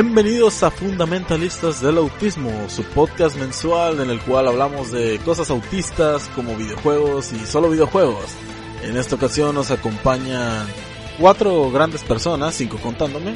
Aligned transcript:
Bienvenidos 0.00 0.62
a 0.62 0.70
Fundamentalistas 0.70 1.80
del 1.80 1.98
Autismo, 1.98 2.68
su 2.68 2.84
podcast 2.84 3.34
mensual 3.34 3.98
en 3.98 4.10
el 4.10 4.20
cual 4.20 4.46
hablamos 4.46 4.92
de 4.92 5.18
cosas 5.24 5.50
autistas 5.50 6.30
como 6.36 6.54
videojuegos 6.54 7.32
y 7.32 7.44
solo 7.44 7.68
videojuegos. 7.68 8.26
En 8.84 8.96
esta 8.96 9.16
ocasión 9.16 9.56
nos 9.56 9.72
acompañan 9.72 10.68
cuatro 11.18 11.72
grandes 11.72 12.04
personas, 12.04 12.54
cinco 12.54 12.78
contándome, 12.80 13.34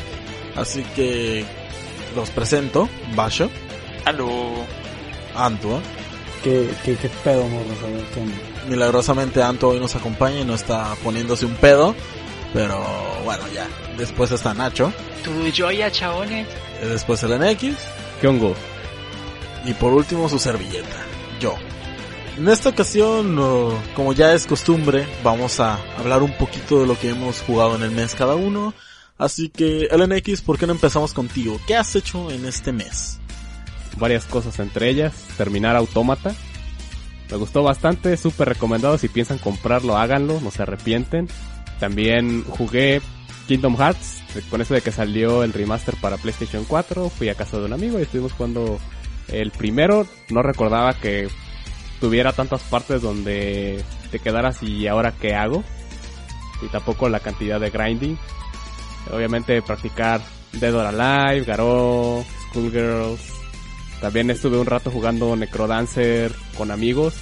así 0.54 0.84
que 0.94 1.44
los 2.14 2.30
presento. 2.30 2.88
Basho. 3.16 3.50
Aló. 4.04 4.30
Antua. 5.34 5.80
¿Qué, 6.44 6.70
qué, 6.84 6.94
qué 6.94 7.08
pedo, 7.24 7.42
morro? 7.48 7.74
¿Qué 8.14 8.70
Milagrosamente 8.70 9.42
Anto 9.42 9.70
hoy 9.70 9.80
nos 9.80 9.96
acompaña 9.96 10.38
y 10.38 10.44
no 10.44 10.54
está 10.54 10.94
poniéndose 11.02 11.44
un 11.44 11.56
pedo. 11.56 11.96
Pero 12.52 12.84
bueno, 13.24 13.44
ya. 13.54 13.66
Después 13.96 14.30
está 14.30 14.54
Nacho. 14.54 14.92
Tu 15.24 15.30
joya, 15.56 15.90
chabones. 15.90 16.46
Después 16.82 17.22
el 17.22 17.38
NX. 17.38 17.76
¿Qué 18.20 18.28
hongo? 18.28 18.54
Y 19.64 19.74
por 19.74 19.92
último 19.92 20.28
su 20.28 20.38
servilleta. 20.38 20.96
Yo. 21.40 21.54
En 22.36 22.48
esta 22.48 22.70
ocasión, 22.70 23.36
como 23.94 24.12
ya 24.12 24.32
es 24.32 24.46
costumbre, 24.46 25.06
vamos 25.22 25.60
a 25.60 25.78
hablar 25.98 26.22
un 26.22 26.32
poquito 26.32 26.80
de 26.80 26.86
lo 26.86 26.98
que 26.98 27.10
hemos 27.10 27.40
jugado 27.42 27.76
en 27.76 27.82
el 27.82 27.90
mes 27.90 28.14
cada 28.14 28.34
uno. 28.34 28.74
Así 29.18 29.50
que, 29.50 29.88
LNX, 29.92 30.40
¿por 30.40 30.58
qué 30.58 30.66
no 30.66 30.72
empezamos 30.72 31.12
contigo? 31.12 31.60
¿Qué 31.66 31.76
has 31.76 31.94
hecho 31.94 32.30
en 32.30 32.46
este 32.46 32.72
mes? 32.72 33.20
Varias 33.98 34.24
cosas, 34.24 34.58
entre 34.58 34.88
ellas, 34.88 35.12
terminar 35.36 35.76
Autómata. 35.76 36.34
Me 37.30 37.36
gustó 37.36 37.62
bastante, 37.62 38.16
súper 38.16 38.48
recomendado. 38.48 38.96
Si 38.98 39.08
piensan 39.08 39.38
comprarlo, 39.38 39.96
háganlo, 39.96 40.40
no 40.40 40.50
se 40.50 40.62
arrepienten. 40.62 41.28
También 41.82 42.44
jugué 42.44 43.02
Kingdom 43.48 43.76
Hearts, 43.76 44.22
con 44.50 44.60
eso 44.60 44.72
de 44.72 44.82
que 44.82 44.92
salió 44.92 45.42
el 45.42 45.52
remaster 45.52 45.96
para 46.00 46.16
PlayStation 46.16 46.64
4. 46.64 47.10
Fui 47.10 47.28
a 47.28 47.34
casa 47.34 47.58
de 47.58 47.64
un 47.64 47.72
amigo 47.72 47.98
y 47.98 48.02
estuvimos 48.02 48.34
jugando 48.34 48.78
el 49.26 49.50
primero. 49.50 50.06
No 50.30 50.42
recordaba 50.42 50.94
que 50.94 51.26
tuviera 52.00 52.32
tantas 52.32 52.62
partes 52.62 53.02
donde 53.02 53.82
te 54.12 54.20
quedaras 54.20 54.62
y 54.62 54.86
ahora 54.86 55.10
qué 55.20 55.34
hago. 55.34 55.64
Y 56.64 56.68
tampoco 56.68 57.08
la 57.08 57.18
cantidad 57.18 57.58
de 57.58 57.70
grinding. 57.70 58.16
Obviamente 59.12 59.60
practicar 59.60 60.20
Dead 60.52 60.72
or 60.72 60.86
Alive, 60.86 61.44
Garou, 61.44 62.24
Schoolgirls. 62.50 63.20
También 64.00 64.30
estuve 64.30 64.56
un 64.56 64.66
rato 64.66 64.92
jugando 64.92 65.34
Necrodancer 65.34 66.30
con 66.56 66.70
amigos. 66.70 67.14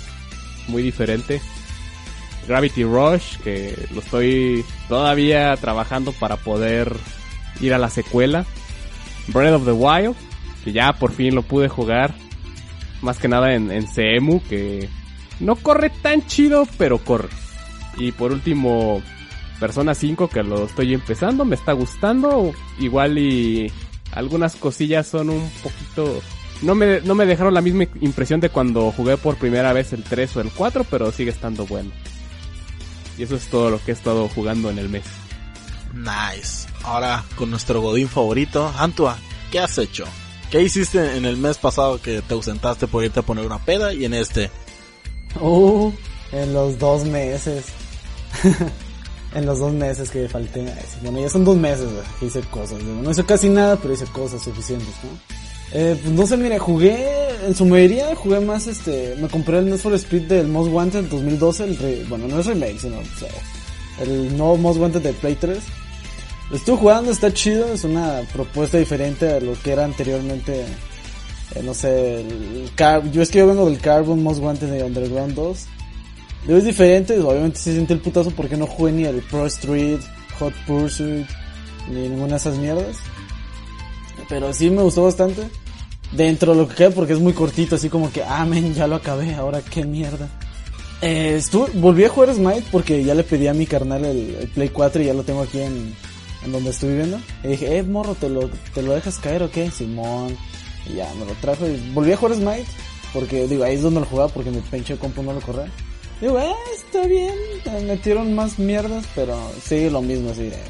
Muy 0.69 0.83
diferente. 0.83 1.41
Gravity 2.47 2.85
Rush, 2.85 3.39
que 3.39 3.77
lo 3.93 4.01
estoy 4.01 4.65
todavía 4.89 5.57
trabajando 5.57 6.13
para 6.13 6.37
poder 6.37 6.97
ir 7.61 7.75
a 7.75 7.79
la 7.79 7.91
secuela. 7.91 8.45
Breath 9.29 9.55
of 9.55 9.65
the 9.65 9.73
Wild, 9.73 10.17
que 10.65 10.73
ya 10.73 10.93
por 10.93 11.13
fin 11.13 11.35
lo 11.35 11.43
pude 11.43 11.69
jugar. 11.69 12.15
Más 13.03 13.19
que 13.19 13.29
nada 13.29 13.55
en, 13.55 13.71
en 13.71 13.87
CEMU, 13.87 14.43
que 14.43 14.89
no 15.39 15.57
corre 15.57 15.91
tan 15.91 16.27
chido, 16.27 16.67
pero 16.77 16.99
corre. 16.99 17.29
Y 17.97 18.13
por 18.13 18.33
último, 18.33 19.03
Persona 19.59 19.95
5, 19.95 20.29
que 20.29 20.43
lo 20.43 20.65
estoy 20.65 20.95
empezando, 20.95 21.45
me 21.45 21.55
está 21.55 21.73
gustando. 21.73 22.53
Igual 22.79 23.19
y 23.19 23.71
algunas 24.13 24.57
cosillas 24.57 25.07
son 25.07 25.31
un 25.31 25.51
poquito... 25.63 26.21
No 26.63 26.75
me, 26.75 27.01
no 27.01 27.15
me 27.15 27.25
dejaron 27.25 27.55
la 27.55 27.63
misma 27.63 27.85
impresión 28.03 28.41
de 28.41 28.51
cuando 28.51 28.93
jugué 28.93 29.17
por 29.17 29.37
primera 29.37 29.73
vez 29.73 29.95
el 29.95 30.03
3 30.03 30.37
o 30.37 30.41
el 30.43 30.51
4, 30.51 30.85
pero 30.91 31.11
sigue 31.11 31.31
estando 31.31 31.65
bueno. 31.65 31.91
Y 33.21 33.25
eso 33.25 33.37
es 33.37 33.49
todo 33.49 33.69
lo 33.69 33.85
que 33.85 33.91
he 33.91 33.95
estado 33.95 34.31
jugando 34.31 34.71
en 34.71 34.79
el 34.79 34.89
mes. 34.89 35.05
Nice. 35.93 36.67
Ahora 36.85 37.23
con 37.37 37.51
nuestro 37.51 37.83
Godín 37.83 38.09
favorito, 38.09 38.73
Antua, 38.79 39.19
¿qué 39.53 39.61
has 39.61 39.77
hecho? 39.77 40.07
¿Qué 40.51 40.63
hiciste 40.63 41.19
en 41.19 41.27
el 41.27 41.37
mes 41.37 41.59
pasado 41.59 42.01
que 42.01 42.23
te 42.23 42.33
ausentaste 42.33 42.87
por 42.87 43.05
irte 43.05 43.21
a 43.21 43.23
poner 43.23 43.45
una 43.45 43.63
peda 43.63 43.93
y 43.93 44.07
en 44.07 44.15
este? 44.15 44.51
Uh, 45.39 45.93
en 46.33 46.55
los 46.55 46.79
dos 46.79 47.05
meses. 47.05 47.67
en 49.35 49.45
los 49.45 49.59
dos 49.59 49.75
meses 49.75 50.11
que 50.11 50.27
falté. 50.27 50.75
Bueno, 51.03 51.21
ya 51.21 51.29
son 51.29 51.45
dos 51.45 51.59
meses 51.59 51.89
que 52.19 52.25
hice 52.25 52.41
cosas. 52.41 52.83
No 52.83 53.11
hice 53.11 53.27
casi 53.27 53.51
nada, 53.51 53.77
pero 53.77 53.93
hice 53.93 54.07
cosas 54.07 54.43
suficientes, 54.43 54.95
¿no? 55.05 55.40
Eh, 55.73 55.97
pues 56.03 56.13
no 56.15 56.27
sé, 56.27 56.37
mire, 56.37 56.59
jugué, 56.59 57.07
en 57.47 57.55
su 57.55 57.65
mayoría 57.65 58.15
jugué 58.17 58.41
más, 58.41 58.67
este, 58.67 59.15
me 59.21 59.29
compré 59.29 59.59
el 59.59 59.67
Need 59.67 59.79
for 59.79 59.95
Speed 59.95 60.23
del 60.23 60.49
Most 60.49 60.71
Wanted 60.73 61.05
2012, 61.05 61.65
el 61.65 61.77
re- 61.79 62.05
bueno, 62.09 62.27
no 62.27 62.41
es 62.41 62.47
remake, 62.47 62.79
sino, 62.81 62.97
o 62.99 64.03
el 64.03 64.37
nuevo 64.37 64.57
Most 64.57 64.81
Wanted 64.81 65.01
de 65.03 65.13
Play 65.13 65.37
3. 65.37 65.59
Lo 66.51 66.57
estuve 66.57 66.77
jugando, 66.77 67.13
está 67.13 67.33
chido, 67.33 67.73
es 67.73 67.85
una 67.85 68.23
propuesta 68.33 68.79
diferente 68.79 69.29
a 69.33 69.39
lo 69.41 69.53
que 69.63 69.71
era 69.71 69.85
anteriormente, 69.85 70.63
eh, 71.55 71.63
no 71.63 71.73
sé, 71.73 72.23
el 72.23 72.71
Car 72.75 73.09
yo 73.13 73.23
es 73.23 73.31
que 73.31 73.39
yo 73.39 73.47
vengo 73.47 73.71
del 73.71 73.79
Carbon 73.79 74.21
Most 74.23 74.41
Wanted 74.43 74.69
de 74.71 74.83
Underground 74.83 75.35
2. 75.35 75.59
Digo, 76.47 76.59
es 76.59 76.65
diferente, 76.65 77.17
obviamente 77.21 77.61
se 77.61 77.73
siente 77.75 77.93
el 77.93 78.01
putazo 78.01 78.33
porque 78.33 78.57
no 78.57 78.67
jugué 78.67 78.91
ni 78.91 79.05
el 79.05 79.21
Pro 79.23 79.47
Street, 79.47 80.01
Hot 80.41 80.55
Pursuit, 80.67 81.27
ni 81.89 82.09
ninguna 82.09 82.31
de 82.33 82.37
esas 82.39 82.57
mierdas. 82.57 82.97
Pero 84.31 84.55
sí 84.55 84.71
me 84.71 84.83
gustó 84.83 85.03
bastante. 85.03 85.43
Dentro 86.13 86.53
de 86.53 86.63
lo 86.63 86.69
que 86.69 86.75
queda 86.77 86.91
porque 86.91 87.13
es 87.13 87.21
muy 87.21 87.35
cortito, 87.35 87.77
así 87.77 87.89
como 87.89 88.11
que, 88.11 88.23
ah, 88.23 88.47
ya 88.75 88.87
lo 88.87 88.97
acabé, 88.97 89.35
ahora 89.35 89.61
qué 89.61 89.85
mierda. 89.85 90.29
Eh, 91.03 91.37
estuve, 91.37 91.71
volví 91.75 92.05
a 92.05 92.09
jugar 92.09 92.35
Smite 92.35 92.65
porque 92.71 93.05
ya 93.05 93.15
le 93.15 93.25
pedí 93.25 93.47
a 93.47 93.55
mi 93.55 93.67
carnal 93.67 94.05
el, 94.05 94.37
el 94.37 94.49
Play 94.49 94.69
4 94.69 95.03
y 95.03 95.07
ya 95.07 95.15
lo 95.15 95.23
tengo 95.23 95.43
aquí 95.43 95.61
en, 95.61 95.95
en 96.45 96.53
donde 96.53 96.71
estoy 96.71 96.91
viviendo. 96.91 97.21
Y 97.45 97.49
dije, 97.49 97.77
eh, 97.77 97.83
morro, 97.83 98.15
¿te 98.15 98.29
lo, 98.29 98.51
¿te 98.75 98.83
lo 98.83 98.95
dejas 98.95 99.19
caer 99.19 99.43
o 99.43 99.51
qué? 99.51 99.71
Simón. 99.71 100.37
Y 100.87 100.97
ya 100.97 101.13
me 101.19 101.27
lo 101.27 101.33
trajo 101.41 101.67
y 101.67 101.77
volví 101.93 102.13
a 102.13 102.17
jugar 102.17 102.37
Smite. 102.37 102.67
Porque, 103.13 103.49
digo, 103.49 103.65
ahí 103.65 103.75
es 103.75 103.83
donde 103.83 104.01
lo 104.01 104.07
jugaba 104.07 104.29
porque 104.29 104.51
mi 104.51 104.61
pinche 104.61 104.97
compu 104.97 105.23
no 105.23 105.33
lo 105.33 105.41
corre. 105.41 105.65
Digo, 106.21 106.39
eh, 106.39 106.53
está 106.77 107.07
bien. 107.07 107.35
Me 107.67 107.81
metieron 107.83 108.35
más 108.35 108.59
mierdas, 108.59 109.05
pero 109.15 109.37
sigue 109.63 109.91
lo 109.91 110.03
mismo, 110.03 110.31
así. 110.31 110.43
eh, 110.43 110.63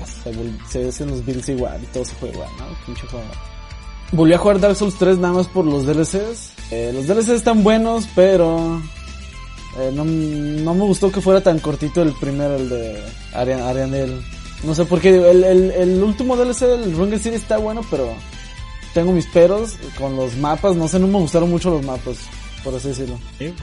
Se, 0.68 0.82
se 0.82 0.88
hacen 0.88 1.10
los 1.10 1.24
builds 1.24 1.48
igual 1.48 1.80
y 1.82 1.86
todo 1.86 2.04
se 2.04 2.14
juega 2.16 2.34
igual, 2.34 2.50
¿no? 2.58 2.66
Pinche 2.86 3.06
juego. 3.08 3.26
Volví 4.12 4.32
a 4.34 4.38
jugar 4.38 4.60
Dark 4.60 4.76
Souls 4.76 4.96
3 4.96 5.18
nada 5.18 5.34
más 5.34 5.46
por 5.48 5.64
los 5.64 5.86
DLCs. 5.86 6.52
Eh, 6.72 6.90
los 6.94 7.06
DLCs 7.06 7.28
están 7.30 7.62
buenos, 7.62 8.06
pero 8.14 8.80
eh, 9.78 9.90
no, 9.94 10.04
no 10.04 10.74
me 10.74 10.84
gustó 10.84 11.10
que 11.12 11.20
fuera 11.20 11.40
tan 11.42 11.58
cortito 11.60 12.02
el 12.02 12.12
primero, 12.14 12.56
el 12.56 12.68
de 12.68 13.02
Arian 13.34 13.60
Arianel. 13.62 14.20
No 14.64 14.74
sé 14.74 14.84
por 14.84 15.00
qué, 15.00 15.10
el, 15.30 15.42
el, 15.44 15.70
el 15.70 16.02
último 16.02 16.36
DLC 16.36 16.60
del 16.66 16.94
Runger 16.96 17.18
City 17.18 17.36
está 17.36 17.56
bueno, 17.58 17.82
pero 17.90 18.12
tengo 18.94 19.12
mis 19.12 19.26
peros 19.26 19.76
con 19.96 20.16
los 20.16 20.36
mapas. 20.36 20.76
No 20.76 20.86
sé, 20.88 20.98
no 20.98 21.06
me 21.06 21.18
gustaron 21.18 21.48
mucho 21.50 21.70
los 21.70 21.84
mapas, 21.84 22.16
por 22.62 22.74
así 22.74 22.88
decirlo. 22.88 23.18
Sí, 23.38 23.54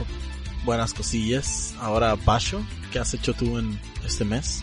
Buenas 0.64 0.94
cosillas. 0.94 1.74
Ahora, 1.80 2.14
Basho, 2.14 2.62
¿qué 2.92 2.98
has 2.98 3.14
hecho 3.14 3.34
tú 3.34 3.58
en 3.58 3.80
este 4.04 4.24
mes? 4.24 4.62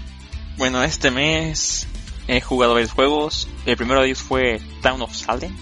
Bueno, 0.58 0.84
este 0.84 1.12
mes 1.12 1.88
he 2.28 2.42
jugado 2.42 2.74
varios 2.74 2.92
juegos. 2.92 3.48
El 3.66 3.78
primero 3.78 4.02
de 4.02 4.08
ellos 4.08 4.20
fue 4.20 4.62
Town 4.82 5.02
of 5.02 5.14
Salem. 5.16 5.56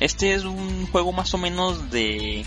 Este 0.00 0.34
es 0.34 0.44
un 0.44 0.86
juego 0.86 1.12
más 1.12 1.32
o 1.34 1.38
menos 1.38 1.90
de 1.90 2.44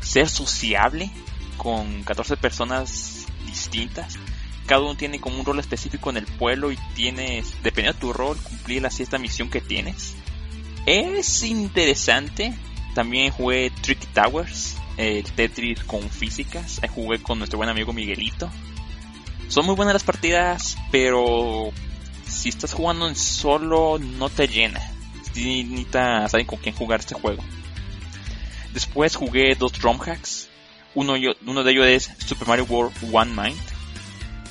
ser 0.00 0.28
sociable 0.28 1.10
con 1.56 2.02
14 2.04 2.36
personas 2.36 3.26
distintas. 3.46 4.18
Cada 4.66 4.82
uno 4.82 4.96
tiene 4.96 5.20
como 5.20 5.38
un 5.38 5.44
rol 5.44 5.58
específico 5.58 6.10
en 6.10 6.16
el 6.16 6.26
pueblo 6.26 6.70
y 6.70 6.78
tienes, 6.94 7.54
dependiendo 7.62 7.94
de 7.94 8.00
tu 8.00 8.12
rol, 8.12 8.36
cumplir 8.38 8.82
la 8.82 8.90
cierta 8.90 9.18
misión 9.18 9.50
que 9.50 9.60
tienes. 9.60 10.14
Es 10.86 11.42
interesante. 11.42 12.54
También 12.94 13.30
jugué 13.30 13.70
Tricky 13.82 14.06
Towers, 14.06 14.76
el 14.96 15.24
Tetris 15.24 15.82
con 15.84 16.08
físicas. 16.10 16.80
Jugué 16.94 17.22
con 17.22 17.38
nuestro 17.38 17.58
buen 17.58 17.70
amigo 17.70 17.92
Miguelito. 17.92 18.50
Son 19.48 19.66
muy 19.66 19.74
buenas 19.74 19.94
las 19.94 20.04
partidas, 20.04 20.76
pero 20.90 21.70
si 22.26 22.50
estás 22.50 22.72
jugando 22.72 23.08
en 23.08 23.16
solo 23.16 23.98
no 23.98 24.28
te 24.28 24.46
llena. 24.48 24.80
Saber 26.28 26.46
con 26.46 26.58
quién 26.58 26.74
jugar 26.74 27.00
este 27.00 27.14
juego. 27.14 27.42
Después 28.72 29.16
jugué 29.16 29.54
dos 29.54 29.72
drum 29.72 30.00
hacks. 30.00 30.48
Uno, 30.94 31.14
uno 31.46 31.64
de 31.64 31.72
ellos 31.72 31.86
es 31.86 32.10
Super 32.26 32.48
Mario 32.48 32.64
World 32.64 32.92
One 33.12 33.32
Mind, 33.32 33.60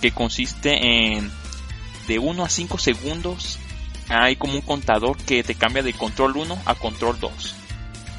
que 0.02 0.12
consiste 0.12 0.74
en 0.74 1.32
de 2.08 2.18
1 2.18 2.44
a 2.44 2.50
5 2.50 2.78
segundos 2.78 3.60
hay 4.10 4.36
como 4.36 4.56
un 4.56 4.62
contador 4.62 5.18
que 5.18 5.44
te 5.44 5.56
cambia 5.56 5.84
de 5.84 5.94
control 5.94 6.36
1 6.38 6.62
a 6.66 6.76
control 6.76 7.20
2. 7.20 7.56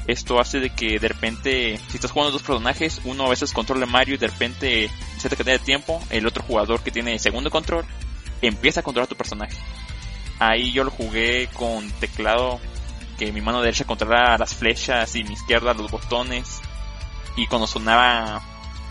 Esto 0.07 0.39
hace 0.39 0.59
de 0.59 0.71
que 0.71 0.99
de 0.99 1.07
repente, 1.07 1.79
si 1.89 1.95
estás 1.95 2.11
jugando 2.11 2.31
dos 2.31 2.41
personajes, 2.41 3.01
uno 3.05 3.25
a 3.25 3.29
veces 3.29 3.53
controla 3.53 3.85
Mario 3.85 4.15
y 4.15 4.17
de 4.17 4.27
repente, 4.27 4.85
en 4.85 5.19
cierta 5.19 5.35
cantidad 5.35 5.59
de 5.59 5.65
tiempo, 5.65 6.01
el 6.09 6.25
otro 6.25 6.43
jugador 6.43 6.81
que 6.81 6.91
tiene 6.91 7.19
segundo 7.19 7.51
control 7.51 7.85
empieza 8.41 8.79
a 8.79 8.83
controlar 8.83 9.07
tu 9.07 9.15
personaje. 9.15 9.55
Ahí 10.39 10.71
yo 10.71 10.83
lo 10.83 10.91
jugué 10.91 11.47
con 11.53 11.89
teclado 11.99 12.59
que 13.19 13.31
mi 13.31 13.41
mano 13.41 13.61
derecha 13.61 13.85
controla 13.85 14.35
las 14.39 14.55
flechas 14.55 15.15
y 15.15 15.23
mi 15.23 15.33
izquierda 15.33 15.75
los 15.75 15.91
botones. 15.91 16.61
Y 17.37 17.45
cuando 17.45 17.67
sonaba 17.67 18.41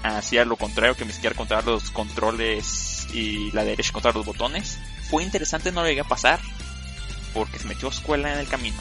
hacía 0.04 0.44
lo 0.44 0.56
contrario, 0.56 0.94
que 0.94 1.04
mi 1.04 1.10
izquierda 1.10 1.36
controlaba 1.36 1.72
los 1.72 1.90
controles 1.90 3.08
y 3.12 3.50
la 3.50 3.64
derecha 3.64 3.92
controlaba 3.92 4.18
los 4.18 4.26
botones. 4.26 4.78
Fue 5.10 5.24
interesante, 5.24 5.72
no 5.72 5.82
lo 5.82 5.88
llegué 5.88 6.02
a 6.02 6.04
pasar. 6.04 6.38
porque 7.34 7.58
se 7.58 7.66
metió 7.66 7.88
escuela 7.88 8.32
en 8.32 8.40
el 8.40 8.48
camino. 8.48 8.76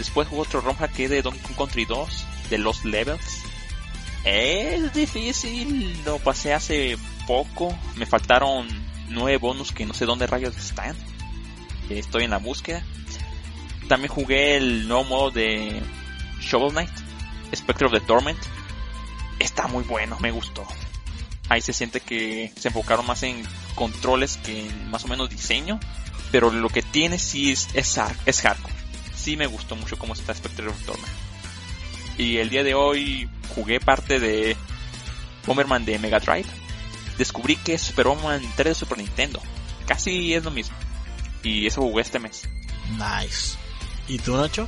Después 0.00 0.28
hubo 0.30 0.40
otro 0.40 0.62
ROM 0.62 0.78
que 0.96 1.10
de 1.10 1.20
Donkey 1.20 1.42
Kong 1.42 1.56
Country 1.58 1.84
2, 1.84 2.08
de 2.48 2.56
Los 2.56 2.86
Levels. 2.86 3.42
Es 4.24 4.94
difícil, 4.94 5.94
lo 6.06 6.18
pasé 6.18 6.54
hace 6.54 6.96
poco, 7.26 7.78
me 7.96 8.06
faltaron 8.06 8.66
nueve 9.10 9.36
bonus 9.36 9.72
que 9.72 9.84
no 9.84 9.92
sé 9.92 10.06
dónde 10.06 10.26
rayos 10.26 10.56
están. 10.56 10.96
Estoy 11.90 12.24
en 12.24 12.30
la 12.30 12.38
búsqueda. 12.38 12.82
También 13.88 14.10
jugué 14.10 14.56
el 14.56 14.88
nuevo 14.88 15.04
modo 15.04 15.30
de 15.32 15.82
Shovel 16.40 16.70
Knight, 16.70 16.96
Spectre 17.54 17.88
of 17.88 17.92
the 17.92 18.00
Torment. 18.00 18.38
Está 19.38 19.66
muy 19.66 19.84
bueno, 19.84 20.16
me 20.18 20.30
gustó. 20.30 20.66
Ahí 21.50 21.60
se 21.60 21.74
siente 21.74 22.00
que 22.00 22.54
se 22.56 22.68
enfocaron 22.68 23.06
más 23.06 23.22
en 23.22 23.42
controles 23.74 24.38
que 24.38 24.66
en 24.66 24.90
más 24.90 25.04
o 25.04 25.08
menos 25.08 25.28
diseño. 25.28 25.78
Pero 26.32 26.50
lo 26.50 26.70
que 26.70 26.80
tiene 26.80 27.18
sí 27.18 27.52
es, 27.52 27.68
es, 27.74 28.00
es 28.24 28.40
hardcore. 28.40 28.79
Sí 29.20 29.36
me 29.36 29.46
gustó 29.46 29.76
mucho 29.76 29.98
cómo 29.98 30.14
está 30.14 30.34
Spectre 30.34 30.68
of 30.68 30.82
Torment. 30.86 31.12
Y 32.16 32.38
el 32.38 32.48
día 32.48 32.64
de 32.64 32.72
hoy 32.72 33.28
jugué 33.54 33.78
parte 33.78 34.18
de 34.18 34.56
Bomberman 35.46 35.84
de 35.84 35.98
Mega 35.98 36.20
Drive. 36.20 36.48
Descubrí 37.18 37.56
que 37.56 37.74
es 37.74 37.82
Super 37.82 38.06
Bomberman 38.06 38.50
3 38.56 38.68
de 38.68 38.74
Super 38.74 38.96
Nintendo. 38.96 39.42
Casi 39.86 40.32
es 40.32 40.42
lo 40.42 40.50
mismo. 40.50 40.74
Y 41.42 41.66
eso 41.66 41.82
jugué 41.82 42.00
este 42.00 42.18
mes. 42.18 42.48
Nice. 42.92 43.58
¿Y 44.08 44.16
tú, 44.18 44.34
Nacho? 44.38 44.66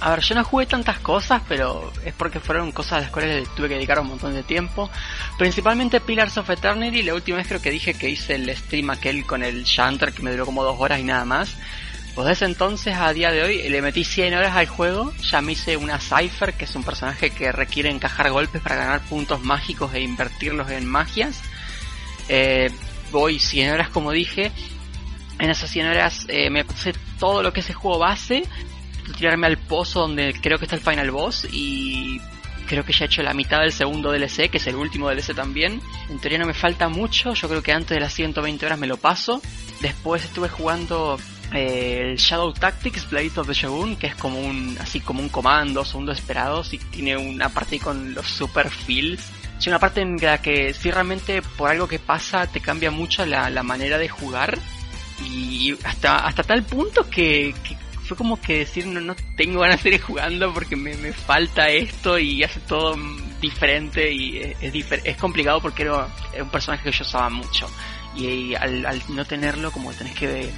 A 0.00 0.10
ver, 0.10 0.20
yo 0.20 0.34
no 0.34 0.44
jugué 0.44 0.66
tantas 0.66 0.98
cosas, 0.98 1.40
pero 1.48 1.90
es 2.04 2.12
porque 2.12 2.38
fueron 2.38 2.72
cosas 2.72 2.92
a 2.92 3.00
las 3.00 3.10
cuales 3.10 3.48
tuve 3.54 3.68
que 3.68 3.76
dedicar 3.76 3.98
un 4.00 4.08
montón 4.08 4.34
de 4.34 4.42
tiempo. 4.42 4.90
Principalmente 5.38 6.02
Pillars 6.02 6.36
of 6.36 6.50
Eternity, 6.50 7.02
la 7.02 7.14
última 7.14 7.38
vez 7.38 7.48
creo 7.48 7.62
que 7.62 7.70
dije 7.70 7.94
que 7.94 8.10
hice 8.10 8.34
el 8.34 8.54
stream 8.54 8.90
aquel 8.90 9.24
con 9.24 9.42
el 9.42 9.64
Shanter 9.64 10.12
que 10.12 10.22
me 10.22 10.32
duró 10.32 10.44
como 10.44 10.62
dos 10.62 10.76
horas 10.78 11.00
y 11.00 11.04
nada 11.04 11.24
más. 11.24 11.56
Pues 12.16 12.28
desde 12.28 12.46
entonces 12.46 12.96
a 12.96 13.12
día 13.12 13.30
de 13.30 13.42
hoy 13.42 13.68
le 13.68 13.82
metí 13.82 14.02
100 14.02 14.32
horas 14.32 14.56
al 14.56 14.66
juego, 14.66 15.12
ya 15.20 15.42
me 15.42 15.52
hice 15.52 15.76
una 15.76 16.00
Cypher, 16.00 16.54
que 16.54 16.64
es 16.64 16.74
un 16.74 16.82
personaje 16.82 17.28
que 17.28 17.52
requiere 17.52 17.90
encajar 17.90 18.30
golpes 18.30 18.62
para 18.62 18.74
ganar 18.74 19.02
puntos 19.02 19.42
mágicos 19.42 19.92
e 19.92 20.00
invertirlos 20.00 20.70
en 20.70 20.86
magias. 20.86 21.42
Eh, 22.30 22.70
voy 23.12 23.38
100 23.38 23.70
horas 23.70 23.90
como 23.90 24.12
dije, 24.12 24.50
en 25.38 25.50
esas 25.50 25.68
100 25.68 25.88
horas 25.88 26.24
eh, 26.28 26.48
me 26.48 26.64
puse 26.64 26.94
todo 27.18 27.42
lo 27.42 27.52
que 27.52 27.60
es 27.60 27.68
el 27.68 27.74
juego 27.76 27.98
base, 27.98 28.44
tirarme 29.18 29.48
al 29.48 29.58
pozo 29.58 30.00
donde 30.00 30.34
creo 30.40 30.56
que 30.58 30.64
está 30.64 30.76
el 30.76 30.82
final 30.82 31.10
boss 31.10 31.46
y 31.52 32.18
creo 32.66 32.82
que 32.82 32.94
ya 32.94 33.04
he 33.04 33.08
hecho 33.08 33.22
la 33.22 33.34
mitad 33.34 33.60
del 33.60 33.72
segundo 33.72 34.10
DLC, 34.10 34.48
que 34.48 34.56
es 34.56 34.66
el 34.66 34.76
último 34.76 35.10
DLC 35.10 35.34
también. 35.34 35.82
En 36.08 36.18
teoría 36.18 36.38
no 36.38 36.46
me 36.46 36.54
falta 36.54 36.88
mucho, 36.88 37.34
yo 37.34 37.46
creo 37.46 37.62
que 37.62 37.72
antes 37.72 37.90
de 37.90 38.00
las 38.00 38.14
120 38.14 38.64
horas 38.64 38.78
me 38.78 38.86
lo 38.86 38.96
paso. 38.96 39.42
Después 39.82 40.24
estuve 40.24 40.48
jugando 40.48 41.18
eh, 41.52 42.10
el 42.10 42.16
Shadow 42.16 42.52
Tactics 42.52 43.08
Blade 43.08 43.32
of 43.36 43.46
the 43.46 43.54
Shogun, 43.54 43.96
que 43.96 44.08
es 44.08 44.14
como 44.16 44.40
un 44.40 44.76
así 44.80 45.00
como 45.00 45.20
un 45.20 45.28
comando, 45.28 45.84
segundo 45.84 46.12
esperados 46.12 46.72
y 46.72 46.78
tiene 46.78 47.16
una 47.16 47.48
parte 47.48 47.78
con 47.78 48.14
los 48.14 48.26
super 48.26 48.70
feels. 48.70 49.20
Es 49.58 49.66
una 49.66 49.78
parte 49.78 50.02
en 50.02 50.16
la 50.16 50.42
que 50.42 50.74
si 50.74 50.90
realmente 50.90 51.40
por 51.42 51.70
algo 51.70 51.88
que 51.88 51.98
pasa 51.98 52.46
te 52.46 52.60
cambia 52.60 52.90
mucho 52.90 53.24
la, 53.24 53.48
la 53.48 53.62
manera 53.62 53.96
de 53.96 54.08
jugar 54.08 54.58
y 55.24 55.74
hasta 55.84 56.18
hasta 56.26 56.42
tal 56.42 56.62
punto 56.62 57.08
que, 57.08 57.54
fue 58.06 58.16
como 58.16 58.40
que 58.40 58.58
decir 58.58 58.86
no, 58.86 59.00
no 59.00 59.16
tengo 59.36 59.60
ganas 59.60 59.78
de 59.78 59.82
seguir 59.84 60.02
jugando 60.02 60.52
porque 60.52 60.76
me, 60.76 60.94
me 60.96 61.12
falta 61.12 61.68
esto 61.68 62.18
y 62.18 62.42
hace 62.42 62.60
todo 62.60 62.96
diferente 63.40 64.12
y 64.12 64.38
es, 64.38 64.56
es, 64.60 65.00
es 65.04 65.16
complicado 65.16 65.60
porque 65.60 65.82
era, 65.82 66.08
un 66.40 66.50
personaje 66.50 66.84
que 66.84 66.96
yo 66.96 67.02
usaba 67.02 67.30
mucho 67.30 67.68
y, 68.16 68.54
al, 68.54 68.86
al, 68.86 69.02
no 69.08 69.24
tenerlo 69.24 69.70
como 69.70 69.92
tenés 69.92 70.14
que 70.14 70.50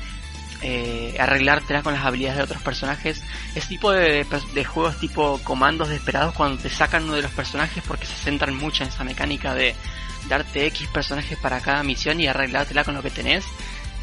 eh, 0.63 1.17
arreglártela 1.19 1.83
con 1.83 1.95
las 1.95 2.05
habilidades 2.05 2.39
de 2.39 2.45
otros 2.45 2.63
personajes 2.63 3.23
ese 3.55 3.69
tipo 3.69 3.93
de, 3.93 4.27
de, 4.55 4.65
juegos 4.65 4.99
tipo 4.99 5.41
comandos 5.45 5.89
desesperados 5.89 6.35
cuando 6.35 6.61
te 6.61 6.69
sacan 6.69 7.05
uno 7.05 7.15
de 7.15 7.23
los 7.23 7.31
personajes 7.31 7.83
porque 7.87 8.07
se 8.07 8.15
centran 8.15 8.57
mucho 8.57 8.83
en 8.83 8.89
esa 8.89 9.05
mecánica 9.05 9.55
de 9.55 9.75
darte 10.29 10.67
X 10.67 10.89
personajes 10.89 11.39
para 11.39 11.61
cada 11.61 11.83
misión 11.83 12.21
y 12.21 12.27
arreglártela 12.27 12.85
con 12.85 12.95
lo 12.95 13.03
que 13.03 13.11
tenés 13.11 13.45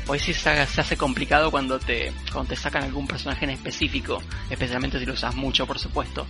hoy 0.08 0.20
sí 0.20 0.34
se 0.34 0.50
hace 0.50 0.98
complicado 0.98 1.52
cuando 1.52 1.80
te, 1.80 2.14
cuando 2.32 2.50
te 2.50 2.56
sacan 2.56 2.84
algún 2.84 3.08
personaje 3.08 3.46
en 3.46 3.52
específico, 3.52 4.22
especialmente 4.50 5.00
si 5.00 5.06
lo 5.06 5.14
usas 5.14 5.36
mucho, 5.36 5.66
por 5.66 5.80
supuesto. 5.80 6.28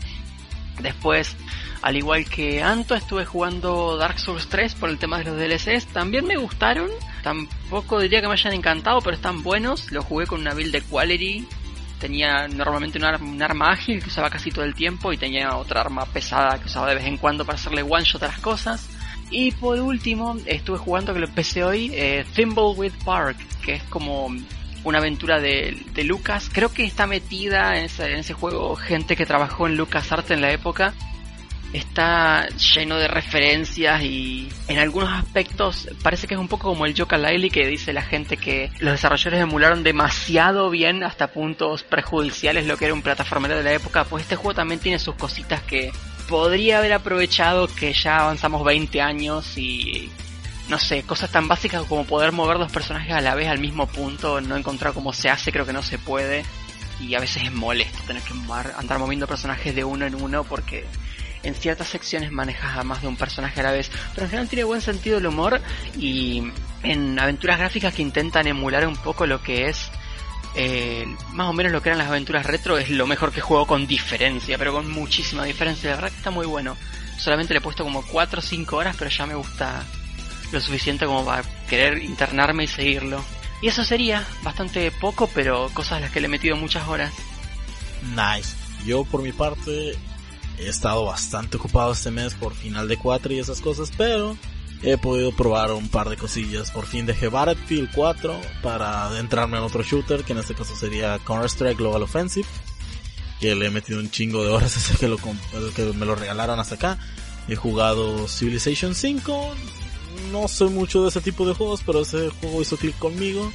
Después, 0.80 1.36
al 1.82 1.96
igual 1.96 2.26
que 2.26 2.64
Anto, 2.64 2.96
estuve 2.96 3.26
jugando 3.26 3.98
Dark 3.98 4.20
Souls 4.20 4.48
3 4.48 4.76
por 4.76 4.90
el 4.90 4.98
tema 4.98 5.20
de 5.20 5.26
los 5.26 5.38
DLCs. 5.38 5.88
También 5.88 6.26
me 6.26 6.38
gustaron. 6.38 6.90
Tampoco 7.24 8.00
diría 8.00 8.22
que 8.22 8.28
me 8.28 8.34
hayan 8.34 8.54
encantado, 8.54 9.00
pero 9.02 9.16
están 9.16 9.44
buenos. 9.44 9.92
Lo 9.92 10.02
jugué 10.02 10.28
con 10.28 10.42
una 10.42 10.54
build 10.54 10.72
de 10.72 10.82
Quality. 10.82 11.48
Tenía 12.00 12.48
normalmente 12.48 13.00
un, 13.00 13.06
un 13.06 13.42
arma 13.42 13.72
ágil 13.72 14.02
que 14.02 14.10
usaba 14.10 14.30
casi 14.30 14.52
todo 14.52 14.66
el 14.66 14.76
tiempo 14.76 15.14
y 15.14 15.18
tenía 15.18 15.56
otra 15.56 15.82
arma 15.82 16.06
pesada 16.06 16.60
que 16.60 16.66
usaba 16.66 16.90
de 16.90 16.96
vez 16.96 17.06
en 17.06 17.18
cuando 17.18 17.46
para 17.46 17.58
hacerle 17.58 17.84
one 17.84 18.04
shot 18.04 18.24
a 18.24 18.28
las 18.28 18.40
cosas. 18.40 18.90
Y 19.32 19.52
por 19.52 19.80
último, 19.80 20.38
estuve 20.46 20.78
jugando 20.78 21.14
que 21.14 21.20
lo 21.20 21.28
empecé 21.28 21.64
hoy, 21.64 21.92
eh, 21.94 22.26
Park, 23.04 23.38
que 23.64 23.76
es 23.76 23.84
como 23.84 24.30
una 24.86 25.00
aventura 25.00 25.42
de, 25.42 25.78
de 25.94 26.04
Lucas. 26.06 26.50
Creo 26.52 26.72
que 26.72 26.86
está 26.86 27.08
metida 27.08 27.78
en 27.78 27.86
ese, 27.86 28.12
en 28.12 28.20
ese, 28.20 28.34
juego 28.34 28.76
gente 28.76 29.16
que 29.16 29.26
trabajó 29.26 29.68
en 29.68 29.76
LucasArts 29.76 30.32
en 30.32 30.42
la 30.42 30.52
época. 30.52 30.94
Está 31.74 32.48
lleno 32.76 32.96
de 32.96 33.10
referencias 33.10 34.02
y 34.04 34.48
en 34.70 34.78
algunos 34.78 35.10
aspectos 35.10 35.90
parece 36.02 36.26
que 36.26 36.36
es 36.36 36.40
un 36.40 36.48
poco 36.48 36.70
como 36.70 36.86
el 36.86 36.96
Laili 36.96 37.50
que 37.50 37.68
dice 37.68 37.92
la 37.92 38.04
gente 38.04 38.38
que 38.38 38.72
los 38.80 38.94
desarrolladores 38.94 39.42
emularon 39.42 39.84
demasiado 39.84 40.70
bien 40.70 41.04
hasta 41.04 41.28
puntos 41.28 41.84
prejudiciales 41.84 42.66
lo 42.66 42.78
que 42.78 42.86
era 42.86 42.94
un 42.94 43.02
plataformero 43.02 43.58
de 43.58 43.64
la 43.64 43.74
época. 43.74 44.06
Pues 44.06 44.24
este 44.24 44.38
juego 44.38 44.54
también 44.54 44.80
tiene 44.80 45.00
sus 45.00 45.16
cositas 45.16 45.62
que 45.64 45.92
podría 46.30 46.78
haber 46.78 46.94
aprovechado 46.94 47.68
que 47.68 47.92
ya 47.92 48.20
avanzamos 48.20 48.64
20 48.64 49.02
años 49.02 49.58
y 49.58 50.10
no 50.70 50.80
sé, 50.80 51.04
cosas 51.04 51.32
tan 51.32 51.48
básicas 51.48 51.84
como 51.84 52.06
poder 52.06 52.32
mover 52.32 52.58
los 52.58 52.72
personajes 52.72 53.14
a 53.14 53.22
la 53.22 53.36
vez 53.36 53.48
al 53.48 53.60
mismo 53.60 53.88
punto, 53.88 54.42
no 54.42 54.58
encontrar 54.58 54.94
cómo 54.94 55.14
se 55.14 55.30
hace, 55.30 55.52
creo 55.52 55.66
que 55.66 55.74
no 55.74 55.84
se 55.84 55.98
puede. 55.98 56.44
Y 57.00 57.14
a 57.16 57.20
veces 57.20 57.44
es 57.44 57.52
molesto 57.52 58.00
tener 58.08 58.24
que 58.24 58.34
andar 58.78 59.00
moviendo 59.00 59.28
personajes 59.28 59.76
de 59.76 59.84
uno 59.84 60.06
en 60.06 60.16
uno 60.16 60.44
porque 60.46 60.86
en 61.44 61.54
ciertas 61.54 61.90
secciones 61.90 62.32
manejas 62.32 62.78
a 62.78 62.84
más 62.84 63.02
de 63.02 63.08
un 63.08 63.18
personaje 63.18 63.60
a 63.60 63.64
la 63.64 63.72
vez. 63.72 63.92
Pero 64.14 64.26
en 64.26 64.30
general 64.30 64.50
tiene 64.50 64.64
buen 64.64 64.82
sentido 64.82 65.18
el 65.18 65.28
humor 65.28 65.62
y 65.98 66.44
en 66.84 67.20
aventuras 67.20 67.60
gráficas 67.60 67.94
que 67.94 68.02
intentan 68.02 68.48
emular 68.48 68.88
un 68.88 68.96
poco 68.96 69.26
lo 69.26 69.42
que 69.44 69.68
es 69.68 69.92
eh, 70.58 71.06
más 71.34 71.50
o 71.50 71.54
menos 71.54 71.74
lo 71.74 71.82
que 71.82 71.90
eran 71.90 72.00
las 72.00 72.08
aventuras 72.08 72.46
retro 72.46 72.78
es 72.78 72.90
lo 72.90 73.06
mejor 73.08 73.34
que 73.34 73.42
juego 73.42 73.68
con 73.68 73.88
diferencia, 73.88 74.58
pero 74.58 74.74
con 74.74 74.90
muchísima 74.90 75.44
diferencia. 75.44 75.90
La 75.90 75.96
verdad 75.98 76.12
que 76.12 76.18
está 76.18 76.32
muy 76.32 76.46
bueno. 76.46 76.78
Solamente 77.18 77.54
le 77.54 77.60
he 77.60 77.62
puesto 77.62 77.84
como 77.84 78.04
4 78.04 78.40
o 78.40 78.42
5 78.42 78.76
horas, 78.76 78.96
pero 78.98 79.10
ya 79.10 79.26
me 79.26 79.36
gusta 79.36 79.84
lo 80.56 80.62
suficiente 80.62 81.06
como 81.06 81.26
para 81.26 81.44
querer 81.70 82.04
internarme 82.04 82.64
y 82.64 82.68
seguirlo. 82.68 83.24
Y 83.62 83.68
eso 83.68 83.84
sería 83.84 84.26
bastante 84.44 84.90
poco, 84.92 85.30
pero 85.34 85.70
cosas 85.74 85.94
a 85.94 86.00
las 86.02 86.12
que 86.12 86.20
le 86.20 86.26
he 86.26 86.30
metido 86.30 86.56
muchas 86.56 86.88
horas. 86.88 87.14
Nice. 88.16 88.56
Yo 88.86 89.04
por 89.04 89.22
mi 89.22 89.32
parte 89.32 89.96
he 90.58 90.68
estado 90.68 91.06
bastante 91.06 91.58
ocupado 91.58 91.92
este 91.92 92.12
mes 92.12 92.34
por 92.34 92.54
final 92.54 92.88
de 92.88 92.98
4 92.98 93.34
y 93.34 93.40
esas 93.40 93.62
cosas, 93.62 93.92
pero 93.98 94.38
he 94.84 94.98
podido 94.98 95.32
probar 95.32 95.72
un 95.72 95.90
par 95.90 96.10
de 96.10 96.18
cosillas. 96.18 96.72
Por 96.72 96.86
fin 96.86 97.06
dejé 97.06 97.28
Battlefield 97.28 97.90
4 97.94 98.40
para 98.62 99.06
adentrarme 99.06 99.58
en 99.58 99.64
otro 99.64 99.84
shooter, 99.84 100.24
que 100.24 100.34
en 100.34 100.40
este 100.40 100.54
caso 100.54 100.76
sería 100.76 101.20
Counter-Strike 101.20 101.78
Global 101.78 102.04
Offensive. 102.04 102.48
Que 103.40 103.56
le 103.56 103.66
he 103.66 103.70
metido 103.70 104.00
un 104.00 104.10
chingo 104.10 104.44
de 104.44 104.52
horas 104.52 104.76
desde 104.76 104.98
que, 104.98 105.08
lo, 105.08 105.18
que 105.18 105.84
me 105.94 106.06
lo 106.06 106.16
regalaron 106.16 106.60
hasta 106.60 106.76
acá. 106.76 106.98
He 107.48 107.56
jugado 107.56 108.28
Civilization 108.28 108.96
5. 108.96 109.56
No 110.32 110.48
soy 110.48 110.70
mucho 110.70 111.04
de 111.04 111.10
ese 111.10 111.22
tipo 111.22 111.46
de 111.46 111.54
juegos, 111.54 111.82
pero 111.86 112.02
ese 112.02 112.30
juego 112.30 112.62
hizo 112.62 112.78
clic 112.78 112.98
conmigo. 112.98 113.52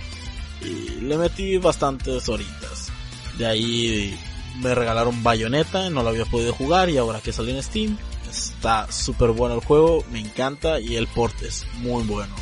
Y 0.63 1.01
le 1.01 1.17
metí 1.17 1.57
bastantes 1.59 2.29
horitas. 2.29 2.93
De 3.39 3.47
ahí 3.47 4.19
me 4.61 4.75
regalaron 4.75 5.23
Bayonetta, 5.23 5.89
no 5.91 6.03
lo 6.03 6.11
había 6.11 6.27
podido 6.27 6.53
jugar 6.53 6.91
y 6.91 6.99
ahora 6.99 7.21
que 7.21 7.33
salió 7.33 7.55
en 7.55 7.63
Steam, 7.63 7.97
Está 8.31 8.91
súper 8.93 9.31
bueno 9.31 9.57
el 9.57 9.61
juego, 9.61 10.05
me 10.13 10.21
encanta 10.21 10.79
y 10.79 10.95
el 10.95 11.09
port 11.09 11.35
es 11.43 11.67
muy 11.79 12.05
bueno. 12.05 12.33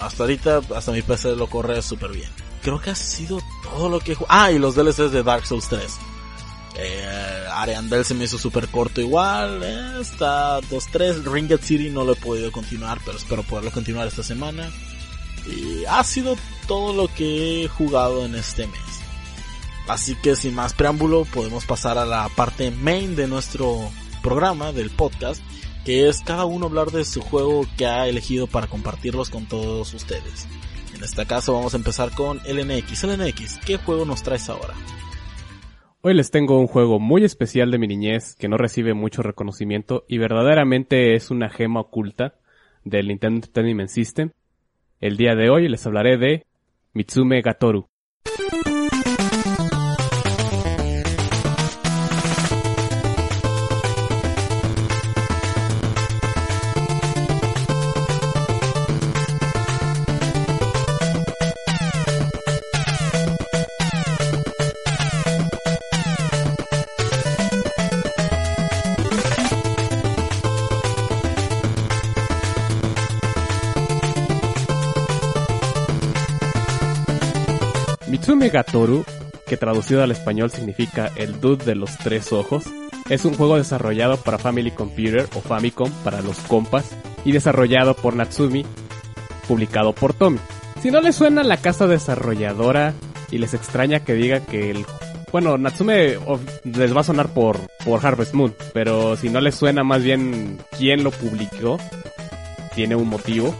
Hasta 0.00 0.24
ahorita, 0.24 0.62
hasta 0.74 0.90
mi 0.90 1.02
PC 1.02 1.36
lo 1.36 1.46
corre 1.46 1.80
súper 1.80 2.10
bien. 2.10 2.28
Creo 2.62 2.80
que 2.80 2.90
ha 2.90 2.96
sido 2.96 3.40
todo 3.62 3.88
lo 3.88 4.00
que... 4.00 4.16
Ah, 4.28 4.50
y 4.50 4.58
los 4.58 4.74
DLCs 4.74 5.12
de 5.12 5.22
Dark 5.22 5.46
Souls 5.46 5.68
3. 5.68 5.96
Eh, 6.78 7.46
Ariandel 7.52 8.04
se 8.04 8.14
me 8.14 8.24
hizo 8.24 8.38
súper 8.38 8.68
corto 8.68 9.00
igual. 9.00 9.62
Eh, 9.62 10.00
está 10.00 10.60
2-3. 10.60 11.24
Ringed 11.24 11.60
City 11.60 11.90
no 11.90 12.04
lo 12.04 12.12
he 12.12 12.16
podido 12.16 12.52
continuar, 12.52 13.00
pero 13.04 13.16
espero 13.16 13.42
poderlo 13.42 13.70
continuar 13.70 14.06
esta 14.08 14.22
semana. 14.22 14.70
Y 15.46 15.84
ha 15.86 16.02
sido 16.04 16.36
todo 16.66 16.92
lo 16.92 17.08
que 17.14 17.64
he 17.64 17.68
jugado 17.68 18.24
en 18.26 18.34
este 18.34 18.66
mes. 18.66 18.80
Así 19.88 20.16
que 20.16 20.34
sin 20.34 20.54
más 20.54 20.74
preámbulo, 20.74 21.24
podemos 21.24 21.64
pasar 21.64 21.96
a 21.96 22.04
la 22.04 22.28
parte 22.30 22.70
main 22.72 23.14
de 23.14 23.28
nuestro 23.28 23.90
programa, 24.20 24.72
del 24.72 24.90
podcast, 24.90 25.40
que 25.84 26.08
es 26.08 26.20
cada 26.22 26.44
uno 26.44 26.66
hablar 26.66 26.90
de 26.90 27.04
su 27.04 27.20
juego 27.20 27.64
que 27.76 27.86
ha 27.86 28.08
elegido 28.08 28.48
para 28.48 28.66
compartirlos 28.66 29.30
con 29.30 29.46
todos 29.46 29.94
ustedes. 29.94 30.48
En 30.96 31.04
este 31.04 31.24
caso 31.26 31.52
vamos 31.52 31.74
a 31.74 31.76
empezar 31.76 32.10
con 32.10 32.38
LNX. 32.38 33.04
LNX, 33.04 33.58
¿qué 33.64 33.76
juego 33.76 34.04
nos 34.04 34.24
traes 34.24 34.48
ahora? 34.48 34.74
Hoy 36.08 36.14
les 36.14 36.30
tengo 36.30 36.60
un 36.60 36.68
juego 36.68 37.00
muy 37.00 37.24
especial 37.24 37.72
de 37.72 37.78
mi 37.78 37.88
niñez 37.88 38.36
que 38.36 38.46
no 38.46 38.56
recibe 38.56 38.94
mucho 38.94 39.22
reconocimiento 39.22 40.04
y 40.06 40.18
verdaderamente 40.18 41.16
es 41.16 41.32
una 41.32 41.48
gema 41.48 41.80
oculta 41.80 42.36
del 42.84 43.08
Nintendo 43.08 43.38
Entertainment 43.38 43.88
System. 43.88 44.30
El 45.00 45.16
día 45.16 45.34
de 45.34 45.50
hoy 45.50 45.68
les 45.68 45.84
hablaré 45.84 46.16
de 46.16 46.46
Mitsume 46.92 47.42
Gatoru. 47.42 47.88
Gatoru, 78.56 79.04
que 79.46 79.58
traducido 79.58 80.02
al 80.02 80.12
español 80.12 80.50
significa 80.50 81.12
el 81.14 81.42
dude 81.42 81.66
de 81.66 81.74
los 81.74 81.98
tres 81.98 82.32
ojos, 82.32 82.64
es 83.10 83.26
un 83.26 83.34
juego 83.34 83.58
desarrollado 83.58 84.16
para 84.16 84.38
Family 84.38 84.70
Computer 84.70 85.28
o 85.34 85.42
Famicom 85.42 85.90
para 86.02 86.22
los 86.22 86.38
compas 86.38 86.96
y 87.26 87.32
desarrollado 87.32 87.94
por 87.94 88.16
Natsumi, 88.16 88.64
publicado 89.46 89.92
por 89.92 90.14
Tommy. 90.14 90.38
Si 90.80 90.90
no 90.90 91.02
les 91.02 91.16
suena 91.16 91.42
la 91.42 91.58
casa 91.58 91.86
desarrolladora 91.86 92.94
y 93.30 93.36
les 93.36 93.52
extraña 93.52 94.00
que 94.00 94.14
diga 94.14 94.40
que 94.40 94.70
el 94.70 94.86
bueno, 95.32 95.58
Natsume 95.58 96.16
les 96.64 96.96
va 96.96 97.00
a 97.00 97.04
sonar 97.04 97.28
por, 97.34 97.58
por 97.84 98.06
Harvest 98.06 98.32
Moon, 98.32 98.54
pero 98.72 99.16
si 99.16 99.28
no 99.28 99.42
les 99.42 99.54
suena 99.54 99.84
más 99.84 100.02
bien 100.02 100.58
quién 100.78 101.04
lo 101.04 101.10
publicó, 101.10 101.78
tiene 102.74 102.96
un 102.96 103.08
motivo. 103.08 103.54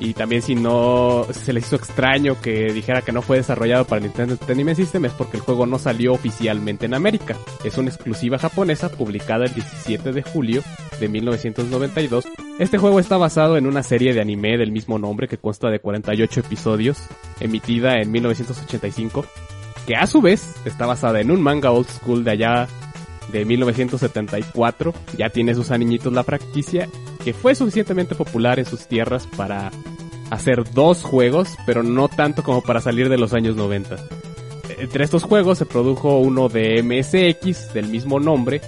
Y 0.00 0.14
también 0.14 0.42
si 0.42 0.54
no 0.54 1.26
se 1.30 1.52
les 1.52 1.66
hizo 1.66 1.76
extraño 1.76 2.40
que 2.40 2.72
dijera 2.72 3.02
que 3.02 3.10
no 3.10 3.20
fue 3.20 3.38
desarrollado 3.38 3.84
para 3.84 4.00
Nintendo 4.00 4.34
Entertainment 4.34 4.76
System 4.76 5.04
es 5.06 5.12
porque 5.12 5.38
el 5.38 5.42
juego 5.42 5.66
no 5.66 5.78
salió 5.78 6.12
oficialmente 6.12 6.86
en 6.86 6.94
América. 6.94 7.36
Es 7.64 7.78
una 7.78 7.88
exclusiva 7.88 8.38
japonesa 8.38 8.90
publicada 8.90 9.46
el 9.46 9.54
17 9.54 10.12
de 10.12 10.22
julio 10.22 10.62
de 11.00 11.08
1992. 11.08 12.26
Este 12.58 12.78
juego 12.78 13.00
está 13.00 13.16
basado 13.16 13.56
en 13.56 13.66
una 13.66 13.82
serie 13.82 14.14
de 14.14 14.20
anime 14.20 14.56
del 14.56 14.72
mismo 14.72 14.98
nombre 14.98 15.26
que 15.26 15.38
consta 15.38 15.68
de 15.68 15.80
48 15.80 16.40
episodios, 16.40 17.02
emitida 17.40 18.00
en 18.00 18.10
1985, 18.12 19.24
que 19.86 19.96
a 19.96 20.06
su 20.06 20.20
vez 20.20 20.54
está 20.64 20.86
basada 20.86 21.20
en 21.20 21.30
un 21.30 21.40
manga 21.40 21.70
old 21.70 21.88
school 21.88 22.24
de 22.24 22.32
allá 22.32 22.68
de 23.32 23.44
1974, 23.44 24.94
ya 25.16 25.30
tiene 25.30 25.54
sus 25.54 25.70
anillitos 25.70 26.12
la 26.12 26.24
franquicia, 26.24 26.88
fue 27.32 27.54
suficientemente 27.54 28.14
popular 28.14 28.58
en 28.58 28.64
sus 28.64 28.86
tierras 28.86 29.26
para 29.36 29.70
hacer 30.30 30.64
dos 30.72 31.02
juegos, 31.02 31.56
pero 31.66 31.82
no 31.82 32.08
tanto 32.08 32.42
como 32.42 32.62
para 32.62 32.80
salir 32.80 33.08
de 33.08 33.18
los 33.18 33.32
años 33.32 33.56
90. 33.56 33.96
Entre 34.78 35.04
estos 35.04 35.24
juegos 35.24 35.58
se 35.58 35.66
produjo 35.66 36.18
uno 36.18 36.48
de 36.48 36.82
MSX 36.82 37.72
del 37.72 37.88
mismo 37.88 38.20
nombre, 38.20 38.60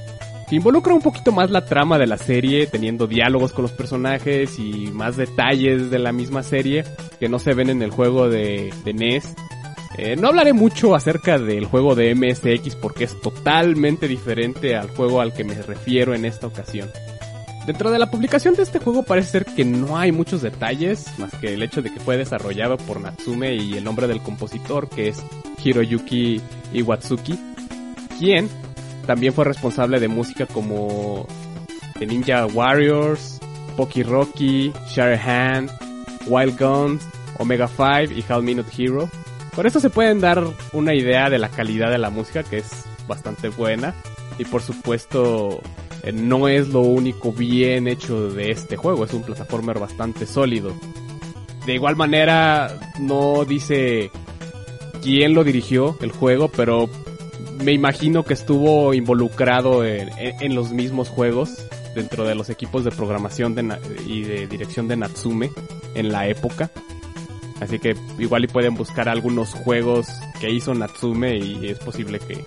que 0.48 0.56
involucra 0.56 0.94
un 0.94 1.02
poquito 1.02 1.30
más 1.30 1.50
la 1.50 1.64
trama 1.64 1.98
de 1.98 2.08
la 2.08 2.18
serie, 2.18 2.66
teniendo 2.66 3.06
diálogos 3.06 3.52
con 3.52 3.62
los 3.62 3.72
personajes 3.72 4.58
y 4.58 4.90
más 4.92 5.16
detalles 5.16 5.90
de 5.90 5.98
la 6.00 6.12
misma 6.12 6.42
serie 6.42 6.84
que 7.20 7.28
no 7.28 7.38
se 7.38 7.54
ven 7.54 7.70
en 7.70 7.82
el 7.82 7.90
juego 7.90 8.28
de, 8.28 8.72
de 8.84 8.92
NES. 8.92 9.32
Eh, 9.98 10.16
no 10.16 10.28
hablaré 10.28 10.52
mucho 10.52 10.94
acerca 10.94 11.38
del 11.38 11.66
juego 11.66 11.94
de 11.94 12.14
MSX 12.14 12.74
porque 12.76 13.04
es 13.04 13.20
totalmente 13.20 14.08
diferente 14.08 14.76
al 14.76 14.88
juego 14.88 15.20
al 15.20 15.32
que 15.32 15.44
me 15.44 15.54
refiero 15.54 16.14
en 16.14 16.24
esta 16.24 16.46
ocasión. 16.46 16.88
Dentro 17.66 17.90
de 17.90 17.98
la 17.98 18.10
publicación 18.10 18.54
de 18.54 18.62
este 18.62 18.78
juego 18.78 19.02
parece 19.02 19.30
ser 19.30 19.44
que 19.44 19.64
no 19.64 19.98
hay 19.98 20.12
muchos 20.12 20.42
detalles, 20.42 21.06
más 21.18 21.32
que 21.34 21.54
el 21.54 21.62
hecho 21.62 21.82
de 21.82 21.92
que 21.92 22.00
fue 22.00 22.16
desarrollado 22.16 22.78
por 22.78 23.00
Natsume 23.00 23.54
y 23.54 23.74
el 23.74 23.84
nombre 23.84 24.08
del 24.08 24.22
compositor 24.22 24.88
que 24.88 25.08
es 25.08 25.22
Hiroyuki 25.62 26.40
Iwatsuki, 26.72 27.38
quien 28.18 28.48
también 29.06 29.32
fue 29.32 29.44
responsable 29.44 30.00
de 30.00 30.08
música 30.08 30.46
como 30.46 31.26
The 31.98 32.06
Ninja 32.06 32.46
Warriors, 32.46 33.38
Poki 33.76 34.02
Rocky, 34.02 34.72
Hand, 34.96 35.70
Wild 36.26 36.58
Guns, 36.58 37.02
Omega 37.38 37.68
5 37.68 38.14
y 38.14 38.24
Half 38.26 38.42
Minute 38.42 38.70
Hero. 38.76 39.08
Con 39.54 39.66
esto 39.66 39.80
se 39.80 39.90
pueden 39.90 40.20
dar 40.20 40.42
una 40.72 40.94
idea 40.94 41.28
de 41.28 41.38
la 41.38 41.48
calidad 41.48 41.90
de 41.90 41.98
la 41.98 42.10
música 42.10 42.42
que 42.42 42.58
es 42.58 42.84
bastante 43.06 43.48
buena 43.48 43.94
y 44.38 44.44
por 44.44 44.62
supuesto 44.62 45.60
eh, 46.02 46.12
no 46.12 46.48
es 46.48 46.68
lo 46.68 46.80
único 46.80 47.32
bien 47.32 47.88
hecho 47.88 48.30
de 48.30 48.50
este 48.50 48.76
juego, 48.76 49.04
es 49.04 49.12
un 49.12 49.22
plataformer 49.22 49.78
bastante 49.78 50.26
sólido. 50.26 50.74
De 51.66 51.74
igual 51.74 51.96
manera 51.96 52.78
no 52.98 53.44
dice 53.44 54.10
quién 55.02 55.34
lo 55.34 55.44
dirigió 55.44 55.96
el 56.00 56.10
juego, 56.10 56.48
pero 56.48 56.88
me 57.62 57.72
imagino 57.72 58.24
que 58.24 58.34
estuvo 58.34 58.94
involucrado 58.94 59.84
en, 59.84 60.54
los 60.54 60.72
mismos 60.72 61.08
juegos 61.08 61.66
dentro 61.94 62.24
de 62.24 62.34
los 62.34 62.48
equipos 62.48 62.84
de 62.84 62.90
programación 62.90 63.54
y 64.06 64.22
de 64.22 64.46
dirección 64.46 64.88
de 64.88 64.96
Natsume 64.96 65.50
en 65.94 66.10
la 66.10 66.26
época. 66.28 66.70
Así 67.60 67.78
que 67.78 67.94
igual 68.18 68.44
y 68.44 68.48
pueden 68.48 68.74
buscar 68.74 69.08
algunos 69.08 69.52
juegos 69.52 70.06
que 70.40 70.50
hizo 70.50 70.72
Natsume 70.74 71.36
y 71.36 71.68
es 71.68 71.78
posible 71.78 72.18
que 72.18 72.42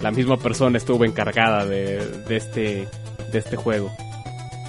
la 0.00 0.10
misma 0.10 0.36
persona 0.36 0.78
estuvo 0.78 1.04
encargada 1.04 1.64
este, 2.28 2.88
de 3.32 3.38
este 3.38 3.56
juego. 3.56 3.90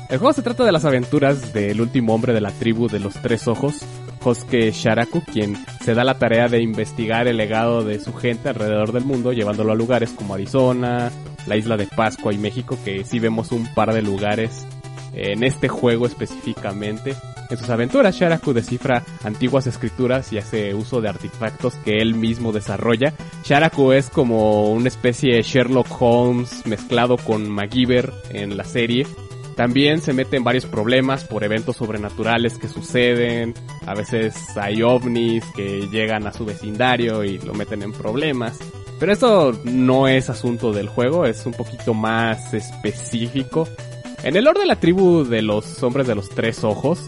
El 0.10 0.18
juego 0.18 0.34
se 0.34 0.42
trata 0.42 0.66
de 0.66 0.74
las 0.74 0.84
aventuras 0.84 1.54
del 1.54 1.80
último 1.80 2.14
hombre 2.14 2.34
de 2.34 2.42
la 2.42 2.52
tribu 2.52 2.90
de 2.90 3.00
los 3.00 3.14
tres 3.14 3.48
ojos, 3.48 3.86
Hosuke 4.24 4.72
Sharaku, 4.72 5.24
quien 5.24 5.56
se 5.84 5.94
da 5.94 6.04
la 6.04 6.20
tarea 6.20 6.48
de 6.48 6.62
investigar 6.62 7.28
el 7.28 7.38
legado 7.38 7.84
de 7.84 8.00
su 8.00 8.14
gente 8.14 8.50
alrededor 8.50 8.92
del 8.92 9.06
mundo, 9.06 9.32
llevándolo 9.32 9.72
a 9.72 9.76
lugares 9.76 10.12
como 10.12 10.34
Arizona, 10.34 11.12
la 11.48 11.56
isla 11.56 11.78
de 11.78 11.88
Pascua 11.88 12.34
y 12.34 12.38
México, 12.38 12.78
que 12.84 13.04
sí 13.04 13.20
vemos 13.20 13.52
un 13.52 13.74
par 13.74 13.94
de 13.94 14.02
lugares 14.02 14.68
en 15.14 15.44
este 15.44 15.68
juego 15.68 16.06
específicamente. 16.06 17.16
En 17.50 17.58
sus 17.58 17.70
aventuras, 17.70 18.16
Sharaku 18.16 18.54
descifra 18.54 19.04
antiguas 19.24 19.68
escrituras 19.68 20.32
y 20.32 20.38
hace 20.38 20.74
uso 20.74 21.02
de 21.02 21.10
artefactos 21.10 21.74
que 21.84 21.98
él 21.98 22.16
mismo 22.16 22.54
desarrolla. 22.54 23.14
Sharaku 23.44 23.92
es 23.92 24.10
como 24.10 24.72
una 24.72 24.88
especie 24.88 25.36
de 25.36 25.42
Sherlock 25.42 25.88
Holmes 26.00 26.66
mezclado 26.66 27.18
con 27.18 27.50
MacGyver 27.50 28.14
en 28.30 28.56
la 28.56 28.64
serie. 28.64 29.06
También 29.56 30.02
se 30.02 30.14
mete 30.14 30.38
en 30.38 30.44
varios 30.44 30.66
problemas 30.66 31.26
por 31.26 31.44
eventos 31.44 31.76
sobrenaturales 31.76 32.58
que 32.58 32.70
suceden. 32.70 33.54
A 33.86 33.94
veces 33.94 34.36
hay 34.56 34.82
ovnis 34.82 35.44
que 35.56 35.88
llegan 35.92 36.26
a 36.26 36.34
su 36.34 36.46
vecindario 36.46 37.24
y 37.24 37.38
lo 37.40 37.54
meten 37.54 37.84
en 37.84 37.92
problemas. 37.92 38.58
Pero 39.00 39.14
esto 39.14 39.60
no 39.66 40.08
es 40.08 40.30
asunto 40.30 40.72
del 40.72 40.88
juego, 40.88 41.26
es 41.26 41.46
un 41.46 41.54
poquito 41.54 41.94
más 41.94 42.54
específico. 42.54 43.68
En 44.24 44.36
el 44.36 44.44
lore 44.44 44.62
de 44.62 44.66
la 44.68 44.80
tribu 44.80 45.24
de 45.24 45.42
los 45.42 45.82
hombres 45.82 46.08
de 46.08 46.16
los 46.16 46.30
tres 46.30 46.64
ojos, 46.64 47.08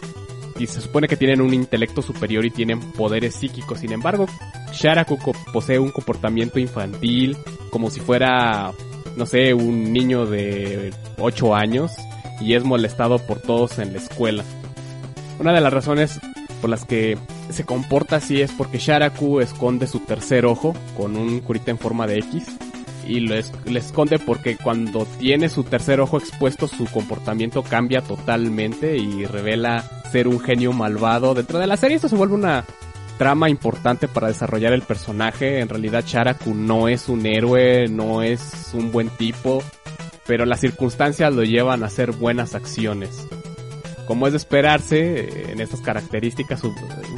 y 0.57 0.67
se 0.67 0.81
supone 0.81 1.07
que 1.07 1.17
tienen 1.17 1.41
un 1.41 1.53
intelecto 1.53 2.01
superior 2.01 2.45
y 2.45 2.51
tienen 2.51 2.79
poderes 2.79 3.35
psíquicos. 3.35 3.79
Sin 3.79 3.91
embargo, 3.91 4.27
Sharaku 4.71 5.17
posee 5.51 5.79
un 5.79 5.91
comportamiento 5.91 6.59
infantil, 6.59 7.37
como 7.69 7.89
si 7.89 7.99
fuera, 7.99 8.71
no 9.15 9.25
sé, 9.25 9.53
un 9.53 9.93
niño 9.93 10.25
de 10.25 10.93
8 11.17 11.55
años, 11.55 11.91
y 12.39 12.55
es 12.55 12.63
molestado 12.63 13.19
por 13.19 13.39
todos 13.41 13.79
en 13.79 13.93
la 13.93 13.99
escuela. 13.99 14.43
Una 15.39 15.53
de 15.53 15.61
las 15.61 15.73
razones 15.73 16.19
por 16.61 16.69
las 16.69 16.85
que 16.85 17.17
se 17.49 17.65
comporta 17.65 18.17
así 18.17 18.41
es 18.41 18.51
porque 18.51 18.77
Sharaku 18.77 19.39
esconde 19.39 19.87
su 19.87 19.99
tercer 19.99 20.45
ojo 20.45 20.73
con 20.95 21.17
un 21.17 21.41
curita 21.41 21.71
en 21.71 21.77
forma 21.77 22.07
de 22.07 22.19
X. 22.19 22.45
Y 23.07 23.19
lo, 23.19 23.35
es- 23.35 23.51
lo 23.65 23.77
esconde 23.77 24.19
porque 24.19 24.57
cuando 24.57 25.05
tiene 25.19 25.49
su 25.49 25.63
tercer 25.63 25.99
ojo 25.99 26.17
expuesto 26.17 26.67
su 26.67 26.85
comportamiento 26.85 27.63
cambia 27.63 28.01
totalmente 28.01 28.97
y 28.97 29.25
revela 29.25 29.83
ser 30.11 30.27
un 30.27 30.39
genio 30.39 30.71
malvado. 30.73 31.33
Dentro 31.33 31.59
de 31.59 31.67
la 31.67 31.77
serie 31.77 31.95
esto 31.95 32.09
se 32.09 32.15
vuelve 32.15 32.35
una 32.35 32.63
trama 33.17 33.49
importante 33.49 34.07
para 34.07 34.27
desarrollar 34.27 34.73
el 34.73 34.81
personaje. 34.83 35.59
En 35.59 35.69
realidad 35.69 36.03
Sharaku 36.05 36.53
no 36.53 36.87
es 36.87 37.09
un 37.09 37.25
héroe, 37.25 37.87
no 37.87 38.21
es 38.23 38.71
un 38.73 38.91
buen 38.91 39.09
tipo, 39.09 39.61
pero 40.25 40.45
las 40.45 40.59
circunstancias 40.61 41.33
lo 41.33 41.43
llevan 41.43 41.83
a 41.83 41.87
hacer 41.87 42.11
buenas 42.11 42.55
acciones. 42.55 43.27
Como 44.07 44.27
es 44.27 44.33
de 44.33 44.37
esperarse, 44.37 45.51
en 45.51 45.61
estas 45.61 45.79
características 45.79 46.59
su- 46.59 46.73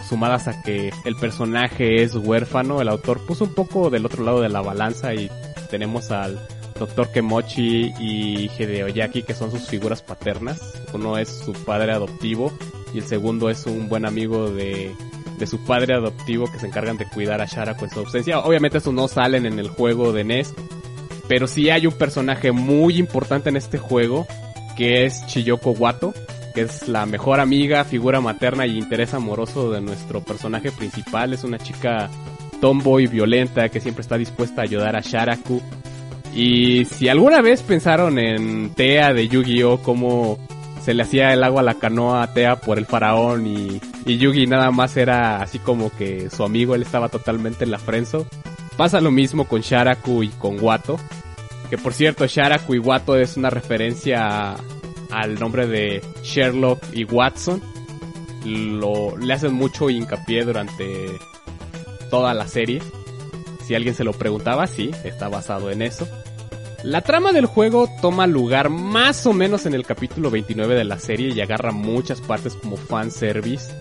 sumadas 0.08 0.48
a 0.48 0.62
que 0.62 0.92
el 1.04 1.16
personaje 1.16 2.04
es 2.04 2.14
huérfano, 2.16 2.80
el 2.80 2.90
autor 2.90 3.26
puso 3.26 3.46
un 3.46 3.56
poco 3.56 3.90
del 3.90 4.06
otro 4.06 4.24
lado 4.24 4.42
de 4.42 4.50
la 4.50 4.62
balanza 4.62 5.14
y 5.16 5.30
tenemos 5.70 6.12
al 6.12 6.40
Dr. 6.78 7.12
Kemochi 7.12 7.94
y 8.00 8.50
Hideoyaki 8.58 9.24
que 9.24 9.34
son 9.34 9.52
sus 9.52 9.68
figuras 9.68 10.02
paternas. 10.02 10.62
Uno 10.94 11.18
es 11.18 11.30
su 11.30 11.54
padre 11.54 11.94
adoptivo 11.94 12.52
y 12.94 13.00
el 13.00 13.06
segundo 13.06 13.50
es 13.50 13.66
un 13.66 13.88
buen 13.90 14.06
amigo 14.06 14.50
de 14.50 14.94
de 15.38 15.48
su 15.48 15.64
padre 15.66 15.94
adoptivo 15.94 16.52
que 16.52 16.60
se 16.60 16.68
encargan 16.68 16.98
de 16.98 17.08
cuidar 17.08 17.42
a 17.42 17.46
Sharako 17.46 17.86
en 17.86 17.92
su 17.92 18.00
ausencia. 18.00 18.40
Obviamente 18.40 18.78
eso 18.78 18.92
no 18.92 19.08
salen 19.08 19.46
en 19.46 19.60
el 19.60 19.68
juego 19.68 20.14
de 20.14 20.24
NES, 20.24 20.54
pero 21.28 21.48
sí 21.48 21.70
hay 21.70 21.88
un 21.88 21.94
personaje 21.94 22.52
muy 22.52 22.98
importante 22.98 23.50
en 23.50 23.58
este 23.58 23.78
juego 23.78 24.28
que 24.78 25.06
es 25.06 25.26
Chiyoko 25.28 25.72
Wato, 25.72 26.14
que 26.54 26.62
es 26.62 26.88
la 26.88 27.06
mejor 27.06 27.40
amiga, 27.40 27.84
figura 27.86 28.22
materna 28.22 28.66
y 28.66 28.78
interés 28.78 29.14
amoroso 29.14 29.72
de 29.72 29.82
nuestro 29.82 30.22
personaje 30.22 30.72
principal. 30.72 31.34
Es 31.34 31.44
una 31.44 31.58
chica 31.58 32.10
tomboy 32.66 33.06
violenta 33.06 33.70
que 33.70 33.80
siempre 33.80 34.02
está 34.02 34.18
dispuesta 34.18 34.62
a 34.62 34.64
ayudar 34.64 34.96
a 34.96 35.02
Sharaku. 35.02 35.62
Y 36.34 36.86
si 36.86 37.08
alguna 37.10 37.40
vez 37.44 37.62
pensaron 37.62 38.18
en 38.18 38.72
Tea 38.72 39.14
de 39.14 39.28
Yu-Gi-Oh! 39.28 39.84
como 39.84 40.40
se 40.82 40.96
le 40.96 41.04
hacía 41.04 41.32
el 41.32 41.44
agua 41.44 41.62
a 41.62 41.64
la 41.64 41.76
canoa 41.76 42.24
a 42.24 42.34
Tea 42.34 42.56
por 42.56 42.80
el 42.80 42.88
faraón 42.88 43.46
y, 43.46 43.80
y 44.08 44.18
Yugi 44.18 44.48
nada 44.48 44.72
más 44.72 44.98
era 44.98 45.44
así 45.44 45.60
como 45.60 45.92
que 45.92 46.32
su 46.32 46.44
amigo, 46.44 46.74
él 46.74 46.82
estaba 46.82 47.10
totalmente 47.10 47.66
en 47.66 47.70
la 47.70 47.78
frenzo. 47.78 48.26
Pasa 48.78 49.00
lo 49.00 49.12
mismo 49.12 49.46
con 49.46 49.62
Sharaku 49.62 50.24
y 50.24 50.30
con 50.30 50.60
Wato. 50.60 50.98
Que 51.70 51.78
por 51.78 51.94
cierto, 51.94 52.26
Sharaku 52.26 52.74
y 52.74 52.80
Wato 52.80 53.16
es 53.16 53.38
una 53.38 53.52
referencia 53.52 54.56
al 55.12 55.40
nombre 55.40 55.68
de 55.68 56.02
Sherlock 56.24 56.82
y 56.94 57.04
Watson. 57.04 57.62
Lo, 58.44 59.16
le 59.18 59.34
hacen 59.36 59.54
mucho 59.54 59.88
hincapié 59.88 60.44
durante 60.46 61.20
toda 62.16 62.34
la 62.34 62.48
serie. 62.48 62.82
Si 63.68 63.76
alguien 63.76 63.94
se 63.94 64.06
lo 64.06 64.14
preguntaba, 64.14 64.68
sí, 64.68 64.90
está 65.04 65.28
basado 65.28 65.70
en 65.70 65.82
eso. 65.82 66.08
La 66.82 67.02
trama 67.02 67.34
del 67.34 67.46
juego 67.46 67.90
toma 68.02 68.26
lugar 68.26 68.70
más 68.70 69.26
o 69.26 69.34
menos 69.34 69.66
en 69.66 69.74
el 69.74 69.86
capítulo 69.86 70.32
29 70.32 70.76
de 70.76 70.86
la 70.86 70.98
serie 70.98 71.34
y 71.36 71.42
agarra 71.42 71.74
muchas 71.74 72.22
partes 72.22 72.56
como 72.56 72.78
fanservice. 72.78 73.78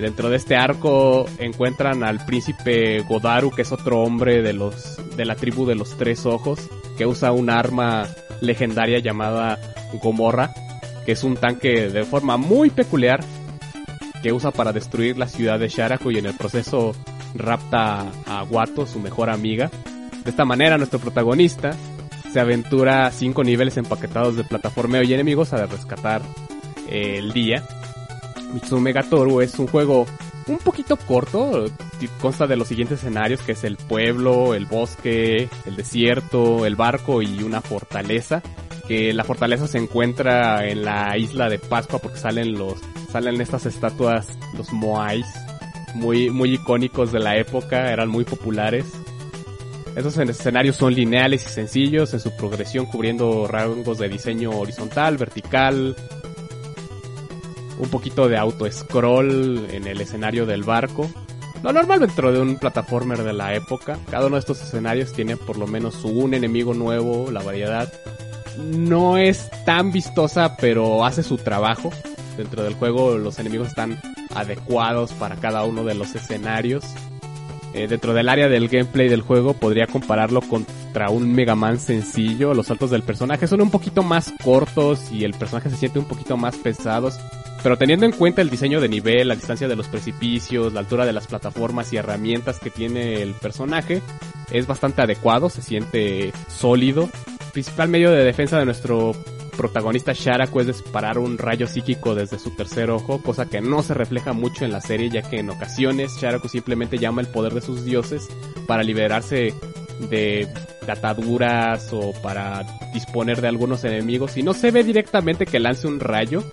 Dentro 0.00 0.30
de 0.30 0.36
este 0.36 0.56
arco 0.56 1.26
encuentran 1.38 2.02
al 2.02 2.26
príncipe 2.26 3.02
Godaru, 3.02 3.52
que 3.52 3.62
es 3.62 3.70
otro 3.70 4.02
hombre 4.02 4.42
de 4.42 4.52
los 4.52 4.98
de 5.16 5.24
la 5.24 5.36
tribu 5.36 5.64
de 5.64 5.76
los 5.76 5.96
tres 5.96 6.26
ojos, 6.26 6.58
que 6.98 7.06
usa 7.06 7.30
un 7.30 7.50
arma 7.50 8.08
legendaria 8.40 8.98
llamada 8.98 9.60
Gomorra, 10.02 10.52
que 11.04 11.12
es 11.12 11.22
un 11.22 11.36
tanque 11.36 11.88
de 11.88 12.04
forma 12.04 12.36
muy 12.36 12.70
peculiar 12.70 13.20
que 14.24 14.32
usa 14.32 14.50
para 14.50 14.72
destruir 14.72 15.16
la 15.16 15.28
ciudad 15.28 15.60
de 15.60 15.68
Sharaku 15.68 16.10
y 16.10 16.18
en 16.18 16.26
el 16.26 16.34
proceso 16.34 16.96
rapta 17.38 18.06
a 18.26 18.44
Wato, 18.44 18.86
su 18.86 19.00
mejor 19.00 19.30
amiga. 19.30 19.70
De 20.24 20.30
esta 20.30 20.44
manera 20.44 20.78
nuestro 20.78 20.98
protagonista 20.98 21.76
se 22.32 22.40
aventura 22.40 23.10
cinco 23.12 23.44
niveles 23.44 23.76
empaquetados 23.76 24.36
de 24.36 24.44
plataformeo 24.44 25.02
y 25.02 25.14
enemigos 25.14 25.52
a 25.52 25.66
rescatar 25.66 26.22
el 26.88 27.32
día. 27.32 27.64
Mitsume 28.52 28.92
Gatoru 28.92 29.40
es 29.40 29.58
un 29.58 29.66
juego 29.66 30.06
un 30.46 30.58
poquito 30.58 30.96
corto, 30.96 31.66
consta 32.20 32.46
de 32.46 32.56
los 32.56 32.68
siguientes 32.68 33.00
escenarios 33.00 33.40
que 33.40 33.52
es 33.52 33.64
el 33.64 33.76
pueblo, 33.76 34.54
el 34.54 34.66
bosque, 34.66 35.48
el 35.64 35.76
desierto, 35.76 36.66
el 36.66 36.76
barco 36.76 37.22
y 37.22 37.42
una 37.42 37.60
fortaleza. 37.60 38.42
Que 38.86 39.12
la 39.12 39.24
fortaleza 39.24 39.66
se 39.66 39.78
encuentra 39.78 40.68
en 40.68 40.84
la 40.84 41.18
isla 41.18 41.48
de 41.48 41.58
Pascua 41.58 41.98
porque 41.98 42.18
salen 42.18 42.56
los 42.56 42.74
salen 43.10 43.40
estas 43.40 43.66
estatuas, 43.66 44.26
los 44.56 44.72
moais, 44.72 45.26
muy 45.96 46.30
muy 46.30 46.54
icónicos 46.54 47.12
de 47.12 47.20
la 47.20 47.36
época, 47.36 47.92
eran 47.92 48.08
muy 48.08 48.24
populares. 48.24 48.86
Estos 49.96 50.18
escenarios 50.18 50.76
son 50.76 50.94
lineales 50.94 51.46
y 51.46 51.48
sencillos 51.48 52.12
en 52.12 52.20
su 52.20 52.36
progresión 52.36 52.84
cubriendo 52.84 53.46
rangos 53.48 53.98
de 53.98 54.10
diseño 54.10 54.50
horizontal, 54.50 55.16
vertical, 55.16 55.96
un 57.78 57.88
poquito 57.88 58.28
de 58.28 58.36
auto-scroll 58.36 59.68
en 59.70 59.86
el 59.86 60.00
escenario 60.00 60.44
del 60.44 60.64
barco. 60.64 61.10
Lo 61.62 61.72
normal 61.72 62.00
dentro 62.00 62.30
de 62.30 62.40
un 62.40 62.58
plataformer 62.58 63.22
de 63.22 63.32
la 63.32 63.54
época. 63.54 63.98
Cada 64.10 64.26
uno 64.26 64.36
de 64.36 64.40
estos 64.40 64.62
escenarios 64.62 65.12
tiene 65.12 65.36
por 65.36 65.56
lo 65.56 65.66
menos 65.66 66.04
un 66.04 66.34
enemigo 66.34 66.74
nuevo, 66.74 67.30
la 67.30 67.42
variedad. 67.42 67.92
No 68.58 69.16
es 69.16 69.50
tan 69.64 69.92
vistosa, 69.92 70.56
pero 70.58 71.04
hace 71.04 71.22
su 71.22 71.38
trabajo. 71.38 71.90
Dentro 72.36 72.62
del 72.62 72.74
juego 72.74 73.16
los 73.16 73.38
enemigos 73.38 73.68
están 73.68 73.98
adecuados 74.34 75.12
para 75.12 75.36
cada 75.36 75.64
uno 75.64 75.84
de 75.84 75.94
los 75.94 76.14
escenarios. 76.14 76.84
Eh, 77.74 77.88
dentro 77.88 78.14
del 78.14 78.28
área 78.28 78.48
del 78.48 78.68
gameplay 78.68 79.08
del 79.08 79.20
juego 79.20 79.52
podría 79.52 79.86
compararlo 79.86 80.40
contra 80.40 81.10
un 81.10 81.32
Mega 81.32 81.54
Man 81.54 81.78
sencillo. 81.78 82.54
Los 82.54 82.68
saltos 82.68 82.90
del 82.90 83.02
personaje 83.02 83.46
son 83.46 83.60
un 83.60 83.70
poquito 83.70 84.02
más 84.02 84.32
cortos 84.42 85.12
y 85.12 85.24
el 85.24 85.34
personaje 85.34 85.70
se 85.70 85.76
siente 85.76 85.98
un 85.98 86.06
poquito 86.06 86.36
más 86.36 86.56
pesado. 86.56 87.10
Pero 87.62 87.76
teniendo 87.76 88.06
en 88.06 88.12
cuenta 88.12 88.42
el 88.42 88.50
diseño 88.50 88.80
de 88.80 88.88
nivel, 88.88 89.28
la 89.28 89.34
distancia 89.34 89.68
de 89.68 89.76
los 89.76 89.88
precipicios, 89.88 90.72
la 90.72 90.80
altura 90.80 91.04
de 91.04 91.12
las 91.12 91.26
plataformas 91.26 91.92
y 91.92 91.96
herramientas 91.96 92.60
que 92.60 92.70
tiene 92.70 93.22
el 93.22 93.34
personaje, 93.34 94.02
es 94.50 94.66
bastante 94.66 95.02
adecuado, 95.02 95.50
se 95.50 95.62
siente 95.62 96.32
sólido. 96.48 97.10
Principal 97.52 97.88
medio 97.88 98.10
de 98.10 98.24
defensa 98.24 98.58
de 98.58 98.66
nuestro 98.66 99.14
protagonista 99.56 100.12
Sharaku 100.12 100.60
es 100.60 100.66
disparar 100.68 101.18
un 101.18 101.38
rayo 101.38 101.66
psíquico 101.66 102.14
desde 102.14 102.38
su 102.38 102.50
tercer 102.50 102.90
ojo, 102.90 103.22
cosa 103.22 103.46
que 103.46 103.60
no 103.60 103.82
se 103.82 103.94
refleja 103.94 104.32
mucho 104.32 104.64
en 104.64 104.72
la 104.72 104.80
serie 104.80 105.10
ya 105.10 105.22
que 105.22 105.40
en 105.40 105.50
ocasiones 105.50 106.12
Sharaku 106.20 106.48
simplemente 106.48 106.98
llama 106.98 107.22
el 107.22 107.28
poder 107.28 107.54
de 107.54 107.60
sus 107.60 107.84
dioses 107.84 108.28
para 108.66 108.82
liberarse 108.82 109.54
de 110.10 110.48
ataduras 110.86 111.92
o 111.92 112.12
para 112.22 112.64
disponer 112.92 113.40
de 113.40 113.48
algunos 113.48 113.84
enemigos 113.84 114.36
y 114.36 114.42
no 114.42 114.54
se 114.54 114.70
ve 114.70 114.84
directamente 114.84 115.46
que 115.46 115.58
lance 115.58 115.86
un 115.86 116.00
rayo, 116.00 116.44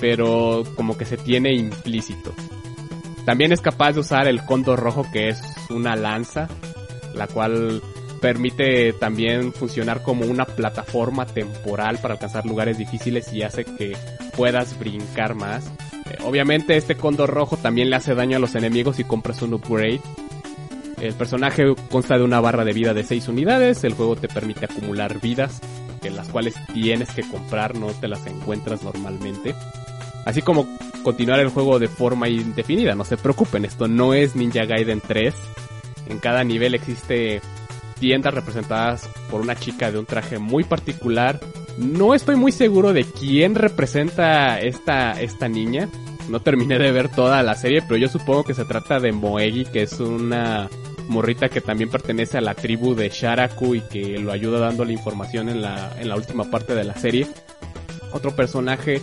pero 0.00 0.62
como 0.74 0.96
que 0.96 1.04
se 1.04 1.16
tiene 1.16 1.54
implícito. 1.54 2.32
También 3.24 3.52
es 3.52 3.60
capaz 3.60 3.92
de 3.92 4.00
usar 4.00 4.26
el 4.26 4.44
cóndor 4.44 4.80
rojo 4.80 5.06
que 5.12 5.28
es 5.28 5.40
una 5.70 5.94
lanza, 5.94 6.48
la 7.14 7.26
cual 7.26 7.82
permite 8.22 8.92
también 8.94 9.52
funcionar 9.52 10.02
como 10.02 10.24
una 10.24 10.46
plataforma 10.46 11.26
temporal 11.26 11.98
para 11.98 12.14
alcanzar 12.14 12.46
lugares 12.46 12.78
difíciles 12.78 13.32
y 13.32 13.42
hace 13.42 13.64
que 13.64 13.96
puedas 14.36 14.78
brincar 14.78 15.34
más. 15.34 15.66
Eh, 16.08 16.18
obviamente 16.24 16.76
este 16.76 16.94
cóndor 16.94 17.30
rojo 17.30 17.56
también 17.56 17.90
le 17.90 17.96
hace 17.96 18.14
daño 18.14 18.36
a 18.36 18.40
los 18.40 18.54
enemigos 18.54 18.96
si 18.96 19.04
compras 19.04 19.42
un 19.42 19.54
upgrade. 19.54 20.00
El 21.00 21.14
personaje 21.14 21.64
consta 21.90 22.16
de 22.16 22.22
una 22.22 22.40
barra 22.40 22.64
de 22.64 22.72
vida 22.72 22.94
de 22.94 23.02
6 23.02 23.26
unidades, 23.26 23.82
el 23.82 23.94
juego 23.94 24.14
te 24.14 24.28
permite 24.28 24.66
acumular 24.66 25.20
vidas, 25.20 25.60
que 26.00 26.10
las 26.10 26.28
cuales 26.28 26.54
tienes 26.72 27.10
que 27.10 27.22
comprar, 27.22 27.74
no 27.74 27.88
te 27.88 28.06
las 28.06 28.24
encuentras 28.28 28.84
normalmente. 28.84 29.52
Así 30.24 30.42
como 30.42 30.68
continuar 31.02 31.40
el 31.40 31.48
juego 31.48 31.80
de 31.80 31.88
forma 31.88 32.28
indefinida, 32.28 32.94
no 32.94 33.04
se 33.04 33.16
preocupen, 33.16 33.64
esto 33.64 33.88
no 33.88 34.14
es 34.14 34.36
Ninja 34.36 34.64
Gaiden 34.64 35.00
3. 35.00 35.34
En 36.08 36.18
cada 36.20 36.44
nivel 36.44 36.76
existe 36.76 37.40
tiendas 38.02 38.34
representadas 38.34 39.08
por 39.30 39.42
una 39.42 39.54
chica 39.54 39.92
de 39.92 39.98
un 40.00 40.06
traje 40.06 40.40
muy 40.40 40.64
particular. 40.64 41.38
No 41.78 42.14
estoy 42.14 42.34
muy 42.34 42.50
seguro 42.50 42.92
de 42.92 43.04
quién 43.04 43.54
representa 43.54 44.58
esta, 44.58 45.12
esta 45.20 45.46
niña. 45.48 45.88
No 46.28 46.40
terminé 46.40 46.80
de 46.80 46.90
ver 46.90 47.10
toda 47.10 47.44
la 47.44 47.54
serie, 47.54 47.80
pero 47.80 47.96
yo 47.98 48.08
supongo 48.08 48.42
que 48.42 48.54
se 48.54 48.64
trata 48.64 48.98
de 48.98 49.12
Moegi, 49.12 49.66
que 49.66 49.82
es 49.82 50.00
una 50.00 50.68
morrita 51.06 51.48
que 51.48 51.60
también 51.60 51.90
pertenece 51.90 52.38
a 52.38 52.40
la 52.40 52.54
tribu 52.54 52.96
de 52.96 53.08
Sharaku 53.08 53.76
y 53.76 53.80
que 53.82 54.18
lo 54.18 54.32
ayuda 54.32 54.58
dando 54.58 54.84
la 54.84 54.92
información 54.92 55.48
en 55.48 55.62
la, 55.62 55.94
en 55.96 56.08
la 56.08 56.16
última 56.16 56.50
parte 56.50 56.74
de 56.74 56.82
la 56.82 56.96
serie. 56.96 57.28
Otro 58.10 58.34
personaje 58.34 59.00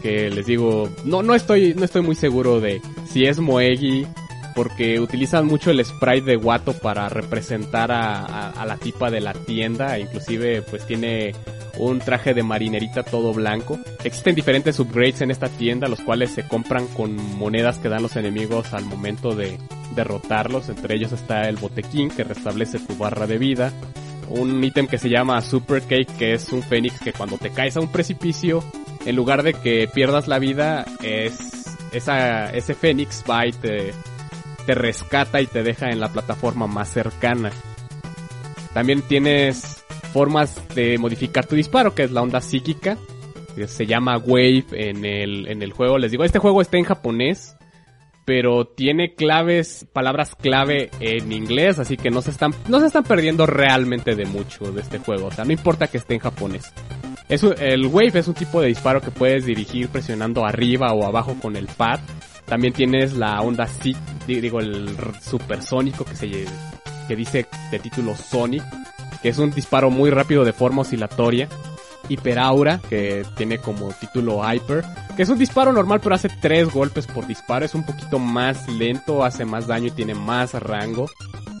que 0.00 0.30
les 0.30 0.46
digo, 0.46 0.88
no, 1.04 1.22
no 1.22 1.34
estoy, 1.34 1.74
no 1.74 1.84
estoy 1.84 2.00
muy 2.00 2.14
seguro 2.14 2.60
de 2.60 2.80
si 3.04 3.26
es 3.26 3.40
Moegi, 3.40 4.06
porque 4.54 5.00
utilizan 5.00 5.46
mucho 5.46 5.70
el 5.70 5.84
sprite 5.84 6.22
de 6.32 6.36
Wato 6.36 6.72
para 6.74 7.08
representar 7.08 7.90
a, 7.92 8.64
la 8.64 8.76
tipa 8.76 9.10
de 9.10 9.20
la 9.20 9.32
tienda, 9.32 9.98
inclusive 9.98 10.62
pues 10.62 10.86
tiene 10.86 11.34
un 11.78 11.98
traje 11.98 12.34
de 12.34 12.42
marinerita 12.42 13.02
todo 13.02 13.32
blanco. 13.32 13.78
Existen 14.04 14.34
diferentes 14.34 14.78
upgrades 14.78 15.20
en 15.22 15.30
esta 15.30 15.48
tienda, 15.48 15.88
los 15.88 16.00
cuales 16.00 16.30
se 16.30 16.46
compran 16.46 16.86
con 16.88 17.16
monedas 17.36 17.78
que 17.78 17.88
dan 17.88 18.02
los 18.02 18.16
enemigos 18.16 18.72
al 18.72 18.84
momento 18.84 19.34
de 19.34 19.58
derrotarlos, 19.94 20.68
entre 20.68 20.96
ellos 20.96 21.12
está 21.12 21.48
el 21.48 21.56
botequín 21.56 22.08
que 22.10 22.24
restablece 22.24 22.78
tu 22.78 22.96
barra 22.96 23.26
de 23.26 23.38
vida, 23.38 23.72
un 24.28 24.62
ítem 24.62 24.86
que 24.86 24.98
se 24.98 25.10
llama 25.10 25.40
Super 25.42 25.82
Cake, 25.82 26.16
que 26.18 26.32
es 26.32 26.52
un 26.52 26.62
fénix 26.62 26.98
que 27.00 27.12
cuando 27.12 27.36
te 27.36 27.50
caes 27.50 27.76
a 27.76 27.80
un 27.80 27.88
precipicio, 27.88 28.64
en 29.04 29.16
lugar 29.16 29.42
de 29.42 29.54
que 29.54 29.88
pierdas 29.92 30.28
la 30.28 30.38
vida, 30.38 30.84
es 31.02 31.62
ese 31.92 32.74
fénix 32.74 33.22
va 33.28 33.44
te 34.62 34.74
rescata 34.74 35.40
y 35.40 35.46
te 35.46 35.62
deja 35.62 35.90
en 35.90 36.00
la 36.00 36.12
plataforma 36.12 36.66
más 36.66 36.90
cercana. 36.90 37.50
También 38.74 39.02
tienes 39.02 39.84
formas 40.12 40.60
de 40.74 40.98
modificar 40.98 41.46
tu 41.46 41.56
disparo, 41.56 41.94
que 41.94 42.04
es 42.04 42.10
la 42.10 42.22
onda 42.22 42.40
psíquica, 42.40 42.96
se 43.66 43.86
llama 43.86 44.18
Wave 44.18 44.64
en 44.72 45.04
el, 45.04 45.48
en 45.48 45.62
el 45.62 45.72
juego. 45.72 45.98
Les 45.98 46.10
digo, 46.10 46.24
este 46.24 46.38
juego 46.38 46.62
está 46.62 46.78
en 46.78 46.84
japonés, 46.84 47.56
pero 48.24 48.66
tiene 48.66 49.14
claves, 49.14 49.86
palabras 49.92 50.34
clave 50.34 50.90
en 51.00 51.32
inglés, 51.32 51.78
así 51.78 51.96
que 51.96 52.10
no 52.10 52.22
se 52.22 52.30
están, 52.30 52.54
no 52.68 52.80
se 52.80 52.86
están 52.86 53.04
perdiendo 53.04 53.46
realmente 53.46 54.14
de 54.14 54.26
mucho 54.26 54.72
de 54.72 54.80
este 54.80 54.98
juego. 54.98 55.26
O 55.26 55.30
sea, 55.32 55.44
no 55.44 55.52
importa 55.52 55.88
que 55.88 55.98
esté 55.98 56.14
en 56.14 56.20
japonés. 56.20 56.72
Es, 57.28 57.42
el 57.42 57.86
Wave 57.86 58.18
es 58.18 58.28
un 58.28 58.34
tipo 58.34 58.60
de 58.60 58.68
disparo 58.68 59.00
que 59.00 59.10
puedes 59.10 59.46
dirigir 59.46 59.88
presionando 59.88 60.44
arriba 60.44 60.92
o 60.92 61.04
abajo 61.04 61.36
con 61.40 61.56
el 61.56 61.66
pad. 61.66 62.00
También 62.46 62.72
tienes 62.72 63.14
la 63.14 63.40
onda 63.40 63.66
sí, 63.66 63.96
digo 64.26 64.60
el 64.60 64.96
supersónico 65.20 66.04
que 66.04 66.16
se 66.16 66.44
que 67.08 67.16
dice 67.16 67.46
de 67.70 67.78
título 67.78 68.14
Sonic, 68.16 68.62
que 69.22 69.28
es 69.28 69.38
un 69.38 69.50
disparo 69.50 69.90
muy 69.90 70.10
rápido 70.10 70.44
de 70.44 70.52
forma 70.52 70.82
oscilatoria. 70.82 71.48
Hiperaura, 72.08 72.80
que 72.88 73.24
tiene 73.36 73.58
como 73.58 73.92
título 73.92 74.42
Hyper, 74.42 74.84
que 75.16 75.22
es 75.22 75.28
un 75.28 75.38
disparo 75.38 75.72
normal 75.72 76.00
pero 76.02 76.14
hace 76.14 76.28
tres 76.28 76.68
golpes 76.70 77.06
por 77.06 77.26
disparo, 77.26 77.64
es 77.64 77.74
un 77.74 77.86
poquito 77.86 78.18
más 78.18 78.68
lento, 78.68 79.24
hace 79.24 79.44
más 79.44 79.66
daño 79.66 79.86
y 79.86 79.92
tiene 79.92 80.14
más 80.14 80.52
rango. 80.54 81.08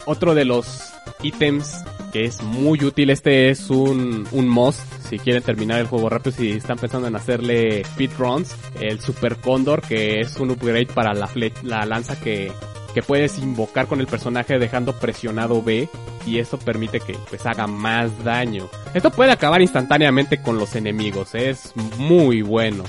Otro 0.04 0.34
de 0.34 0.44
los 0.44 0.92
ítems 1.22 1.84
que 2.12 2.24
es 2.24 2.42
muy 2.42 2.84
útil, 2.84 3.08
este 3.10 3.48
es 3.48 3.70
un, 3.70 4.28
un 4.32 4.48
must, 4.48 4.80
si 5.08 5.18
quieren 5.18 5.42
terminar 5.42 5.80
el 5.80 5.86
juego 5.86 6.10
rápido, 6.10 6.36
si 6.36 6.50
están 6.50 6.76
pensando 6.76 7.08
en 7.08 7.16
hacerle 7.16 7.84
speedruns, 7.84 8.54
el 8.80 9.00
Super 9.00 9.36
Condor, 9.36 9.80
que 9.80 10.20
es 10.20 10.36
un 10.36 10.50
upgrade 10.50 10.86
para 10.86 11.14
la, 11.14 11.30
la 11.62 11.86
lanza 11.86 12.20
que, 12.20 12.52
que 12.92 13.02
puedes 13.02 13.38
invocar 13.38 13.86
con 13.86 14.00
el 14.00 14.06
personaje 14.06 14.58
dejando 14.58 14.92
presionado 14.92 15.62
B 15.62 15.88
y 16.26 16.38
esto 16.38 16.58
permite 16.58 17.00
que 17.00 17.16
pues 17.30 17.46
haga 17.46 17.66
más 17.66 18.22
daño. 18.24 18.68
Esto 18.92 19.10
puede 19.10 19.32
acabar 19.32 19.62
instantáneamente 19.62 20.42
con 20.42 20.58
los 20.58 20.76
enemigos, 20.76 21.34
es 21.34 21.72
muy 21.96 22.42
bueno, 22.42 22.84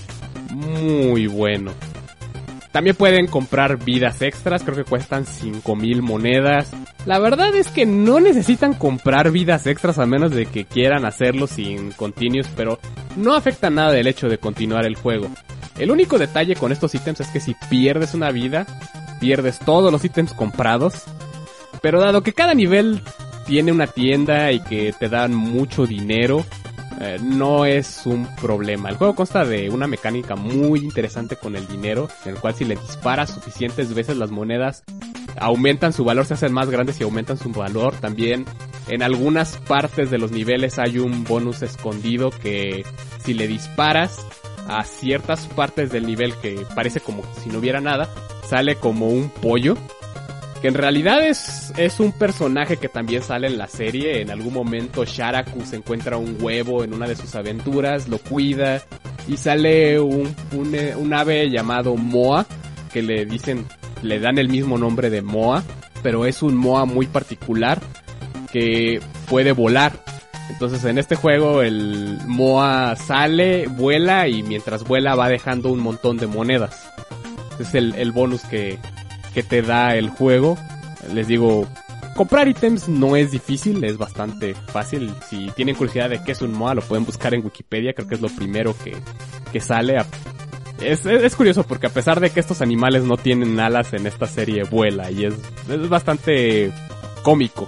muy 0.51 1.27
bueno. 1.27 1.71
También 2.73 2.95
pueden 2.95 3.27
comprar 3.27 3.85
vidas 3.85 4.23
extras, 4.23 4.63
creo 4.63 4.75
que 4.75 4.83
cuestan 4.83 5.27
5000 5.27 6.01
monedas. 6.01 6.71
La 7.05 7.19
verdad 7.19 7.53
es 7.53 7.67
que 7.67 7.85
no 7.85 8.19
necesitan 8.19 8.73
comprar 8.73 9.29
vidas 9.29 9.67
extras 9.67 9.99
a 9.99 10.07
menos 10.07 10.31
de 10.31 10.47
que 10.47 10.65
quieran 10.65 11.05
hacerlo 11.05 11.45
sin 11.45 11.91
continuous, 11.91 12.47
pero 12.55 12.79
no 13.15 13.35
afecta 13.35 13.69
nada 13.69 13.91
del 13.91 14.07
hecho 14.07 14.27
de 14.27 14.39
continuar 14.39 14.87
el 14.87 14.95
juego. 14.95 15.27
El 15.77 15.91
único 15.91 16.17
detalle 16.17 16.55
con 16.55 16.71
estos 16.71 16.95
ítems 16.95 17.19
es 17.19 17.27
que 17.27 17.39
si 17.39 17.55
pierdes 17.69 18.15
una 18.15 18.31
vida, 18.31 18.65
pierdes 19.19 19.59
todos 19.59 19.91
los 19.91 20.03
ítems 20.03 20.33
comprados. 20.33 21.03
Pero 21.79 22.01
dado 22.01 22.23
que 22.23 22.33
cada 22.33 22.55
nivel 22.55 23.03
tiene 23.45 23.71
una 23.71 23.85
tienda 23.85 24.51
y 24.51 24.59
que 24.61 24.95
te 24.97 25.09
dan 25.09 25.35
mucho 25.35 25.85
dinero, 25.85 26.43
eh, 27.03 27.19
no 27.21 27.65
es 27.65 28.05
un 28.05 28.27
problema. 28.35 28.89
El 28.89 28.97
juego 28.97 29.15
consta 29.15 29.45
de 29.45 29.69
una 29.69 29.87
mecánica 29.87 30.35
muy 30.35 30.79
interesante 30.79 31.35
con 31.35 31.55
el 31.55 31.67
dinero, 31.67 32.07
en 32.25 32.35
el 32.35 32.39
cual 32.39 32.55
si 32.55 32.65
le 32.65 32.75
disparas 32.75 33.33
suficientes 33.33 33.93
veces 33.93 34.17
las 34.17 34.31
monedas 34.31 34.83
aumentan 35.37 35.93
su 35.93 36.03
valor, 36.03 36.25
se 36.25 36.35
hacen 36.35 36.53
más 36.53 36.69
grandes 36.69 36.99
y 36.99 37.03
aumentan 37.03 37.37
su 37.37 37.51
valor. 37.51 37.95
También 37.95 38.45
en 38.87 39.03
algunas 39.03 39.57
partes 39.57 40.11
de 40.11 40.17
los 40.17 40.31
niveles 40.31 40.79
hay 40.79 40.99
un 40.99 41.23
bonus 41.23 41.61
escondido 41.61 42.29
que 42.29 42.85
si 43.23 43.33
le 43.33 43.47
disparas 43.47 44.25
a 44.67 44.83
ciertas 44.83 45.47
partes 45.47 45.91
del 45.91 46.05
nivel 46.05 46.33
que 46.35 46.65
parece 46.75 46.99
como 47.01 47.23
si 47.41 47.49
no 47.49 47.59
hubiera 47.59 47.81
nada, 47.81 48.09
sale 48.47 48.75
como 48.75 49.07
un 49.07 49.29
pollo. 49.29 49.75
Que 50.63 50.69
en 50.69 50.75
realidad 50.75 51.21
es, 51.27 51.73
es 51.75 51.99
un 51.99 52.13
personaje 52.13 52.77
que 52.77 52.87
también 52.87 53.21
sale 53.21 53.47
en 53.47 53.57
la 53.57 53.67
serie. 53.67 54.21
En 54.21 54.31
algún 54.31 54.53
momento 54.53 55.03
Sharaku 55.03 55.65
se 55.65 55.75
encuentra 55.75 56.15
un 56.15 56.37
huevo 56.39 56.85
en 56.85 56.93
una 56.93 57.05
de 57.05 57.17
sus 57.17 57.35
aventuras, 57.35 58.07
lo 58.07 58.17
cuida 58.17 58.81
y 59.27 59.35
sale 59.35 59.99
un, 59.99 60.33
un, 60.53 60.73
eh, 60.73 60.95
un 60.95 61.13
ave 61.13 61.49
llamado 61.49 61.97
Moa 61.97 62.45
que 62.93 63.01
le 63.01 63.25
dicen, 63.25 63.65
le 64.03 64.21
dan 64.21 64.37
el 64.37 64.47
mismo 64.47 64.77
nombre 64.77 65.09
de 65.09 65.21
Moa, 65.21 65.65
pero 66.01 66.25
es 66.25 66.41
un 66.41 66.55
Moa 66.55 66.85
muy 66.85 67.07
particular 67.07 67.81
que 68.49 69.01
puede 69.27 69.51
volar. 69.51 69.91
Entonces 70.49 70.85
en 70.85 70.97
este 70.97 71.17
juego 71.17 71.61
el 71.61 72.19
Moa 72.25 72.95
sale, 72.95 73.67
vuela 73.67 74.29
y 74.29 74.43
mientras 74.43 74.85
vuela 74.85 75.13
va 75.13 75.27
dejando 75.27 75.73
un 75.73 75.81
montón 75.81 76.15
de 76.15 76.27
monedas. 76.27 76.89
Es 77.59 77.75
el, 77.75 77.95
el 77.95 78.13
bonus 78.13 78.43
que, 78.43 78.79
que 79.33 79.43
te 79.43 79.61
da 79.61 79.95
el 79.95 80.09
juego. 80.09 80.57
Les 81.13 81.27
digo, 81.27 81.67
comprar 82.15 82.47
ítems 82.47 82.87
no 82.89 83.15
es 83.15 83.31
difícil, 83.31 83.83
es 83.83 83.97
bastante 83.97 84.53
fácil. 84.55 85.13
Si 85.29 85.47
tienen 85.55 85.75
curiosidad 85.75 86.09
de 86.09 86.23
qué 86.23 86.31
es 86.33 86.41
un 86.41 86.53
MOA, 86.53 86.75
lo 86.75 86.81
pueden 86.81 87.05
buscar 87.05 87.33
en 87.33 87.43
Wikipedia, 87.43 87.93
creo 87.93 88.07
que 88.07 88.15
es 88.15 88.21
lo 88.21 88.29
primero 88.29 88.75
que, 88.83 88.95
que 89.51 89.59
sale. 89.59 89.97
A- 89.97 90.05
Es, 90.81 91.05
es, 91.05 91.23
es 91.23 91.35
curioso 91.35 91.63
porque 91.63 91.87
a 91.87 91.89
pesar 91.93 92.19
de 92.19 92.29
que 92.29 92.39
estos 92.41 92.61
animales 92.61 93.03
no 93.03 93.15
tienen 93.15 93.59
alas 93.59 93.93
en 93.93 94.05
esta 94.07 94.25
serie, 94.27 94.63
vuela 94.63 95.09
y 95.11 95.25
es, 95.25 95.33
es 95.69 95.89
bastante 95.89 96.71
cómico. 97.21 97.67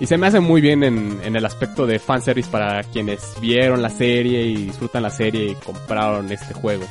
Y 0.00 0.06
se 0.06 0.16
me 0.18 0.26
hace 0.26 0.40
muy 0.40 0.60
bien 0.60 0.82
en, 0.82 1.20
en 1.24 1.36
el 1.36 1.44
aspecto 1.44 1.86
de 1.86 1.98
fanservice 1.98 2.50
para 2.50 2.82
quienes 2.82 3.20
vieron 3.40 3.80
la 3.82 3.90
serie 3.90 4.42
y 4.46 4.56
disfrutan 4.66 5.02
la 5.02 5.10
serie 5.10 5.50
y 5.50 5.54
compraron 5.56 6.30
este 6.32 6.52
juego. 6.54 6.84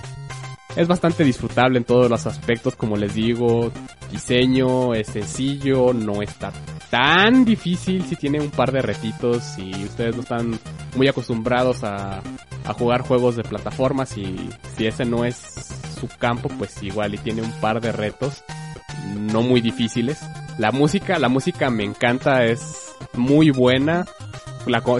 Es 0.75 0.87
bastante 0.87 1.23
disfrutable 1.23 1.77
en 1.77 1.83
todos 1.83 2.09
los 2.09 2.25
aspectos, 2.25 2.75
como 2.75 2.95
les 2.95 3.13
digo. 3.13 3.71
Diseño 4.11 4.93
es 4.93 5.07
sencillo, 5.07 5.93
no 5.93 6.21
está 6.21 6.51
tan 6.89 7.43
difícil 7.45 8.03
si 8.03 8.15
tiene 8.15 8.39
un 8.39 8.51
par 8.51 8.71
de 8.71 8.83
retitos 8.83 9.57
y 9.57 9.71
ustedes 9.83 10.15
no 10.15 10.21
están 10.21 10.59
muy 10.95 11.07
acostumbrados 11.07 11.83
a, 11.83 12.21
a 12.65 12.73
jugar 12.73 13.01
juegos 13.01 13.35
de 13.35 13.43
plataformas 13.43 14.15
y 14.17 14.49
si 14.77 14.85
ese 14.85 15.03
no 15.03 15.25
es 15.25 15.35
su 15.99 16.07
campo, 16.19 16.49
pues 16.57 16.83
igual 16.83 17.15
y 17.15 17.17
tiene 17.17 17.41
un 17.41 17.51
par 17.53 17.81
de 17.81 17.91
retos 17.91 18.43
no 19.13 19.41
muy 19.41 19.61
difíciles. 19.61 20.19
La 20.57 20.71
música, 20.71 21.19
la 21.19 21.29
música 21.29 21.69
me 21.69 21.83
encanta, 21.83 22.45
es 22.45 22.93
muy 23.13 23.51
buena. 23.51 24.05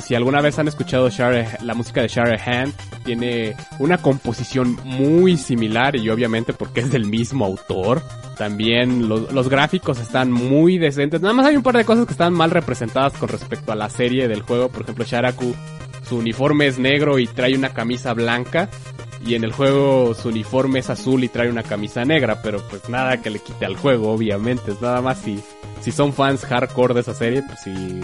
Si 0.02 0.16
alguna 0.16 0.42
vez 0.42 0.60
han 0.60 0.68
escuchado 0.68 1.10
Share- 1.10 1.62
la 1.62 1.74
música 1.74 2.02
de 2.02 2.08
Share 2.08 2.40
Hand, 2.40 2.74
tiene 3.06 3.56
una 3.80 3.98
composición 3.98 4.78
muy 4.84 5.38
similar 5.38 5.96
y 5.96 6.10
obviamente 6.10 6.54
porque 6.54 6.82
es 6.82 6.92
del 6.92 7.06
mismo 7.06 7.46
autor. 7.46 8.02
También 8.38 9.08
los, 9.08 9.32
los 9.32 9.48
gráficos 9.50 10.00
están 10.00 10.32
muy 10.32 10.78
decentes. 10.78 11.22
Nada 11.22 11.34
más 11.34 11.46
hay 11.46 11.56
un 11.56 11.64
par 11.64 11.78
de 11.78 11.86
cosas 11.86 12.06
que 12.06 12.12
están 12.12 12.34
mal 12.34 12.52
representadas 12.52 13.14
con 13.14 13.30
respecto 13.30 13.72
a 13.72 13.76
la 13.76 13.90
serie 13.90 14.28
del 14.28 14.42
juego. 14.42 14.70
Por 14.70 14.82
ejemplo, 14.84 15.06
Sharaku, 15.06 15.54
su 16.08 16.18
uniforme 16.18 16.68
es 16.68 16.78
negro 16.80 17.20
y 17.20 17.28
trae 17.28 17.56
una 17.56 17.70
camisa 17.70 18.14
blanca. 18.14 18.70
Y 19.26 19.36
en 19.36 19.46
el 19.46 19.54
juego 19.54 20.14
su 20.14 20.28
uniforme 20.30 20.80
es 20.80 20.90
azul 20.90 21.24
y 21.24 21.30
trae 21.30 21.50
una 21.50 21.64
camisa 21.64 22.04
negra, 22.04 22.42
pero 22.42 22.62
pues 22.70 22.90
nada 22.90 23.22
que 23.22 23.30
le 23.30 23.40
quite 23.40 23.66
al 23.66 23.78
juego, 23.78 24.12
obviamente. 24.12 24.72
Es 24.72 24.82
nada 24.82 25.00
más 25.00 25.20
si, 25.20 25.40
si 25.80 25.94
son 25.94 26.12
fans 26.12 26.44
hardcore 26.44 26.94
de 26.96 27.00
esa 27.00 27.14
serie, 27.14 27.42
pues 27.48 27.60
sí, 27.64 28.02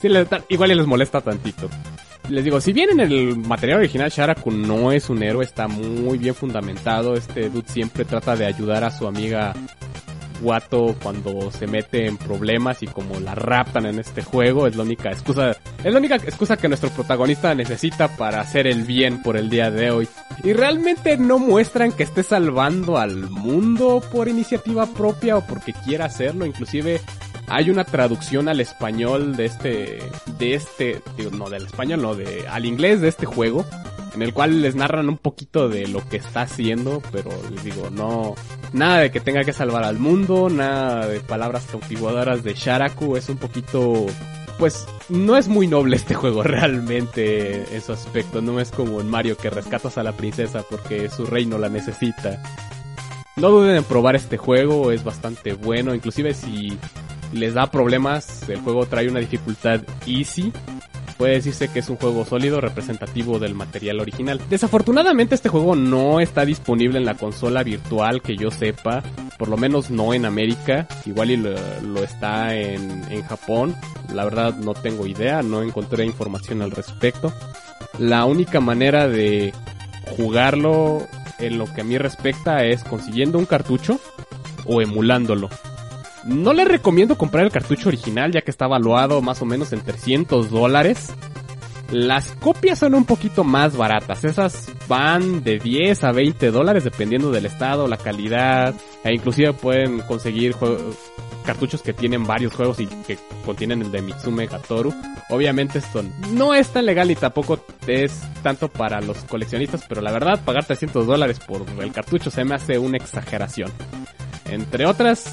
sí 0.00 0.08
igual 0.48 0.76
les 0.76 0.86
molesta 0.86 1.20
tantito. 1.20 1.68
Les 2.28 2.44
digo, 2.44 2.60
si 2.60 2.72
bien 2.72 2.90
en 2.90 3.00
el 3.00 3.36
material 3.36 3.78
original 3.78 4.10
Sharaku 4.10 4.50
no 4.52 4.92
es 4.92 5.10
un 5.10 5.22
héroe, 5.22 5.44
está 5.44 5.66
muy 5.66 6.18
bien 6.18 6.34
fundamentado. 6.34 7.14
Este 7.14 7.50
dude 7.50 7.68
siempre 7.68 8.04
trata 8.04 8.36
de 8.36 8.46
ayudar 8.46 8.84
a 8.84 8.90
su 8.90 9.08
amiga 9.08 9.52
Guato 10.40 10.96
cuando 11.02 11.50
se 11.50 11.66
mete 11.66 12.06
en 12.06 12.16
problemas 12.16 12.82
y 12.82 12.86
como 12.86 13.20
la 13.20 13.34
raptan 13.34 13.86
en 13.86 13.98
este 13.98 14.22
juego. 14.22 14.66
Es 14.66 14.76
la 14.76 14.84
única 14.84 15.10
excusa, 15.10 15.56
es 15.82 15.92
la 15.92 15.98
única 15.98 16.16
excusa 16.16 16.56
que 16.56 16.68
nuestro 16.68 16.90
protagonista 16.90 17.54
necesita 17.54 18.08
para 18.16 18.40
hacer 18.40 18.66
el 18.66 18.84
bien 18.84 19.22
por 19.22 19.36
el 19.36 19.50
día 19.50 19.70
de 19.70 19.90
hoy. 19.90 20.08
Y 20.42 20.52
realmente 20.52 21.16
no 21.16 21.38
muestran 21.38 21.92
que 21.92 22.04
esté 22.04 22.22
salvando 22.22 22.96
al 22.96 23.28
mundo 23.28 24.02
por 24.12 24.28
iniciativa 24.28 24.86
propia 24.86 25.36
o 25.36 25.46
porque 25.46 25.72
quiera 25.72 26.06
hacerlo. 26.06 26.46
Inclusive 26.46 27.00
hay 27.50 27.68
una 27.68 27.84
traducción 27.84 28.48
al 28.48 28.60
español 28.60 29.36
de 29.36 29.46
este, 29.46 29.98
de 30.38 30.54
este, 30.54 31.02
no 31.32 31.50
del 31.50 31.66
español, 31.66 32.00
no, 32.00 32.14
de, 32.14 32.46
al 32.48 32.64
inglés 32.64 33.00
de 33.00 33.08
este 33.08 33.26
juego, 33.26 33.66
en 34.14 34.22
el 34.22 34.32
cual 34.32 34.62
les 34.62 34.76
narran 34.76 35.08
un 35.08 35.18
poquito 35.18 35.68
de 35.68 35.88
lo 35.88 36.08
que 36.08 36.16
está 36.16 36.42
haciendo, 36.42 37.02
pero 37.10 37.30
les 37.50 37.64
digo, 37.64 37.90
no, 37.90 38.36
nada 38.72 38.98
de 39.00 39.10
que 39.10 39.20
tenga 39.20 39.42
que 39.42 39.52
salvar 39.52 39.82
al 39.82 39.98
mundo, 39.98 40.48
nada 40.48 41.08
de 41.08 41.20
palabras 41.20 41.66
cautivadoras 41.70 42.44
de 42.44 42.54
Sharaku, 42.54 43.16
es 43.16 43.28
un 43.28 43.38
poquito, 43.38 44.06
pues, 44.58 44.86
no 45.08 45.36
es 45.36 45.48
muy 45.48 45.66
noble 45.66 45.96
este 45.96 46.14
juego 46.14 46.42
realmente 46.44 47.74
en 47.74 47.82
su 47.82 47.92
aspecto, 47.92 48.40
no 48.40 48.60
es 48.60 48.70
como 48.70 49.00
en 49.00 49.08
Mario 49.08 49.36
que 49.36 49.50
rescatas 49.50 49.98
a 49.98 50.04
la 50.04 50.12
princesa 50.12 50.62
porque 50.70 51.10
su 51.10 51.26
reino 51.26 51.58
la 51.58 51.68
necesita. 51.68 52.40
No 53.36 53.50
duden 53.50 53.76
en 53.76 53.84
probar 53.84 54.16
este 54.16 54.36
juego, 54.36 54.92
es 54.92 55.02
bastante 55.02 55.54
bueno, 55.54 55.94
inclusive 55.94 56.34
si 56.34 56.78
les 57.32 57.54
da 57.54 57.70
problemas, 57.70 58.48
el 58.48 58.60
juego 58.60 58.86
trae 58.86 59.08
una 59.08 59.20
dificultad 59.20 59.80
easy. 60.06 60.52
Puede 61.16 61.34
decirse 61.34 61.68
que 61.68 61.80
es 61.80 61.88
un 61.90 61.96
juego 61.96 62.24
sólido, 62.24 62.62
representativo 62.62 63.38
del 63.38 63.54
material 63.54 64.00
original. 64.00 64.40
Desafortunadamente 64.48 65.34
este 65.34 65.50
juego 65.50 65.76
no 65.76 66.18
está 66.18 66.46
disponible 66.46 66.98
en 66.98 67.04
la 67.04 67.14
consola 67.14 67.62
virtual 67.62 68.22
que 68.22 68.36
yo 68.36 68.50
sepa, 68.50 69.02
por 69.38 69.48
lo 69.48 69.58
menos 69.58 69.90
no 69.90 70.14
en 70.14 70.24
América, 70.24 70.88
igual 71.04 71.30
y 71.30 71.36
lo, 71.36 72.02
está 72.02 72.56
en, 72.56 73.04
en 73.10 73.22
Japón. 73.22 73.76
La 74.14 74.24
verdad 74.24 74.56
no 74.56 74.72
tengo 74.72 75.06
idea, 75.06 75.42
no 75.42 75.62
encontré 75.62 76.06
información 76.06 76.62
al 76.62 76.70
respecto. 76.70 77.32
La 77.98 78.24
única 78.24 78.60
manera 78.60 79.06
de 79.06 79.52
jugarlo 80.16 81.06
en 81.38 81.58
lo 81.58 81.66
que 81.66 81.82
a 81.82 81.84
mí 81.84 81.98
respecta 81.98 82.64
es 82.64 82.82
consiguiendo 82.84 83.38
un 83.38 83.46
cartucho 83.46 84.00
o 84.64 84.80
emulándolo. 84.80 85.48
No 86.24 86.52
les 86.52 86.68
recomiendo 86.68 87.16
comprar 87.16 87.44
el 87.44 87.52
cartucho 87.52 87.88
original 87.88 88.32
ya 88.32 88.42
que 88.42 88.50
está 88.50 88.66
valuado 88.66 89.22
más 89.22 89.40
o 89.42 89.46
menos 89.46 89.72
en 89.72 89.80
300 89.80 90.50
dólares. 90.50 91.14
Las 91.90 92.26
copias 92.40 92.78
son 92.78 92.94
un 92.94 93.04
poquito 93.04 93.42
más 93.42 93.76
baratas. 93.76 94.22
Esas 94.24 94.68
van 94.86 95.42
de 95.42 95.58
10 95.58 96.04
a 96.04 96.12
20 96.12 96.50
dólares 96.52 96.84
dependiendo 96.84 97.32
del 97.32 97.46
estado, 97.46 97.88
la 97.88 97.96
calidad. 97.96 98.74
E 99.02 99.12
inclusive 99.12 99.52
pueden 99.54 100.00
conseguir 100.02 100.54
cartuchos 101.44 101.82
que 101.82 101.92
tienen 101.92 102.24
varios 102.24 102.54
juegos 102.54 102.78
y 102.78 102.86
que 102.86 103.18
contienen 103.44 103.82
el 103.82 103.90
de 103.90 104.02
Mitsume 104.02 104.46
Gatoru. 104.46 104.94
Obviamente 105.30 105.78
esto 105.78 106.04
no 106.32 106.54
es 106.54 106.68
tan 106.68 106.86
legal 106.86 107.10
y 107.10 107.16
tampoco 107.16 107.58
es 107.86 108.20
tanto 108.42 108.68
para 108.68 109.00
los 109.00 109.18
coleccionistas, 109.24 109.84
pero 109.88 110.00
la 110.00 110.12
verdad 110.12 110.44
pagar 110.44 110.64
300 110.64 111.06
dólares 111.06 111.40
por 111.40 111.64
el 111.80 111.92
cartucho 111.92 112.30
se 112.30 112.44
me 112.44 112.54
hace 112.54 112.78
una 112.78 112.98
exageración. 112.98 113.72
Entre 114.44 114.86
otras, 114.86 115.32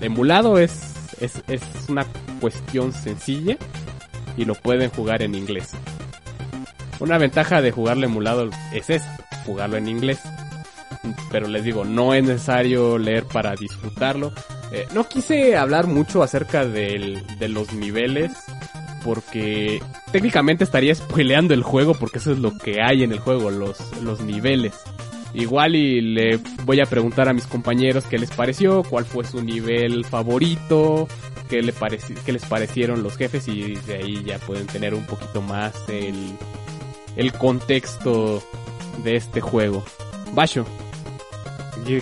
emulado 0.00 0.58
es, 0.58 0.92
es, 1.20 1.42
es 1.48 1.62
una 1.88 2.06
cuestión 2.40 2.92
sencilla 2.92 3.56
y 4.36 4.44
lo 4.44 4.54
pueden 4.54 4.90
jugar 4.90 5.22
en 5.22 5.34
inglés. 5.34 5.70
Una 7.00 7.18
ventaja 7.18 7.62
de 7.62 7.72
jugarlo 7.72 8.04
emulado 8.04 8.50
es 8.72 8.90
esa, 8.90 9.18
jugarlo 9.46 9.76
en 9.76 9.88
inglés. 9.88 10.20
Pero 11.30 11.48
les 11.48 11.64
digo, 11.64 11.84
no 11.84 12.12
es 12.12 12.22
necesario 12.22 12.98
leer 12.98 13.24
para 13.24 13.54
disfrutarlo. 13.54 14.32
Eh, 14.70 14.86
no 14.94 15.08
quise 15.08 15.56
hablar 15.56 15.86
mucho 15.86 16.22
acerca 16.22 16.66
del, 16.66 17.26
de 17.38 17.48
los 17.48 17.72
niveles 17.72 18.32
porque 19.02 19.82
técnicamente 20.12 20.64
estaría 20.64 20.94
spoileando 20.94 21.54
el 21.54 21.62
juego 21.62 21.94
porque 21.94 22.18
eso 22.18 22.32
es 22.32 22.38
lo 22.38 22.56
que 22.58 22.82
hay 22.82 23.02
en 23.02 23.12
el 23.12 23.18
juego, 23.18 23.50
los, 23.50 23.78
los 24.02 24.20
niveles. 24.20 24.74
Igual 25.32 25.76
y 25.76 26.00
le 26.00 26.40
voy 26.64 26.80
a 26.80 26.86
preguntar 26.86 27.28
a 27.28 27.32
mis 27.32 27.46
compañeros 27.46 28.04
qué 28.04 28.18
les 28.18 28.30
pareció, 28.30 28.82
cuál 28.82 29.04
fue 29.04 29.24
su 29.24 29.42
nivel 29.42 30.04
favorito, 30.04 31.06
qué, 31.48 31.62
le 31.62 31.72
qué 32.24 32.32
les 32.32 32.44
parecieron 32.44 33.02
los 33.02 33.16
jefes 33.16 33.46
y 33.48 33.76
de 33.76 33.96
ahí 33.96 34.24
ya 34.24 34.38
pueden 34.38 34.66
tener 34.66 34.94
un 34.94 35.06
poquito 35.06 35.40
más 35.40 35.74
el, 35.88 36.14
el 37.16 37.32
contexto 37.32 38.42
de 39.04 39.16
este 39.16 39.40
juego. 39.40 39.84
Basho, 40.34 40.66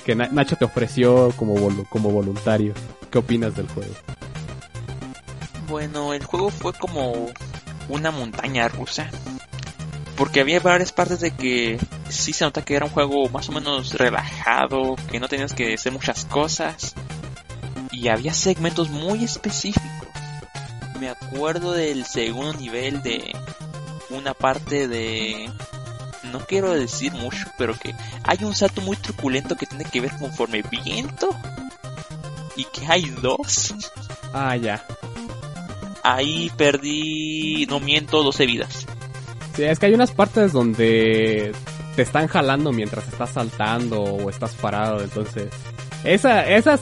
que 0.05 0.14
Nacho 0.14 0.57
te 0.57 0.64
ofreció 0.64 1.33
como, 1.37 1.55
como 1.88 2.11
voluntario. 2.11 2.75
¿Qué 3.11 3.19
opinas 3.19 3.57
del 3.57 3.69
juego? 3.69 3.93
Bueno, 5.69 6.12
el 6.12 6.25
juego 6.25 6.51
fue 6.51 6.73
como 6.75 7.27
una 7.88 8.11
montaña 8.11 8.69
rusa. 8.69 9.11
Porque 10.18 10.40
había 10.40 10.59
varias 10.59 10.90
partes 10.90 11.20
de 11.20 11.31
que 11.31 11.78
sí 12.09 12.33
se 12.33 12.44
nota 12.44 12.64
que 12.64 12.74
era 12.74 12.85
un 12.85 12.90
juego 12.90 13.28
más 13.28 13.48
o 13.48 13.52
menos 13.52 13.94
relajado, 13.94 14.96
que 15.11 15.20
no 15.20 15.28
tenías 15.28 15.54
que 15.54 15.74
hacer 15.74 15.92
muchas 15.92 16.24
cosas. 16.24 16.94
Y 17.92 18.09
había 18.09 18.35
segmentos 18.35 18.90
muy 18.90 19.22
específicos. 19.22 20.09
Me 20.98 21.09
acuerdo 21.09 21.72
del 21.72 22.04
segundo 22.04 22.52
nivel 22.54 23.00
de 23.02 23.33
una 24.11 24.35
parte 24.35 24.88
de 24.88 25.48
no 26.33 26.40
quiero 26.40 26.72
decir 26.72 27.12
mucho, 27.12 27.46
pero 27.57 27.78
que 27.78 27.94
hay 28.24 28.42
un 28.42 28.57
salto 28.57 28.81
muy 28.81 28.96
truculento 28.96 29.57
que 29.57 29.66
tiene 29.66 29.85
que 29.85 30.00
ver 30.00 30.16
conforme 30.18 30.62
viento 30.62 31.31
y 32.57 32.64
que 32.64 32.87
hay 32.87 33.02
dos. 33.22 33.72
Ah, 34.33 34.57
ya. 34.57 34.85
Ahí 36.02 36.50
perdí, 36.57 37.66
no 37.66 37.78
miento, 37.78 38.22
12 38.24 38.46
vidas. 38.46 38.87
Sí, 39.59 39.64
es 39.64 39.81
que 39.81 39.87
hay 39.87 39.94
unas 39.94 40.12
partes 40.12 40.53
donde 40.53 41.51
te 41.97 42.03
están 42.03 42.29
jalando 42.29 42.71
mientras 42.71 43.09
estás 43.09 43.31
saltando 43.31 44.01
o 44.01 44.31
estás 44.31 44.55
parado, 44.55 45.03
entonces... 45.03 45.49
Esa, 46.05 46.49
esas 46.49 46.81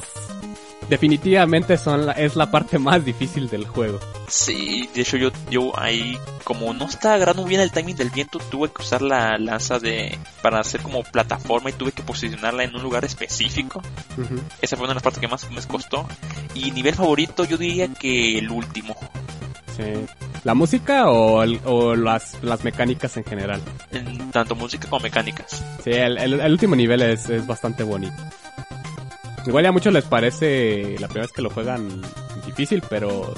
definitivamente 0.90 1.78
son 1.78 2.10
es 2.18 2.36
la 2.36 2.50
parte 2.50 2.78
más 2.78 3.02
difícil 3.02 3.48
del 3.48 3.66
juego. 3.66 3.98
Sí, 4.28 4.90
de 4.94 5.00
hecho 5.00 5.16
yo, 5.16 5.30
yo 5.48 5.72
ahí, 5.80 6.18
como 6.44 6.74
no 6.74 6.84
está 6.84 7.14
agarrando 7.14 7.46
bien 7.46 7.62
el 7.62 7.70
timing 7.70 7.96
del 7.96 8.10
viento, 8.10 8.40
tuve 8.50 8.68
que 8.68 8.82
usar 8.82 9.00
la 9.00 9.38
lanza 9.38 9.78
de 9.78 10.18
para 10.42 10.60
hacer 10.60 10.82
como 10.82 11.02
plataforma 11.02 11.70
y 11.70 11.72
tuve 11.72 11.92
que 11.92 12.02
posicionarla 12.02 12.64
en 12.64 12.76
un 12.76 12.82
lugar 12.82 13.06
específico. 13.06 13.80
Esa 14.60 14.76
fue 14.76 14.84
una 14.84 14.90
de 14.90 14.96
las 14.96 15.02
partes 15.02 15.22
que 15.22 15.28
más 15.28 15.50
me 15.50 15.62
costó. 15.62 16.06
Y 16.54 16.72
nivel 16.72 16.94
favorito 16.94 17.46
yo 17.46 17.56
diría 17.56 17.88
que 17.94 18.36
el 18.36 18.50
último. 18.50 18.94
Sí. 19.76 20.06
¿La 20.44 20.54
música 20.54 21.10
o, 21.10 21.44
o 21.64 21.94
las, 21.94 22.42
las 22.42 22.64
mecánicas 22.64 23.16
en 23.16 23.24
general? 23.24 23.60
En, 23.92 24.30
tanto 24.30 24.54
música 24.54 24.88
como 24.88 25.02
mecánicas. 25.02 25.62
Sí, 25.84 25.90
el, 25.90 26.18
el, 26.18 26.50
último 26.50 26.74
nivel 26.74 27.02
es, 27.02 27.28
es 27.28 27.46
bastante 27.46 27.82
bonito. 27.82 28.16
Igual 29.46 29.64
ya 29.64 29.68
a 29.68 29.72
muchos 29.72 29.92
les 29.92 30.04
parece 30.04 30.96
la 30.98 31.08
primera 31.08 31.26
vez 31.26 31.32
que 31.32 31.42
lo 31.42 31.50
juegan 31.50 32.02
difícil, 32.46 32.82
pero 32.88 33.34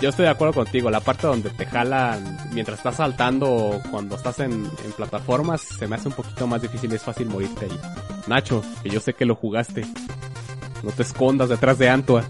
yo 0.00 0.08
estoy 0.08 0.24
de 0.24 0.30
acuerdo 0.30 0.54
contigo. 0.54 0.90
La 0.90 1.00
parte 1.00 1.26
donde 1.26 1.50
te 1.50 1.66
jalan 1.66 2.38
mientras 2.52 2.78
estás 2.78 2.96
saltando 2.96 3.52
o 3.52 3.82
cuando 3.90 4.16
estás 4.16 4.40
en, 4.40 4.68
plataformas 4.96 5.60
se 5.60 5.86
me 5.86 5.96
hace 5.96 6.08
un 6.08 6.14
poquito 6.14 6.46
más 6.46 6.62
difícil 6.62 6.90
y 6.92 6.96
es 6.96 7.02
fácil 7.02 7.26
morirte 7.26 7.66
ahí. 7.66 7.80
Nacho, 8.26 8.62
que 8.82 8.88
yo 8.88 9.00
sé 9.00 9.12
que 9.12 9.26
lo 9.26 9.34
jugaste. 9.34 9.82
No 10.82 10.90
te 10.90 11.02
escondas 11.02 11.50
detrás 11.50 11.78
de 11.78 11.90
Antua. 11.90 12.24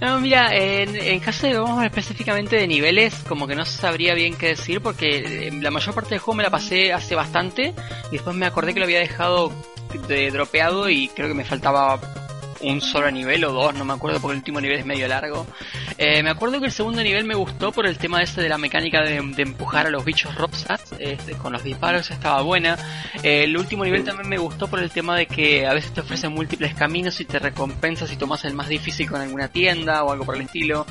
No, 0.00 0.20
mira, 0.20 0.54
en, 0.54 0.94
en 0.94 1.20
caso 1.20 1.46
de 1.46 1.58
vamos 1.58 1.82
específicamente 1.82 2.56
de 2.56 2.66
niveles, 2.66 3.14
como 3.26 3.46
que 3.46 3.54
no 3.54 3.64
sabría 3.64 4.14
bien 4.14 4.36
qué 4.36 4.48
decir 4.48 4.82
porque 4.82 5.48
eh, 5.48 5.50
la 5.52 5.70
mayor 5.70 5.94
parte 5.94 6.10
del 6.10 6.18
juego 6.18 6.36
me 6.36 6.42
la 6.42 6.50
pasé 6.50 6.92
hace 6.92 7.14
bastante 7.14 7.74
y 8.10 8.12
después 8.12 8.36
me 8.36 8.44
acordé 8.44 8.74
que 8.74 8.80
lo 8.80 8.84
había 8.84 8.98
dejado 8.98 9.52
de 10.06 10.30
dropeado 10.30 10.90
y 10.90 11.08
creo 11.08 11.28
que 11.28 11.34
me 11.34 11.44
faltaba 11.44 11.98
un 12.60 12.80
solo 12.80 13.10
nivel 13.10 13.44
o 13.44 13.52
dos, 13.52 13.74
no 13.74 13.84
me 13.84 13.94
acuerdo 13.94 14.20
porque 14.20 14.32
el 14.34 14.38
último 14.38 14.60
nivel 14.60 14.80
es 14.80 14.86
medio 14.86 15.08
largo. 15.08 15.46
Eh, 15.98 16.22
me 16.22 16.30
acuerdo 16.30 16.60
que 16.60 16.66
el 16.66 16.72
segundo 16.72 17.02
nivel 17.02 17.24
me 17.24 17.34
gustó 17.34 17.72
por 17.72 17.86
el 17.86 17.96
tema 17.96 18.22
ese 18.22 18.42
de 18.42 18.48
la 18.48 18.58
mecánica 18.58 19.02
de, 19.02 19.16
empujar 19.16 19.86
a 19.86 19.90
los 19.90 20.04
bichos 20.04 20.34
rosas, 20.34 20.82
este, 20.98 21.32
con 21.32 21.52
los 21.52 21.64
disparos 21.64 22.10
estaba 22.10 22.42
buena. 22.42 22.76
Eh, 23.22 23.44
el 23.44 23.56
último 23.56 23.84
nivel 23.84 24.04
también 24.04 24.28
me 24.28 24.38
gustó 24.38 24.68
por 24.68 24.80
el 24.80 24.90
tema 24.90 25.16
de 25.16 25.26
que 25.26 25.66
a 25.66 25.72
veces 25.72 25.92
te 25.92 26.00
ofrecen 26.00 26.32
múltiples 26.32 26.74
caminos 26.74 27.20
y 27.20 27.24
te 27.24 27.38
recompensas 27.38 28.10
si 28.10 28.16
tomas 28.16 28.44
el 28.44 28.54
más 28.54 28.68
difícil 28.68 29.08
con 29.08 29.20
alguna 29.20 29.48
tienda 29.48 30.04
o 30.04 30.12
algo 30.12 30.24
por 30.24 30.36
el 30.36 30.42
estilo. 30.42 30.86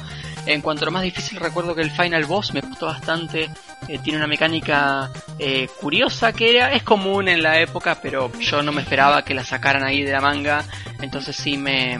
En 0.47 0.61
cuanto 0.61 0.83
a 0.83 0.85
lo 0.85 0.91
más 0.91 1.03
difícil, 1.03 1.39
recuerdo 1.39 1.75
que 1.75 1.81
el 1.81 1.91
final 1.91 2.25
boss 2.25 2.53
me 2.53 2.61
gustó 2.61 2.87
bastante. 2.87 3.49
Eh, 3.87 3.99
tiene 4.03 4.17
una 4.17 4.27
mecánica 4.27 5.11
eh, 5.37 5.67
curiosa 5.79 6.33
que 6.33 6.55
era, 6.55 6.73
es 6.73 6.83
común 6.83 7.27
en 7.27 7.43
la 7.43 7.59
época, 7.59 7.99
pero 8.01 8.31
yo 8.39 8.61
no 8.61 8.71
me 8.71 8.81
esperaba 8.81 9.23
que 9.23 9.33
la 9.33 9.43
sacaran 9.43 9.83
ahí 9.83 10.03
de 10.03 10.11
la 10.11 10.21
manga. 10.21 10.63
Entonces 11.01 11.35
sí 11.35 11.57
me, 11.57 11.99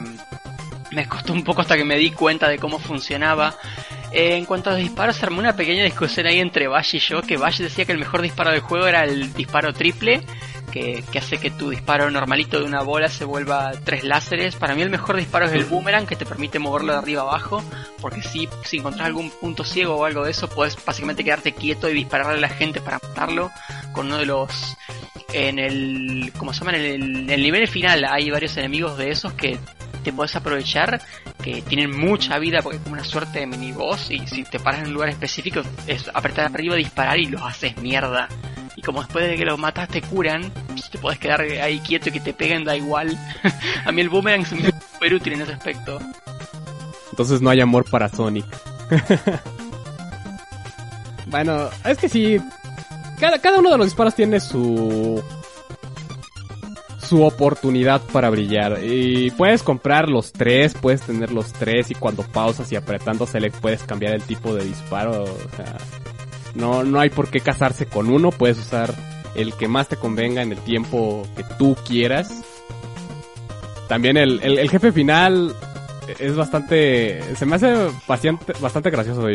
me 0.91 1.07
costó 1.07 1.33
un 1.33 1.43
poco 1.43 1.61
hasta 1.61 1.75
que 1.77 1.85
me 1.85 1.97
di 1.97 2.11
cuenta 2.11 2.47
de 2.47 2.57
cómo 2.57 2.79
funcionaba. 2.79 3.55
Eh, 4.11 4.37
en 4.37 4.45
cuanto 4.45 4.69
a 4.69 4.73
los 4.73 4.81
disparos, 4.81 5.15
se 5.15 5.25
armó 5.25 5.39
una 5.39 5.55
pequeña 5.55 5.83
discusión 5.83 6.25
ahí 6.27 6.39
entre 6.39 6.67
Bash 6.67 6.95
y 6.95 6.99
yo, 6.99 7.21
que 7.21 7.37
Bash 7.37 7.59
decía 7.59 7.85
que 7.85 7.91
el 7.91 7.97
mejor 7.97 8.21
disparo 8.21 8.51
del 8.51 8.61
juego 8.61 8.87
era 8.87 9.03
el 9.03 9.33
disparo 9.33 9.73
triple, 9.73 10.21
que, 10.71 11.03
hace 11.17 11.37
que 11.37 11.51
tu 11.51 11.69
disparo 11.69 12.11
normalito 12.11 12.59
de 12.59 12.65
una 12.65 12.81
bola 12.81 13.07
se 13.07 13.23
vuelva 13.23 13.71
tres 13.83 14.03
láseres. 14.03 14.55
Para 14.55 14.75
mí 14.75 14.81
el 14.81 14.89
mejor 14.89 15.15
disparo 15.15 15.45
es 15.45 15.53
el 15.53 15.65
boomerang, 15.65 16.05
que 16.05 16.15
te 16.15 16.25
permite 16.25 16.59
moverlo 16.59 16.93
de 16.93 16.99
arriba 16.99 17.21
abajo, 17.21 17.63
porque 18.01 18.21
si, 18.21 18.49
si 18.63 18.77
encontrás 18.77 19.07
algún 19.07 19.29
punto 19.29 19.63
ciego 19.63 19.95
o 19.95 20.05
algo 20.05 20.25
de 20.25 20.31
eso, 20.31 20.49
puedes 20.49 20.77
básicamente 20.83 21.23
quedarte 21.23 21.53
quieto 21.53 21.89
y 21.89 21.93
dispararle 21.93 22.37
a 22.37 22.41
la 22.41 22.49
gente 22.49 22.81
para 22.81 22.99
matarlo 23.01 23.51
con 23.93 24.07
uno 24.07 24.17
de 24.17 24.25
los... 24.25 24.77
En 25.33 25.59
el... 25.59 26.31
¿Cómo 26.37 26.53
se 26.53 26.59
llama? 26.59 26.77
En 26.77 27.29
el, 27.29 27.41
nivel 27.41 27.67
final 27.67 28.05
hay 28.05 28.29
varios 28.29 28.55
enemigos 28.57 28.97
de 28.97 29.11
esos 29.11 29.33
que 29.33 29.57
te 30.05 30.13
puedes 30.13 30.35
aprovechar 30.35 31.01
que 31.43 31.61
tienen 31.63 31.97
mucha 31.97 32.37
vida 32.37 32.61
porque 32.61 32.77
es 32.77 32.83
como 32.83 32.93
una 32.93 33.03
suerte 33.03 33.39
de 33.39 33.47
mini 33.47 33.71
boss 33.71 34.11
y 34.11 34.25
si 34.27 34.43
te 34.43 34.59
paras 34.59 34.81
en 34.81 34.87
un 34.87 34.93
lugar 34.93 35.09
específico 35.09 35.61
es 35.87 36.09
apretar 36.13 36.45
arriba, 36.45 36.75
disparar 36.75 37.19
y 37.19 37.25
los 37.25 37.41
haces 37.41 37.75
mierda 37.77 38.29
y 38.75 38.81
como 38.81 39.01
después 39.01 39.27
de 39.27 39.35
que 39.35 39.45
los 39.45 39.57
matas 39.57 39.87
te 39.87 40.01
curan, 40.01 40.51
pues, 40.67 40.89
te 40.89 40.97
puedes 40.97 41.17
quedar 41.17 41.41
ahí 41.41 41.79
quieto 41.79 42.09
y 42.09 42.11
que 42.11 42.19
te 42.19 42.33
peguen, 42.33 42.65
da 42.65 42.75
igual. 42.75 43.17
a 43.85 43.91
mí 43.91 44.01
el 44.01 44.09
boomerang 44.09 44.41
es 44.41 44.49
súper 44.49 45.13
útil 45.13 45.33
en 45.33 45.41
ese 45.41 45.53
aspecto. 45.53 45.99
Entonces 47.11 47.41
no 47.41 47.49
hay 47.49 47.61
amor 47.61 47.89
para 47.89 48.09
Sonic. 48.09 48.45
bueno, 51.27 51.69
es 51.85 51.97
que 51.97 52.09
sí. 52.09 52.37
Cada, 53.17 53.39
cada 53.39 53.59
uno 53.59 53.71
de 53.71 53.77
los 53.77 53.87
disparos 53.87 54.13
tiene 54.13 54.41
su. 54.41 55.23
Su 57.05 57.23
oportunidad 57.23 58.01
para 58.11 58.29
brillar. 58.29 58.79
Y 58.83 59.31
puedes 59.31 59.63
comprar 59.63 60.09
los 60.09 60.31
tres, 60.31 60.73
puedes 60.73 61.01
tener 61.01 61.31
los 61.31 61.53
tres, 61.53 61.91
y 61.91 61.95
cuando 61.95 62.23
pausas 62.23 62.71
y 62.71 62.75
apretando 62.75 63.25
select 63.27 63.57
puedes 63.57 63.83
cambiar 63.83 64.13
el 64.13 64.23
tipo 64.23 64.53
de 64.53 64.65
disparo. 64.65 65.23
O 65.23 65.55
sea 65.55 65.77
no, 66.55 66.83
no 66.83 66.99
hay 66.99 67.09
por 67.09 67.29
qué 67.29 67.41
casarse 67.41 67.85
con 67.85 68.09
uno, 68.09 68.31
puedes 68.31 68.57
usar 68.57 68.93
el 69.35 69.53
que 69.53 69.67
más 69.67 69.89
te 69.89 69.97
convenga 69.97 70.41
en 70.41 70.53
el 70.53 70.59
tiempo 70.59 71.27
que 71.35 71.43
tú 71.57 71.75
quieras. 71.85 72.43
También 73.89 74.17
el, 74.17 74.39
el, 74.41 74.69
jefe 74.69 74.91
final 74.91 75.53
es 76.17 76.35
bastante, 76.35 77.21
se 77.35 77.45
me 77.45 77.57
hace 77.57 77.75
bastante, 78.07 78.53
bastante 78.59 78.89
gracioso. 78.89 79.27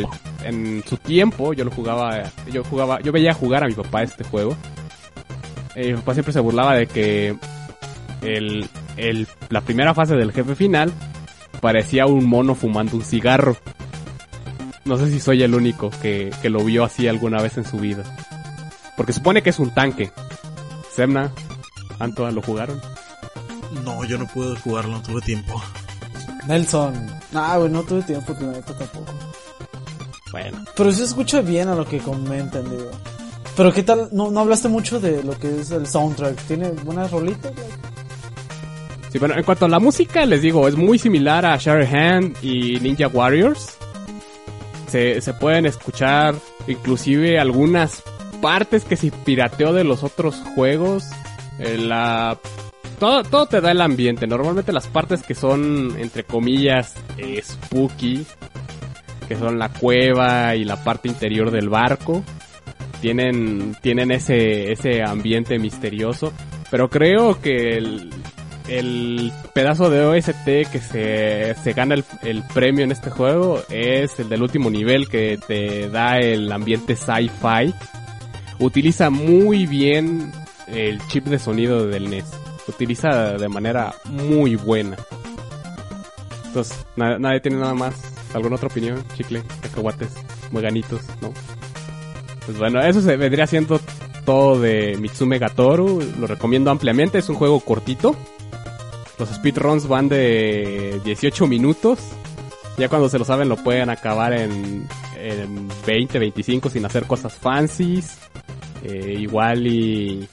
En 0.42 0.82
su 0.86 0.96
tiempo 0.96 1.52
yo 1.52 1.64
lo 1.64 1.70
jugaba, 1.70 2.32
yo 2.50 2.64
jugaba, 2.64 3.00
yo 3.00 3.12
veía 3.12 3.34
jugar 3.34 3.64
a 3.64 3.68
mi 3.68 3.74
papá 3.74 4.02
este 4.02 4.24
juego. 4.24 4.56
mi 5.76 5.92
papá 5.94 6.14
siempre 6.14 6.32
se 6.32 6.40
burlaba 6.40 6.74
de 6.74 6.86
que 6.86 7.36
el, 8.22 8.68
el, 8.96 9.28
la 9.48 9.60
primera 9.60 9.94
fase 9.94 10.16
del 10.16 10.32
jefe 10.32 10.54
final 10.54 10.92
parecía 11.60 12.06
un 12.06 12.26
mono 12.26 12.54
fumando 12.54 12.96
un 12.96 13.02
cigarro 13.02 13.56
no 14.84 14.96
sé 14.96 15.08
si 15.08 15.20
soy 15.20 15.42
el 15.42 15.54
único 15.54 15.90
que, 16.02 16.32
que 16.42 16.50
lo 16.50 16.64
vio 16.64 16.84
así 16.84 17.06
alguna 17.06 17.40
vez 17.40 17.56
en 17.58 17.64
su 17.64 17.78
vida. 17.78 18.02
Porque 18.96 19.12
supone 19.12 19.42
que 19.42 19.50
es 19.50 19.58
un 19.58 19.70
tanque. 19.72 20.10
Semna, 20.92 21.32
Antoine, 21.98 22.32
¿lo 22.32 22.42
jugaron? 22.42 22.80
No, 23.84 24.04
yo 24.04 24.18
no 24.18 24.26
pude 24.26 24.56
jugarlo, 24.56 24.92
no 24.92 25.02
tuve 25.02 25.20
tiempo. 25.20 25.62
Nelson. 26.48 27.08
Ah, 27.34 27.56
güey, 27.58 27.70
no 27.70 27.82
tuve 27.84 28.02
tiempo, 28.02 28.34
la 28.40 28.52
neta 28.52 28.76
tampoco. 28.76 29.14
Bueno. 30.32 30.64
Pero 30.76 30.92
sí 30.92 31.02
escucha 31.02 31.40
bien 31.40 31.68
a 31.68 31.74
lo 31.74 31.84
que 31.86 31.98
comentan, 31.98 32.68
digo. 32.68 32.90
Pero 33.56 33.72
qué 33.72 33.82
tal, 33.82 34.08
no, 34.12 34.30
no 34.30 34.40
hablaste 34.40 34.68
mucho 34.68 34.98
de 34.98 35.22
lo 35.22 35.38
que 35.38 35.60
es 35.60 35.70
el 35.70 35.86
soundtrack. 35.86 36.36
¿Tiene 36.46 36.70
buenas 36.70 37.10
rolitas? 37.10 37.54
güey? 37.54 37.89
Sí, 39.10 39.18
bueno, 39.18 39.36
en 39.36 39.42
cuanto 39.42 39.64
a 39.64 39.68
la 39.68 39.80
música, 39.80 40.24
les 40.24 40.40
digo, 40.40 40.68
es 40.68 40.76
muy 40.76 40.98
similar 40.98 41.44
a 41.44 41.54
Hand 41.54 42.36
y 42.42 42.78
Ninja 42.78 43.08
Warriors. 43.08 43.76
Se, 44.86 45.20
se 45.20 45.34
pueden 45.34 45.66
escuchar 45.66 46.34
inclusive 46.68 47.38
algunas 47.38 48.02
partes 48.40 48.84
que 48.84 48.96
se 48.96 49.10
pirateó 49.10 49.72
de 49.72 49.84
los 49.84 50.04
otros 50.04 50.36
juegos. 50.54 51.04
Eh, 51.58 51.76
la 51.76 52.38
todo, 53.00 53.22
todo 53.24 53.46
te 53.46 53.60
da 53.60 53.72
el 53.72 53.80
ambiente. 53.80 54.26
Normalmente 54.26 54.72
las 54.72 54.86
partes 54.86 55.22
que 55.22 55.34
son, 55.34 55.96
entre 55.98 56.22
comillas, 56.22 56.94
eh, 57.18 57.40
spooky, 57.42 58.24
que 59.26 59.36
son 59.36 59.58
la 59.58 59.70
cueva 59.70 60.54
y 60.54 60.64
la 60.64 60.84
parte 60.84 61.08
interior 61.08 61.50
del 61.50 61.68
barco, 61.68 62.22
tienen, 63.00 63.74
tienen 63.80 64.12
ese, 64.12 64.70
ese 64.70 65.02
ambiente 65.02 65.58
misterioso. 65.58 66.32
Pero 66.70 66.88
creo 66.88 67.40
que 67.40 67.76
el, 67.76 68.10
el 68.70 69.32
pedazo 69.52 69.90
de 69.90 70.04
OST 70.04 70.44
que 70.70 70.80
se, 70.80 71.54
se 71.62 71.72
gana 71.72 71.94
el, 71.94 72.04
el 72.22 72.42
premio 72.44 72.84
en 72.84 72.92
este 72.92 73.10
juego 73.10 73.62
es 73.68 74.18
el 74.20 74.28
del 74.28 74.42
último 74.42 74.70
nivel 74.70 75.08
que 75.08 75.38
te 75.46 75.88
da 75.90 76.18
el 76.18 76.50
ambiente 76.52 76.94
sci-fi. 76.96 77.74
Utiliza 78.58 79.10
muy 79.10 79.66
bien 79.66 80.32
el 80.68 81.04
chip 81.08 81.26
de 81.26 81.38
sonido 81.38 81.86
del 81.86 82.08
NES. 82.10 82.26
Utiliza 82.68 83.32
de 83.32 83.48
manera 83.48 83.92
muy 84.04 84.54
buena. 84.56 84.96
Entonces, 86.46 86.84
na- 86.96 87.18
nadie 87.18 87.40
tiene 87.40 87.58
nada 87.58 87.74
más. 87.74 87.94
¿Alguna 88.34 88.56
otra 88.56 88.68
opinión? 88.68 89.02
Chicle, 89.16 89.42
cacahuates, 89.62 90.10
mueganitos, 90.52 91.02
¿no? 91.20 91.32
Pues 92.46 92.58
bueno, 92.58 92.80
eso 92.80 93.00
se 93.00 93.16
vendría 93.16 93.46
siendo 93.46 93.80
todo 94.24 94.60
de 94.60 94.96
Mitsume 95.00 95.38
Gatoru. 95.38 96.00
Lo 96.20 96.26
recomiendo 96.26 96.70
ampliamente. 96.70 97.18
Es 97.18 97.28
un 97.28 97.36
juego 97.36 97.58
cortito. 97.60 98.14
Los 99.20 99.28
speedruns 99.28 99.86
van 99.86 100.08
de 100.08 100.98
18 101.04 101.46
minutos. 101.46 101.98
Ya 102.78 102.88
cuando 102.88 103.10
se 103.10 103.18
lo 103.18 103.26
saben 103.26 103.50
lo 103.50 103.56
pueden 103.56 103.90
acabar 103.90 104.32
en, 104.32 104.88
en 105.18 105.68
20, 105.86 106.18
25 106.18 106.70
sin 106.70 106.86
hacer 106.86 107.04
cosas 107.04 107.34
fancies. 107.34 108.18
Eh, 108.82 109.16
igual 109.18 109.66
y 109.66 110.26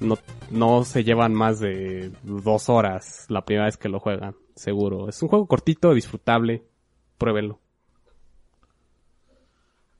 no, 0.00 0.18
no 0.50 0.84
se 0.84 1.04
llevan 1.04 1.32
más 1.32 1.60
de 1.60 2.10
dos 2.24 2.68
horas 2.68 3.24
la 3.28 3.44
primera 3.44 3.66
vez 3.66 3.76
que 3.76 3.88
lo 3.88 4.00
juegan, 4.00 4.34
seguro. 4.56 5.08
Es 5.08 5.22
un 5.22 5.28
juego 5.28 5.46
cortito, 5.46 5.94
disfrutable. 5.94 6.64
Pruébenlo. 7.18 7.60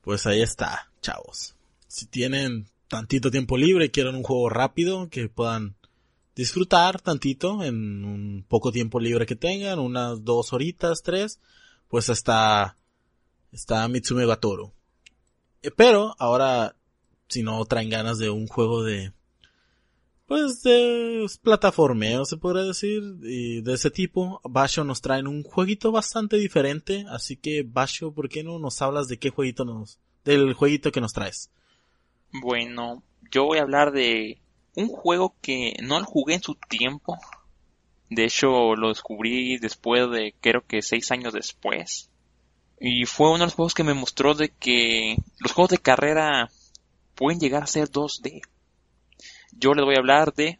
Pues 0.01 0.25
ahí 0.27 0.41
está, 0.41 0.91
chavos. 1.01 1.55
Si 1.87 2.05
tienen 2.07 2.67
tantito 2.89 3.31
tiempo 3.31 3.55
libre 3.55 3.85
y 3.85 3.89
quieren 3.91 4.15
un 4.15 4.23
juego 4.23 4.49
rápido 4.49 5.09
que 5.09 5.29
puedan 5.29 5.77
disfrutar 6.35 7.01
tantito 7.01 7.63
en 7.63 8.03
un 8.03 8.45
poco 8.47 8.71
tiempo 8.71 8.99
libre 8.99 9.25
que 9.25 9.35
tengan, 9.35 9.79
unas 9.79 10.23
dos 10.23 10.51
horitas, 10.53 11.01
tres, 11.01 11.39
pues 11.87 12.09
está, 12.09 12.75
está 13.51 13.87
Mitsume 13.87 14.25
Gatoru. 14.25 14.73
Eh, 15.61 15.71
Pero 15.75 16.15
ahora, 16.19 16.75
si 17.27 17.41
no 17.41 17.63
traen 17.65 17.89
ganas 17.89 18.17
de 18.17 18.29
un 18.29 18.47
juego 18.47 18.83
de, 18.83 19.13
pues 20.27 20.61
de 20.63 21.25
plataformeo 21.41 22.25
se 22.25 22.37
podría 22.37 22.63
decir, 22.63 23.01
y 23.23 23.61
de 23.61 23.73
ese 23.73 23.89
tipo, 23.89 24.41
Basho 24.43 24.83
nos 24.83 25.01
traen 25.01 25.27
un 25.27 25.43
jueguito 25.43 25.91
bastante 25.91 26.37
diferente, 26.37 27.05
así 27.09 27.37
que 27.37 27.63
Basho, 27.63 28.11
¿por 28.11 28.27
qué 28.27 28.43
no 28.43 28.59
nos 28.59 28.81
hablas 28.81 29.07
de 29.07 29.17
qué 29.17 29.29
jueguito 29.29 29.63
nos, 29.63 29.99
del 30.25 30.53
jueguito 30.53 30.91
que 30.91 31.01
nos 31.01 31.13
traes? 31.13 31.49
Bueno, 32.41 33.03
yo 33.31 33.45
voy 33.45 33.59
a 33.59 33.61
hablar 33.61 33.93
de 33.93 34.41
un 34.75 34.89
juego 34.89 35.35
que 35.41 35.75
no 35.81 35.99
lo 35.99 36.05
jugué 36.05 36.35
en 36.35 36.43
su 36.43 36.55
tiempo. 36.55 37.17
De 38.09 38.25
hecho, 38.25 38.75
lo 38.75 38.89
descubrí 38.89 39.57
después 39.57 40.09
de, 40.11 40.35
creo 40.39 40.65
que 40.65 40.81
seis 40.81 41.11
años 41.11 41.33
después. 41.33 42.09
Y 42.79 43.05
fue 43.05 43.29
uno 43.29 43.39
de 43.39 43.45
los 43.45 43.53
juegos 43.53 43.73
que 43.73 43.83
me 43.83 43.93
mostró 43.93 44.33
de 44.33 44.49
que 44.49 45.17
los 45.39 45.53
juegos 45.53 45.71
de 45.71 45.77
carrera 45.77 46.49
pueden 47.15 47.39
llegar 47.39 47.63
a 47.63 47.67
ser 47.67 47.89
2D. 47.89 48.41
Yo 49.53 49.73
les 49.73 49.85
voy 49.85 49.95
a 49.95 49.99
hablar 49.99 50.33
de 50.33 50.59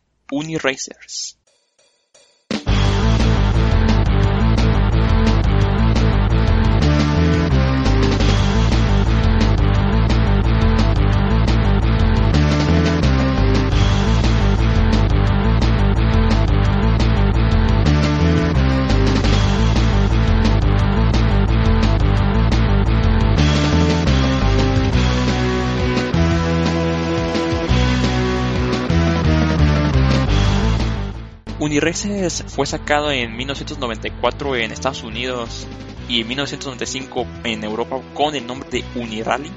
Uniracers 31.76 32.46
fue 32.48 32.66
sacado 32.66 33.12
en 33.12 33.36
1994 33.36 34.56
en 34.56 34.72
Estados 34.72 35.04
Unidos 35.04 35.68
y 36.08 36.22
en 36.22 36.28
1995 36.30 37.28
en 37.44 37.66
Europa 37.66 38.00
con 38.14 38.34
el 38.34 38.48
nombre 38.48 38.70
de 38.70 38.86
Unirally. 38.96 39.52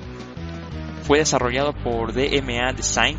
Fue 1.05 1.19
desarrollado 1.19 1.75
por 1.75 2.13
DMA 2.13 2.73
Design, 2.73 3.17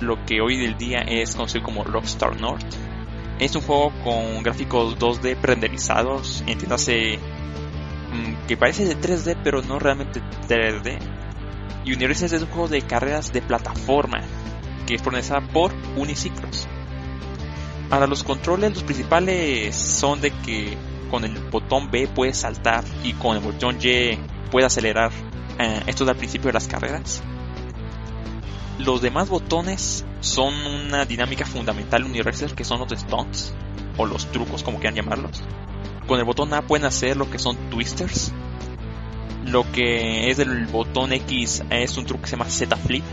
lo 0.00 0.24
que 0.24 0.40
hoy 0.40 0.56
del 0.56 0.76
día 0.76 0.98
es 0.98 1.36
conocido 1.36 1.62
como 1.62 1.84
Rockstar 1.84 2.40
North. 2.40 2.66
Es 3.38 3.54
un 3.54 3.62
juego 3.62 3.92
con 4.02 4.42
gráficos 4.42 4.98
2D 4.98 5.36
prenderizados, 5.36 6.42
entiéndase 6.48 7.20
mm, 8.12 8.48
que 8.48 8.56
parece 8.56 8.84
de 8.84 8.96
3D 8.96 9.36
pero 9.44 9.62
no 9.62 9.78
realmente 9.78 10.20
3D. 10.48 10.98
Y 11.84 11.92
Uniracers 11.92 12.32
es 12.32 12.42
un 12.42 12.48
juego 12.48 12.66
de 12.66 12.82
carreras 12.82 13.32
de 13.32 13.42
plataforma 13.42 14.22
que 14.88 14.96
es 14.96 15.02
protagonizada 15.02 15.40
por 15.52 15.72
Uniciclos. 15.96 16.66
Ahora 17.90 18.06
los 18.06 18.22
controles, 18.22 18.72
los 18.72 18.84
principales 18.84 19.74
son 19.74 20.20
de 20.20 20.30
que 20.30 20.76
con 21.10 21.24
el 21.24 21.36
botón 21.50 21.90
B 21.90 22.08
puedes 22.14 22.38
saltar 22.38 22.84
y 23.02 23.14
con 23.14 23.36
el 23.36 23.42
botón 23.42 23.78
Y 23.82 24.16
puedes 24.50 24.66
acelerar. 24.66 25.10
Eh, 25.58 25.82
esto 25.88 26.04
es 26.04 26.10
al 26.10 26.16
principio 26.16 26.48
de 26.48 26.52
las 26.52 26.68
carreras. 26.68 27.20
Los 28.78 29.02
demás 29.02 29.28
botones 29.28 30.04
son 30.20 30.54
una 30.54 31.04
dinámica 31.04 31.44
fundamental 31.44 32.04
Uniracer 32.04 32.54
que 32.54 32.64
son 32.64 32.78
los 32.78 32.90
stunts 32.92 33.52
o 33.96 34.06
los 34.06 34.30
trucos 34.30 34.62
como 34.62 34.78
quieran 34.78 34.94
llamarlos. 34.94 35.42
Con 36.06 36.20
el 36.20 36.24
botón 36.24 36.54
A 36.54 36.62
pueden 36.62 36.86
hacer 36.86 37.16
lo 37.16 37.28
que 37.28 37.40
son 37.40 37.56
twisters. 37.70 38.32
Lo 39.44 39.70
que 39.72 40.30
es 40.30 40.38
el 40.38 40.66
botón 40.66 41.12
X 41.12 41.64
es 41.70 41.96
un 41.96 42.06
truco 42.06 42.22
que 42.22 42.28
se 42.28 42.36
llama 42.36 42.48
Z 42.48 42.76
flip, 42.76 43.04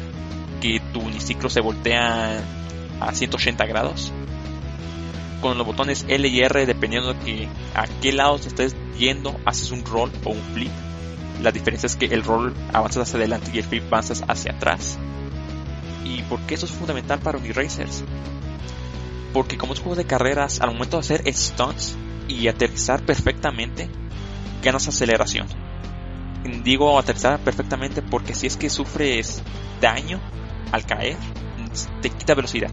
que 0.62 0.80
tu 0.94 1.00
uniciclo 1.00 1.50
se 1.50 1.62
voltea 1.62 2.44
a 3.00 3.14
180 3.14 3.66
grados 3.66 4.14
con 5.42 5.58
los 5.58 5.66
botones 5.68 6.06
L 6.08 6.28
y 6.28 6.42
R, 6.42 6.66
dependiendo 6.66 7.14
de 7.14 7.20
que 7.20 7.50
a 7.76 7.88
qué 8.02 8.12
lado 8.12 8.40
te 8.40 8.48
estés 8.48 8.76
yendo, 8.98 9.40
haces 9.46 9.72
un 9.72 9.86
roll 9.86 10.12
o 10.24 10.32
un 10.32 10.42
flip. 10.54 10.72
La 11.42 11.52
diferencia 11.52 11.88
es 11.88 11.96
que 11.96 12.06
el 12.06 12.24
roll 12.24 12.54
avanzas 12.74 13.04
hacia 13.04 13.20
adelante 13.20 13.52
y 13.54 13.60
el 13.60 13.64
flip 13.64 13.84
avanzas 13.88 14.24
hacia 14.28 14.54
atrás. 14.54 14.98
¿Y 16.04 16.24
por 16.24 16.40
qué 16.42 16.56
eso 16.56 16.66
es 16.66 16.72
fundamental 16.72 17.20
para 17.20 17.38
Uniracers? 17.38 18.04
Porque 19.34 19.58
como 19.58 19.74
es 19.74 19.80
juego 19.80 19.96
de 19.96 20.06
carreras, 20.06 20.62
al 20.62 20.72
momento 20.72 20.98
de 20.98 21.02
hacer 21.02 21.34
stunts 21.34 21.96
y 22.28 22.48
aterrizar 22.48 23.06
perfectamente, 23.06 23.90
ganas 24.64 24.88
aceleración. 24.88 25.48
Digo 26.64 26.98
aterrizar 26.98 27.40
perfectamente 27.40 28.02
porque 28.02 28.34
si 28.34 28.48
es 28.48 28.58
que 28.58 28.70
sufres 28.70 29.44
daño 29.82 30.20
al 30.72 30.86
caer, 30.86 31.18
te 32.02 32.10
quita 32.10 32.34
velocidad. 32.36 32.72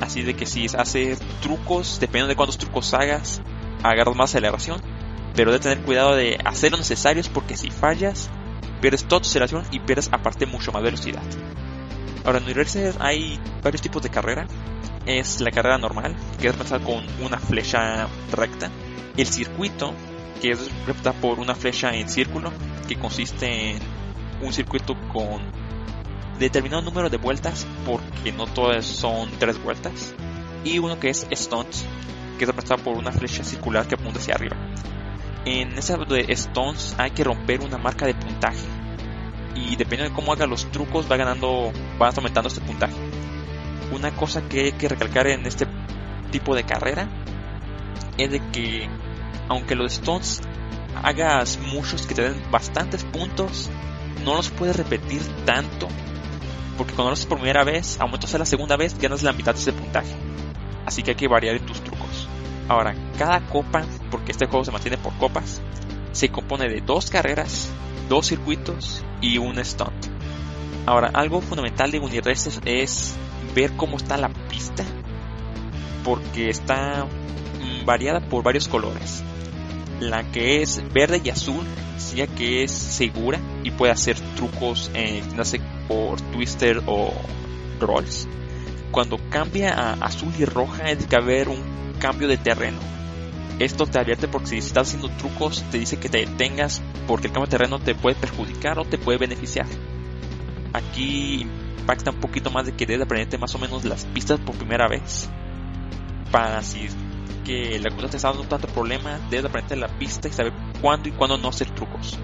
Así 0.00 0.22
de 0.22 0.34
que 0.34 0.46
si 0.46 0.66
haces 0.66 1.20
trucos, 1.42 1.98
dependiendo 2.00 2.28
de 2.28 2.36
cuántos 2.36 2.58
trucos 2.58 2.94
hagas, 2.94 3.42
agarras 3.82 4.16
más 4.16 4.30
aceleración. 4.30 4.80
Pero 5.34 5.52
de 5.52 5.60
tener 5.60 5.82
cuidado 5.82 6.16
de 6.16 6.38
hacer 6.44 6.72
lo 6.72 6.78
necesarios 6.78 7.28
porque 7.28 7.56
si 7.56 7.70
fallas, 7.70 8.30
pierdes 8.80 9.04
toda 9.04 9.20
tu 9.20 9.28
aceleración 9.28 9.64
y 9.70 9.80
pierdes 9.80 10.08
aparte 10.12 10.46
mucho 10.46 10.72
más 10.72 10.82
velocidad. 10.82 11.22
Ahora 12.24 12.38
en 12.38 12.44
Universal 12.44 12.94
hay 12.98 13.38
varios 13.62 13.82
tipos 13.82 14.02
de 14.02 14.10
carrera. 14.10 14.46
Es 15.06 15.40
la 15.40 15.50
carrera 15.50 15.78
normal, 15.78 16.16
que 16.40 16.48
es 16.48 16.52
representada 16.52 16.84
con 16.84 17.04
una 17.24 17.38
flecha 17.38 18.08
recta. 18.32 18.70
El 19.16 19.26
circuito, 19.26 19.94
que 20.40 20.52
es 20.52 20.70
representada 20.86 21.18
por 21.20 21.38
una 21.38 21.54
flecha 21.54 21.94
en 21.94 22.08
círculo, 22.08 22.52
que 22.86 22.96
consiste 22.96 23.70
en 23.70 23.78
un 24.42 24.52
circuito 24.52 24.96
con 25.12 25.59
determinado 26.40 26.82
número 26.82 27.08
de 27.10 27.18
vueltas, 27.18 27.66
porque 27.86 28.32
no 28.32 28.46
todas 28.46 28.84
son 28.84 29.30
tres 29.38 29.62
vueltas, 29.62 30.14
y 30.64 30.78
uno 30.78 30.98
que 30.98 31.10
es 31.10 31.26
Stones, 31.30 31.86
que 32.38 32.44
es 32.44 32.48
representado 32.48 32.82
por 32.82 32.96
una 32.96 33.12
flecha 33.12 33.44
circular 33.44 33.86
que 33.86 33.94
apunta 33.94 34.18
hacia 34.18 34.34
arriba. 34.34 34.56
En 35.44 35.78
esa 35.78 35.96
de 35.96 36.24
Stones 36.32 36.94
hay 36.98 37.12
que 37.12 37.24
romper 37.24 37.60
una 37.60 37.78
marca 37.78 38.06
de 38.06 38.14
puntaje, 38.14 38.66
y 39.54 39.76
dependiendo 39.76 40.10
de 40.10 40.14
cómo 40.14 40.32
haga 40.32 40.46
los 40.46 40.70
trucos 40.70 41.10
va 41.10 41.16
ganando, 41.16 41.72
va 42.00 42.08
aumentando 42.08 42.48
este 42.48 42.60
puntaje. 42.60 42.96
Una 43.92 44.10
cosa 44.12 44.42
que 44.48 44.64
hay 44.64 44.72
que 44.72 44.88
recalcar 44.88 45.26
en 45.26 45.46
este 45.46 45.66
tipo 46.30 46.54
de 46.54 46.64
carrera 46.64 47.08
es 48.16 48.30
de 48.30 48.40
que 48.50 48.88
aunque 49.48 49.74
los 49.74 49.92
Stones 49.94 50.40
hagas 51.02 51.58
muchos 51.58 52.06
que 52.06 52.14
te 52.14 52.22
den 52.22 52.42
bastantes 52.50 53.04
puntos, 53.04 53.68
no 54.24 54.36
los 54.36 54.50
puedes 54.50 54.76
repetir 54.76 55.22
tanto. 55.44 55.88
Porque 56.80 56.94
cuando 56.94 57.10
lo 57.10 57.12
haces 57.12 57.26
por 57.26 57.36
primera 57.36 57.62
vez, 57.62 57.98
a 58.00 58.38
la 58.38 58.46
segunda 58.46 58.74
vez, 58.78 58.98
ganas 58.98 59.22
la 59.22 59.34
mitad 59.34 59.52
de 59.52 59.60
ese 59.60 59.74
puntaje. 59.74 60.16
Así 60.86 61.02
que 61.02 61.10
hay 61.10 61.14
que 61.14 61.28
variar 61.28 61.54
en 61.54 61.66
tus 61.66 61.82
trucos. 61.82 62.26
Ahora, 62.68 62.94
cada 63.18 63.38
copa, 63.48 63.84
porque 64.10 64.32
este 64.32 64.46
juego 64.46 64.64
se 64.64 64.70
mantiene 64.70 64.96
por 64.96 65.12
copas, 65.18 65.60
se 66.12 66.30
compone 66.30 66.70
de 66.70 66.80
dos 66.80 67.10
carreras, 67.10 67.70
dos 68.08 68.28
circuitos 68.28 69.04
y 69.20 69.36
un 69.36 69.62
stunt. 69.62 70.06
Ahora, 70.86 71.10
algo 71.12 71.42
fundamental 71.42 71.90
de 71.90 71.98
Uniraces 71.98 72.62
es 72.64 73.14
ver 73.54 73.76
cómo 73.76 73.98
está 73.98 74.16
la 74.16 74.30
pista, 74.30 74.82
porque 76.02 76.48
está 76.48 77.04
mm, 77.04 77.84
variada 77.84 78.20
por 78.20 78.42
varios 78.42 78.68
colores. 78.68 79.22
La 80.00 80.22
que 80.32 80.62
es 80.62 80.82
verde 80.94 81.20
y 81.22 81.28
azul, 81.28 81.62
ya 82.16 82.26
que 82.26 82.64
es 82.64 82.70
segura 82.72 83.38
y 83.64 83.70
puede 83.70 83.92
hacer 83.92 84.18
trucos, 84.34 84.90
eh, 84.94 85.22
no 85.36 85.44
sé, 85.44 85.60
por 85.90 86.20
twister 86.20 86.80
o 86.86 87.12
rolls. 87.80 88.28
Cuando 88.92 89.18
cambia 89.28 89.74
a 89.74 89.92
azul 89.94 90.32
y 90.38 90.44
roja, 90.44 90.84
es 90.84 91.04
que 91.06 91.16
haber 91.16 91.48
un 91.48 91.94
cambio 91.98 92.28
de 92.28 92.36
terreno. 92.36 92.78
Esto 93.58 93.86
te 93.86 93.98
advierte 93.98 94.28
porque 94.28 94.46
si 94.46 94.58
estás 94.58 94.86
haciendo 94.86 95.08
trucos, 95.16 95.64
te 95.72 95.80
dice 95.80 95.98
que 95.98 96.08
te 96.08 96.18
detengas 96.18 96.80
porque 97.08 97.26
el 97.26 97.32
cambio 97.32 97.48
de 97.48 97.58
terreno 97.58 97.80
te 97.80 97.96
puede 97.96 98.14
perjudicar 98.14 98.78
o 98.78 98.84
te 98.84 98.98
puede 98.98 99.18
beneficiar. 99.18 99.66
Aquí 100.72 101.44
impacta 101.80 102.12
un 102.12 102.20
poquito 102.20 102.52
más 102.52 102.66
de 102.66 102.72
que 102.72 102.86
debes 102.86 103.04
aprenderte 103.04 103.36
más 103.36 103.52
o 103.56 103.58
menos 103.58 103.84
las 103.84 104.04
pistas 104.06 104.38
por 104.38 104.54
primera 104.54 104.86
vez. 104.86 105.28
Para 106.30 106.60
que 107.44 107.80
la 107.80 107.90
cosa 107.90 108.10
te 108.10 108.16
está 108.16 108.28
dando 108.28 108.44
tanto 108.44 108.68
problema, 108.68 109.18
debes 109.28 109.46
aprender 109.46 109.78
la 109.78 109.88
pista 109.88 110.28
y 110.28 110.32
saber 110.32 110.52
cuándo 110.80 111.08
y 111.08 111.12
cuándo 111.12 111.36
no 111.36 111.48
hacer 111.48 111.68
trucos. 111.70 112.16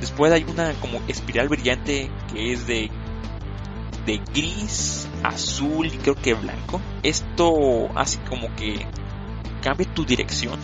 Después 0.00 0.32
hay 0.32 0.44
una 0.44 0.72
como 0.74 1.00
espiral 1.08 1.48
brillante 1.48 2.10
que 2.32 2.52
es 2.52 2.66
de 2.66 2.90
de 4.06 4.22
gris, 4.32 5.06
azul 5.22 5.86
y 5.86 5.98
creo 5.98 6.14
que 6.14 6.32
blanco. 6.32 6.80
Esto 7.02 7.88
hace 7.94 8.18
como 8.20 8.54
que 8.56 8.86
cambie 9.62 9.86
tu 9.86 10.04
dirección 10.04 10.58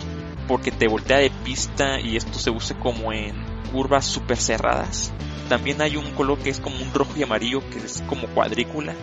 porque 0.47 0.71
te 0.71 0.87
voltea 0.87 1.17
de 1.17 1.29
pista 1.29 1.99
y 1.99 2.15
esto 2.15 2.39
se 2.39 2.49
usa 2.49 2.77
como 2.79 3.11
en 3.13 3.35
curvas 3.71 4.05
super 4.05 4.37
cerradas. 4.37 5.11
También 5.49 5.81
hay 5.81 5.95
un 5.95 6.11
color 6.11 6.39
que 6.39 6.49
es 6.49 6.59
como 6.59 6.77
un 6.77 6.93
rojo 6.93 7.11
y 7.15 7.23
amarillo 7.23 7.59
que 7.69 7.79
es 7.79 8.03
como 8.07 8.27
cuadrícula. 8.27 8.95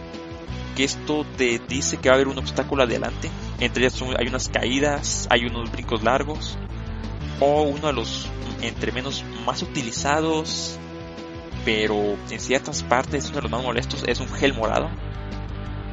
Que 0.77 0.85
esto 0.85 1.25
te 1.37 1.61
dice 1.69 1.99
que 1.99 2.09
va 2.09 2.15
a 2.15 2.17
haber 2.17 2.29
un 2.29 2.39
obstáculo 2.39 2.83
adelante. 2.83 3.31
Entre 3.61 3.85
ellas 3.85 4.01
hay 4.19 4.27
unas 4.27 4.49
caídas, 4.49 5.27
hay 5.31 5.45
unos 5.45 5.71
brincos 5.71 6.03
largos. 6.03 6.59
O 7.45 7.63
uno 7.63 7.89
de 7.89 7.93
los 7.93 8.29
entre 8.61 8.93
menos 8.93 9.25
más 9.45 9.63
utilizados. 9.63 10.79
Pero 11.65 12.17
en 12.31 12.41
ciertas 12.41 12.83
partes 12.83 13.27
uno 13.27 13.37
de 13.37 13.43
los 13.43 13.51
más 13.51 13.63
molestos 13.63 14.05
es 14.07 14.21
un 14.21 14.29
gel 14.29 14.55
morado. 14.55 14.89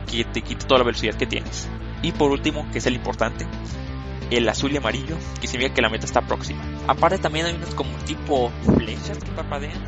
Que 0.10 0.24
te 0.24 0.42
quita 0.42 0.68
toda 0.68 0.80
la 0.80 0.86
velocidad 0.86 1.16
que 1.16 1.26
tienes. 1.26 1.68
Y 2.02 2.12
por 2.12 2.32
último, 2.32 2.68
que 2.72 2.78
es 2.78 2.86
el 2.86 2.96
importante, 2.96 3.46
el 4.32 4.48
azul 4.48 4.72
y 4.72 4.78
amarillo, 4.78 5.18
que 5.42 5.48
significa 5.48 5.76
que 5.76 5.82
la 5.82 5.90
meta 5.90 6.06
está 6.06 6.22
próxima. 6.22 6.64
Aparte 6.88 7.18
también 7.18 7.46
hay 7.48 7.54
unas 7.56 7.76
como 7.76 7.92
tipo 8.06 8.52
flechas 8.76 9.18
que 9.18 9.32
parpadean 9.32 9.84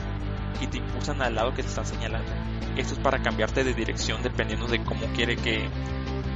y 0.59 0.67
te 0.67 0.77
impulsan 0.77 1.21
al 1.21 1.35
lado 1.35 1.53
que 1.53 1.63
te 1.63 1.69
están 1.69 1.85
señalando. 1.85 2.31
Esto 2.75 2.93
es 2.93 2.99
para 2.99 3.21
cambiarte 3.21 3.63
de 3.63 3.73
dirección 3.73 4.21
dependiendo 4.23 4.67
de 4.67 4.83
cómo 4.83 5.07
quiere 5.13 5.35
que, 5.35 5.69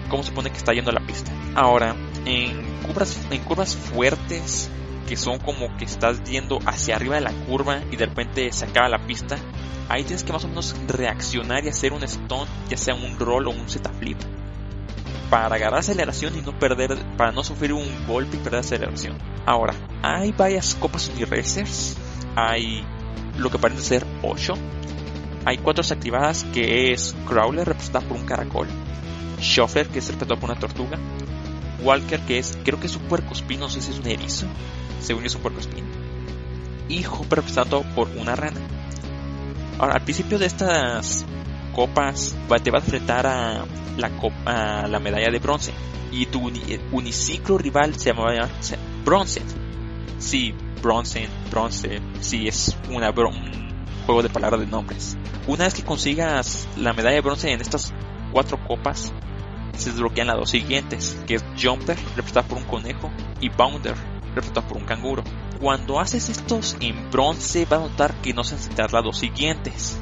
cómo 0.09 0.23
se 0.23 0.29
supone 0.29 0.49
que 0.49 0.57
está 0.57 0.73
yendo 0.73 0.91
la 0.91 1.05
pista. 1.05 1.31
Ahora, 1.55 1.95
en 2.25 2.79
curvas, 2.83 3.19
en 3.29 3.43
curvas 3.43 3.75
fuertes, 3.75 4.69
que 5.07 5.15
son 5.15 5.39
como 5.39 5.75
que 5.77 5.85
estás 5.85 6.23
yendo 6.23 6.59
hacia 6.65 6.95
arriba 6.95 7.15
de 7.15 7.21
la 7.21 7.31
curva 7.31 7.81
y 7.91 7.95
de 7.95 8.05
repente 8.05 8.51
se 8.51 8.65
acaba 8.65 8.89
la 8.89 9.05
pista, 9.05 9.37
ahí 9.89 10.03
tienes 10.03 10.23
que 10.23 10.33
más 10.33 10.45
o 10.45 10.47
menos 10.47 10.75
reaccionar 10.87 11.63
y 11.65 11.69
hacer 11.69 11.93
un 11.93 12.07
stunt, 12.07 12.49
ya 12.69 12.77
sea 12.77 12.95
un 12.95 13.19
roll 13.19 13.47
o 13.47 13.51
un 13.51 13.69
Z 13.69 13.89
flip 13.93 14.17
para 15.29 15.55
agarrar 15.55 15.79
aceleración 15.79 16.37
y 16.37 16.41
no 16.41 16.57
perder, 16.57 16.97
para 17.17 17.31
no 17.31 17.43
sufrir 17.43 17.73
un 17.73 17.85
golpe 18.07 18.37
y 18.37 18.39
perder 18.39 18.59
aceleración. 18.59 19.17
Ahora, 19.45 19.73
hay 20.01 20.31
varias 20.31 20.75
copas 20.75 21.09
Uniracers, 21.09 21.97
hay 22.35 22.85
lo 23.37 23.49
que 23.49 23.59
parece 23.59 23.81
ser 23.81 24.05
8, 24.23 24.53
hay 25.45 25.57
cuatro 25.57 25.83
activadas 25.89 26.43
que 26.53 26.91
es 26.91 27.15
Crawler 27.27 27.67
representada 27.67 28.07
por 28.07 28.17
un 28.17 28.25
caracol, 28.25 28.67
Shuffler 29.39 29.87
que 29.87 29.99
es 29.99 30.07
representado 30.07 30.39
por 30.39 30.49
una 30.49 30.59
tortuga, 30.59 30.97
Walker 31.85 32.19
que 32.21 32.39
es, 32.39 32.57
creo 32.63 32.79
que 32.79 32.87
es 32.87 32.95
un 32.95 33.03
puercoespín, 33.03 33.59
no 33.59 33.69
sé 33.69 33.81
si 33.81 33.91
es 33.91 33.99
un 33.99 34.07
erizo, 34.07 34.47
según 34.99 35.21
yo 35.21 35.27
es 35.27 35.35
un 35.35 35.41
puercoespín, 35.41 35.85
y 36.89 37.05
Hopper 37.05 37.39
representado 37.39 37.83
por 37.95 38.09
una 38.09 38.35
rana. 38.35 38.59
Ahora, 39.79 39.95
al 39.95 40.03
principio 40.03 40.39
de 40.39 40.45
estas 40.45 41.25
copas 41.73 42.35
te 42.63 42.71
va 42.71 42.77
a 42.77 42.81
enfrentar 42.81 43.27
a 43.27 43.65
la, 43.97 44.09
copa, 44.17 44.87
la 44.87 44.99
medalla 44.99 45.29
de 45.29 45.39
bronce. 45.39 45.73
Y 46.11 46.27
tu 46.27 46.49
uniciclo 46.91 47.57
rival 47.57 47.95
se 47.95 48.13
llama 48.13 48.49
Bronze. 49.03 49.41
Sí, 50.17 50.53
bronce, 50.81 51.27
bronce, 51.51 51.99
sí, 52.21 52.47
es 52.47 52.77
un 52.89 53.01
juego 54.05 54.23
de 54.23 54.29
palabras 54.29 54.61
de 54.61 54.67
nombres. 54.67 55.17
Una 55.47 55.65
vez 55.65 55.73
que 55.73 55.83
consigas 55.83 56.67
la 56.77 56.93
medalla 56.93 57.15
de 57.15 57.21
bronce 57.21 57.51
en 57.51 57.59
estas 57.59 57.93
cuatro 58.31 58.57
copas, 58.65 59.11
se 59.77 59.91
desbloquean 59.91 60.27
las 60.27 60.37
dos 60.37 60.49
siguientes, 60.49 61.17
que 61.27 61.35
es 61.35 61.45
Jumper, 61.61 61.97
representado 62.15 62.47
por 62.47 62.57
un 62.57 62.63
conejo, 62.65 63.11
y 63.39 63.49
Bounder, 63.49 63.95
representado 64.29 64.67
por 64.67 64.77
un 64.77 64.85
canguro. 64.85 65.23
Cuando 65.59 65.99
haces 65.99 66.29
estos 66.29 66.75
en 66.79 67.09
bronce, 67.11 67.65
vas 67.65 67.79
a 67.79 67.87
notar 67.87 68.13
que 68.21 68.33
no 68.33 68.43
se 68.43 68.55
necesitan 68.55 68.87
las 68.91 69.03
dos 69.03 69.17
siguientes. 69.17 69.99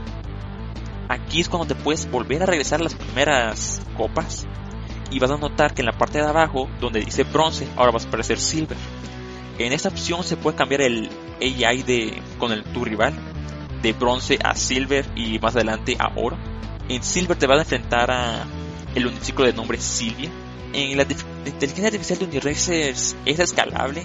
Aquí 1.10 1.42
es 1.42 1.50
cuando 1.50 1.68
te 1.68 1.76
puedes 1.76 2.10
volver 2.10 2.44
a 2.44 2.46
regresar 2.46 2.80
a 2.80 2.84
las 2.84 2.96
primeras 2.96 3.82
copas 3.96 4.48
y 5.12 5.20
vas 5.20 5.30
a 5.30 5.38
notar 5.38 5.74
que 5.74 5.82
en 5.82 5.86
la 5.86 5.98
parte 5.98 6.18
de 6.18 6.28
abajo 6.28 6.68
donde 6.80 7.02
dice 7.02 7.24
bronce 7.24 7.68
ahora 7.76 7.92
vas 7.92 8.06
a 8.06 8.08
aparecer 8.08 8.40
silver. 8.40 8.78
En 9.60 9.74
esta 9.74 9.90
opción 9.90 10.24
se 10.24 10.38
puede 10.38 10.58
cambiar 10.58 10.82
el 10.82 11.10
AI 11.40 11.84
de 11.84 12.22
con 12.40 12.52
el 12.52 12.64
tu 12.64 12.84
rival 12.84 13.14
de 13.84 13.94
bronce 13.94 14.40
a 14.44 14.56
silver 14.56 15.06
y 15.16 15.38
más 15.40 15.56
adelante 15.56 15.96
a 16.00 16.12
oro. 16.16 16.38
En 16.90 17.04
silver 17.04 17.38
te 17.38 17.46
vas 17.46 17.60
a 17.60 17.62
enfrentar 17.62 18.10
a 18.10 18.46
el 18.96 19.08
uniciclo 19.08 19.46
de 19.46 19.54
nombre 19.54 19.80
Silvia 19.80 20.30
en 20.74 20.98
la, 20.98 21.04
inteligencia 21.04 21.88
artificial 21.88 22.20
de 22.20 22.26
Uniracers 22.26 23.16
es 23.26 23.40
escalable 23.40 24.04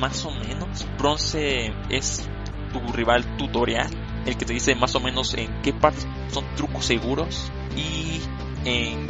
más 0.00 0.24
o 0.24 0.30
menos 0.30 0.86
bronce 0.98 1.72
es 1.88 2.28
tu 2.72 2.80
rival 2.92 3.36
tutorial 3.36 3.88
el 4.26 4.36
que 4.36 4.44
te 4.44 4.54
dice 4.54 4.74
más 4.74 4.94
o 4.94 5.00
menos 5.00 5.34
en 5.34 5.62
qué 5.62 5.72
partes 5.72 6.06
son 6.32 6.44
trucos 6.56 6.86
seguros 6.86 7.50
y 7.76 8.20
en 8.64 9.06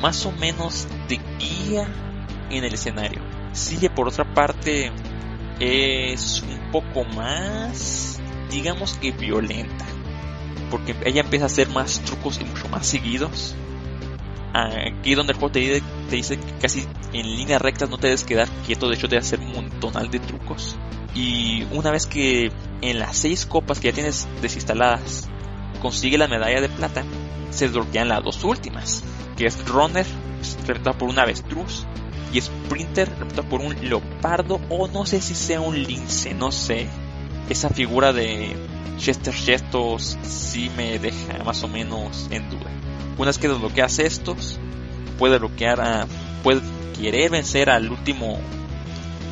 más 0.00 0.24
o 0.26 0.32
menos 0.32 0.86
te 1.08 1.20
guía 1.38 1.86
en 2.50 2.64
el 2.64 2.74
escenario. 2.74 3.22
Sigue 3.52 3.90
por 3.90 4.08
otra 4.08 4.24
parte 4.34 4.92
es 5.60 6.42
un 6.42 6.70
poco 6.70 7.04
más, 7.04 8.20
digamos 8.50 8.94
que 8.94 9.10
violenta, 9.10 9.84
porque 10.70 10.94
ella 11.04 11.22
empieza 11.22 11.46
a 11.46 11.48
hacer 11.48 11.68
más 11.68 12.00
trucos 12.00 12.38
y 12.40 12.44
mucho 12.44 12.68
más 12.68 12.86
seguidos. 12.86 13.56
Aquí 14.52 15.14
donde 15.14 15.32
el 15.32 15.38
juego 15.38 15.52
te 15.52 15.82
dice, 16.10 16.38
que 16.38 16.52
casi 16.60 16.86
en 17.12 17.36
línea 17.36 17.58
recta 17.58 17.86
no 17.86 17.98
te 17.98 18.08
debes 18.08 18.24
quedar 18.24 18.48
quieto, 18.66 18.88
de 18.88 18.94
hecho 18.94 19.08
te 19.08 19.16
hacer 19.16 19.40
un 19.40 19.52
montonal 19.52 20.10
de 20.10 20.18
trucos. 20.18 20.76
Y 21.14 21.64
una 21.72 21.90
vez 21.90 22.06
que 22.06 22.50
en 22.80 22.98
las 22.98 23.16
seis 23.16 23.46
copas 23.46 23.80
que 23.80 23.88
ya 23.88 23.94
tienes 23.94 24.28
desinstaladas 24.40 25.28
consigue 25.80 26.18
la 26.18 26.28
medalla 26.28 26.60
de 26.60 26.68
plata, 26.68 27.04
se 27.50 27.66
desbloquean 27.66 28.08
las 28.08 28.24
dos 28.24 28.42
últimas, 28.44 29.04
que 29.36 29.46
es 29.46 29.66
Runner, 29.68 30.06
representado 30.60 30.98
por 30.98 31.08
un 31.08 31.18
avestruz, 31.18 31.86
y 32.32 32.40
Sprinter, 32.40 33.08
representado 33.08 33.48
por 33.48 33.60
un 33.60 33.74
leopardo, 33.88 34.60
o 34.68 34.88
no 34.88 35.06
sé 35.06 35.20
si 35.20 35.34
sea 35.34 35.60
un 35.60 35.82
lince, 35.82 36.34
no 36.34 36.52
sé. 36.52 36.86
Esa 37.48 37.70
figura 37.70 38.12
de 38.12 38.54
Chester 38.98 39.34
Chestos 39.34 40.18
sí 40.22 40.70
me 40.76 40.98
deja 40.98 41.42
más 41.44 41.62
o 41.62 41.68
menos 41.68 42.28
en 42.30 42.50
duda. 42.50 42.70
Una 43.18 43.26
vez 43.26 43.38
que 43.38 43.48
desbloqueas 43.48 43.98
estos, 43.98 44.58
puedes 45.18 45.40
bloquear 45.40 45.80
a. 45.80 46.06
puedes 46.42 46.62
querer 46.96 47.30
vencer 47.30 47.68
al 47.68 47.90
último 47.90 48.38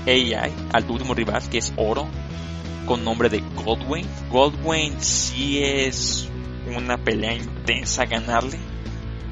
AI, 0.07 0.53
al 0.72 0.91
último 0.91 1.14
rival 1.14 1.49
que 1.49 1.59
es 1.59 1.72
Oro, 1.76 2.07
con 2.87 3.05
nombre 3.05 3.28
de 3.28 3.43
Goldwyn. 3.64 4.07
Goldwyn 4.30 5.01
sí 5.01 5.62
es 5.62 6.28
una 6.76 6.99
pelea 6.99 7.34
intensa 7.34 8.05
ganarle, 8.07 8.59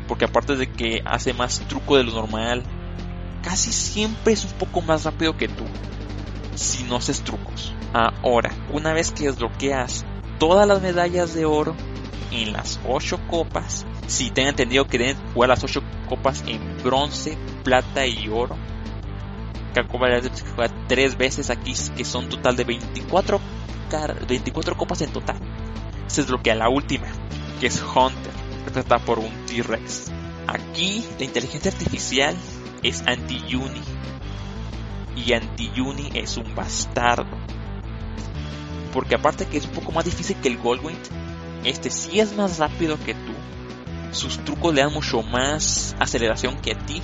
porque 0.07 0.27
aparte 0.27 0.57
de 0.57 0.71
que 0.71 1.03
hace 1.05 1.33
más 1.33 1.61
truco 1.69 1.97
de 1.97 2.05
lo 2.05 2.13
normal, 2.13 2.63
casi 3.43 3.73
siempre 3.73 4.33
es 4.33 4.45
un 4.45 4.53
poco 4.53 4.81
más 4.83 5.05
rápido 5.05 5.37
que 5.37 5.49
tú, 5.49 5.65
si 6.55 6.85
no 6.85 6.97
haces 6.97 7.23
trucos. 7.23 7.73
Ahora, 7.93 8.53
una 8.73 8.93
vez 8.93 9.13
que 9.13 9.25
desbloqueas 9.25 10.05
todas 10.39 10.67
las 10.67 10.83
medallas 10.83 11.35
de 11.35 11.45
oro 11.45 11.75
en 12.31 12.53
las 12.53 12.81
8 12.89 13.21
copas, 13.29 13.87
si 14.07 14.31
te 14.31 14.43
han 14.43 14.49
entendido 14.49 14.87
que 14.87 14.99
deben 14.99 15.17
jugar 15.33 15.49
las 15.49 15.65
8 15.65 15.83
copas 16.09 16.45
en 16.47 16.77
bronce, 16.83 17.37
plata 17.63 18.07
y 18.07 18.29
oro, 18.29 18.57
Capcom 19.75 20.01
jugar 20.01 20.87
3 20.87 21.17
veces 21.19 21.51
aquí, 21.51 21.75
que 21.97 22.05
son 22.05 22.29
total 22.29 22.57
de 22.57 22.65
24, 22.65 23.41
24 24.29 24.77
copas 24.77 25.01
en 25.03 25.13
total. 25.13 25.37
Se 26.07 26.23
desbloquea 26.23 26.55
la 26.55 26.69
última, 26.69 27.07
que 27.61 27.67
es 27.67 27.83
Hunter, 27.83 28.33
representada 28.67 29.05
por 29.05 29.19
un 29.19 29.47
T-Rex. 29.47 30.13
Aquí 30.47 31.05
la 31.19 31.25
inteligencia 31.25 31.73
artificial 31.73 32.37
es 32.83 33.03
Anti-Uni. 33.07 33.81
Y 35.17 35.33
Anti-Uni 35.33 36.11
es 36.15 36.37
un 36.37 36.55
bastardo. 36.55 37.37
Porque 38.93 39.17
aparte 39.17 39.47
que 39.47 39.59
es 39.59 39.65
un 39.65 39.73
poco 39.73 39.91
más 39.91 40.05
difícil 40.05 40.37
que 40.37 40.49
el 40.49 40.59
Goldwing, 40.59 40.99
este 41.65 41.91
sí 41.91 42.21
es 42.21 42.37
más 42.37 42.59
rápido 42.59 42.97
que 43.05 43.15
tú. 43.15 43.33
Sus 44.15 44.39
trucos 44.45 44.73
le 44.73 44.83
dan 44.83 44.93
mucho 44.93 45.23
más 45.23 45.97
aceleración 45.99 46.57
que 46.57 46.73
a 46.73 46.79
ti. 46.79 47.03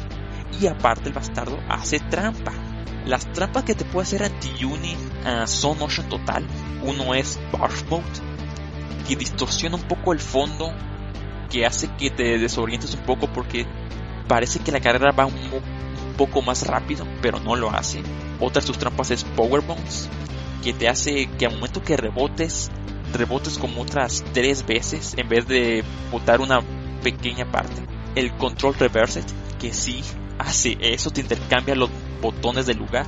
Y 0.60 0.66
aparte 0.66 1.08
el 1.08 1.14
bastardo 1.14 1.58
hace 1.68 1.98
trampa. 1.98 2.52
Las 3.04 3.32
trampas 3.32 3.64
que 3.64 3.74
te 3.74 3.84
puede 3.84 4.04
hacer 4.04 4.22
Anti-Uni 4.22 4.94
uh, 4.94 5.46
son 5.46 5.78
8 5.80 6.02
en 6.02 6.08
total. 6.08 6.46
Uno 6.82 7.14
es 7.14 7.40
Barf 7.52 7.88
Mode, 7.90 8.04
que 9.08 9.16
distorsiona 9.16 9.76
un 9.76 9.82
poco 9.82 10.12
el 10.12 10.20
fondo, 10.20 10.72
que 11.50 11.66
hace 11.66 11.88
que 11.96 12.10
te 12.10 12.38
desorientes 12.38 12.94
un 12.94 13.00
poco 13.00 13.26
porque 13.32 13.66
parece 14.28 14.60
que 14.60 14.70
la 14.70 14.80
carrera 14.80 15.12
va 15.12 15.26
un, 15.26 15.34
un 15.34 16.14
poco 16.16 16.42
más 16.42 16.66
rápido, 16.66 17.06
pero 17.22 17.40
no 17.40 17.56
lo 17.56 17.70
hace. 17.70 18.02
Otra 18.38 18.60
de 18.60 18.66
sus 18.66 18.78
trampas 18.78 19.10
es 19.10 19.24
Power 19.24 19.62
Bombs, 19.62 20.08
que 20.62 20.72
te 20.72 20.88
hace 20.88 21.26
que 21.38 21.46
al 21.46 21.54
momento 21.54 21.82
que 21.82 21.96
rebotes, 21.96 22.70
rebotes 23.12 23.58
como 23.58 23.82
otras 23.82 24.22
tres 24.32 24.64
veces 24.64 25.14
en 25.16 25.28
vez 25.28 25.48
de 25.48 25.82
botar 26.12 26.40
una 26.40 26.60
pequeña 27.00 27.50
parte. 27.50 27.82
El 28.14 28.32
Control 28.36 28.74
Reversed, 28.74 29.24
que 29.58 29.72
sí 29.72 30.02
hace 30.38 30.76
eso, 30.80 31.10
te 31.10 31.20
intercambia 31.20 31.74
los 31.74 31.90
botones 32.20 32.66
del 32.66 32.78
lugar. 32.78 33.06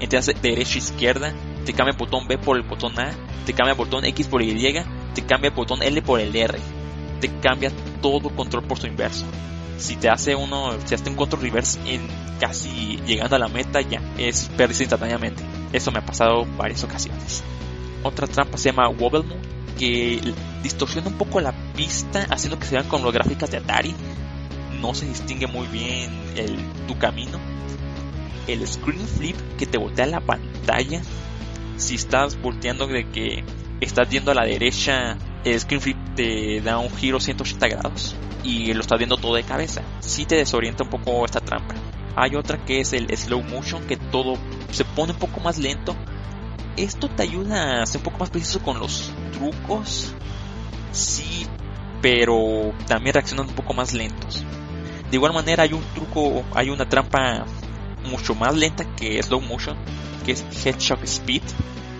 Entonces 0.00 0.40
derecha 0.40 0.78
izquierda, 0.78 1.32
te 1.64 1.72
cambia 1.72 1.92
el 1.92 1.98
botón 1.98 2.26
B 2.26 2.38
por 2.38 2.56
el 2.56 2.62
botón 2.62 2.98
A, 2.98 3.12
te 3.46 3.52
cambia 3.52 3.72
el 3.72 3.78
botón 3.78 4.04
X 4.04 4.26
por 4.26 4.42
Y, 4.42 4.54
te 5.14 5.22
cambia 5.22 5.48
el 5.48 5.54
botón 5.54 5.82
L 5.82 6.02
por 6.02 6.20
el 6.20 6.34
R. 6.34 6.58
Te 7.20 7.30
cambia 7.40 7.72
todo 8.02 8.28
control 8.30 8.64
por 8.64 8.78
su 8.78 8.86
inverso. 8.86 9.24
Si 9.78 9.96
te 9.96 10.08
hace 10.08 10.34
uno, 10.34 10.72
si 10.84 10.94
hace 10.94 11.08
un 11.08 11.16
control 11.16 11.42
reverse 11.42 11.80
en 11.86 12.06
casi 12.38 12.98
llegando 13.06 13.36
a 13.36 13.38
la 13.38 13.48
meta, 13.48 13.80
ya 13.80 14.00
es 14.18 14.50
pérdida 14.56 14.82
instantáneamente. 14.82 15.42
Eso 15.72 15.90
me 15.90 15.98
ha 15.98 16.06
pasado 16.06 16.44
varias 16.56 16.84
ocasiones. 16.84 17.42
Otra 18.02 18.26
trampa 18.26 18.58
se 18.58 18.70
llama 18.70 18.88
Wobble 18.88 19.22
Moon, 19.22 19.40
que 19.78 20.20
distorsiona 20.62 21.08
un 21.08 21.14
poco 21.14 21.40
la 21.40 21.52
pista, 21.74 22.26
haciendo 22.30 22.58
que 22.58 22.66
se 22.66 22.74
vean 22.74 22.88
con 22.88 23.02
las 23.02 23.12
gráficas 23.12 23.50
de 23.50 23.58
Atari. 23.58 23.94
No 24.80 24.94
se 24.94 25.06
distingue 25.06 25.46
muy 25.46 25.66
bien 25.68 26.10
el, 26.36 26.56
tu 26.86 26.98
camino. 26.98 27.38
El 28.46 28.66
Screen 28.66 29.06
Flip, 29.06 29.36
que 29.58 29.66
te 29.66 29.78
voltea 29.78 30.06
la 30.06 30.20
pantalla. 30.20 31.02
Si 31.76 31.94
estás 31.94 32.40
volteando 32.40 32.86
de 32.86 33.08
que 33.08 33.44
estás 33.80 34.08
viendo 34.08 34.30
a 34.30 34.34
la 34.34 34.44
derecha, 34.44 35.16
el 35.44 35.58
Screen 35.58 35.80
Flip 35.80 35.96
te 36.14 36.60
da 36.60 36.78
un 36.78 36.90
giro 36.94 37.20
180 37.20 37.68
grados 37.68 38.16
y 38.44 38.72
lo 38.74 38.80
estás 38.82 38.98
viendo 38.98 39.16
todo 39.16 39.34
de 39.34 39.42
cabeza. 39.42 39.82
Si 40.00 40.26
te 40.26 40.36
desorienta 40.36 40.84
un 40.84 40.90
poco 40.90 41.24
esta 41.24 41.40
trampa. 41.40 41.74
Hay 42.16 42.36
otra 42.36 42.64
que 42.64 42.80
es 42.80 42.92
el 42.92 43.14
Slow 43.16 43.42
Motion, 43.42 43.86
que 43.86 43.96
todo 43.96 44.34
se 44.70 44.84
pone 44.84 45.12
un 45.12 45.18
poco 45.18 45.40
más 45.40 45.58
lento. 45.58 45.96
Esto 46.76 47.08
te 47.08 47.22
ayuda 47.22 47.82
a 47.82 47.86
ser 47.86 47.98
un 47.98 48.04
poco 48.04 48.18
más 48.18 48.30
preciso 48.30 48.60
con 48.60 48.78
los 48.78 49.12
trucos. 49.32 50.12
Sí, 50.92 51.46
pero 52.02 52.72
también 52.86 53.14
reaccionan 53.14 53.48
un 53.48 53.54
poco 53.54 53.74
más 53.74 53.92
lentos. 53.92 54.44
De 55.10 55.16
igual 55.16 55.32
manera 55.32 55.62
hay 55.62 55.72
un 55.72 55.84
truco, 55.94 56.44
hay 56.54 56.70
una 56.70 56.88
trampa 56.88 57.44
mucho 58.04 58.34
más 58.34 58.54
lenta 58.56 58.84
que 58.96 59.22
Slow 59.22 59.40
Motion, 59.40 59.76
que 60.24 60.32
es 60.32 60.44
Headshot 60.64 61.02
Speed, 61.04 61.42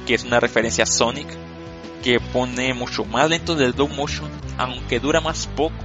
que 0.07 0.15
es 0.15 0.25
una 0.25 0.41
referencia 0.41 0.85
a 0.85 0.87
Sonic, 0.87 1.29
que 2.03 2.19
pone 2.21 2.75
mucho 2.75 3.05
más 3.05 3.29
lento 3.29 3.55
del 3.55 3.73
Slow 3.73 3.89
Motion, 3.89 4.31
aunque 4.59 5.01
dura 5.01 5.21
más 5.21 5.47
poco. 5.47 5.85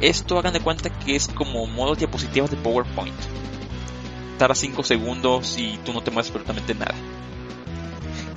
Esto 0.00 0.38
hagan 0.38 0.52
de 0.52 0.60
cuenta 0.60 0.90
que 0.90 1.16
es 1.16 1.26
como 1.26 1.66
modo 1.66 1.96
diapositivas 1.96 2.50
de 2.50 2.56
PowerPoint. 2.56 3.16
Tarda 4.38 4.54
5 4.54 4.84
segundos 4.84 5.56
y 5.58 5.78
tú 5.84 5.92
no 5.92 6.00
te 6.00 6.12
mueves 6.12 6.28
absolutamente 6.28 6.74
nada. 6.74 6.94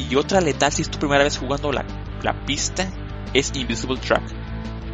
Y 0.09 0.15
otra 0.15 0.41
letal 0.41 0.71
si 0.71 0.81
es 0.81 0.89
tu 0.89 0.99
primera 0.99 1.23
vez 1.23 1.37
jugando 1.37 1.71
la, 1.71 1.85
la 2.23 2.45
pista 2.45 2.87
es 3.33 3.51
Invisible 3.55 3.97
Track. 3.97 4.23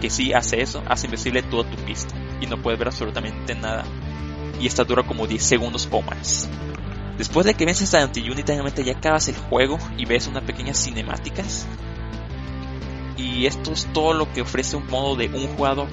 Que 0.02 0.10
si 0.10 0.34
hace 0.34 0.62
eso, 0.62 0.84
hace 0.88 1.08
invisible 1.08 1.42
toda 1.42 1.70
tu 1.70 1.78
pista. 1.84 2.14
Y 2.42 2.46
no 2.46 2.62
puedes 2.62 2.78
ver 2.78 2.90
absolutamente 2.90 3.56
nada. 3.56 3.84
Y 4.60 4.68
esta 4.68 4.84
dura 4.84 5.04
como 5.04 5.26
10 5.26 5.42
segundos 5.42 5.88
o 5.92 6.02
más. 6.02 6.48
Después 7.18 7.46
de 7.46 7.56
que 7.56 7.66
vences 7.66 7.94
a 7.96 8.04
Anti-Unit, 8.04 8.48
ya 8.84 8.94
acabas 8.94 9.28
el 9.28 9.36
juego 9.36 9.80
y 9.98 10.06
ves 10.06 10.28
unas 10.28 10.44
pequeñas 10.44 10.78
cinemáticas. 10.84 11.68
Y 13.18 13.48
esto 13.48 13.72
es 13.72 13.88
todo 13.92 14.14
lo 14.14 14.32
que 14.32 14.42
ofrece 14.42 14.76
un 14.76 14.86
modo 14.88 15.16
de 15.16 15.28
un 15.28 15.48
jugador. 15.56 15.88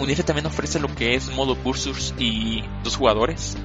Unirse 0.00 0.22
también 0.22 0.46
ofrece 0.46 0.80
lo 0.80 0.88
que 0.88 1.14
es 1.14 1.30
modo 1.34 1.54
Versus 1.62 2.14
y 2.18 2.62
dos 2.82 2.96
jugadores. 2.96 3.58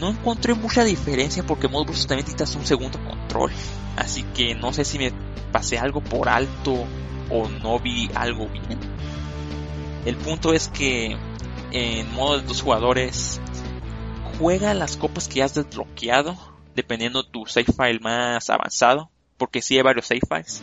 No 0.00 0.10
encontré 0.10 0.54
mucha 0.54 0.84
diferencia 0.84 1.44
porque 1.44 1.68
modo 1.68 1.84
Versus 1.84 2.06
también 2.06 2.24
necesitas 2.26 2.54
un 2.56 2.66
segundo 2.66 2.98
control. 3.04 3.52
Así 3.96 4.22
que 4.34 4.54
no 4.54 4.72
sé 4.72 4.84
si 4.84 4.98
me 4.98 5.12
pasé 5.52 5.78
algo 5.78 6.00
por 6.00 6.28
alto 6.28 6.84
o 7.30 7.48
no 7.48 7.78
vi 7.78 8.10
algo 8.14 8.48
bien. 8.48 8.78
El 10.04 10.16
punto 10.16 10.52
es 10.52 10.68
que 10.68 11.16
en 11.72 12.14
modo 12.14 12.38
de 12.38 12.46
dos 12.46 12.62
jugadores 12.62 13.40
juega 14.38 14.74
las 14.74 14.96
copas 14.96 15.28
que 15.28 15.42
has 15.42 15.54
desbloqueado 15.54 16.36
dependiendo 16.74 17.24
tu 17.24 17.46
save 17.46 17.66
file 17.66 18.00
más 18.00 18.50
avanzado 18.50 19.10
porque 19.36 19.62
si 19.62 19.68
sí 19.68 19.76
hay 19.76 19.82
varios 19.82 20.06
save 20.06 20.20
files 20.28 20.62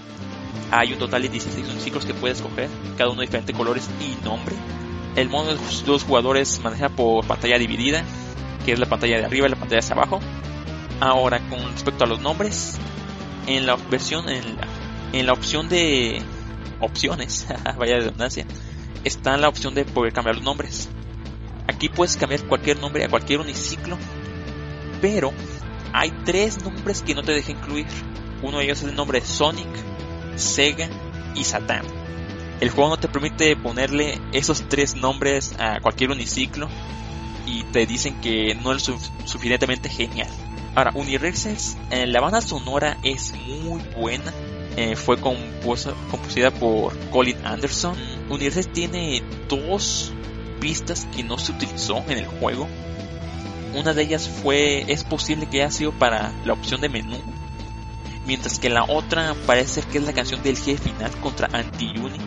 hay 0.72 0.94
un 0.94 1.00
total 1.00 1.22
de 1.24 1.30
16 1.30 1.66
ciclos 1.82 2.06
que 2.06 2.14
puedes 2.14 2.42
coger 2.42 2.70
cada 2.98 3.10
uno 3.10 3.22
de 3.22 3.28
diferentes 3.28 3.56
colores 3.56 3.90
y 4.00 4.24
nombre 4.24 4.56
el 5.16 5.30
modo 5.30 5.54
de 5.54 5.60
dos 5.86 6.04
jugadores 6.04 6.60
maneja 6.62 6.90
por 6.90 7.26
pantalla 7.26 7.58
dividida 7.58 8.04
que 8.66 8.74
es 8.74 8.80
la 8.80 8.86
pantalla 8.86 9.18
de 9.18 9.26
arriba 9.26 9.48
y 9.48 9.50
la 9.50 9.56
pantalla 9.56 9.82
de 9.82 9.94
abajo 9.94 10.20
ahora 11.00 11.40
con 11.50 11.60
respecto 11.72 12.04
a 12.04 12.08
los 12.08 12.20
nombres 12.22 12.80
en 13.48 13.66
la 13.66 13.76
versión 13.76 14.30
en 14.30 14.56
la, 14.56 14.68
en 15.14 15.26
la 15.26 15.34
opción 15.34 15.68
de 15.70 16.22
opciones 16.80 17.48
vaya 17.78 17.98
redundancia 17.98 18.46
está 19.04 19.38
la 19.38 19.50
opción 19.50 19.74
de 19.74 19.86
poder 19.86 20.14
cambiar 20.14 20.36
los 20.36 20.46
nombres 20.46 20.90
Aquí 21.72 21.90
puedes 21.90 22.18
cambiar 22.18 22.44
cualquier 22.44 22.80
nombre 22.80 23.06
a 23.06 23.10
cualquier 23.10 23.40
uniciclo, 23.40 23.98
pero 25.02 25.32
hay 25.94 26.12
tres 26.26 26.64
nombres 26.64 27.02
que 27.02 27.16
no 27.16 27.24
te 27.24 27.32
deja 27.32 27.52
incluir. 27.52 27.88
Uno 28.42 28.58
de 28.58 28.66
ellos 28.66 28.84
es 28.84 28.90
el 28.90 28.96
nombre 28.96 29.22
Sonic, 29.22 29.68
Sega 30.36 30.90
y 31.34 31.44
Satan. 31.44 31.86
El 32.60 32.70
juego 32.70 32.90
no 32.90 32.98
te 32.98 33.08
permite 33.08 33.56
ponerle 33.56 34.20
esos 34.34 34.68
tres 34.68 34.96
nombres 34.96 35.54
a 35.60 35.80
cualquier 35.80 36.12
uniciclo 36.12 36.68
y 37.52 37.64
te 37.66 37.86
dicen 37.86 38.16
que 38.22 38.56
no 38.56 38.72
es 38.72 38.90
suficientemente 39.26 39.90
genial. 39.90 40.30
Ahora, 40.74 40.92
Universes, 40.96 41.78
eh, 41.90 42.08
la 42.08 42.22
banda 42.22 42.40
sonora 42.42 42.98
es 43.04 43.34
muy 43.34 43.82
buena. 43.94 44.32
Eh, 44.78 44.96
fue 44.96 45.18
compuesta, 45.20 45.94
compuesta 46.10 46.50
por 46.52 46.98
Colin 47.10 47.46
Anderson. 47.46 47.94
Universes 48.30 48.72
tiene 48.72 49.22
dos 49.50 50.14
pistas 50.62 51.06
que 51.14 51.24
no 51.24 51.38
se 51.38 51.52
utilizó 51.52 51.98
en 52.08 52.20
el 52.20 52.26
juego. 52.26 52.70
Una 53.76 53.94
de 53.94 54.04
ellas 54.04 54.30
fue, 54.30 54.86
es 54.88 55.04
posible 55.04 55.46
que 55.48 55.62
haya 55.62 55.72
sido 55.72 55.92
para 55.92 56.32
la 56.46 56.54
opción 56.54 56.80
de 56.80 56.88
menú, 56.88 57.18
mientras 58.26 58.60
que 58.60 58.70
la 58.70 58.84
otra 58.84 59.36
parece 59.46 59.82
que 59.82 59.98
es 59.98 60.06
la 60.06 60.14
canción 60.14 60.42
del 60.42 60.58
jefe 60.58 60.90
final 60.90 61.12
contra 61.20 61.50
Anti-Uni, 61.52 62.20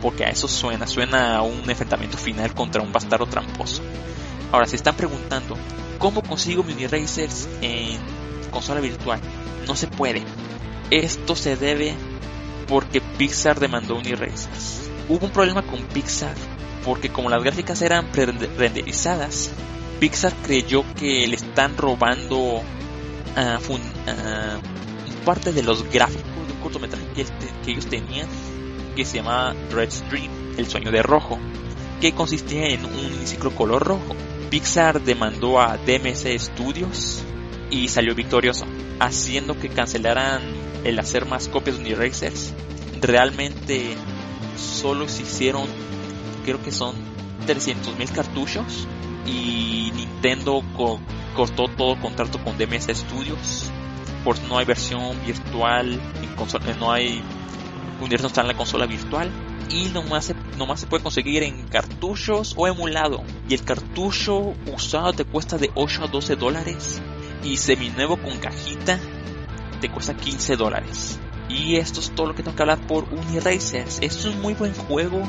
porque 0.00 0.24
a 0.24 0.30
eso 0.30 0.46
suena, 0.46 0.86
suena 0.86 1.36
a 1.36 1.42
un 1.42 1.68
enfrentamiento 1.68 2.18
final 2.18 2.54
contra 2.54 2.82
un 2.82 2.92
bastardo 2.92 3.26
tramposo. 3.26 3.82
Ahora, 4.52 4.66
se 4.66 4.76
están 4.76 4.94
preguntando, 4.96 5.56
¿cómo 5.98 6.22
consigo 6.22 6.62
Mini 6.62 6.86
Racers 6.86 7.48
en 7.60 7.98
consola 8.50 8.80
virtual? 8.80 9.20
No 9.66 9.74
se 9.74 9.86
puede. 9.88 10.22
Esto 10.90 11.34
se 11.34 11.56
debe 11.56 11.94
porque 12.68 13.00
Pixar 13.00 13.58
demandó 13.60 13.96
Uniracers. 13.96 14.90
Hubo 15.08 15.26
un 15.26 15.32
problema 15.32 15.62
con 15.62 15.80
Pixar 15.82 16.34
porque 16.84 17.08
como 17.08 17.28
las 17.28 17.42
gráficas 17.42 17.82
eran 17.82 18.06
pre-renderizadas, 18.12 19.50
Pixar 19.98 20.32
creyó 20.44 20.84
que 20.94 21.26
le 21.26 21.34
están 21.34 21.76
robando 21.76 22.62
ah, 23.36 23.58
fun- 23.60 23.80
ah, 24.06 24.58
parte 25.24 25.52
de 25.52 25.62
los 25.64 25.82
gráficos 25.90 26.46
de 26.46 26.52
un 26.52 26.60
cortometraje 26.60 27.04
que, 27.14 27.24
que 27.64 27.70
ellos 27.72 27.86
tenían 27.86 28.28
que 28.94 29.04
se 29.04 29.16
llamaba 29.18 29.54
Red 29.72 29.90
Stream, 29.90 30.30
el 30.56 30.66
sueño 30.68 30.90
de 30.90 31.02
rojo, 31.02 31.38
que 32.00 32.12
consistía 32.12 32.66
en 32.68 32.84
un 32.84 32.94
uniciclo 32.94 33.50
color 33.50 33.84
rojo. 33.84 34.14
Pixar 34.50 35.02
demandó 35.02 35.60
a 35.60 35.76
DMC 35.76 36.38
Studios 36.38 37.22
y 37.70 37.88
salió 37.88 38.14
victorioso, 38.14 38.64
haciendo 39.00 39.58
que 39.58 39.68
cancelaran 39.68 40.42
el 40.84 40.98
hacer 40.98 41.26
más 41.26 41.48
copias 41.48 41.76
de 41.78 41.82
Uniracers. 41.82 42.52
Realmente 43.00 43.96
solo 44.56 45.08
se 45.08 45.22
hicieron, 45.22 45.66
creo 46.44 46.62
que 46.62 46.70
son 46.70 46.94
300.000 47.46 48.10
cartuchos 48.12 48.86
y 49.26 49.90
Nintendo 49.94 50.62
co- 50.76 51.00
cortó 51.34 51.64
todo 51.76 52.00
contrato 52.00 52.38
con 52.42 52.56
DMS 52.56 52.86
Studios. 52.94 53.70
Por 54.24 54.40
no 54.44 54.58
hay 54.58 54.64
versión 54.64 55.16
virtual, 55.24 56.00
en 56.22 56.78
no 56.78 56.92
hay 56.92 57.22
Universo 58.00 58.26
está 58.26 58.42
en 58.42 58.48
la 58.48 58.54
consola 58.54 58.86
virtual 58.86 59.30
y 59.70 59.88
nomás 59.88 60.26
se, 60.26 60.34
nomás 60.58 60.80
se 60.80 60.86
puede 60.86 61.02
conseguir 61.02 61.42
en 61.42 61.66
cartuchos 61.68 62.54
o 62.56 62.66
emulado. 62.66 63.22
Y 63.48 63.54
el 63.54 63.64
cartucho 63.64 64.54
usado 64.72 65.12
te 65.12 65.24
cuesta 65.24 65.58
de 65.58 65.70
8 65.74 66.04
a 66.04 66.08
12 66.08 66.36
dólares 66.36 67.00
y 67.42 67.56
seminuevo 67.56 68.16
con 68.16 68.38
cajita 68.38 68.98
te 69.80 69.88
cuesta 69.88 70.14
15 70.14 70.56
dólares. 70.56 71.18
Y 71.48 71.76
esto 71.76 72.00
es 72.00 72.10
todo 72.10 72.28
lo 72.28 72.34
que 72.34 72.42
tengo 72.42 72.56
que 72.56 72.62
hablar 72.62 72.78
por 72.86 73.04
Uniracers. 73.12 73.98
Es 74.00 74.24
un 74.24 74.40
muy 74.40 74.54
buen 74.54 74.74
juego, 74.74 75.22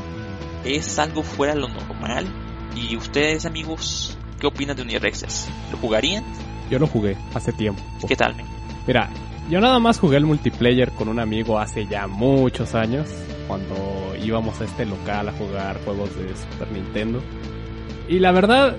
es 0.64 0.98
algo 1.00 1.24
fuera 1.24 1.54
de 1.54 1.62
lo 1.62 1.68
normal. 1.68 2.28
Y 2.76 2.96
ustedes, 2.96 3.46
amigos, 3.46 4.18
¿qué 4.40 4.48
opinan 4.48 4.76
de 4.76 4.84
Uniracers? 4.84 5.48
¿Lo 5.72 5.78
jugarían? 5.78 6.24
Yo 6.70 6.80
lo 6.80 6.88
jugué 6.88 7.18
hace 7.34 7.54
tiempo. 7.54 7.82
¿Qué 8.08 8.16
tal, 8.16 8.36
men? 8.36 8.46
Mira, 8.86 9.10
yo 9.50 9.62
nada 9.62 9.80
más 9.80 10.00
jugué 10.00 10.18
el 10.18 10.26
multiplayer 10.26 10.92
con 10.92 11.08
un 11.08 11.20
amigo 11.20 11.60
hace 11.60 11.86
ya 11.88 12.08
muchos 12.08 12.76
años, 12.76 13.08
cuando 13.48 14.14
íbamos 14.22 14.60
a 14.60 14.66
este 14.66 14.86
local 14.86 15.30
a 15.30 15.32
jugar 15.32 15.80
juegos 15.86 16.16
de 16.18 16.36
Super 16.36 16.72
Nintendo. 16.72 17.22
Y 18.10 18.20
la 18.20 18.32
verdad 18.32 18.76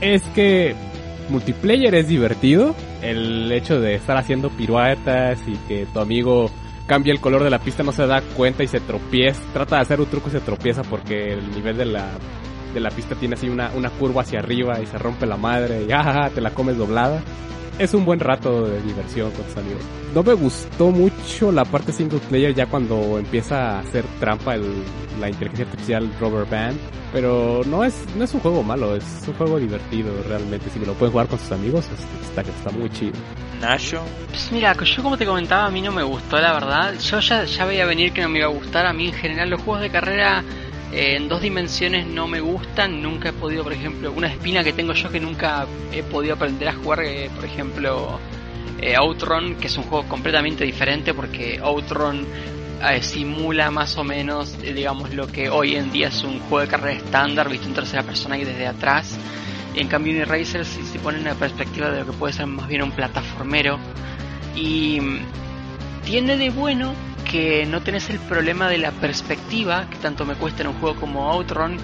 es 0.00 0.22
que 0.34 0.74
multiplayer 1.28 1.94
es 1.94 2.08
divertido. 2.08 2.74
El 3.02 3.52
hecho 3.52 3.80
de 3.80 3.94
estar 3.94 4.16
haciendo 4.16 4.48
piruetas 4.50 5.38
y 5.46 5.56
que 5.68 5.86
tu 5.92 6.00
amigo 6.00 6.50
cambia 6.86 7.12
el 7.12 7.20
color 7.20 7.44
de 7.44 7.50
la 7.50 7.58
pista 7.58 7.82
no 7.82 7.92
se 7.92 8.06
da 8.06 8.22
cuenta 8.34 8.62
y 8.62 8.68
se 8.68 8.80
tropieza. 8.80 9.40
Trata 9.52 9.76
de 9.76 9.82
hacer 9.82 10.00
un 10.00 10.06
truco 10.06 10.28
y 10.28 10.32
se 10.32 10.40
tropieza 10.40 10.82
porque 10.82 11.34
el 11.34 11.50
nivel 11.50 11.76
de 11.76 11.84
la, 11.84 12.08
de 12.72 12.80
la 12.80 12.90
pista 12.90 13.14
tiene 13.14 13.34
así 13.34 13.48
una, 13.48 13.70
una 13.74 13.90
curva 13.90 14.22
hacia 14.22 14.38
arriba 14.38 14.80
y 14.80 14.86
se 14.86 14.96
rompe 14.96 15.26
la 15.26 15.36
madre 15.36 15.84
y 15.86 15.92
ah, 15.94 16.30
te 16.34 16.40
la 16.40 16.50
comes 16.50 16.78
doblada 16.78 17.22
es 17.78 17.94
un 17.94 18.04
buen 18.04 18.20
rato 18.20 18.66
de 18.66 18.80
diversión 18.82 19.30
con 19.32 19.44
tus 19.44 19.56
amigos. 19.56 19.82
No 20.14 20.22
me 20.22 20.32
gustó 20.34 20.90
mucho 20.90 21.52
la 21.52 21.64
parte 21.64 21.92
single 21.92 22.18
player 22.28 22.54
ya 22.54 22.66
cuando 22.66 23.18
empieza 23.18 23.76
a 23.76 23.80
hacer 23.80 24.04
trampa 24.18 24.54
el, 24.54 24.64
la 25.20 25.28
inteligencia 25.28 25.66
artificial 25.66 26.10
Rubber 26.20 26.46
Band. 26.46 26.78
Pero 27.12 27.62
no 27.66 27.84
es, 27.84 27.94
no 28.16 28.24
es 28.24 28.34
un 28.34 28.40
juego 28.40 28.62
malo, 28.62 28.94
es 28.96 29.04
un 29.26 29.34
juego 29.34 29.58
divertido 29.58 30.10
realmente. 30.28 30.68
Si 30.70 30.78
me 30.78 30.86
lo 30.86 30.94
pueden 30.94 31.12
jugar 31.12 31.28
con 31.28 31.38
sus 31.38 31.52
amigos, 31.52 31.86
es- 31.86 32.28
está, 32.28 32.40
está 32.42 32.70
muy 32.70 32.90
chido. 32.90 33.12
Nacho, 33.60 34.02
Pues 34.28 34.50
mira, 34.52 34.74
yo 34.84 35.02
como 35.02 35.16
te 35.16 35.24
comentaba, 35.24 35.66
a 35.66 35.70
mí 35.70 35.80
no 35.80 35.92
me 35.92 36.02
gustó, 36.02 36.38
la 36.38 36.52
verdad. 36.52 36.94
Yo 36.98 37.20
ya, 37.20 37.44
ya 37.44 37.64
veía 37.64 37.86
venir 37.86 38.12
que 38.12 38.20
no 38.22 38.28
me 38.28 38.38
iba 38.40 38.48
a 38.48 38.50
gustar. 38.50 38.84
A 38.86 38.92
mí 38.92 39.06
en 39.06 39.14
general 39.14 39.48
los 39.48 39.62
juegos 39.62 39.80
de 39.82 39.88
carrera 39.90 40.44
eh, 40.92 41.16
en 41.16 41.28
dos 41.28 41.42
dimensiones 41.42 42.06
no 42.06 42.26
me 42.26 42.40
gustan. 42.40 43.02
Nunca 43.02 43.30
he 43.30 43.32
podido, 43.32 43.62
por 43.64 43.72
ejemplo, 43.72 44.12
una 44.12 44.28
espina 44.28 44.64
que 44.64 44.72
tengo 44.72 44.92
yo 44.92 45.10
que 45.10 45.20
nunca 45.20 45.66
he 45.92 46.02
podido 46.02 46.34
aprender 46.34 46.68
a 46.68 46.74
jugar, 46.74 47.04
eh, 47.04 47.30
por 47.34 47.44
ejemplo, 47.44 48.18
eh, 48.80 48.94
Outrun, 48.96 49.56
que 49.56 49.68
es 49.68 49.76
un 49.78 49.84
juego 49.84 50.06
completamente 50.08 50.64
diferente 50.64 51.14
porque 51.14 51.58
Outrun 51.62 52.26
eh, 52.82 53.02
simula 53.02 53.70
más 53.70 53.96
o 53.96 54.04
menos, 54.04 54.54
eh, 54.62 54.74
digamos, 54.74 55.14
lo 55.14 55.26
que 55.26 55.48
hoy 55.48 55.76
en 55.76 55.90
día 55.92 56.08
es 56.08 56.22
un 56.22 56.40
juego 56.40 56.60
de 56.60 56.68
carrera 56.68 56.98
estándar, 56.98 57.48
visto 57.48 57.66
en 57.66 57.74
tercera 57.74 58.02
persona 58.02 58.36
y 58.36 58.44
desde 58.44 58.66
atrás. 58.66 59.18
En 59.74 59.88
cambio, 59.88 60.12
Uniracer 60.12 60.64
si 60.64 60.82
se 60.84 60.98
pone 60.98 61.18
en 61.18 61.24
la 61.24 61.34
perspectiva 61.34 61.90
de 61.90 62.00
lo 62.00 62.06
que 62.06 62.12
puede 62.12 62.34
ser 62.34 62.46
más 62.46 62.68
bien 62.68 62.82
un 62.82 62.90
plataformero. 62.92 63.78
Y 64.54 65.00
mm, 65.00 65.18
tiene 66.04 66.36
de 66.36 66.50
bueno 66.50 66.94
que 67.30 67.66
no 67.66 67.82
tenés 67.82 68.08
el 68.10 68.18
problema 68.18 68.68
de 68.68 68.78
la 68.78 68.92
perspectiva, 68.92 69.88
que 69.90 69.96
tanto 69.98 70.24
me 70.24 70.34
cuesta 70.34 70.62
en 70.62 70.68
un 70.68 70.74
juego 70.74 70.98
como 70.98 71.30
Outrun, 71.30 71.76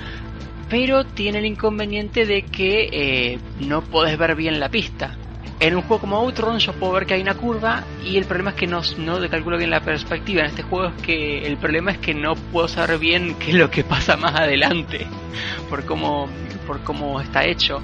pero 0.69 1.05
tiene 1.05 1.41
el 1.41 1.47
inconveniente 1.47 2.25
de 2.25 2.43
que 2.43 2.89
eh, 2.93 3.39
no 3.61 3.83
podés 3.83 4.17
ver 4.17 4.35
bien 4.35 4.59
la 4.59 4.71
pista. 4.71 5.17
En 5.61 5.77
un 5.77 5.83
juego 5.83 6.01
como 6.01 6.17
Outrun 6.17 6.59
yo 6.59 6.73
puedo 6.73 6.93
ver 6.95 7.07
que 7.07 7.15
hay 7.15 7.23
una 7.23 7.35
curva 7.35 7.85
y 8.05 8.17
el 8.17 8.25
problema 8.25 8.51
es 8.51 8.57
que 8.57 8.67
no, 8.67 8.81
no 8.99 9.29
calculo 9.31 9.59
bien 9.59 9.71
la 9.71 9.81
perspectiva. 9.81 10.41
En 10.41 10.47
este 10.47 10.63
juego 10.63 10.89
es 10.89 11.03
que 11.03 11.47
el 11.47 11.57
problema 11.57 11.93
es 11.93 11.99
que 11.99 12.15
no 12.15 12.35
puedo 12.35 12.67
saber 12.69 12.99
bien 12.99 13.37
qué 13.39 13.51
es 13.51 13.57
lo 13.57 13.71
que 13.71 13.85
pasa 13.85 14.17
más 14.17 14.35
adelante 14.35 15.07
por 15.71 15.85
cómo, 15.85 16.29
por 16.73 16.83
cómo 16.85 17.21
está 17.21 17.45
hecho. 17.45 17.83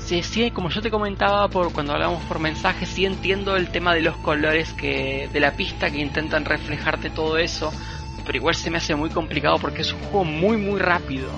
Sí, 0.00 0.22
sí, 0.22 0.50
como 0.50 0.68
yo 0.68 0.82
te 0.82 0.90
comentaba 0.90 1.48
por 1.48 1.72
cuando 1.72 1.94
hablábamos 1.94 2.22
por 2.26 2.38
mensaje, 2.38 2.84
sí 2.84 3.06
entiendo 3.06 3.56
el 3.56 3.70
tema 3.70 3.94
de 3.94 4.02
los 4.02 4.16
colores 4.18 4.74
que 4.74 5.30
de 5.32 5.40
la 5.40 5.52
pista 5.52 5.90
que 5.90 5.98
intentan 5.98 6.44
reflejarte 6.44 7.08
todo 7.08 7.38
eso, 7.38 7.72
pero 8.26 8.36
igual 8.36 8.54
se 8.54 8.70
me 8.70 8.76
hace 8.76 8.94
muy 8.94 9.08
complicado 9.08 9.56
porque 9.58 9.80
es 9.80 9.92
un 9.94 10.00
juego 10.00 10.24
muy 10.24 10.58
muy 10.58 10.78
rápido. 10.78 11.30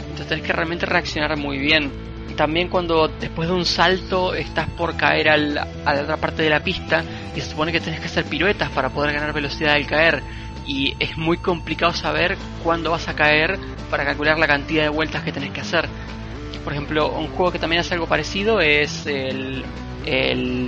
Entonces 0.00 0.28
tenés 0.28 0.44
que 0.44 0.52
realmente 0.54 0.86
reaccionar 0.86 1.36
muy 1.36 1.58
bien. 1.58 1.92
También 2.36 2.68
cuando 2.68 3.08
después 3.08 3.46
de 3.50 3.54
un 3.54 3.66
salto 3.66 4.32
estás 4.32 4.66
por 4.70 4.96
caer 4.96 5.28
al- 5.28 5.58
a 5.58 5.94
la 5.94 6.02
otra 6.02 6.16
parte 6.16 6.42
de 6.42 6.48
la 6.48 6.60
pista 6.60 7.04
y 7.36 7.40
se 7.40 7.50
supone 7.50 7.70
que 7.70 7.80
tenés 7.80 8.00
que 8.00 8.06
hacer 8.06 8.24
piruetas 8.24 8.70
para 8.70 8.88
poder 8.88 9.12
ganar 9.12 9.34
velocidad 9.34 9.74
al 9.74 9.86
caer 9.86 10.22
y 10.66 10.94
es 11.00 11.18
muy 11.18 11.36
complicado 11.36 11.92
saber 11.92 12.38
cuándo 12.62 12.92
vas 12.92 13.08
a 13.08 13.14
caer 13.14 13.58
para 13.90 14.04
calcular 14.06 14.38
la 14.38 14.46
cantidad 14.46 14.84
de 14.84 14.88
vueltas 14.88 15.22
que 15.22 15.32
tenés 15.32 15.50
que 15.50 15.60
hacer. 15.60 15.86
Por 16.64 16.72
ejemplo, 16.72 17.10
un 17.12 17.28
juego 17.28 17.52
que 17.52 17.58
también 17.58 17.80
hace 17.80 17.94
algo 17.94 18.06
parecido 18.06 18.60
es 18.60 19.06
el, 19.06 19.64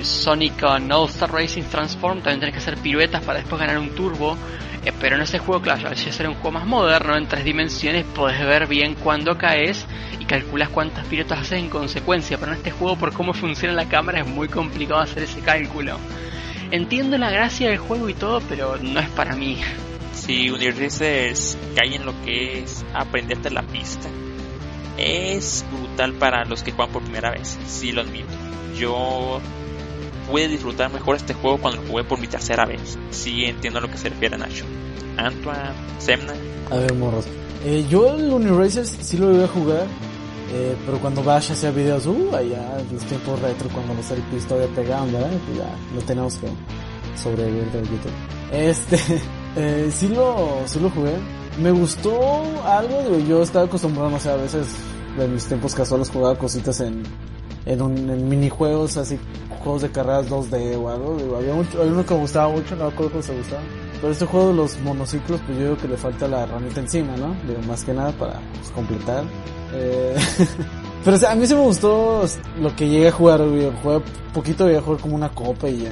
Sonic 0.03 0.62
All 0.62 1.09
Star 1.09 1.32
Racing 1.32 1.64
Transform. 1.64 2.20
También 2.20 2.40
tenés 2.40 2.55
que 2.55 2.61
hacer 2.61 2.78
piruetas 2.78 3.22
para 3.22 3.40
después 3.40 3.61
ganar 3.61 3.78
un 3.78 3.90
turbo. 3.95 4.36
Eh, 4.84 4.93
pero 5.01 5.16
en 5.16 5.22
ese 5.22 5.38
juego, 5.38 5.62
claro, 5.62 5.88
al 5.88 5.97
ser 5.97 6.28
un 6.28 6.34
juego 6.34 6.53
más 6.53 6.66
moderno, 6.66 7.16
en 7.16 7.26
tres 7.26 7.45
dimensiones, 7.45 8.05
podés 8.05 8.45
ver 8.45 8.66
bien 8.66 8.95
cuándo 8.95 9.38
caes 9.38 9.86
y 10.18 10.24
calculas 10.24 10.70
cuántas 10.70 11.07
piruetas 11.07 11.40
haces 11.40 11.61
en 11.61 11.68
consecuencia. 11.68 12.36
Pero 12.38 12.53
en 12.53 12.59
este 12.59 12.70
juego, 12.72 12.97
por 12.97 13.12
cómo 13.12 13.32
funciona 13.32 13.74
la 13.74 13.88
cámara, 13.88 14.20
es 14.20 14.26
muy 14.26 14.49
complicado 14.49 15.01
hacer 15.01 15.22
ese 15.22 15.40
cálculo. 15.40 15.99
Entiendo 16.72 17.18
la 17.18 17.30
gracia 17.30 17.68
del 17.68 17.78
juego 17.78 18.09
y 18.09 18.14
todo, 18.14 18.40
pero 18.49 18.78
no 18.78 18.99
es 18.99 19.09
para 19.11 19.36
mí. 19.36 19.59
si 20.12 20.51
Uniracers 20.51 21.59
cae 21.76 21.97
en 21.97 22.07
lo 22.07 22.14
que 22.24 22.61
es 22.61 22.84
aprenderte 22.95 23.51
la 23.51 23.62
pista, 23.62 24.09
es 24.99 25.64
brutal 25.72 26.12
para 26.14 26.45
los 26.45 26.62
que 26.62 26.72
juegan 26.72 26.93
por 26.93 27.03
primera 27.03 27.30
vez, 27.30 27.59
sí 27.66 27.93
lo 27.93 28.03
admito. 28.03 28.28
Yo 28.76 29.40
pude 30.30 30.49
disfrutar 30.49 30.90
mejor 30.93 31.16
este 31.16 31.34
juego 31.34 31.59
cuando 31.59 31.82
lo 31.82 31.88
jugué 31.88 32.05
por 32.05 32.18
mi 32.18 32.26
tercera 32.26 32.64
vez. 32.64 32.99
Sí 33.11 33.45
entiendo 33.45 33.78
a 33.78 33.82
lo 33.82 33.90
que 33.90 33.99
se 33.99 34.09
refiere 34.09 34.38
Nacho. 34.38 34.64
Antoine, 35.16 35.72
Semna, 35.99 36.32
A 36.70 36.76
ver, 36.76 36.95
morros. 36.95 37.26
Eh, 37.64 37.84
yo 37.88 38.14
el 38.16 38.30
Uniracers 38.32 38.88
sí 39.01 39.18
lo 39.18 39.32
iba 39.34 39.45
a 39.45 39.49
jugar. 39.49 39.86
eh, 40.55 40.74
pero 40.84 40.99
cuando 40.99 41.22
Bash 41.22 41.53
hacía 41.53 41.70
videos, 41.70 42.07
uh, 42.07 42.34
allá 42.34 42.78
los 42.93 43.03
tiempos 43.05 43.40
retro, 43.40 43.68
cuando 43.70 43.95
los 43.95 44.11
LPs 44.11 44.47
todavía 44.49 44.74
pegaban, 44.74 45.12
¿verdad? 45.12 45.30
Pues 45.47 45.59
ya 45.59 45.74
lo 45.95 46.01
tenemos 46.03 46.36
que 46.36 46.49
sobrevivir 47.16 47.70
del 47.72 47.84
YouTube. 47.84 48.12
Este, 48.53 48.97
eh, 49.57 49.90
sí 49.95 50.09
lo, 50.09 50.62
sí 50.66 50.80
lo 50.80 50.90
jugué. 50.90 51.14
Me 51.61 51.70
gustó 51.70 52.12
algo, 52.64 53.03
digo, 53.03 53.18
yo 53.18 53.42
estaba 53.42 53.66
acostumbrado, 53.66 54.11
no 54.11 54.18
sé, 54.18 54.30
a 54.30 54.36
veces 54.36 54.66
en 55.18 55.34
mis 55.34 55.46
tiempos 55.46 55.74
casuales 55.74 56.09
jugaba 56.09 56.38
cositas 56.38 56.80
en, 56.80 57.03
en, 57.66 57.82
un, 57.82 58.11
en 58.11 58.28
minijuegos, 58.28 58.96
así, 58.96 59.18
juegos 59.62 59.82
de 59.82 59.90
carreras 59.90 60.28
2D 60.28 60.76
o 60.76 60.88
algo. 60.88 61.16
Digo, 61.16 61.36
había, 61.36 61.55
mucho, 61.55 61.80
había 61.80 61.92
uno 61.92 62.05
que 62.05 62.14
me 62.14 62.20
gustaba 62.20 62.48
mucho, 62.48 62.76
no 62.76 62.86
me 62.86 62.92
acuerdo 62.92 63.12
cómo 63.12 63.22
se 63.22 63.36
gustaba. 63.36 63.62
Pero 64.00 64.12
este 64.12 64.26
juego 64.26 64.48
de 64.48 64.55
los 64.55 64.78
monociclos, 64.80 65.40
pues 65.46 65.59
yo 65.59 65.64
digo 65.64 65.76
que 65.76 65.88
le 65.88 65.96
falta 65.96 66.26
la 66.26 66.42
herramienta 66.42 66.80
encima, 66.80 67.16
¿no? 67.16 67.36
Digo, 67.46 67.61
más 67.68 67.84
que 67.84 67.92
nada 67.92 68.11
para 68.12 68.40
pues, 68.55 68.70
completar. 68.70 69.24
Eh, 69.74 70.16
pero 71.05 71.16
o 71.16 71.20
sea, 71.20 71.32
a 71.32 71.34
mí 71.34 71.46
sí 71.46 71.55
me 71.55 71.61
gustó 71.61 72.24
lo 72.59 72.74
que 72.74 72.88
llegué 72.88 73.09
a 73.09 73.12
jugar, 73.12 73.46
güey. 73.46 73.70
Jugué 73.82 74.00
poquito, 74.34 74.64
voy 74.64 74.74
a 74.74 74.82
jugar 74.82 75.00
como 75.00 75.14
una 75.14 75.28
copa 75.28 75.68
y 75.68 75.82
ya, 75.82 75.90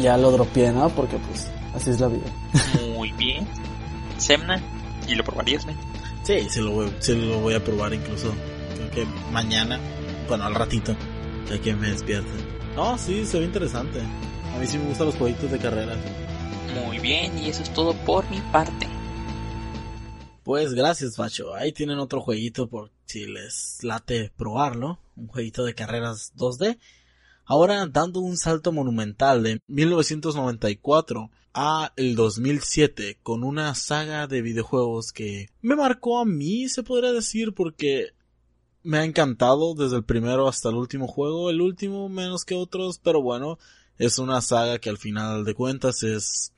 ya 0.00 0.16
lo 0.16 0.32
dropeé, 0.32 0.72
¿no? 0.72 0.88
Porque 0.88 1.18
pues 1.18 1.48
así 1.74 1.90
es 1.90 2.00
la 2.00 2.08
vida. 2.08 2.26
muy 2.96 3.12
bien. 3.12 3.46
Semna, 4.18 4.60
y 5.08 5.14
lo 5.14 5.24
probarías, 5.24 5.66
men. 5.66 5.76
Sí, 6.24 6.46
sí 6.48 6.60
lo, 6.60 6.70
voy, 6.70 6.92
sí 7.00 7.14
lo 7.14 7.40
voy 7.40 7.54
a 7.54 7.64
probar 7.64 7.92
incluso. 7.92 8.32
Creo 8.74 8.90
que 8.90 9.04
mañana, 9.32 9.78
bueno, 10.28 10.44
al 10.44 10.54
ratito, 10.54 10.94
ya 11.48 11.60
que 11.60 11.74
me 11.74 11.90
despierte. 11.90 12.30
No, 12.76 12.96
sí, 12.96 13.26
se 13.26 13.38
ve 13.38 13.46
interesante. 13.46 14.00
A 14.00 14.58
mí 14.58 14.66
sí 14.66 14.78
me 14.78 14.86
gustan 14.86 15.06
los 15.06 15.16
jueguitos 15.16 15.50
de 15.50 15.58
carreras. 15.58 15.98
Muy 16.86 16.98
bien, 16.98 17.38
y 17.38 17.48
eso 17.48 17.62
es 17.62 17.72
todo 17.72 17.94
por 18.04 18.28
mi 18.30 18.40
parte. 18.52 18.86
Pues 20.42 20.74
gracias, 20.74 21.16
Facho. 21.16 21.54
Ahí 21.54 21.72
tienen 21.72 21.98
otro 21.98 22.20
jueguito 22.20 22.68
por 22.68 22.90
si 23.04 23.26
les 23.26 23.78
late 23.82 24.32
probarlo. 24.36 24.98
Un 25.16 25.28
jueguito 25.28 25.64
de 25.64 25.74
carreras 25.74 26.32
2D. 26.36 26.78
Ahora 27.52 27.86
dando 27.86 28.20
un 28.20 28.38
salto 28.38 28.72
monumental 28.72 29.42
de 29.42 29.60
1994 29.66 31.30
a 31.52 31.92
el 31.96 32.16
2007 32.16 33.18
con 33.22 33.44
una 33.44 33.74
saga 33.74 34.26
de 34.26 34.40
videojuegos 34.40 35.12
que 35.12 35.50
me 35.60 35.76
marcó 35.76 36.18
a 36.18 36.24
mí, 36.24 36.70
se 36.70 36.82
podría 36.82 37.12
decir, 37.12 37.52
porque 37.52 38.14
me 38.82 38.96
ha 38.96 39.04
encantado 39.04 39.74
desde 39.74 39.96
el 39.96 40.04
primero 40.04 40.48
hasta 40.48 40.70
el 40.70 40.76
último 40.76 41.06
juego, 41.06 41.50
el 41.50 41.60
último 41.60 42.08
menos 42.08 42.46
que 42.46 42.54
otros, 42.54 42.98
pero 42.98 43.20
bueno, 43.20 43.58
es 43.98 44.18
una 44.18 44.40
saga 44.40 44.78
que 44.78 44.88
al 44.88 44.96
final 44.96 45.44
de 45.44 45.52
cuentas 45.52 46.02
es 46.04 46.54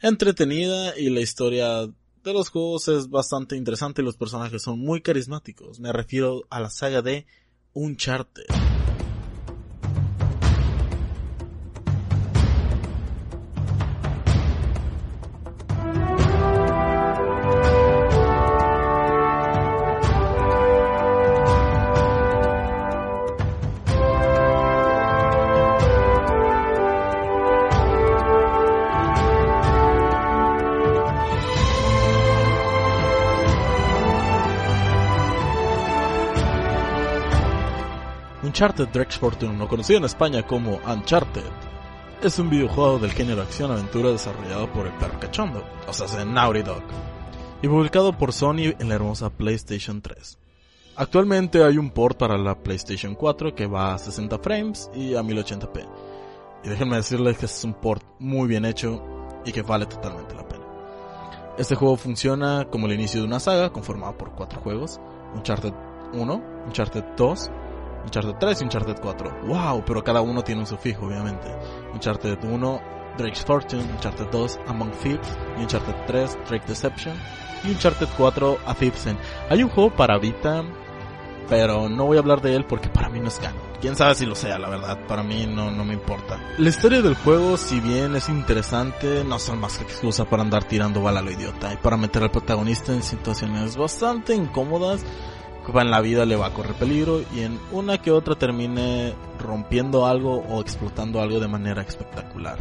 entretenida 0.00 0.96
y 0.96 1.10
la 1.10 1.22
historia 1.22 1.86
de 1.88 2.32
los 2.32 2.50
juegos 2.50 2.86
es 2.86 3.10
bastante 3.10 3.56
interesante 3.56 4.00
y 4.00 4.04
los 4.04 4.16
personajes 4.16 4.62
son 4.62 4.78
muy 4.78 5.00
carismáticos. 5.00 5.80
Me 5.80 5.92
refiero 5.92 6.44
a 6.50 6.60
la 6.60 6.70
saga 6.70 7.02
de 7.02 7.26
Uncharted. 7.72 8.75
Uncharted 38.56 38.88
Drex 38.88 39.18
Fortune, 39.18 39.68
conocido 39.68 39.98
en 39.98 40.06
España 40.06 40.42
como 40.46 40.80
Uncharted, 40.86 41.44
es 42.22 42.38
un 42.38 42.48
videojuego 42.48 42.98
del 42.98 43.12
género 43.12 43.42
acción-aventura 43.42 44.12
desarrollado 44.12 44.72
por 44.72 44.86
el 44.86 44.94
perro 44.94 45.20
cachondo, 45.20 45.62
o 45.86 45.92
sea, 45.92 46.24
Naughty 46.24 46.62
Dog, 46.62 46.82
y 47.60 47.68
publicado 47.68 48.16
por 48.16 48.32
Sony 48.32 48.72
en 48.78 48.88
la 48.88 48.94
hermosa 48.94 49.28
PlayStation 49.28 50.00
3. 50.00 50.38
Actualmente 50.96 51.62
hay 51.62 51.76
un 51.76 51.90
port 51.90 52.16
para 52.16 52.38
la 52.38 52.54
PlayStation 52.54 53.14
4 53.14 53.54
que 53.54 53.66
va 53.66 53.92
a 53.92 53.98
60 53.98 54.38
frames 54.38 54.90
y 54.94 55.14
a 55.14 55.20
1080p. 55.20 55.86
Y 56.64 56.68
déjenme 56.70 56.96
decirles 56.96 57.36
que 57.36 57.44
es 57.44 57.62
un 57.62 57.74
port 57.74 58.06
muy 58.20 58.48
bien 58.48 58.64
hecho 58.64 59.04
y 59.44 59.52
que 59.52 59.60
vale 59.60 59.84
totalmente 59.84 60.34
la 60.34 60.48
pena. 60.48 60.64
Este 61.58 61.74
juego 61.74 61.98
funciona 61.98 62.66
como 62.70 62.86
el 62.86 62.94
inicio 62.94 63.20
de 63.20 63.26
una 63.26 63.38
saga 63.38 63.70
conformada 63.70 64.16
por 64.16 64.32
cuatro 64.32 64.62
juegos, 64.62 64.98
Uncharted 65.34 65.74
1, 66.14 66.42
Uncharted 66.68 67.04
2, 67.18 67.50
Uncharted 68.06 68.36
3 68.38 68.60
y 68.60 68.64
Uncharted 68.64 68.96
4. 69.00 69.40
¡Wow! 69.46 69.84
Pero 69.84 70.02
cada 70.02 70.20
uno 70.20 70.42
tiene 70.42 70.60
un 70.60 70.66
sufijo, 70.66 71.06
obviamente. 71.06 71.48
Uncharted 71.92 72.38
1, 72.42 72.80
Drake's 73.18 73.44
Fortune, 73.44 73.82
Uncharted 73.82 74.28
2, 74.30 74.60
Among 74.68 74.92
Thieves, 75.02 75.28
y 75.58 75.62
Uncharted 75.62 75.94
3, 76.06 76.38
Drake 76.48 76.66
Deception, 76.66 77.16
y 77.64 77.70
Uncharted 77.70 78.08
4, 78.16 78.58
A 78.66 78.76
Hay 79.50 79.62
un 79.62 79.68
juego 79.68 79.90
para 79.90 80.18
Vita, 80.18 80.62
pero 81.48 81.88
no 81.88 82.06
voy 82.06 82.16
a 82.16 82.20
hablar 82.20 82.40
de 82.40 82.54
él 82.54 82.64
porque 82.64 82.88
para 82.88 83.08
mí 83.08 83.20
no 83.20 83.28
es 83.28 83.38
canon. 83.38 83.66
Quién 83.80 83.94
sabe 83.94 84.14
si 84.14 84.24
lo 84.24 84.34
sea, 84.34 84.58
la 84.58 84.68
verdad, 84.68 84.98
para 85.06 85.22
mí 85.22 85.46
no, 85.46 85.70
no 85.70 85.84
me 85.84 85.94
importa. 85.94 86.38
La 86.58 86.68
historia 86.68 87.02
del 87.02 87.14
juego, 87.14 87.56
si 87.56 87.80
bien 87.80 88.16
es 88.16 88.28
interesante, 88.28 89.22
no 89.24 89.38
son 89.38 89.60
más 89.60 89.78
que 89.78 89.84
excusa 89.84 90.24
para 90.24 90.42
andar 90.42 90.64
tirando 90.64 91.02
bala 91.02 91.20
a 91.20 91.22
lo 91.22 91.30
idiota 91.30 91.72
y 91.72 91.76
para 91.76 91.96
meter 91.96 92.22
al 92.22 92.30
protagonista 92.30 92.92
en 92.92 93.02
situaciones 93.02 93.76
bastante 93.76 94.34
incómodas 94.34 95.04
en 95.74 95.90
la 95.90 96.00
vida 96.00 96.24
le 96.24 96.36
va 96.36 96.46
a 96.46 96.54
correr 96.54 96.74
peligro 96.74 97.22
y 97.34 97.40
en 97.40 97.58
una 97.72 97.98
que 97.98 98.10
otra 98.10 98.34
termine 98.36 99.14
rompiendo 99.38 100.06
algo 100.06 100.36
o 100.48 100.60
explotando 100.60 101.20
algo 101.20 101.40
de 101.40 101.48
manera 101.48 101.82
espectacular. 101.82 102.56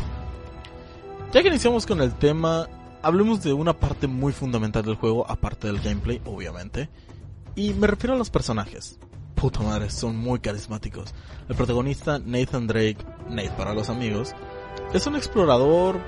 Ya 1.31 1.41
que 1.41 1.47
iniciamos 1.49 1.85
con 1.85 2.01
el 2.01 2.13
tema, 2.15 2.67
hablemos 3.01 3.43
de 3.43 3.53
una 3.53 3.73
parte 3.73 4.07
muy 4.07 4.33
fundamental 4.33 4.83
del 4.83 4.95
juego, 4.95 5.25
aparte 5.29 5.67
del 5.67 5.81
gameplay, 5.81 6.21
obviamente. 6.25 6.89
Y 7.55 7.73
me 7.73 7.87
refiero 7.87 8.15
a 8.15 8.17
los 8.17 8.29
personajes. 8.29 8.99
Puta 9.35 9.61
madre, 9.61 9.89
son 9.89 10.17
muy 10.17 10.39
carismáticos. 10.39 11.13
El 11.47 11.55
protagonista, 11.55 12.19
Nathan 12.19 12.67
Drake, 12.67 12.97
Nate 13.29 13.51
para 13.57 13.73
los 13.73 13.89
amigos, 13.89 14.33
es 14.93 15.05
un 15.07 15.15
explorador, 15.15 15.99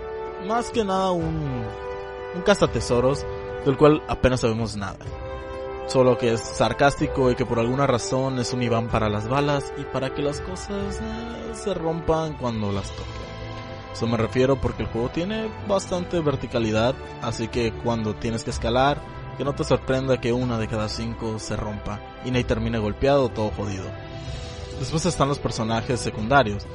más 0.47 0.71
que 0.71 0.83
nada 0.83 1.11
un, 1.11 1.63
un 2.35 2.41
cazatesoros, 2.45 3.25
del 3.65 3.77
cual 3.77 4.01
apenas 4.07 4.41
sabemos 4.41 4.75
nada 4.75 4.97
solo 5.87 6.17
que 6.17 6.33
es 6.33 6.41
sarcástico 6.41 7.31
y 7.31 7.35
que 7.35 7.45
por 7.45 7.59
alguna 7.59 7.87
razón 7.87 8.39
es 8.39 8.53
un 8.53 8.61
Iván 8.61 8.89
para 8.89 9.09
las 9.09 9.27
balas 9.27 9.73
y 9.77 9.83
para 9.83 10.13
que 10.13 10.21
las 10.21 10.41
cosas 10.41 10.99
eh, 11.01 11.53
se 11.53 11.73
rompan 11.73 12.33
cuando 12.33 12.71
las 12.71 12.91
toque. 12.91 13.27
Eso 13.93 14.05
me 14.05 14.17
refiero 14.17 14.61
porque 14.61 14.83
el 14.83 14.89
juego 14.89 15.09
tiene 15.09 15.49
bastante 15.67 16.19
verticalidad, 16.19 16.93
así 17.21 17.47
que 17.47 17.71
cuando 17.71 18.13
tienes 18.13 18.43
que 18.43 18.51
escalar, 18.51 19.01
que 19.37 19.43
no 19.43 19.55
te 19.55 19.63
sorprenda 19.63 20.21
que 20.21 20.33
una 20.33 20.59
de 20.59 20.67
cada 20.67 20.89
cinco 20.89 21.39
se 21.39 21.55
rompa 21.55 21.99
y 22.23 22.29
Nate 22.29 22.43
termine 22.43 22.77
golpeado 22.77 23.29
todo 23.29 23.49
jodido. 23.49 23.85
Después 24.79 25.05
están 25.07 25.29
los 25.29 25.39
personajes 25.39 25.99
secundarios, 25.99 26.67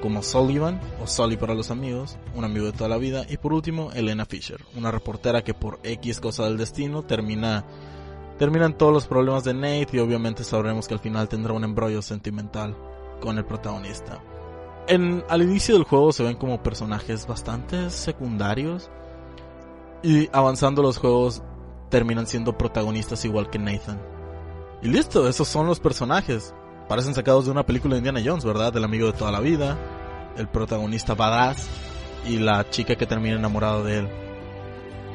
como 0.00 0.22
Sullivan 0.22 0.80
o 1.02 1.06
Sully 1.06 1.36
para 1.36 1.54
los 1.54 1.70
amigos, 1.70 2.16
un 2.34 2.44
amigo 2.44 2.66
de 2.66 2.72
toda 2.72 2.88
la 2.88 2.98
vida, 2.98 3.24
y 3.28 3.36
por 3.36 3.52
último 3.52 3.90
Elena 3.92 4.24
Fisher, 4.24 4.60
una 4.76 4.90
reportera 4.90 5.42
que 5.42 5.54
por 5.54 5.80
X 5.82 6.20
cosa 6.20 6.44
del 6.44 6.56
destino 6.56 7.02
termina 7.02 7.64
Terminan 8.40 8.72
todos 8.72 8.90
los 8.90 9.06
problemas 9.06 9.44
de 9.44 9.52
Nate 9.52 9.88
y 9.92 9.98
obviamente 9.98 10.44
sabremos 10.44 10.88
que 10.88 10.94
al 10.94 11.00
final 11.00 11.28
tendrá 11.28 11.52
un 11.52 11.62
embrollo 11.62 12.00
sentimental 12.00 12.74
con 13.20 13.36
el 13.36 13.44
protagonista. 13.44 14.24
En, 14.88 15.22
al 15.28 15.42
inicio 15.42 15.74
del 15.74 15.84
juego 15.84 16.10
se 16.10 16.22
ven 16.22 16.36
como 16.36 16.62
personajes 16.62 17.26
bastante 17.26 17.90
secundarios 17.90 18.90
y 20.02 20.30
avanzando 20.32 20.80
los 20.80 20.96
juegos 20.96 21.42
terminan 21.90 22.26
siendo 22.26 22.56
protagonistas 22.56 23.26
igual 23.26 23.50
que 23.50 23.58
Nathan. 23.58 24.00
Y 24.80 24.88
listo, 24.88 25.28
esos 25.28 25.46
son 25.46 25.66
los 25.66 25.78
personajes. 25.78 26.54
Parecen 26.88 27.14
sacados 27.14 27.44
de 27.44 27.50
una 27.50 27.66
película 27.66 27.92
de 27.92 27.98
Indiana 27.98 28.22
Jones, 28.24 28.46
¿verdad? 28.46 28.74
El 28.74 28.84
amigo 28.84 29.08
de 29.08 29.12
toda 29.12 29.32
la 29.32 29.40
vida, 29.40 29.76
el 30.38 30.48
protagonista 30.48 31.12
badass 31.14 31.68
y 32.26 32.38
la 32.38 32.70
chica 32.70 32.96
que 32.96 33.04
termina 33.04 33.36
enamorada 33.36 33.82
de 33.82 33.98
él. 33.98 34.08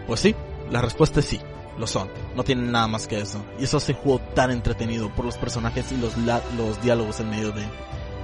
Pues 0.06 0.20
sí, 0.20 0.36
la 0.70 0.84
respuesta 0.84 1.22
es 1.22 1.26
sí 1.26 1.42
lo 1.78 1.88
son. 1.88 2.10
No 2.36 2.44
tienen 2.44 2.72
nada 2.72 2.88
más 2.88 3.08
que 3.08 3.20
eso. 3.20 3.44
Y 3.60 3.64
eso 3.66 3.78
hace 3.78 3.94
el 3.94 3.98
juego 3.98 4.20
tan 4.34 4.52
entretenido 4.52 5.10
por 5.10 5.26
los 5.26 5.38
personajes 5.38 5.92
y 5.92 5.98
los, 5.98 6.14
los 6.18 6.82
diálogos 6.82 7.20
en 7.20 7.30
medio 7.30 7.52
de, 7.52 7.64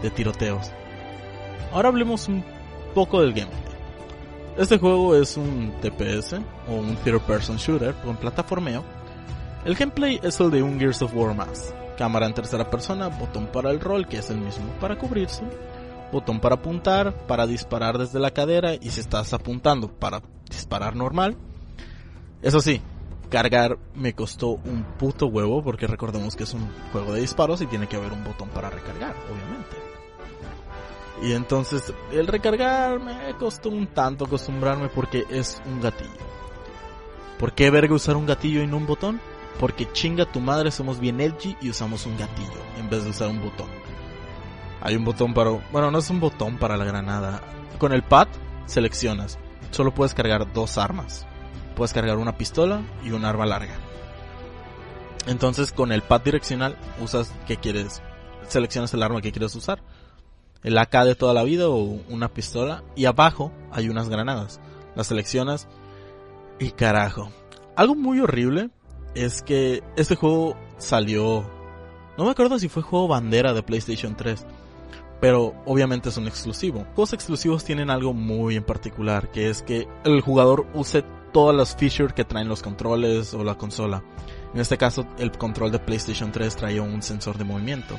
de 0.01 0.09
tiroteos. 0.09 0.71
Ahora 1.71 1.89
hablemos 1.89 2.27
un 2.27 2.43
poco 2.93 3.21
del 3.21 3.33
gameplay. 3.33 3.71
Este 4.57 4.77
juego 4.77 5.15
es 5.15 5.37
un 5.37 5.73
TPS 5.81 6.33
o 6.67 6.73
un 6.73 6.95
Third 6.97 7.21
Person 7.21 7.55
Shooter 7.57 7.95
con 8.03 8.17
plataformeo. 8.17 8.83
El 9.63 9.75
gameplay 9.75 10.19
es 10.23 10.39
el 10.39 10.51
de 10.51 10.61
un 10.61 10.79
Gears 10.79 11.01
of 11.01 11.15
War 11.15 11.33
más. 11.33 11.73
Cámara 11.97 12.25
en 12.25 12.33
tercera 12.33 12.69
persona, 12.69 13.07
botón 13.07 13.47
para 13.47 13.71
el 13.71 13.79
rol 13.79 14.07
que 14.07 14.17
es 14.17 14.29
el 14.29 14.37
mismo 14.37 14.65
para 14.79 14.97
cubrirse, 14.97 15.43
botón 16.11 16.39
para 16.39 16.55
apuntar, 16.55 17.13
para 17.27 17.47
disparar 17.47 17.97
desde 17.97 18.19
la 18.19 18.31
cadera 18.31 18.73
y 18.73 18.89
si 18.89 18.99
estás 18.99 19.33
apuntando 19.33 19.87
para 19.87 20.21
disparar 20.49 20.95
normal. 20.95 21.37
Eso 22.41 22.59
sí, 22.59 22.81
cargar 23.31 23.79
me 23.95 24.13
costó 24.13 24.49
un 24.49 24.83
puto 24.99 25.25
huevo 25.27 25.63
porque 25.63 25.87
recordemos 25.87 26.35
que 26.35 26.43
es 26.43 26.53
un 26.53 26.69
juego 26.91 27.13
de 27.13 27.21
disparos 27.21 27.61
y 27.61 27.65
tiene 27.65 27.87
que 27.87 27.95
haber 27.95 28.11
un 28.11 28.23
botón 28.23 28.49
para 28.49 28.69
recargar, 28.69 29.15
obviamente. 29.31 29.77
Y 31.23 31.33
entonces 31.33 31.93
el 32.11 32.27
recargar 32.27 32.99
me 32.99 33.33
costó 33.39 33.69
un 33.69 33.87
tanto 33.87 34.25
acostumbrarme 34.25 34.89
porque 34.89 35.25
es 35.29 35.61
un 35.65 35.81
gatillo. 35.81 36.09
¿Por 37.39 37.53
qué 37.53 37.71
verga 37.71 37.95
usar 37.95 38.17
un 38.17 38.25
gatillo 38.25 38.61
y 38.61 38.67
no 38.67 38.77
un 38.77 38.85
botón? 38.85 39.21
Porque 39.59 39.91
chinga 39.91 40.25
tu 40.25 40.41
madre 40.41 40.69
somos 40.69 40.99
bien 40.99 41.21
edgy 41.21 41.55
y 41.61 41.69
usamos 41.69 42.05
un 42.05 42.17
gatillo 42.17 42.59
en 42.77 42.89
vez 42.89 43.03
de 43.03 43.11
usar 43.11 43.29
un 43.29 43.41
botón. 43.41 43.69
Hay 44.81 44.95
un 44.95 45.05
botón 45.05 45.33
para... 45.33 45.51
Bueno, 45.71 45.89
no 45.89 45.99
es 45.99 46.09
un 46.09 46.19
botón 46.19 46.57
para 46.57 46.75
la 46.75 46.85
granada. 46.85 47.41
Con 47.77 47.93
el 47.93 48.03
pad 48.03 48.27
seleccionas. 48.65 49.39
Solo 49.69 49.93
puedes 49.93 50.13
cargar 50.13 50.51
dos 50.51 50.77
armas 50.77 51.25
puedes 51.75 51.93
cargar 51.93 52.17
una 52.17 52.37
pistola 52.37 52.81
y 53.03 53.11
un 53.11 53.25
arma 53.25 53.45
larga. 53.45 53.75
Entonces 55.27 55.71
con 55.71 55.91
el 55.91 56.01
pad 56.01 56.21
direccional 56.21 56.77
usas 57.01 57.31
que 57.47 57.57
quieres, 57.57 58.01
seleccionas 58.47 58.93
el 58.93 59.03
arma 59.03 59.21
que 59.21 59.31
quieres 59.31 59.55
usar. 59.55 59.81
El 60.63 60.77
AK 60.77 61.05
de 61.05 61.15
toda 61.15 61.33
la 61.33 61.43
vida 61.43 61.69
o 61.69 61.77
una 62.09 62.29
pistola. 62.29 62.83
Y 62.95 63.05
abajo 63.05 63.51
hay 63.71 63.89
unas 63.89 64.09
granadas. 64.09 64.59
Las 64.95 65.07
seleccionas 65.07 65.67
y 66.59 66.71
carajo. 66.71 67.31
Algo 67.75 67.95
muy 67.95 68.19
horrible 68.19 68.69
es 69.15 69.41
que 69.41 69.83
este 69.95 70.15
juego 70.15 70.55
salió... 70.77 71.49
No 72.17 72.25
me 72.25 72.31
acuerdo 72.31 72.59
si 72.59 72.69
fue 72.69 72.83
juego 72.83 73.07
bandera 73.07 73.53
de 73.53 73.63
PlayStation 73.63 74.15
3. 74.15 74.45
Pero 75.19 75.53
obviamente 75.65 76.09
es 76.09 76.17
un 76.17 76.27
exclusivo. 76.27 76.85
Juegos 76.93 77.13
exclusivos 77.13 77.63
tienen 77.63 77.89
algo 77.89 78.13
muy 78.13 78.55
en 78.55 78.63
particular. 78.63 79.31
Que 79.31 79.49
es 79.49 79.63
que 79.63 79.87
el 80.03 80.21
jugador 80.21 80.67
use 80.73 81.03
todas 81.31 81.55
las 81.55 81.75
features 81.75 82.13
que 82.13 82.25
traen 82.25 82.47
los 82.47 82.61
controles 82.61 83.33
o 83.33 83.43
la 83.43 83.55
consola. 83.55 84.03
En 84.53 84.59
este 84.59 84.77
caso, 84.77 85.05
el 85.17 85.31
control 85.31 85.71
de 85.71 85.79
PlayStation 85.79 86.31
3 86.31 86.55
traía 86.55 86.81
un 86.81 87.01
sensor 87.01 87.37
de 87.37 87.43
movimiento. 87.45 87.97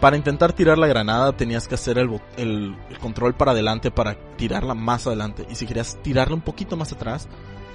Para 0.00 0.16
intentar 0.16 0.52
tirar 0.52 0.76
la 0.76 0.86
granada 0.86 1.34
tenías 1.34 1.66
que 1.66 1.76
hacer 1.76 1.96
el, 1.98 2.20
el- 2.36 2.76
el 2.90 2.98
control 2.98 3.34
para 3.34 3.52
adelante 3.52 3.90
para 3.90 4.14
tirarla 4.36 4.74
más 4.74 5.06
adelante. 5.06 5.46
Y 5.50 5.54
si 5.54 5.66
querías 5.66 5.96
tirarla 6.02 6.34
un 6.34 6.42
poquito 6.42 6.76
más 6.76 6.92
atrás, 6.92 7.28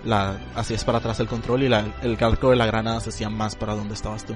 la 0.05 0.37
hacías 0.55 0.83
para 0.85 0.99
atrás 0.99 1.19
el 1.19 1.27
control 1.27 1.63
y 1.63 1.69
la- 1.69 1.95
el 2.03 2.17
cálculo 2.17 2.51
de 2.51 2.57
la 2.57 2.67
granada 2.67 2.99
se 2.99 3.09
hacía 3.09 3.29
más 3.29 3.55
para 3.55 3.73
donde 3.73 3.95
estabas 3.95 4.25
tú. 4.25 4.35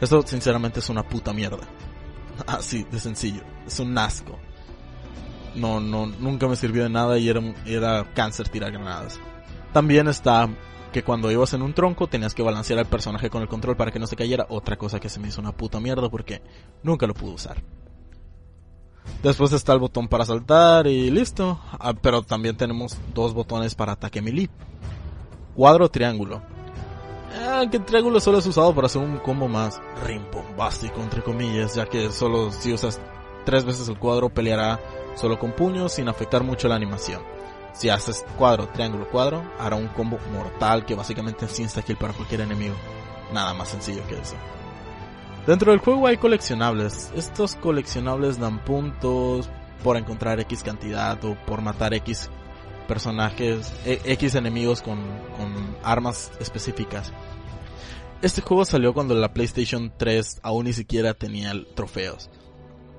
Esto 0.00 0.22
sinceramente 0.26 0.80
es 0.80 0.88
una 0.90 1.02
puta 1.08 1.32
mierda. 1.32 1.66
Así 2.46 2.84
de 2.90 2.98
sencillo. 3.00 3.42
Es 3.66 3.80
un 3.80 3.96
asco. 3.96 4.38
No, 5.54 5.80
no, 5.80 6.06
nunca 6.06 6.48
me 6.48 6.56
sirvió 6.56 6.82
de 6.82 6.90
nada 6.90 7.18
y 7.18 7.28
era, 7.28 7.40
era 7.66 8.12
cáncer 8.14 8.48
tirar 8.48 8.72
granadas. 8.72 9.18
También 9.72 10.08
está 10.08 10.48
que 10.92 11.02
cuando 11.02 11.30
ibas 11.30 11.54
en 11.54 11.62
un 11.62 11.72
tronco 11.72 12.06
tenías 12.06 12.34
que 12.34 12.42
balancear 12.42 12.78
al 12.78 12.86
personaje 12.86 13.30
con 13.30 13.42
el 13.42 13.48
control 13.48 13.76
para 13.76 13.90
que 13.90 13.98
no 13.98 14.06
se 14.06 14.16
cayera. 14.16 14.46
Otra 14.50 14.76
cosa 14.76 15.00
que 15.00 15.08
se 15.08 15.18
me 15.18 15.28
hizo 15.28 15.40
una 15.40 15.52
puta 15.52 15.80
mierda 15.80 16.08
porque 16.10 16.42
nunca 16.82 17.06
lo 17.06 17.14
pude 17.14 17.32
usar. 17.32 17.62
Después 19.22 19.52
está 19.52 19.72
el 19.72 19.78
botón 19.78 20.08
para 20.08 20.24
saltar 20.24 20.86
y 20.86 21.10
listo. 21.10 21.58
Ah, 21.72 21.94
pero 21.94 22.22
también 22.22 22.56
tenemos 22.56 22.98
dos 23.14 23.32
botones 23.32 23.74
para 23.74 23.92
ataque 23.92 24.20
melee. 24.20 24.50
Cuadro 25.56 25.88
triángulo. 25.88 26.42
Eh, 27.34 27.68
que 27.70 27.78
el 27.78 27.84
triángulo 27.84 28.20
solo 28.20 28.38
es 28.38 28.46
usado 28.46 28.74
para 28.74 28.86
hacer 28.86 29.00
un 29.00 29.16
combo 29.18 29.48
más 29.48 29.80
rimbombástico, 30.04 31.00
entre 31.00 31.22
comillas, 31.22 31.74
ya 31.74 31.86
que 31.86 32.10
solo 32.12 32.50
si 32.52 32.72
usas 32.72 33.00
tres 33.46 33.64
veces 33.64 33.88
el 33.88 33.98
cuadro 33.98 34.28
peleará 34.28 34.78
solo 35.14 35.38
con 35.38 35.52
puños 35.52 35.92
sin 35.92 36.08
afectar 36.08 36.42
mucho 36.44 36.68
la 36.68 36.74
animación. 36.74 37.22
Si 37.72 37.88
haces 37.88 38.24
cuadro, 38.36 38.68
triángulo, 38.68 39.08
cuadro, 39.08 39.42
hará 39.58 39.76
un 39.76 39.88
combo 39.88 40.18
mortal 40.32 40.84
que 40.84 40.94
básicamente 40.94 41.46
es 41.46 41.58
insta-kill 41.58 41.96
para 41.96 42.12
cualquier 42.12 42.42
enemigo. 42.42 42.74
Nada 43.32 43.54
más 43.54 43.68
sencillo 43.68 44.06
que 44.08 44.18
eso. 44.18 44.34
Dentro 45.46 45.72
del 45.72 45.80
juego 45.80 46.06
hay 46.06 46.18
coleccionables. 46.18 47.10
Estos 47.16 47.56
coleccionables 47.56 48.38
dan 48.38 48.62
puntos 48.64 49.48
por 49.82 49.96
encontrar 49.96 50.38
X 50.40 50.62
cantidad 50.62 51.22
o 51.24 51.34
por 51.46 51.62
matar 51.62 51.94
X 51.94 52.30
personajes, 52.86 53.72
e- 53.84 54.00
X 54.04 54.34
enemigos 54.34 54.82
con 54.82 54.98
armas 55.82 56.30
específicas. 56.38 57.12
Este 58.22 58.40
juego 58.40 58.64
salió 58.64 58.94
cuando 58.94 59.16
la 59.16 59.32
PlayStation 59.32 59.92
3 59.96 60.40
aún 60.42 60.66
ni 60.66 60.72
siquiera 60.72 61.12
tenía 61.12 61.52
trofeos. 61.74 62.30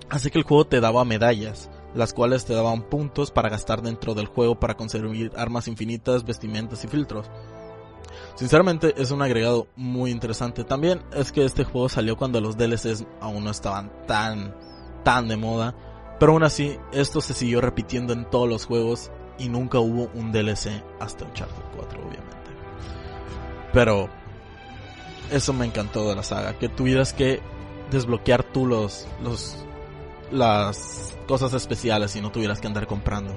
Así 0.10 0.30
que 0.30 0.38
el 0.38 0.44
juego 0.44 0.66
te 0.66 0.82
daba 0.82 1.06
medallas, 1.06 1.70
las 1.96 2.14
cuales 2.14 2.46
te 2.46 2.54
daban 2.54 2.84
puntos 2.84 3.32
para 3.32 3.50
gastar 3.50 3.82
dentro 3.82 4.14
del 4.14 4.28
juego 4.28 4.60
para 4.60 4.76
conseguir 4.76 5.32
armas 5.36 5.68
infinitas, 5.68 6.26
vestimentas 6.26 6.84
y 6.84 6.88
filtros. 6.88 7.30
Sinceramente 8.36 8.94
es 8.98 9.12
un 9.12 9.22
agregado 9.22 9.68
muy 9.76 10.12
interesante. 10.12 10.64
También 10.64 11.02
es 11.14 11.32
que 11.32 11.46
este 11.46 11.64
juego 11.64 11.90
salió 11.90 12.18
cuando 12.18 12.42
los 12.42 12.58
DLCs 12.58 13.06
aún 13.22 13.44
no 13.44 13.52
estaban 13.52 13.92
tan, 14.08 14.56
tan 15.04 15.28
de 15.28 15.38
moda. 15.38 15.76
Pero 16.20 16.34
aún 16.34 16.44
así, 16.44 16.78
esto 16.92 17.22
se 17.22 17.34
siguió 17.34 17.62
repitiendo 17.62 18.14
en 18.14 18.30
todos 18.30 18.50
los 18.50 18.66
juegos 18.66 19.12
y 19.38 19.50
nunca 19.50 19.80
hubo 19.80 20.10
un 20.14 20.32
DLC 20.32 20.84
hasta 21.00 21.26
Uncharted 21.26 21.64
4, 21.76 22.00
obviamente. 22.00 22.34
Pero 23.72 24.10
eso 25.32 25.54
me 25.54 25.66
encantó 25.66 26.08
de 26.08 26.16
la 26.16 26.24
saga, 26.24 26.58
que 26.58 26.70
tuvieras 26.70 27.14
que 27.14 27.42
desbloquear 27.92 28.44
tú 28.44 28.66
los, 28.66 29.08
los, 29.24 29.58
las 30.34 31.16
cosas 31.28 31.54
especiales 31.54 32.16
y 32.16 32.22
no 32.22 32.32
tuvieras 32.32 32.60
que 32.60 32.68
andar 32.68 32.88
comprando. 32.88 33.34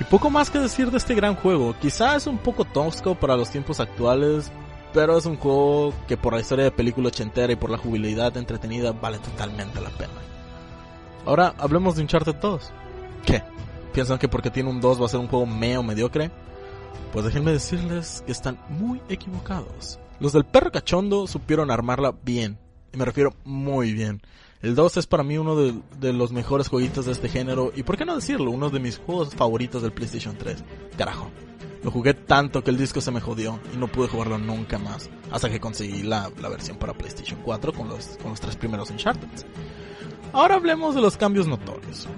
Y 0.00 0.04
poco 0.04 0.30
más 0.30 0.50
que 0.50 0.58
decir 0.58 0.90
de 0.90 0.98
este 0.98 1.14
gran 1.14 1.34
juego. 1.36 1.74
Quizá 1.80 2.16
es 2.16 2.26
un 2.26 2.38
poco 2.38 2.64
tosco 2.64 3.14
para 3.14 3.36
los 3.36 3.50
tiempos 3.50 3.80
actuales, 3.80 4.52
pero 4.92 5.16
es 5.16 5.26
un 5.26 5.36
juego 5.36 5.92
que 6.06 6.16
por 6.16 6.34
la 6.34 6.40
historia 6.40 6.64
de 6.64 6.70
película 6.70 7.08
ochentera 7.08 7.52
y 7.52 7.56
por 7.56 7.70
la 7.70 7.78
jubilidad 7.78 8.36
entretenida 8.36 8.92
vale 8.92 9.18
totalmente 9.18 9.80
la 9.80 9.90
pena. 9.90 10.12
Ahora 11.24 11.54
hablemos 11.58 11.96
de 11.96 12.02
Uncharted 12.02 12.36
2. 12.36 12.70
¿Qué? 13.24 13.42
¿Piensan 13.92 14.18
que 14.18 14.28
porque 14.28 14.50
tiene 14.50 14.70
un 14.70 14.80
2 14.80 15.00
va 15.00 15.06
a 15.06 15.08
ser 15.08 15.20
un 15.20 15.28
juego 15.28 15.46
meo 15.46 15.82
mediocre? 15.82 16.30
Pues 17.12 17.24
déjenme 17.24 17.52
decirles 17.52 18.22
que 18.26 18.32
están 18.32 18.58
muy 18.68 19.00
equivocados. 19.08 19.98
Los 20.20 20.32
del 20.32 20.44
perro 20.44 20.70
cachondo 20.70 21.26
supieron 21.26 21.70
armarla 21.70 22.14
bien. 22.22 22.58
Y 22.92 22.98
me 22.98 23.04
refiero 23.04 23.34
muy 23.44 23.92
bien. 23.92 24.22
El 24.66 24.74
2 24.74 24.96
es 24.96 25.06
para 25.06 25.22
mí 25.22 25.38
uno 25.38 25.54
de, 25.54 26.12
los 26.12 26.32
mejores 26.32 26.66
jueguitos 26.66 27.06
de 27.06 27.12
este 27.12 27.28
género 27.28 27.70
y 27.76 27.84
por 27.84 27.96
qué 27.96 28.04
no 28.04 28.16
decirlo, 28.16 28.50
uno 28.50 28.68
de 28.68 28.80
mis 28.80 28.98
juegos 28.98 29.32
favoritos 29.32 29.80
del 29.80 29.92
PlayStation 29.92 30.36
3. 30.36 30.64
Carajo. 30.98 31.30
Lo 31.84 31.92
jugué 31.92 32.14
tanto 32.14 32.64
que 32.64 32.70
el 32.70 32.76
disco 32.76 33.00
se 33.00 33.12
me 33.12 33.20
jodió 33.20 33.60
y 33.72 33.76
no 33.76 33.86
pude 33.86 34.08
jugarlo 34.08 34.38
nunca 34.38 34.76
más 34.76 35.08
hasta 35.30 35.48
que 35.48 35.60
conseguí 35.60 36.02
la, 36.02 36.30
versión 36.50 36.78
para 36.78 36.94
PlayStation 36.94 37.38
4 37.44 37.72
con 37.72 37.88
los, 37.88 38.18
con 38.20 38.32
los 38.32 38.40
tres 38.40 38.56
primeros 38.56 38.90
Uncharted. 38.90 39.28
Ahora 40.32 40.56
hablemos 40.56 40.96
de 40.96 41.00
los 41.00 41.16
cambios 41.16 41.46
notorios. 41.46 42.08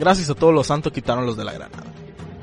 Gracias 0.00 0.30
a 0.30 0.34
todos 0.34 0.54
los 0.54 0.66
santos 0.66 0.90
quitaron 0.90 1.26
los 1.26 1.36
de 1.36 1.44
la 1.44 1.52
granada. 1.52 1.92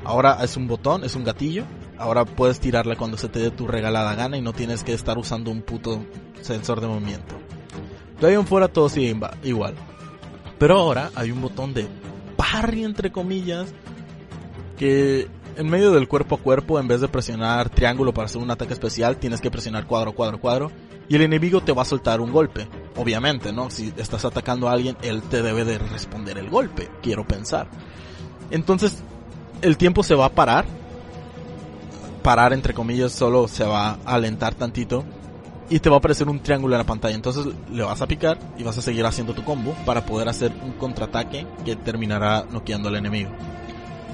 Ahora 0.04 0.38
es 0.44 0.56
un 0.56 0.68
botón, 0.68 1.02
es 1.02 1.16
un 1.16 1.24
gatillo. 1.24 1.64
Ahora 1.98 2.24
puedes 2.24 2.60
tirarla 2.60 2.94
cuando 2.94 3.16
se 3.16 3.28
te 3.28 3.40
dé 3.40 3.50
tu 3.50 3.66
regalada 3.66 4.14
gana 4.14 4.36
y 4.36 4.40
no 4.40 4.52
tienes 4.52 4.84
que 4.84 4.94
estar 4.94 5.18
usando 5.18 5.50
un 5.50 5.62
puto 5.62 6.06
sensor 6.42 6.80
de 6.80 6.86
movimiento. 6.86 7.41
En 8.30 8.46
fuera 8.46 8.68
todo 8.68 8.88
sigue 8.88 9.16
igual. 9.42 9.74
Pero 10.58 10.78
ahora 10.78 11.10
hay 11.14 11.30
un 11.30 11.42
botón 11.42 11.74
de 11.74 11.88
parry 12.36 12.84
entre 12.84 13.10
comillas 13.10 13.72
que 14.76 15.28
en 15.56 15.68
medio 15.68 15.90
del 15.90 16.08
cuerpo 16.08 16.36
a 16.36 16.38
cuerpo 16.38 16.78
en 16.78 16.88
vez 16.88 17.00
de 17.00 17.08
presionar 17.08 17.68
triángulo 17.68 18.14
para 18.14 18.26
hacer 18.26 18.40
un 18.40 18.50
ataque 18.50 18.72
especial 18.72 19.16
tienes 19.16 19.40
que 19.40 19.50
presionar 19.50 19.86
cuadro 19.86 20.14
cuadro 20.14 20.40
cuadro 20.40 20.70
y 21.08 21.16
el 21.16 21.22
enemigo 21.22 21.60
te 21.60 21.72
va 21.72 21.82
a 21.82 21.84
soltar 21.84 22.20
un 22.20 22.32
golpe. 22.32 22.68
Obviamente, 22.96 23.52
¿no? 23.52 23.70
Si 23.70 23.92
estás 23.96 24.24
atacando 24.24 24.68
a 24.68 24.72
alguien, 24.72 24.96
él 25.02 25.22
te 25.22 25.42
debe 25.42 25.64
de 25.64 25.78
responder 25.78 26.38
el 26.38 26.48
golpe, 26.48 26.88
quiero 27.02 27.26
pensar. 27.26 27.68
Entonces, 28.50 29.02
el 29.62 29.76
tiempo 29.76 30.02
se 30.02 30.14
va 30.14 30.26
a 30.26 30.34
parar. 30.34 30.64
Parar 32.22 32.52
entre 32.52 32.72
comillas 32.72 33.12
solo 33.12 33.48
se 33.48 33.64
va 33.64 33.98
a 34.04 34.14
alentar 34.14 34.54
tantito 34.54 35.04
y 35.70 35.80
te 35.80 35.88
va 35.88 35.96
a 35.96 35.98
aparecer 35.98 36.28
un 36.28 36.40
triángulo 36.40 36.74
en 36.74 36.78
la 36.78 36.86
pantalla. 36.86 37.14
Entonces 37.14 37.46
le 37.70 37.82
vas 37.82 38.00
a 38.02 38.06
picar 38.06 38.38
y 38.58 38.62
vas 38.62 38.76
a 38.78 38.82
seguir 38.82 39.04
haciendo 39.06 39.34
tu 39.34 39.44
combo 39.44 39.74
para 39.84 40.04
poder 40.04 40.28
hacer 40.28 40.52
un 40.64 40.72
contraataque 40.72 41.46
que 41.64 41.76
terminará 41.76 42.44
noqueando 42.50 42.88
al 42.88 42.96
enemigo. 42.96 43.30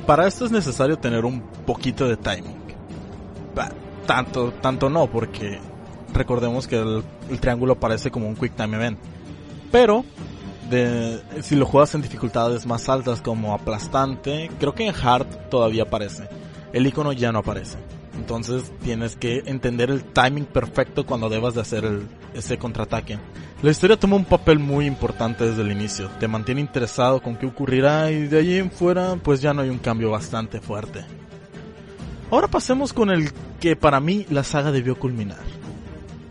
Para 0.07 0.27
esto 0.27 0.45
es 0.47 0.51
necesario 0.51 0.99
tener 0.99 1.25
un 1.25 1.41
poquito 1.67 2.09
de 2.09 2.17
timing. 2.17 2.57
Tanto, 4.07 4.53
tanto 4.63 4.89
no, 4.89 5.07
porque 5.07 5.61
recordemos 6.15 6.67
que 6.67 6.77
el, 6.77 7.05
el, 7.29 7.41
triángulo 7.41 7.75
aparece 7.75 8.11
como 8.11 8.27
un 8.27 8.35
quick 8.35 8.55
time 8.55 8.77
event. 8.77 8.99
Pero 9.71 10.05
de, 10.71 11.21
si 11.43 11.57
lo 11.57 11.67
juegas 11.67 11.95
en 11.95 12.03
dificultades 12.03 12.67
más 12.67 12.89
altas 12.89 13.21
como 13.21 13.53
aplastante, 13.53 14.51
creo 14.59 14.75
que 14.75 14.87
en 14.87 14.95
hard 14.95 15.27
todavía 15.51 15.83
aparece. 15.83 16.29
El 16.73 16.87
icono 16.87 17.13
ya 17.13 17.33
no 17.33 17.41
aparece. 17.41 17.79
Entonces 18.19 18.73
tienes 18.83 19.17
que 19.17 19.45
entender 19.47 19.91
el 19.91 20.03
timing 20.03 20.45
perfecto 20.45 21.07
cuando 21.07 21.29
debas 21.29 21.55
de 21.55 21.61
hacer 21.61 22.01
ese 22.35 22.59
contraataque. 22.59 23.19
La 23.63 23.71
historia 23.71 23.99
toma 23.99 24.17
un 24.17 24.25
papel 24.25 24.59
muy 24.59 24.87
importante 24.87 25.45
desde 25.45 25.63
el 25.63 25.71
inicio. 25.71 26.11
Te 26.19 26.29
mantiene 26.29 26.61
interesado 26.61 27.23
con 27.23 27.37
qué 27.37 27.47
ocurrirá 27.47 28.11
y 28.11 28.27
de 28.27 28.39
allí 28.39 28.59
en 28.59 28.71
fuera 28.71 29.17
pues 29.23 29.41
ya 29.41 29.55
no 29.55 29.63
hay 29.63 29.69
un 29.71 29.79
cambio 29.79 30.11
bastante 30.11 30.61
fuerte. 30.61 31.05
Ahora 32.31 32.49
pasemos 32.49 32.93
con 32.93 33.11
el 33.11 33.31
que 33.61 33.77
para 33.77 34.01
mí 34.01 34.27
la 34.31 34.43
saga 34.45 34.73
debió 34.73 34.99
culminar. 34.99 35.41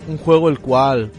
Un 0.07 0.17
juego 0.17 0.49
el 0.49 0.59
cual 0.59 1.11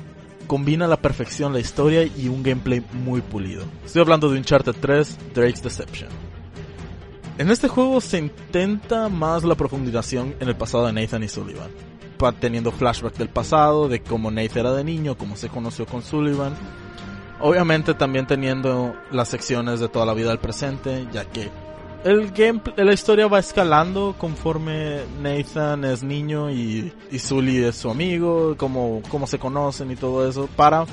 combina 0.47 0.85
a 0.85 0.89
la 0.89 1.01
perfección 1.01 1.53
la 1.53 1.61
historia 1.61 2.05
y 2.05 2.29
un 2.29 2.43
gameplay 2.43 2.85
muy 2.93 3.23
pulido. 3.23 3.64
Estoy 3.85 4.03
hablando 4.03 4.31
de 4.31 4.39
Uncharted 4.39 4.77
3, 4.79 5.19
Drake's 5.35 5.62
Deception. 5.62 6.28
En 7.39 7.53
este 7.53 7.68
juego 7.68 8.01
se 8.01 8.18
intenta 8.18 9.09
más 9.09 9.45
la 9.45 9.55
profundización 9.55 10.34
en 10.41 10.49
el 10.49 10.57
pasado 10.57 10.86
de 10.86 10.93
Nathan 10.93 11.22
y 11.22 11.28
Sullivan, 11.28 11.70
teniendo 12.41 12.72
flashback 12.72 13.16
del 13.16 13.28
pasado, 13.28 13.89
de 13.89 14.03
cómo 14.03 14.32
Nathan 14.32 14.59
era 14.59 14.72
de 14.72 14.82
niño, 14.82 15.16
cómo 15.16 15.36
se 15.36 15.49
conoció 15.49 15.86
con 15.86 16.03
Sullivan. 16.03 16.57
Obviamente 17.39 17.95
también 17.95 18.26
teniendo 18.26 18.93
las 19.12 19.28
secciones 19.28 19.78
de 19.78 19.89
toda 19.89 20.05
la 20.05 20.14
vida 20.14 20.30
del 20.30 20.41
presente, 20.41 21.07
ya 21.12 21.26
que 21.26 21.49
el 22.03 22.32
gameplay, 22.32 22.84
la 22.84 22.93
historia 22.93 23.28
va 23.28 23.39
escalando 23.39 24.16
conforme 24.18 25.03
Nathan 25.22 25.84
es 25.84 26.03
niño 26.03 26.51
y, 26.51 26.93
y 27.12 27.18
Sully 27.20 27.62
es 27.62 27.76
su 27.76 27.89
amigo, 27.89 28.57
cómo, 28.57 29.01
cómo 29.09 29.28
se 29.28 29.39
conocen 29.39 29.93
y 29.93 29.97
todo 29.97 30.28
eso, 30.28 30.49
para 30.57 30.86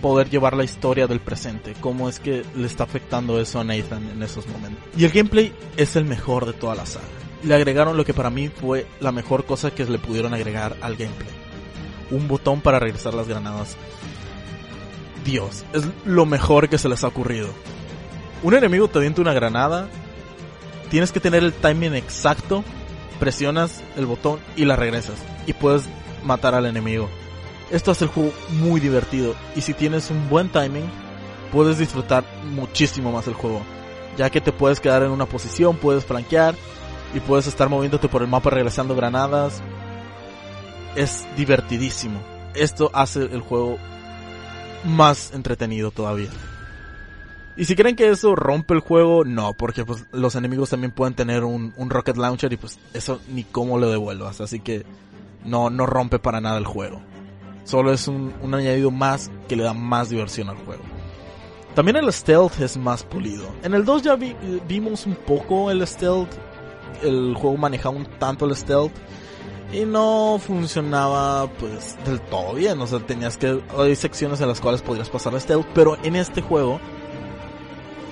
poder 0.00 0.30
llevar 0.30 0.56
la 0.56 0.64
historia 0.64 1.06
del 1.06 1.20
presente, 1.20 1.74
cómo 1.80 2.08
es 2.08 2.20
que 2.20 2.44
le 2.56 2.66
está 2.66 2.84
afectando 2.84 3.40
eso 3.40 3.60
a 3.60 3.64
Nathan 3.64 4.08
en 4.10 4.22
esos 4.22 4.46
momentos. 4.46 4.82
Y 4.96 5.04
el 5.04 5.10
gameplay 5.10 5.52
es 5.76 5.96
el 5.96 6.04
mejor 6.04 6.46
de 6.46 6.52
toda 6.52 6.74
la 6.74 6.86
saga. 6.86 7.06
Le 7.42 7.54
agregaron 7.54 7.96
lo 7.96 8.04
que 8.04 8.14
para 8.14 8.30
mí 8.30 8.48
fue 8.48 8.86
la 9.00 9.12
mejor 9.12 9.44
cosa 9.44 9.70
que 9.70 9.84
le 9.84 9.98
pudieron 9.98 10.34
agregar 10.34 10.76
al 10.80 10.96
gameplay. 10.96 11.30
Un 12.10 12.26
botón 12.26 12.60
para 12.60 12.78
regresar 12.78 13.14
las 13.14 13.28
granadas. 13.28 13.76
Dios, 15.24 15.64
es 15.72 15.84
lo 16.04 16.26
mejor 16.26 16.68
que 16.68 16.78
se 16.78 16.88
les 16.88 17.04
ha 17.04 17.08
ocurrido. 17.08 17.48
Un 18.42 18.54
enemigo 18.54 18.88
te 18.88 18.98
avienta 18.98 19.20
una 19.20 19.34
granada, 19.34 19.88
tienes 20.90 21.12
que 21.12 21.20
tener 21.20 21.42
el 21.42 21.52
timing 21.52 21.94
exacto, 21.94 22.64
presionas 23.18 23.82
el 23.96 24.06
botón 24.06 24.40
y 24.56 24.64
la 24.64 24.76
regresas. 24.76 25.16
Y 25.46 25.52
puedes 25.52 25.84
matar 26.24 26.54
al 26.54 26.66
enemigo. 26.66 27.08
Esto 27.70 27.90
hace 27.90 28.04
el 28.04 28.10
juego 28.10 28.32
muy 28.50 28.80
divertido 28.80 29.34
y 29.54 29.60
si 29.60 29.74
tienes 29.74 30.10
un 30.10 30.28
buen 30.28 30.48
timing, 30.48 30.88
puedes 31.52 31.78
disfrutar 31.78 32.24
muchísimo 32.44 33.12
más 33.12 33.26
el 33.26 33.34
juego. 33.34 33.62
Ya 34.16 34.30
que 34.30 34.40
te 34.40 34.52
puedes 34.52 34.80
quedar 34.80 35.02
en 35.02 35.10
una 35.10 35.26
posición, 35.26 35.76
puedes 35.76 36.04
flanquear 36.04 36.54
y 37.14 37.20
puedes 37.20 37.46
estar 37.46 37.68
moviéndote 37.68 38.08
por 38.08 38.22
el 38.22 38.28
mapa 38.28 38.50
regresando 38.50 38.96
granadas. 38.96 39.62
Es 40.96 41.26
divertidísimo. 41.36 42.20
Esto 42.54 42.90
hace 42.94 43.22
el 43.22 43.40
juego 43.40 43.78
más 44.84 45.32
entretenido 45.34 45.90
todavía. 45.90 46.30
Y 47.56 47.64
si 47.64 47.74
creen 47.74 47.96
que 47.96 48.08
eso 48.08 48.36
rompe 48.36 48.74
el 48.74 48.80
juego, 48.80 49.24
no, 49.24 49.52
porque 49.52 49.84
pues 49.84 50.06
los 50.12 50.36
enemigos 50.36 50.70
también 50.70 50.92
pueden 50.92 51.14
tener 51.14 51.44
un, 51.44 51.74
un 51.76 51.90
rocket 51.90 52.16
launcher 52.16 52.52
y 52.52 52.56
pues 52.56 52.78
eso 52.94 53.20
ni 53.28 53.42
cómo 53.42 53.78
lo 53.78 53.90
devuelvas, 53.90 54.40
así 54.40 54.60
que 54.60 54.86
no, 55.44 55.68
no 55.68 55.84
rompe 55.84 56.20
para 56.20 56.40
nada 56.40 56.56
el 56.58 56.66
juego. 56.66 57.00
Solo 57.68 57.92
es 57.92 58.08
un, 58.08 58.32
un 58.40 58.54
añadido 58.54 58.90
más 58.90 59.30
que 59.46 59.54
le 59.54 59.62
da 59.62 59.74
más 59.74 60.08
diversión 60.08 60.48
al 60.48 60.56
juego. 60.64 60.82
También 61.74 61.96
el 61.98 62.10
stealth 62.10 62.58
es 62.60 62.78
más 62.78 63.02
pulido. 63.04 63.44
En 63.62 63.74
el 63.74 63.84
2 63.84 64.02
ya 64.02 64.16
vi- 64.16 64.34
vimos 64.66 65.04
un 65.04 65.14
poco 65.14 65.70
el 65.70 65.86
stealth. 65.86 66.30
El 67.02 67.34
juego 67.34 67.58
manejaba 67.58 67.94
un 67.94 68.06
tanto 68.18 68.46
el 68.46 68.56
stealth. 68.56 68.90
Y 69.70 69.84
no 69.84 70.40
funcionaba 70.44 71.46
pues 71.60 71.98
del 72.06 72.22
todo 72.22 72.54
bien. 72.54 72.80
O 72.80 72.86
sea, 72.86 73.00
tenías 73.00 73.36
que... 73.36 73.60
Hay 73.76 73.94
secciones 73.96 74.40
en 74.40 74.48
las 74.48 74.62
cuales 74.62 74.80
podrías 74.80 75.10
pasar 75.10 75.34
el 75.34 75.40
stealth. 75.42 75.66
Pero 75.74 75.98
en 76.02 76.16
este 76.16 76.40
juego 76.40 76.80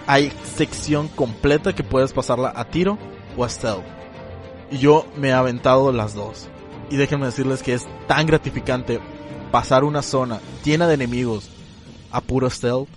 hay 0.06 0.30
sección 0.54 1.08
completa 1.08 1.74
que 1.74 1.82
puedes 1.82 2.12
pasarla 2.12 2.52
a 2.54 2.66
tiro 2.66 2.98
o 3.38 3.42
a 3.44 3.48
stealth. 3.48 3.84
Y 4.70 4.76
yo 4.76 5.06
me 5.16 5.28
he 5.28 5.32
aventado 5.32 5.90
las 5.92 6.14
dos. 6.14 6.48
Y 6.90 6.96
déjenme 6.96 7.24
decirles 7.24 7.62
que 7.62 7.72
es 7.72 7.86
tan 8.06 8.26
gratificante 8.26 9.00
pasar 9.50 9.84
una 9.84 10.02
zona 10.02 10.40
llena 10.64 10.86
de 10.86 10.94
enemigos 10.94 11.50
a 12.10 12.20
puro 12.20 12.48
stealth. 12.50 12.88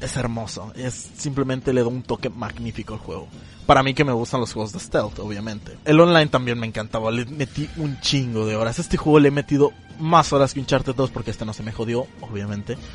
Es 0.00 0.16
hermoso. 0.16 0.72
Es 0.76 0.94
simplemente 1.16 1.72
le 1.72 1.82
da 1.82 1.88
un 1.88 2.02
toque 2.02 2.30
magnífico 2.30 2.94
al 2.94 3.00
juego. 3.00 3.28
Para 3.66 3.82
mí 3.82 3.94
que 3.94 4.04
me 4.04 4.12
gustan 4.12 4.40
los 4.40 4.52
juegos 4.52 4.72
de 4.72 4.80
stealth, 4.80 5.18
obviamente. 5.18 5.76
El 5.84 6.00
online 6.00 6.28
también 6.28 6.58
me 6.58 6.66
encantaba. 6.66 7.10
Le 7.10 7.26
metí 7.26 7.68
un 7.76 8.00
chingo 8.00 8.46
de 8.46 8.56
horas. 8.56 8.78
Este 8.78 8.96
juego 8.96 9.18
le 9.18 9.28
he 9.28 9.32
metido 9.32 9.72
más 9.98 10.32
horas 10.32 10.54
que 10.54 10.60
Uncharted 10.60 10.94
2 10.94 11.10
porque 11.10 11.30
este 11.30 11.44
no 11.44 11.52
se 11.52 11.62
me 11.62 11.72
jodió, 11.72 12.06
obviamente. 12.20 12.76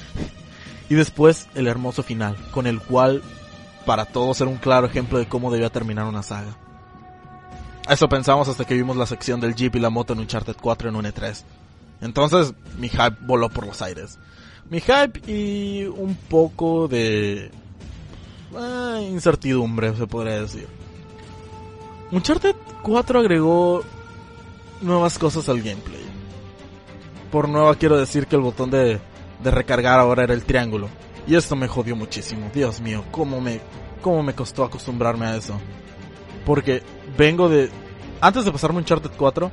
Y 0.89 0.95
después 0.95 1.47
el 1.55 1.67
hermoso 1.67 2.03
final, 2.03 2.35
con 2.51 2.67
el 2.67 2.79
cual 2.81 3.23
para 3.85 4.05
todos 4.05 4.39
era 4.41 4.49
un 4.49 4.57
claro 4.57 4.85
ejemplo 4.85 5.17
de 5.17 5.27
cómo 5.27 5.49
debía 5.49 5.69
terminar 5.69 6.05
una 6.05 6.23
saga. 6.23 6.57
Eso 7.89 8.07
pensamos 8.07 8.47
hasta 8.47 8.65
que 8.65 8.75
vimos 8.75 8.95
la 8.95 9.05
sección 9.05 9.39
del 9.39 9.55
Jeep 9.55 9.75
y 9.75 9.79
la 9.79 9.89
moto 9.89 10.13
en 10.13 10.19
Uncharted 10.19 10.55
4 10.61 10.89
en 10.89 10.95
un 10.95 11.05
E3. 11.05 11.43
Entonces 12.03 12.53
mi 12.77 12.89
hype 12.89 13.17
voló 13.21 13.49
por 13.49 13.65
los 13.65 13.81
aires. 13.81 14.19
Mi 14.69 14.79
hype 14.79 15.19
y 15.31 15.85
un 15.85 16.15
poco 16.15 16.87
de 16.87 17.51
eh, 18.55 19.09
incertidumbre, 19.09 19.95
se 19.95 20.07
podría 20.07 20.41
decir. 20.41 20.67
Uncharted 22.11 22.55
4 22.83 23.19
agregó 23.19 23.81
nuevas 24.81 25.17
cosas 25.17 25.49
al 25.49 25.61
gameplay. 25.61 26.03
Por 27.31 27.49
nueva 27.49 27.75
quiero 27.75 27.97
decir 27.97 28.27
que 28.27 28.35
el 28.35 28.41
botón 28.41 28.69
de, 28.69 28.99
de 29.43 29.51
recargar 29.51 29.99
ahora 29.99 30.23
era 30.23 30.33
el 30.33 30.43
triángulo. 30.43 30.89
Y 31.25 31.35
esto 31.35 31.55
me 31.55 31.67
jodió 31.67 31.95
muchísimo. 31.95 32.51
Dios 32.53 32.81
mío, 32.81 33.03
cómo 33.11 33.39
me, 33.41 33.61
cómo 34.01 34.21
me 34.23 34.35
costó 34.35 34.63
acostumbrarme 34.63 35.25
a 35.25 35.37
eso. 35.37 35.59
Porque 36.45 36.83
vengo 37.17 37.49
de... 37.49 37.69
Antes 38.21 38.45
de 38.45 38.51
pasarme 38.51 38.79
Uncharted 38.79 39.11
4, 39.17 39.51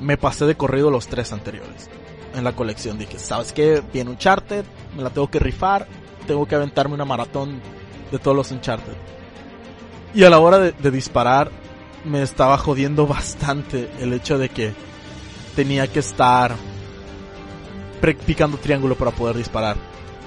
me 0.00 0.16
pasé 0.16 0.46
de 0.46 0.56
corrido 0.56 0.90
los 0.90 1.08
tres 1.08 1.32
anteriores. 1.32 1.88
En 2.34 2.44
la 2.44 2.52
colección 2.52 2.98
dije, 2.98 3.18
¿sabes 3.18 3.52
qué? 3.52 3.82
Viene 3.92 4.10
Uncharted, 4.10 4.64
me 4.96 5.02
la 5.02 5.10
tengo 5.10 5.30
que 5.30 5.38
rifar, 5.38 5.86
tengo 6.26 6.46
que 6.46 6.54
aventarme 6.54 6.94
una 6.94 7.04
maratón 7.04 7.60
de 8.10 8.18
todos 8.18 8.36
los 8.36 8.50
Uncharted. 8.50 8.94
Y 10.14 10.24
a 10.24 10.30
la 10.30 10.38
hora 10.38 10.58
de, 10.58 10.72
de 10.72 10.90
disparar, 10.90 11.50
me 12.04 12.22
estaba 12.22 12.58
jodiendo 12.58 13.06
bastante 13.08 13.90
el 14.00 14.12
hecho 14.12 14.38
de 14.38 14.48
que 14.48 14.72
tenía 15.56 15.86
que 15.86 15.98
estar 15.98 16.54
picando 18.26 18.58
triángulo 18.58 18.94
para 18.94 19.10
poder 19.10 19.36
disparar. 19.36 19.76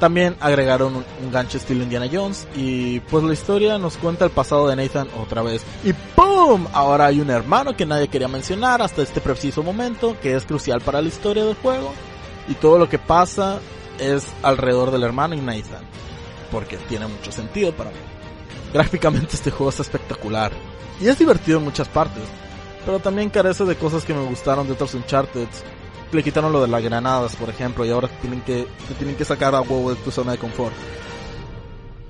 También 0.01 0.35
agregaron 0.39 0.95
un, 0.95 1.31
gancho 1.31 1.59
estilo 1.59 1.83
Indiana 1.83 2.09
Jones 2.11 2.47
y 2.55 3.01
pues 3.01 3.23
la 3.23 3.33
historia 3.33 3.77
nos 3.77 3.97
cuenta 3.97 4.25
el 4.25 4.31
pasado 4.31 4.67
de 4.67 4.75
Nathan 4.75 5.07
otra 5.21 5.43
vez. 5.43 5.63
Y 5.83 5.93
¡pum! 5.93 6.65
Ahora 6.73 7.05
hay 7.05 7.19
un 7.19 7.29
hermano 7.29 7.77
que 7.77 7.85
nadie 7.85 8.07
quería 8.07 8.27
mencionar 8.27 8.81
hasta 8.81 9.03
este 9.03 9.21
preciso 9.21 9.61
momento, 9.61 10.17
que 10.19 10.35
es 10.35 10.43
crucial 10.45 10.81
para 10.81 11.03
la 11.03 11.07
historia 11.07 11.45
del 11.45 11.53
juego. 11.53 11.93
Y 12.47 12.55
todo 12.55 12.79
lo 12.79 12.89
que 12.89 12.97
pasa 12.97 13.59
es 13.99 14.25
alrededor 14.41 14.89
del 14.89 15.03
hermano 15.03 15.35
y 15.35 15.39
Nathan. 15.39 15.83
Porque 16.51 16.77
tiene 16.77 17.05
mucho 17.05 17.31
sentido 17.31 17.71
para 17.71 17.91
mí. 17.91 17.97
Gráficamente 18.73 19.35
este 19.35 19.51
juego 19.51 19.69
está 19.69 19.83
espectacular. 19.83 20.51
Y 20.99 21.09
es 21.09 21.19
divertido 21.19 21.59
en 21.59 21.65
muchas 21.65 21.87
partes. 21.87 22.23
Pero 22.87 22.97
también 22.97 23.29
carece 23.29 23.65
de 23.65 23.75
cosas 23.75 24.03
que 24.03 24.15
me 24.15 24.25
gustaron 24.25 24.65
de 24.65 24.73
otros 24.73 24.95
Uncharted. 24.95 25.47
Le 26.11 26.23
quitaron 26.23 26.51
lo 26.51 26.61
de 26.61 26.67
las 26.67 26.83
granadas, 26.83 27.35
por 27.37 27.49
ejemplo, 27.49 27.85
y 27.85 27.89
ahora 27.89 28.09
tienen 28.19 28.41
que, 28.41 28.67
te 28.87 28.93
tienen 28.95 29.15
que 29.15 29.23
sacar 29.25 29.55
a 29.55 29.61
huevo 29.61 29.91
de 29.93 29.95
tu 30.01 30.11
zona 30.11 30.33
de 30.33 30.37
confort. 30.37 30.73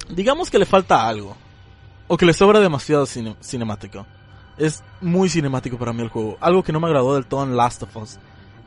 Digamos 0.09 0.49
que 0.49 0.59
le 0.59 0.65
falta 0.65 1.07
algo. 1.07 1.35
O 2.07 2.17
que 2.17 2.25
le 2.25 2.33
sobra 2.33 2.59
demasiado 2.59 3.05
cine- 3.05 3.35
cinemático. 3.41 4.05
Es 4.57 4.83
muy 4.99 5.29
cinemático 5.29 5.77
para 5.77 5.93
mí 5.93 6.01
el 6.01 6.09
juego. 6.09 6.37
Algo 6.41 6.63
que 6.63 6.73
no 6.73 6.79
me 6.79 6.87
agradó 6.87 7.13
del 7.13 7.25
todo 7.25 7.43
en 7.43 7.55
Last 7.55 7.83
of 7.83 7.95
Us. 7.95 8.17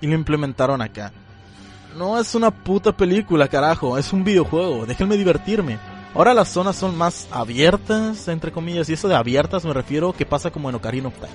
Y 0.01 0.07
lo 0.07 0.15
implementaron 0.15 0.81
acá. 0.81 1.13
No 1.97 2.19
es 2.19 2.35
una 2.35 2.51
puta 2.51 2.93
película, 2.97 3.49
carajo. 3.49 3.99
Es 3.99 4.13
un 4.13 4.25
videojuego. 4.25 4.87
Déjenme 4.87 5.17
divertirme. 5.17 5.79
Ahora 6.15 6.33
las 6.33 6.49
zonas 6.49 6.77
son 6.77 6.97
más 6.97 7.29
abiertas, 7.31 8.29
entre 8.29 8.51
comillas. 8.53 8.89
Y 8.89 8.95
eso 8.95 9.09
de 9.09 9.15
abiertas 9.17 9.65
me 9.65 9.73
refiero 9.75 10.13
que 10.13 10.25
pasa 10.25 10.51
como 10.51 10.69
en 10.71 10.77
Ocarina 10.77 11.09
of 11.09 11.15
Time. 11.15 11.29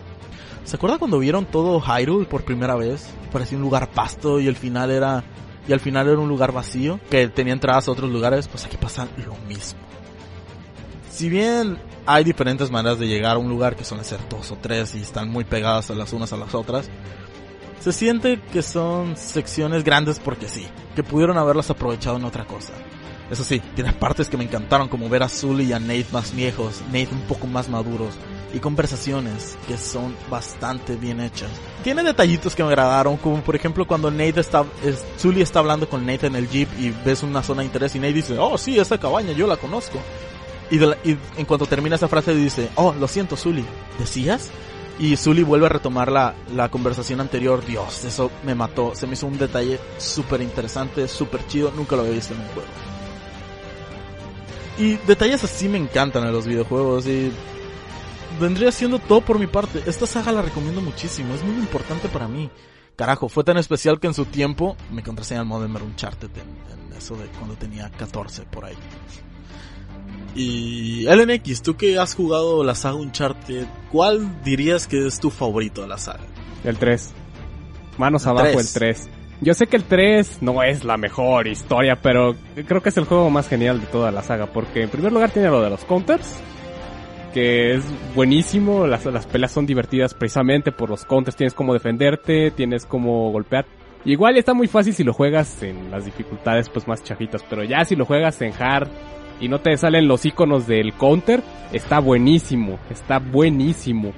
¿Se 0.70 0.76
acuerdan 0.76 1.00
cuando 1.00 1.18
vieron 1.18 1.48
todo 1.48 1.82
Hyrule 1.82 2.28
por 2.28 2.44
primera 2.44 2.76
vez? 2.76 3.10
Parecía 3.32 3.58
un 3.58 3.64
lugar 3.64 3.90
pasto 3.90 4.40
y 4.40 4.46
el 4.46 4.56
final 4.56 4.92
era... 4.92 5.24
Y 5.68 5.74
al 5.74 5.80
final 5.80 6.08
era 6.08 6.20
un 6.20 6.30
lugar 6.30 6.52
vacío, 6.52 7.00
que 7.10 7.28
tenía 7.28 7.54
entradas 7.54 7.88
a 7.88 7.92
otros 7.92 8.12
lugares, 8.12 8.48
pues 8.48 8.66
aquí 8.66 8.78
pasa 8.78 9.08
lo 9.18 9.36
mismo. 9.48 9.80
Si 11.10 11.28
bien 11.28 11.80
hay 12.06 12.24
diferentes 12.24 12.70
maneras 12.70 13.00
de 13.00 13.08
llegar 13.08 13.38
a 13.38 13.40
un 13.40 13.50
lugar 13.50 13.76
que 13.76 13.84
suelen 13.84 14.06
ser 14.06 14.20
dos 14.30 14.52
o 14.52 14.58
tres 14.58 14.94
y 14.94 15.00
están 15.00 15.28
muy 15.28 15.44
pegadas 15.44 15.90
a 15.90 15.96
las 15.96 16.14
unas 16.14 16.34
a 16.34 16.38
las 16.38 16.54
otras, 16.54 16.88
se 17.80 17.92
siente 17.92 18.40
que 18.54 18.62
son 18.62 19.18
secciones 19.18 19.84
grandes 19.84 20.20
porque 20.20 20.48
sí, 20.48 20.68
que 20.96 21.02
pudieron 21.02 21.40
haberlas 21.40 21.72
aprovechado 21.72 22.18
en 22.18 22.26
otra 22.26 22.46
cosa. 22.46 22.74
Eso 23.32 23.44
sí, 23.44 23.60
tiene 23.74 23.94
partes 23.94 24.30
que 24.30 24.38
me 24.38 24.44
encantaron 24.44 24.88
como 24.88 25.10
ver 25.10 25.24
a 25.24 25.30
Zully 25.30 25.64
y 25.64 25.74
a 25.74 25.80
Nate 25.80 26.06
más 26.12 26.36
viejos, 26.36 26.84
Nate 26.90 27.10
un 27.12 27.22
poco 27.22 27.48
más 27.48 27.70
maduros 27.70 28.14
y 28.54 28.60
conversaciones 28.60 29.58
que 29.68 29.78
son 29.78 30.16
bastante 30.30 30.96
bien 30.96 31.22
hechas. 31.22 31.50
Tiene 31.84 32.04
detallitos 32.04 32.56
que 32.56 32.64
me 32.64 32.70
agradaron, 32.70 33.18
como 33.18 33.42
por 33.42 33.56
ejemplo 33.56 33.86
cuando 33.88 34.10
Nate 34.10 34.40
está, 34.40 34.66
es, 34.84 35.04
Zully 35.20 35.42
está 35.42 35.60
hablando 35.60 35.88
con 35.88 36.06
Nate 36.06 36.28
en 36.28 36.36
el 36.36 36.50
jeep 36.50 36.68
y 36.80 36.90
ves 37.06 37.22
una 37.24 37.44
zona 37.44 37.62
de 37.62 37.68
interés 37.68 37.96
y 37.96 38.00
Nate 38.00 38.14
dice, 38.14 38.38
oh 38.40 38.58
sí, 38.58 38.80
esa 38.80 38.98
cabaña 38.98 39.32
yo 39.34 39.46
la 39.48 39.58
conozco. 39.58 40.00
Y, 40.72 40.78
la- 40.80 40.98
y 41.04 41.18
en 41.38 41.46
cuanto 41.46 41.66
termina 41.66 41.96
esa 41.96 42.08
frase 42.08 42.34
dice, 42.36 42.70
oh, 42.76 42.94
lo 43.00 43.08
siento 43.08 43.36
Zully, 43.36 43.66
¿decías? 43.98 44.50
Y 45.00 45.16
Zully 45.16 45.44
vuelve 45.44 45.68
a 45.68 45.70
retomar 45.70 46.12
la, 46.12 46.34
la 46.54 46.70
conversación 46.70 47.22
anterior. 47.22 47.66
Dios, 47.66 48.04
eso 48.04 48.30
me 48.44 48.54
mató. 48.54 48.94
Se 48.96 49.08
me 49.08 49.14
hizo 49.14 49.28
un 49.28 49.38
detalle 49.38 49.80
súper 49.98 50.42
interesante, 50.42 51.08
súper 51.08 51.48
chido. 51.48 51.72
Nunca 51.74 51.96
lo 51.96 52.02
había 52.02 52.16
visto 52.16 52.34
en 52.34 52.42
un 52.42 52.48
juego. 52.50 52.68
Y 54.78 54.96
detalles 55.08 55.42
así 55.44 55.70
me 55.70 55.78
encantan 55.78 56.26
en 56.26 56.34
los 56.34 56.46
videojuegos. 56.46 57.08
Y 57.08 57.32
vendría 58.40 58.72
siendo 58.72 59.00
todo 59.00 59.22
por 59.22 59.40
mi 59.40 59.48
parte. 59.48 59.84
Esta 59.86 60.08
saga 60.08 60.32
la 60.32 60.42
recomiendo 60.42 60.82
muchísimo. 60.82 61.34
Es 61.34 61.44
muy 61.44 61.56
importante 61.56 62.08
para 62.10 62.28
mí. 62.28 62.50
Carajo, 62.96 63.30
fue 63.30 63.44
tan 63.44 63.58
especial 63.58 64.00
que 64.00 64.08
en 64.08 64.14
su 64.14 64.26
tiempo 64.26 64.76
me 64.92 65.02
encontré 65.02 65.26
en 65.36 65.42
el 65.42 65.46
Modern 65.46 65.76
Uncharted 65.76 66.30
en, 66.36 66.90
en 66.90 66.98
eso 66.98 67.16
de 67.16 67.28
cuando 67.28 67.56
tenía 67.56 67.90
14 67.90 68.44
por 68.44 68.66
ahí. 68.66 68.76
Y 70.36 71.06
LNX, 71.06 71.62
tú 71.62 71.76
que 71.76 71.98
has 71.98 72.16
jugado 72.16 72.64
la 72.64 72.76
saga 72.76 72.96
Uncharted, 72.96 73.66
¿cuál 73.92 74.44
dirías 74.44 74.88
que 74.88 75.08
es 75.08 75.20
tu 75.20 75.30
favorito 75.30 75.82
de 75.82 75.88
la 75.88 75.98
saga? 75.98 76.26
El 76.64 76.78
3. 76.78 77.14
Manos 77.98 78.24
El 78.24 78.30
abajo 78.30 78.60
el 78.60 78.72
3. 78.72 79.10
Yo 79.42 79.54
sé 79.54 79.68
que 79.68 79.78
el 79.78 79.86
3 79.86 80.40
no 80.42 80.62
es 80.64 80.84
la 80.84 80.98
mejor 80.98 81.48
historia, 81.48 81.98
pero 82.02 82.36
creo 82.68 82.82
que 82.82 82.90
es 82.90 82.98
el 82.98 83.06
juego 83.06 83.30
más 83.30 83.48
genial 83.48 83.80
de 83.80 83.88
toda 83.88 84.12
la 84.12 84.22
saga, 84.22 84.48
porque 84.48 84.84
en 84.84 84.90
primer 84.90 85.14
lugar 85.14 85.32
tiene 85.32 85.50
lo 85.50 85.62
de 85.62 85.70
los 85.70 85.86
counters, 85.86 86.36
que 87.34 87.76
es 87.76 87.84
buenísimo, 88.16 88.88
las, 88.88 89.06
las 89.06 89.26
peleas 89.26 89.52
son 89.52 89.66
divertidas 89.66 90.14
precisamente 90.14 90.72
por 90.72 90.90
los 90.90 91.06
counters, 91.06 91.38
tienes 91.38 91.54
como 91.54 91.74
defenderte, 91.74 92.52
tienes 92.52 92.86
como 92.86 93.32
golpear. 93.32 93.66
Igual 94.06 94.38
está 94.38 94.54
muy 94.54 94.68
fácil 94.68 94.94
si 94.94 95.04
lo 95.04 95.14
juegas 95.14 95.62
en 95.62 95.92
las 95.92 96.06
dificultades 96.06 96.70
pues 96.70 96.88
más 96.88 97.04
chafitas, 97.04 97.44
pero 97.50 97.64
ya 97.64 97.84
si 97.86 97.96
lo 97.96 98.06
juegas 98.06 98.42
en 98.42 98.54
hard 98.58 98.88
y 99.42 99.48
no 99.48 99.60
te 99.60 99.76
salen 99.78 100.08
los 100.08 100.26
iconos 100.26 100.68
del 100.68 100.94
counter, 100.94 101.42
está 101.72 102.00
buenísimo, 102.00 102.80
está 102.90 103.20
buenísimo. 103.20 104.14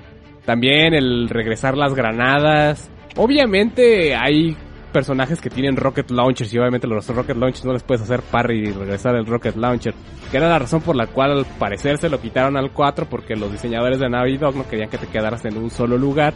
También 0.46 0.94
el 0.94 1.30
regresar 1.30 1.78
las 1.78 1.94
granadas. 1.94 2.90
Obviamente 3.16 4.16
hay 4.16 4.56
personajes 4.92 5.42
que 5.42 5.50
tienen 5.50 5.76
rocket 5.76 6.12
launchers 6.12 6.54
y 6.54 6.60
obviamente 6.60 6.88
los 6.88 7.08
rocket 7.08 7.38
launchers 7.38 7.66
no 7.66 7.74
les 7.74 7.84
puedes 7.84 8.04
hacer 8.04 8.22
parry 8.22 8.70
y 8.70 8.72
regresar 8.72 9.16
el 9.16 9.26
rocket 9.26 9.56
launcher. 9.56 9.94
Que 10.30 10.38
era 10.38 10.48
la 10.48 10.60
razón 10.60 10.82
por 10.82 10.96
la 10.96 11.08
cual 11.08 11.32
al 11.32 11.46
parecer 11.46 11.98
se 11.98 12.10
lo 12.10 12.22
quitaron 12.22 12.58
al 12.58 12.72
4 12.72 13.08
porque 13.10 13.36
los 13.36 13.52
diseñadores 13.52 14.00
de 14.00 14.10
Navi 14.10 14.38
Dog 14.38 14.56
no 14.56 14.68
querían 14.68 14.90
que 14.90 14.98
te 14.98 15.08
quedaras 15.08 15.44
en 15.46 15.58
un 15.58 15.70
solo 15.70 15.98
lugar. 15.98 16.34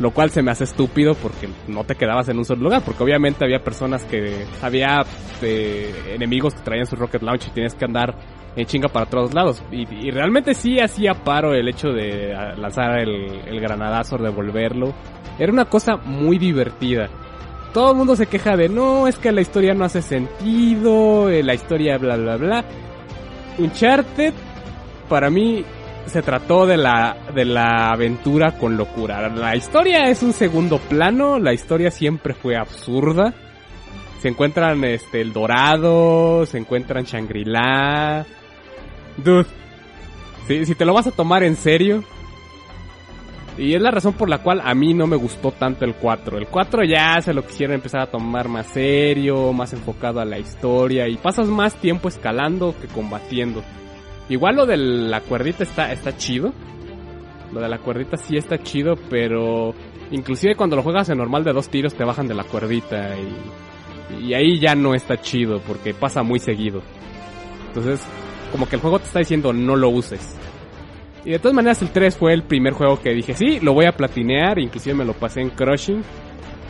Lo 0.00 0.12
cual 0.12 0.30
se 0.30 0.42
me 0.42 0.52
hace 0.52 0.62
estúpido 0.62 1.14
porque 1.14 1.48
no 1.66 1.82
te 1.82 1.96
quedabas 1.96 2.28
en 2.28 2.38
un 2.38 2.44
solo 2.44 2.62
lugar. 2.62 2.82
Porque 2.84 3.02
obviamente 3.02 3.44
había 3.44 3.58
personas 3.64 4.04
que... 4.04 4.46
Había 4.62 5.04
eh, 5.42 6.14
enemigos 6.14 6.54
que 6.54 6.62
traían 6.62 6.86
su 6.86 6.94
rocket 6.94 7.22
launcher 7.22 7.50
y 7.50 7.54
tienes 7.54 7.74
que 7.74 7.84
andar 7.84 8.14
en 8.54 8.66
chinga 8.66 8.88
para 8.88 9.06
todos 9.06 9.34
lados. 9.34 9.62
Y, 9.72 9.86
y 10.06 10.10
realmente 10.10 10.54
sí 10.54 10.78
hacía 10.78 11.14
paro 11.14 11.52
el 11.52 11.68
hecho 11.68 11.88
de 11.88 12.32
lanzar 12.56 13.00
el, 13.00 13.40
el 13.46 13.60
granadazo, 13.60 14.18
devolverlo. 14.18 14.94
Era 15.38 15.52
una 15.52 15.64
cosa 15.64 15.96
muy 15.96 16.38
divertida. 16.38 17.08
Todo 17.72 17.92
el 17.92 17.96
mundo 17.96 18.16
se 18.16 18.26
queja 18.26 18.56
de 18.56 18.68
no, 18.68 19.06
es 19.06 19.16
que 19.16 19.32
la 19.32 19.40
historia 19.40 19.74
no 19.74 19.84
hace 19.84 20.02
sentido, 20.02 21.28
eh, 21.28 21.42
la 21.42 21.54
historia 21.54 21.98
bla 21.98 22.16
bla 22.16 22.36
bla. 22.36 22.64
Uncharted, 23.58 24.32
para 25.08 25.30
mí, 25.30 25.64
se 26.06 26.22
trató 26.22 26.66
de 26.66 26.76
la, 26.76 27.16
de 27.34 27.44
la 27.44 27.90
aventura 27.92 28.52
con 28.52 28.76
locura. 28.76 29.28
La 29.28 29.54
historia 29.56 30.08
es 30.08 30.22
un 30.22 30.32
segundo 30.32 30.78
plano, 30.78 31.38
la 31.38 31.52
historia 31.52 31.90
siempre 31.90 32.34
fue 32.34 32.56
absurda. 32.56 33.34
Se 34.20 34.28
encuentran 34.28 34.82
este 34.84 35.20
el 35.20 35.32
Dorado, 35.32 36.44
se 36.46 36.58
encuentran 36.58 37.04
Shangri-La. 37.04 38.26
Dude, 39.16 39.46
si, 40.46 40.64
si 40.66 40.74
te 40.74 40.84
lo 40.84 40.94
vas 40.94 41.06
a 41.06 41.12
tomar 41.12 41.44
en 41.44 41.56
serio, 41.56 42.02
y 43.58 43.74
es 43.74 43.82
la 43.82 43.90
razón 43.90 44.12
por 44.12 44.30
la 44.30 44.38
cual 44.38 44.60
a 44.64 44.72
mí 44.74 44.94
no 44.94 45.08
me 45.08 45.16
gustó 45.16 45.50
tanto 45.50 45.84
el 45.84 45.94
4. 45.94 46.38
El 46.38 46.46
4 46.46 46.84
ya 46.84 47.20
se 47.20 47.34
lo 47.34 47.44
quisieron 47.44 47.74
empezar 47.74 48.00
a 48.00 48.06
tomar 48.06 48.48
más 48.48 48.68
serio, 48.68 49.52
más 49.52 49.72
enfocado 49.72 50.20
a 50.20 50.24
la 50.24 50.38
historia 50.38 51.08
y 51.08 51.16
pasas 51.16 51.48
más 51.48 51.74
tiempo 51.74 52.08
escalando 52.08 52.74
que 52.80 52.86
combatiendo. 52.86 53.64
Igual 54.28 54.56
lo 54.56 54.66
de 54.66 54.76
la 54.76 55.20
cuerdita 55.22 55.64
está, 55.64 55.92
está 55.92 56.16
chido. 56.16 56.52
Lo 57.52 57.60
de 57.60 57.68
la 57.68 57.78
cuerdita 57.78 58.16
sí 58.16 58.36
está 58.36 58.62
chido, 58.62 58.94
pero 59.10 59.74
inclusive 60.12 60.54
cuando 60.54 60.76
lo 60.76 60.82
juegas 60.82 61.08
en 61.08 61.18
normal 61.18 61.42
de 61.42 61.52
dos 61.52 61.68
tiros 61.68 61.94
te 61.94 62.04
bajan 62.04 62.28
de 62.28 62.34
la 62.34 62.44
cuerdita 62.44 63.16
y, 63.18 64.26
y 64.28 64.34
ahí 64.34 64.60
ya 64.60 64.76
no 64.76 64.94
está 64.94 65.20
chido 65.20 65.60
porque 65.66 65.94
pasa 65.94 66.22
muy 66.22 66.38
seguido. 66.38 66.82
Entonces, 67.68 68.00
como 68.52 68.68
que 68.68 68.76
el 68.76 68.82
juego 68.82 69.00
te 69.00 69.06
está 69.06 69.18
diciendo 69.18 69.52
no 69.52 69.74
lo 69.74 69.88
uses. 69.88 70.37
Y 71.28 71.32
de 71.32 71.38
todas 71.38 71.54
maneras 71.54 71.82
el 71.82 71.90
3 71.90 72.16
fue 72.16 72.32
el 72.32 72.42
primer 72.42 72.72
juego 72.72 73.02
que 73.02 73.10
dije, 73.10 73.34
sí, 73.34 73.60
lo 73.60 73.74
voy 73.74 73.84
a 73.84 73.92
platinear, 73.92 74.58
inclusive 74.58 74.94
me 74.94 75.04
lo 75.04 75.12
pasé 75.12 75.42
en 75.42 75.50
Crushing. 75.50 76.02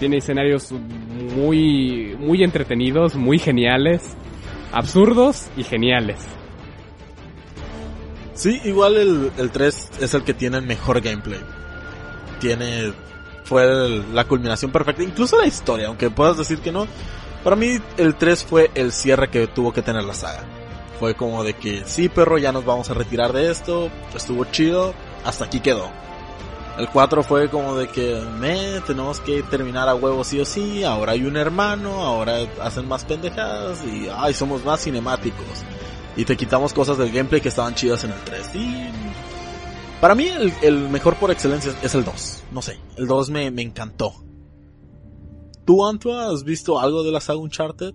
Tiene 0.01 0.17
escenarios 0.17 0.73
muy 0.73 2.17
muy 2.19 2.43
entretenidos, 2.43 3.15
muy 3.15 3.39
geniales, 3.39 4.17
absurdos 4.73 5.47
y 5.57 5.63
geniales. 5.63 6.17
Sí, 8.35 8.61
igual 8.65 8.97
el, 8.97 9.31
el 9.39 9.51
3 9.53 9.91
es 10.01 10.15
el 10.15 10.25
que 10.25 10.35
tiene 10.35 10.57
el 10.57 10.67
mejor 10.67 11.03
gameplay. 11.03 11.39
Tiene 12.41 12.93
fue 13.45 13.65
la 14.13 14.25
culminación 14.25 14.73
perfecta, 14.73 15.05
incluso 15.05 15.41
la 15.41 15.47
historia, 15.47 15.87
aunque 15.87 16.11
puedas 16.11 16.37
decir 16.37 16.59
que 16.59 16.73
no. 16.73 16.89
Para 17.45 17.55
mí 17.55 17.79
el 17.97 18.17
3 18.17 18.43
fue 18.43 18.73
el 18.75 18.91
cierre 18.91 19.31
que 19.31 19.47
tuvo 19.47 19.73
que 19.73 19.83
tener 19.83 20.03
la 20.03 20.15
saga. 20.15 20.58
Fue 20.99 21.15
como 21.15 21.45
de 21.45 21.55
que 21.55 21.85
sí, 21.87 22.09
perro, 22.09 22.39
ya 22.39 22.53
nos 22.53 22.65
vamos 22.65 22.91
a 22.91 22.95
retirar 22.95 23.33
de 23.33 23.51
esto, 23.51 23.91
estuvo 24.15 24.45
chido, 24.47 24.95
hasta 25.25 25.45
aquí 25.45 25.61
quedó. 25.61 25.89
El 26.79 26.89
4 26.89 27.25
fue 27.25 27.49
como 27.51 27.77
de 27.77 27.89
que, 27.89 28.21
me, 28.39 28.81
tenemos 28.87 29.21
que 29.21 29.43
terminar 29.43 29.89
a 29.89 29.97
huevo 29.97 30.23
sí 30.23 30.41
o 30.41 30.45
sí, 30.45 30.85
ahora 30.85 31.13
hay 31.13 31.25
un 31.25 31.37
hermano, 31.37 32.05
ahora 32.05 32.47
hacen 32.63 32.87
más 32.87 33.05
pendejadas 33.05 33.85
y, 33.85 34.09
ay, 34.15 34.33
somos 34.33 34.65
más 34.65 34.83
cinemáticos. 34.83 35.65
Y 36.17 36.25
te 36.25 36.37
quitamos 36.37 36.73
cosas 36.73 36.99
del 36.99 37.11
gameplay 37.11 37.41
que 37.41 37.49
estaban 37.49 37.75
chidas 37.75 38.05
en 38.05 38.13
el 38.13 38.21
3. 38.21 38.51
Y 38.55 38.91
para 40.01 40.15
mí 40.15 40.29
el, 40.63 40.89
mejor 40.89 41.17
por 41.17 41.31
excelencia 41.33 41.73
es 41.83 41.95
el 41.95 42.05
2. 42.05 42.45
No 42.53 42.63
sé, 42.63 42.79
el 42.97 43.07
2 43.07 43.31
me, 43.31 43.51
me 43.51 43.63
encantó. 43.63 44.15
¿Tú, 45.65 45.85
Antua, 45.85 46.33
has 46.33 46.45
visto 46.45 46.79
algo 46.79 47.03
de 47.03 47.13
la 47.13 47.21
saga 47.21 47.41
Uncharted? 47.41 47.95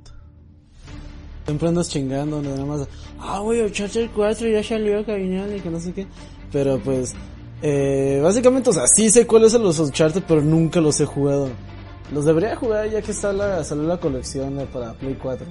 Siempre 1.46 1.68
andas 1.68 1.90
chingando, 1.90 2.42
nada 2.42 2.66
más. 2.66 2.88
Ah, 3.20 3.40
güey, 3.40 3.62
Uncharted 3.62 4.10
4 4.16 4.48
ya 4.48 4.64
salió, 4.64 5.06
cabinal 5.06 5.54
y 5.56 5.60
que 5.60 5.70
no 5.70 5.80
sé 5.80 5.92
qué. 5.94 6.08
Pero 6.52 6.80
pues, 6.80 7.14
eh, 7.62 8.20
básicamente, 8.24 8.70
o 8.70 8.74
sea, 8.74 8.88
sí 8.88 9.10
sé 9.10 9.28
cuáles 9.28 9.52
son 9.52 9.64
los 9.64 9.78
Uncharted, 9.80 10.24
pero 10.28 10.42
nunca 10.42 10.80
los 10.80 11.00
he 11.02 11.06
jugado. 11.06 11.50
Los 12.14 12.26
debería 12.26 12.56
jugar 12.56 12.90
ya 12.90 13.02
que 13.02 13.12
está 13.12 13.34
la, 13.34 13.64
salió 13.64 13.84
la 13.84 13.98
colección 13.98 14.60
eh, 14.60 14.68
para 14.72 14.94
Play 14.94 15.18
4. 15.22 15.46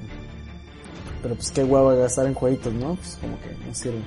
Pero 1.23 1.35
pues 1.35 1.51
qué 1.53 1.63
hueva 1.63 1.95
gastar 1.95 2.27
en 2.27 2.35
jueguitos, 2.35 2.73
¿no? 2.73 2.95
Pues 2.97 3.19
como 3.21 3.39
que 3.41 3.67
no 3.67 3.75
sirve. 3.75 3.99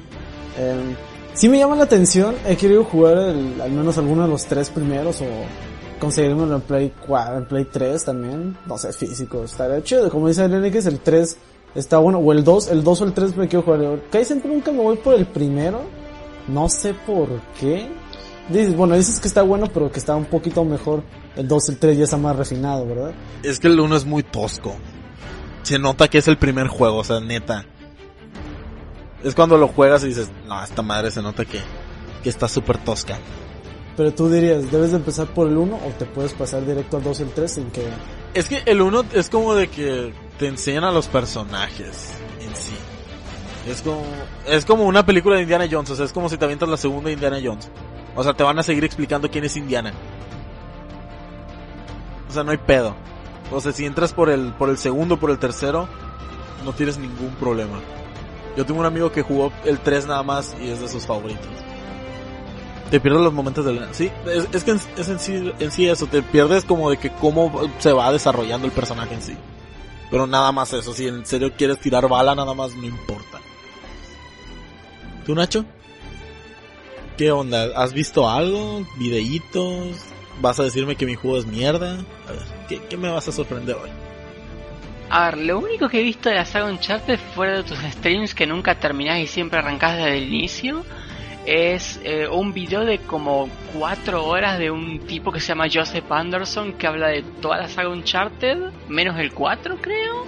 Eh, 0.58 0.96
sí 1.34 1.48
me 1.50 1.58
llama 1.60 1.76
la 1.76 1.84
atención, 1.84 2.36
he 2.48 2.56
querido 2.58 2.84
jugar 2.84 3.18
el- 3.18 3.62
al 3.62 3.72
menos 3.72 3.98
alguno 3.98 4.24
de 4.24 4.30
los 4.30 4.46
tres 4.46 4.70
primeros 4.70 5.22
o 5.22 5.26
conseguirme 6.00 6.44
en 6.54 6.62
Play 6.62 6.94
4, 7.08 7.38
en 7.38 7.46
Play 7.46 7.66
3 7.72 8.04
también, 8.04 8.58
no 8.66 8.78
sé, 8.78 8.92
físico, 8.92 9.44
estaría 9.46 9.82
chido, 9.84 10.10
como 10.10 10.28
dice 10.28 10.48
Lenix, 10.48 10.86
el 10.88 11.00
3 11.00 11.38
está 11.76 11.98
bueno, 11.98 12.20
o 12.20 12.32
el 12.32 12.44
2, 12.44 12.70
el 12.70 12.84
2 12.84 13.02
o 13.02 13.06
el 13.06 13.14
3 13.14 13.38
me 13.38 13.48
quiero 13.48 13.64
jugar. 13.64 14.02
Kaizen 14.10 14.42
nunca 14.44 14.72
me 14.72 14.82
voy 14.82 14.98
por 14.98 15.14
el 15.14 15.26
primero, 15.26 15.82
no 16.48 16.70
sé 16.70 16.94
por 16.94 17.30
qué. 17.60 17.88
Dices, 18.50 18.76
bueno, 18.76 18.96
dices 18.96 19.20
que 19.20 19.28
está 19.28 19.42
bueno, 19.42 19.68
pero 19.74 19.92
que 19.92 20.00
está 20.00 20.16
un 20.16 20.26
poquito 20.26 20.64
mejor. 20.64 21.04
El 21.36 21.48
2, 21.48 21.70
el 21.70 21.78
3 21.78 21.98
ya 21.98 22.04
está 22.06 22.18
más 22.18 22.36
refinado, 22.36 22.86
¿verdad? 22.86 23.14
Es 23.44 23.60
que 23.60 23.68
el 23.68 23.80
1 23.80 23.96
es 23.96 24.06
muy 24.06 24.24
tosco. 24.24 24.76
Se 25.64 25.80
nota 25.80 26.08
que 26.08 26.20
es 26.20 26.28
el 26.28 26.38
primer 26.38 26.68
juego, 26.68 26.98
o 26.98 27.04
sea, 27.04 27.20
neta. 27.20 27.66
Es 29.24 29.34
cuando 29.34 29.58
lo 29.58 29.68
juegas 29.68 30.04
y 30.04 30.08
dices, 30.08 30.30
no, 30.48 30.64
esta 30.64 30.84
madre 30.84 31.10
se 31.10 31.22
nota 31.22 31.44
que, 31.44 31.60
que 32.24 32.30
está 32.30 32.48
súper 32.48 32.78
tosca. 32.78 33.18
Pero 33.98 34.14
tú 34.14 34.30
dirías, 34.30 34.72
¿debes 34.72 34.92
de 34.92 34.98
empezar 34.98 35.28
por 35.28 35.48
el 35.48 35.58
1 35.58 35.76
o 35.76 35.90
te 35.98 36.06
puedes 36.06 36.34
pasar 36.34 36.66
directo 36.66 36.97
al 36.97 37.04
2 37.04 37.20
y 37.20 37.24
el 37.24 37.30
3 37.30 37.52
sin 37.52 37.72
que... 37.72 37.84
Es 38.34 38.47
que 38.47 38.62
el 38.66 38.82
1 38.82 39.06
es 39.14 39.30
como 39.30 39.56
de 39.56 39.68
que 39.70 40.14
te 40.39 40.47
enseñan 40.47 40.83
a 40.83 40.91
los 40.91 41.07
personajes 41.07 42.13
en 42.41 42.55
sí. 42.55 42.74
Es 43.67 43.82
como, 43.82 44.03
es 44.47 44.66
como 44.66 44.83
una 44.86 45.05
película 45.05 45.36
de 45.37 45.41
Indiana 45.43 45.67
Jones, 45.70 45.89
o 45.91 45.95
sea, 45.95 46.05
es 46.05 46.13
como 46.13 46.29
si 46.29 46.37
te 46.37 46.45
avientas 46.45 46.70
la 46.70 46.78
segunda 46.78 47.07
de 47.07 47.13
Indiana 47.13 47.39
Jones. 47.43 47.70
O 48.16 48.24
sea, 48.24 48.33
te 48.33 48.43
van 48.43 48.59
a 48.59 48.63
seguir 48.63 48.83
explicando 48.86 49.29
quién 49.29 49.43
es 49.43 49.57
Indiana. 49.57 49.91
O 52.29 52.33
sea, 52.33 52.43
no 52.43 52.51
hay 52.51 52.57
pedo. 52.57 52.95
O 53.51 53.59
sea, 53.62 53.71
si 53.71 53.86
entras 53.86 54.13
por 54.13 54.29
el, 54.29 54.53
por 54.53 54.70
el 54.70 54.78
segundo, 54.78 55.17
por 55.17 55.32
el 55.32 55.39
tercero, 55.39 55.87
no 56.63 56.74
tienes 56.74 56.97
ningún 56.97 57.32
problema. 57.39 57.79
Yo 58.57 58.66
tengo 58.66 58.79
un 58.79 58.86
amigo 58.86 59.12
que 59.12 59.21
jugó 59.21 59.51
el 59.66 59.79
3 59.79 60.07
nada 60.07 60.24
más 60.24 60.55
y 60.62 60.70
es 60.70 60.79
de 60.79 60.87
sus 60.87 61.05
favoritos. 61.05 61.47
Te 62.89 62.99
pierdes 62.99 63.21
los 63.21 63.33
momentos 63.33 63.66
del... 63.66 63.86
Sí, 63.93 64.12
es, 64.53 64.63
que 64.63 64.71
en- 64.71 64.79
es 64.97 65.09
en 65.09 65.20
sí, 65.20 65.53
en 65.59 65.71
sí 65.71 65.89
eso, 65.89 66.05
te 66.07 66.21
pierdes 66.21 66.63
como 66.66 66.89
de 66.89 66.97
que 66.97 67.12
cómo 67.12 67.51
se 67.79 67.91
va 67.91 68.12
desarrollando 68.12 68.67
el 68.67 68.71
personaje 68.74 69.16
en 69.16 69.21
sí. 69.21 69.37
Pero 70.16 70.28
nada 70.28 70.50
más 70.54 70.71
eso, 70.71 70.93
si 70.93 71.09
en 71.09 71.25
serio 71.25 71.51
quieres 71.58 71.78
tirar 71.78 72.08
bala, 72.08 72.33
nada 72.33 72.54
más 72.54 72.74
no 72.74 72.86
importa. 72.86 73.42
¿Tú, 75.25 75.36
Nacho? 75.36 75.66
¿Qué 77.17 77.33
onda? 77.33 77.66
¿Has 77.75 77.92
visto 77.92 78.29
algo? 78.29 78.87
¿Videitos? 78.97 79.97
¿Vas 80.39 80.58
a 80.58 80.63
decirme 80.63 80.96
que 80.96 81.05
mi 81.05 81.16
juego 81.16 81.37
es 81.37 81.46
mierda? 81.46 81.96
Ver, 81.96 82.39
¿qué, 82.70 82.82
qué 82.87 82.96
me 82.96 83.09
vas 83.09 83.28
a 83.28 83.33
sorprender 83.33 83.75
hoy? 83.75 83.89
A 85.09 85.25
ver, 85.25 85.37
lo 85.39 85.59
único 85.59 85.89
que 85.89 86.00
he 86.00 86.04
visto 86.04 86.29
de 86.29 86.36
la 86.36 86.46
saga 86.46 86.67
Uncharted 86.67 87.20
fuera 87.36 87.58
de 87.58 87.63
tus 87.63 87.79
streams 87.79 88.33
que 88.33 88.47
nunca 88.47 88.79
terminás 88.79 89.20
y 89.20 89.28
siempre 89.28 89.59
arrancás 89.59 89.97
desde 89.97 90.17
el 90.17 90.33
inicio 90.33 90.86
es 91.46 92.00
eh, 92.04 92.28
un 92.28 92.54
video 92.54 92.86
de 92.86 93.00
como 93.00 93.50
4 93.74 94.26
horas 94.26 94.58
de 94.58 94.72
un 94.72 95.00
tipo 95.00 95.32
que 95.32 95.39
se 95.39 95.47
llama 95.50 95.67
Joseph 95.72 96.12
Anderson 96.12 96.74
que 96.74 96.88
habla 96.88 97.09
de 97.09 97.22
toda 97.42 97.58
la 97.58 97.67
saga 97.67 97.89
Uncharted, 97.89 98.72
menos 98.88 99.20
el 99.20 99.32
4 99.32 99.78
creo, 99.82 100.26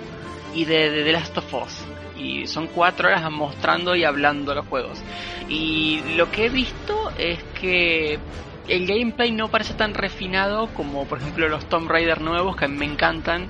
y 0.54 0.66
de, 0.66 0.90
de 0.90 1.04
The 1.04 1.12
Last 1.12 1.38
of 1.38 1.54
Us. 1.54 1.86
Y 2.18 2.48
son 2.48 2.68
4 2.68 3.10
horas 3.10 3.32
mostrando 3.32 3.96
y 3.96 4.04
hablando 4.04 4.54
los 4.54 4.68
juegos. 4.68 5.02
Y 5.50 6.02
lo 6.16 6.32
que 6.32 6.46
he 6.46 6.50
visto 6.50 7.12
es 7.18 7.44
que 7.60 8.20
el 8.68 8.86
gameplay 8.86 9.32
no 9.32 9.50
parece 9.50 9.74
tan 9.74 9.94
refinado 9.94 10.68
como 10.74 11.06
por 11.06 11.20
ejemplo 11.20 11.48
los 11.48 11.68
Tomb 11.70 11.90
Raider 11.90 12.22
nuevos 12.22 12.58
que 12.58 12.68
me 12.68 12.86
encantan 12.86 13.48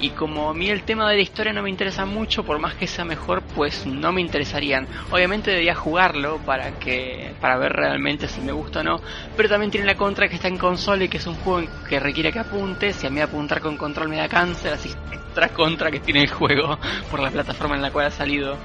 y 0.00 0.10
como 0.10 0.50
a 0.50 0.54
mí 0.54 0.70
el 0.70 0.82
tema 0.82 1.08
de 1.10 1.16
la 1.16 1.22
historia 1.22 1.52
no 1.52 1.62
me 1.62 1.70
interesa 1.70 2.04
mucho, 2.04 2.44
por 2.44 2.58
más 2.58 2.74
que 2.74 2.86
sea 2.86 3.04
mejor, 3.04 3.42
pues 3.54 3.86
no 3.86 4.12
me 4.12 4.20
interesarían. 4.20 4.86
Obviamente 5.10 5.50
debería 5.50 5.74
jugarlo 5.74 6.38
para 6.38 6.78
que 6.78 7.34
para 7.40 7.56
ver 7.58 7.72
realmente 7.72 8.28
si 8.28 8.40
me 8.40 8.52
gusta 8.52 8.80
o 8.80 8.82
no, 8.82 9.00
pero 9.36 9.48
también 9.48 9.70
tiene 9.70 9.86
la 9.86 9.96
contra 9.96 10.28
que 10.28 10.36
está 10.36 10.48
en 10.48 10.58
consola 10.58 11.04
y 11.04 11.08
que 11.08 11.16
es 11.16 11.26
un 11.26 11.34
juego 11.36 11.68
que 11.88 11.98
requiere 11.98 12.32
que 12.32 12.38
apunte, 12.38 12.92
si 12.92 13.06
a 13.06 13.10
mí 13.10 13.20
apuntar 13.20 13.60
con 13.60 13.76
control 13.76 14.08
me 14.08 14.16
da 14.16 14.28
cáncer, 14.28 14.72
así 14.72 14.90
otra 15.30 15.48
contra 15.48 15.90
que 15.90 16.00
tiene 16.00 16.22
el 16.22 16.30
juego 16.30 16.78
por 17.10 17.20
la 17.20 17.30
plataforma 17.30 17.76
en 17.76 17.82
la 17.82 17.90
cual 17.90 18.06
ha 18.06 18.10
salido. 18.10 18.56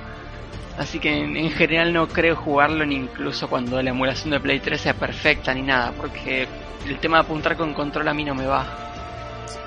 Así 0.77 0.99
que 0.99 1.15
en, 1.15 1.37
en 1.37 1.51
general 1.51 1.93
no 1.93 2.07
creo 2.07 2.35
jugarlo 2.35 2.85
ni 2.85 2.95
incluso 2.95 3.47
cuando 3.47 3.81
la 3.81 3.91
emulación 3.91 4.31
de 4.31 4.39
Play 4.39 4.59
3 4.59 4.81
sea 4.81 4.93
perfecta 4.95 5.53
ni 5.53 5.61
nada, 5.61 5.91
porque 5.91 6.47
el 6.87 6.97
tema 6.99 7.17
de 7.17 7.23
apuntar 7.23 7.55
con 7.55 7.73
control 7.73 8.07
a 8.07 8.13
mí 8.13 8.23
no 8.23 8.33
me 8.35 8.45
va. 8.45 8.92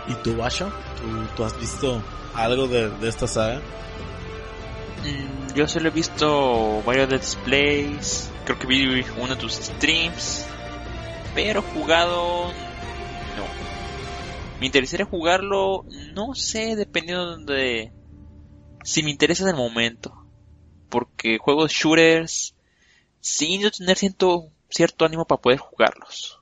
¿Y 0.09 0.15
tú, 0.23 0.37
Basho? 0.37 0.71
¿Tú, 1.01 1.37
tú 1.37 1.45
has 1.45 1.59
visto 1.59 2.03
algo 2.35 2.69
de, 2.69 2.91
de 2.91 3.09
esta 3.09 3.27
saga? 3.27 3.61
Mm, 5.03 5.55
yo 5.55 5.67
solo 5.67 5.89
he 5.89 5.93
visto 5.93 6.83
varios 6.83 7.09
displays, 7.09 8.31
creo 8.45 8.59
que 8.59 8.67
vi 8.67 9.05
uno 9.19 9.35
de 9.35 9.37
tus 9.37 9.55
streams, 9.55 10.47
pero 11.35 11.63
jugado 11.63 12.47
no. 12.49 13.45
Me 14.61 14.67
interesaría 14.67 15.07
jugarlo, 15.07 15.85
no 16.15 16.35
sé, 16.35 16.77
dependiendo 16.77 17.37
de 17.53 17.93
si 18.85 19.03
me 19.03 19.11
interesa 19.11 19.43
en 19.43 19.51
el 19.51 19.57
momento. 19.57 20.15
Porque 20.89 21.39
juegos 21.39 21.73
shooters, 21.73 22.55
sin 23.21 23.61
yo 23.61 23.71
tener 23.71 23.97
cierto, 23.99 24.51
cierto 24.71 25.05
ánimo 25.05 25.27
para 25.27 25.43
poder 25.43 25.59
jugarlos. 25.59 26.36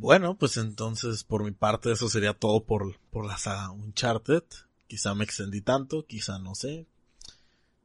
Bueno, 0.00 0.34
pues 0.34 0.56
entonces 0.56 1.24
por 1.24 1.44
mi 1.44 1.50
parte 1.50 1.92
eso 1.92 2.08
sería 2.08 2.32
todo 2.32 2.64
por, 2.64 2.98
por 3.10 3.26
la 3.26 3.36
saga 3.36 3.70
Uncharted. 3.70 4.42
Quizá 4.86 5.14
me 5.14 5.24
extendí 5.24 5.60
tanto, 5.60 6.06
quizá 6.06 6.38
no 6.38 6.54
sé. 6.54 6.86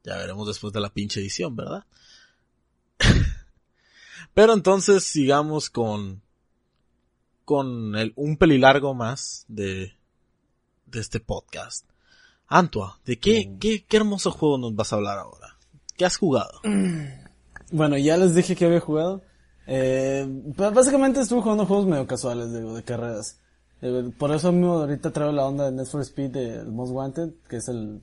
Ya 0.02 0.16
veremos 0.16 0.48
después 0.48 0.72
de 0.72 0.80
la 0.80 0.88
pinche 0.88 1.20
edición, 1.20 1.54
¿verdad? 1.54 1.84
Pero 4.34 4.54
entonces 4.54 5.04
sigamos 5.04 5.68
con 5.68 6.22
con 7.44 7.94
el, 7.94 8.14
un 8.16 8.38
pelilargo 8.38 8.94
más 8.94 9.44
de, 9.48 9.92
de 10.86 11.00
este 11.00 11.20
podcast. 11.20 11.86
Antua, 12.48 12.98
¿de 13.04 13.18
qué, 13.18 13.56
qué, 13.60 13.84
qué 13.84 13.96
hermoso 13.98 14.30
juego 14.30 14.56
nos 14.56 14.74
vas 14.74 14.90
a 14.90 14.96
hablar 14.96 15.18
ahora? 15.18 15.58
¿Qué 15.98 16.06
has 16.06 16.16
jugado? 16.16 16.62
Bueno, 17.72 17.98
ya 17.98 18.16
les 18.16 18.34
dije 18.34 18.56
que 18.56 18.64
había 18.64 18.80
jugado. 18.80 19.22
Eh, 19.66 20.26
básicamente 20.56 21.20
estuve 21.20 21.42
jugando 21.42 21.66
juegos 21.66 21.86
medio 21.86 22.06
casuales, 22.06 22.52
de 22.52 22.82
carreras. 22.82 23.38
Eh, 23.82 24.10
por 24.16 24.30
eso 24.34 24.52
mismo 24.52 24.74
ahorita 24.74 25.10
traigo 25.10 25.32
la 25.32 25.46
onda 25.46 25.64
de 25.64 25.72
Need 25.72 25.86
for 25.86 26.00
Speed 26.02 26.30
de 26.30 26.64
Most 26.64 26.92
Wanted, 26.92 27.30
que 27.48 27.56
es 27.56 27.68
el, 27.68 28.00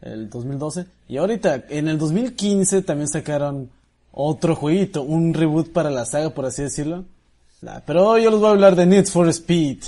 el 0.00 0.30
2012. 0.30 0.86
Y 1.08 1.18
ahorita, 1.18 1.64
en 1.68 1.88
el 1.88 1.98
2015 1.98 2.82
también 2.82 3.08
sacaron 3.08 3.70
otro 4.12 4.56
jueguito, 4.56 5.02
un 5.02 5.34
reboot 5.34 5.72
para 5.72 5.90
la 5.90 6.04
saga, 6.04 6.30
por 6.30 6.46
así 6.46 6.62
decirlo. 6.62 7.04
Pero 7.86 8.08
hoy 8.08 8.24
yo 8.24 8.30
les 8.30 8.40
voy 8.40 8.48
a 8.48 8.52
hablar 8.52 8.74
de 8.74 8.86
Need 8.86 9.06
for 9.06 9.28
Speed. 9.28 9.78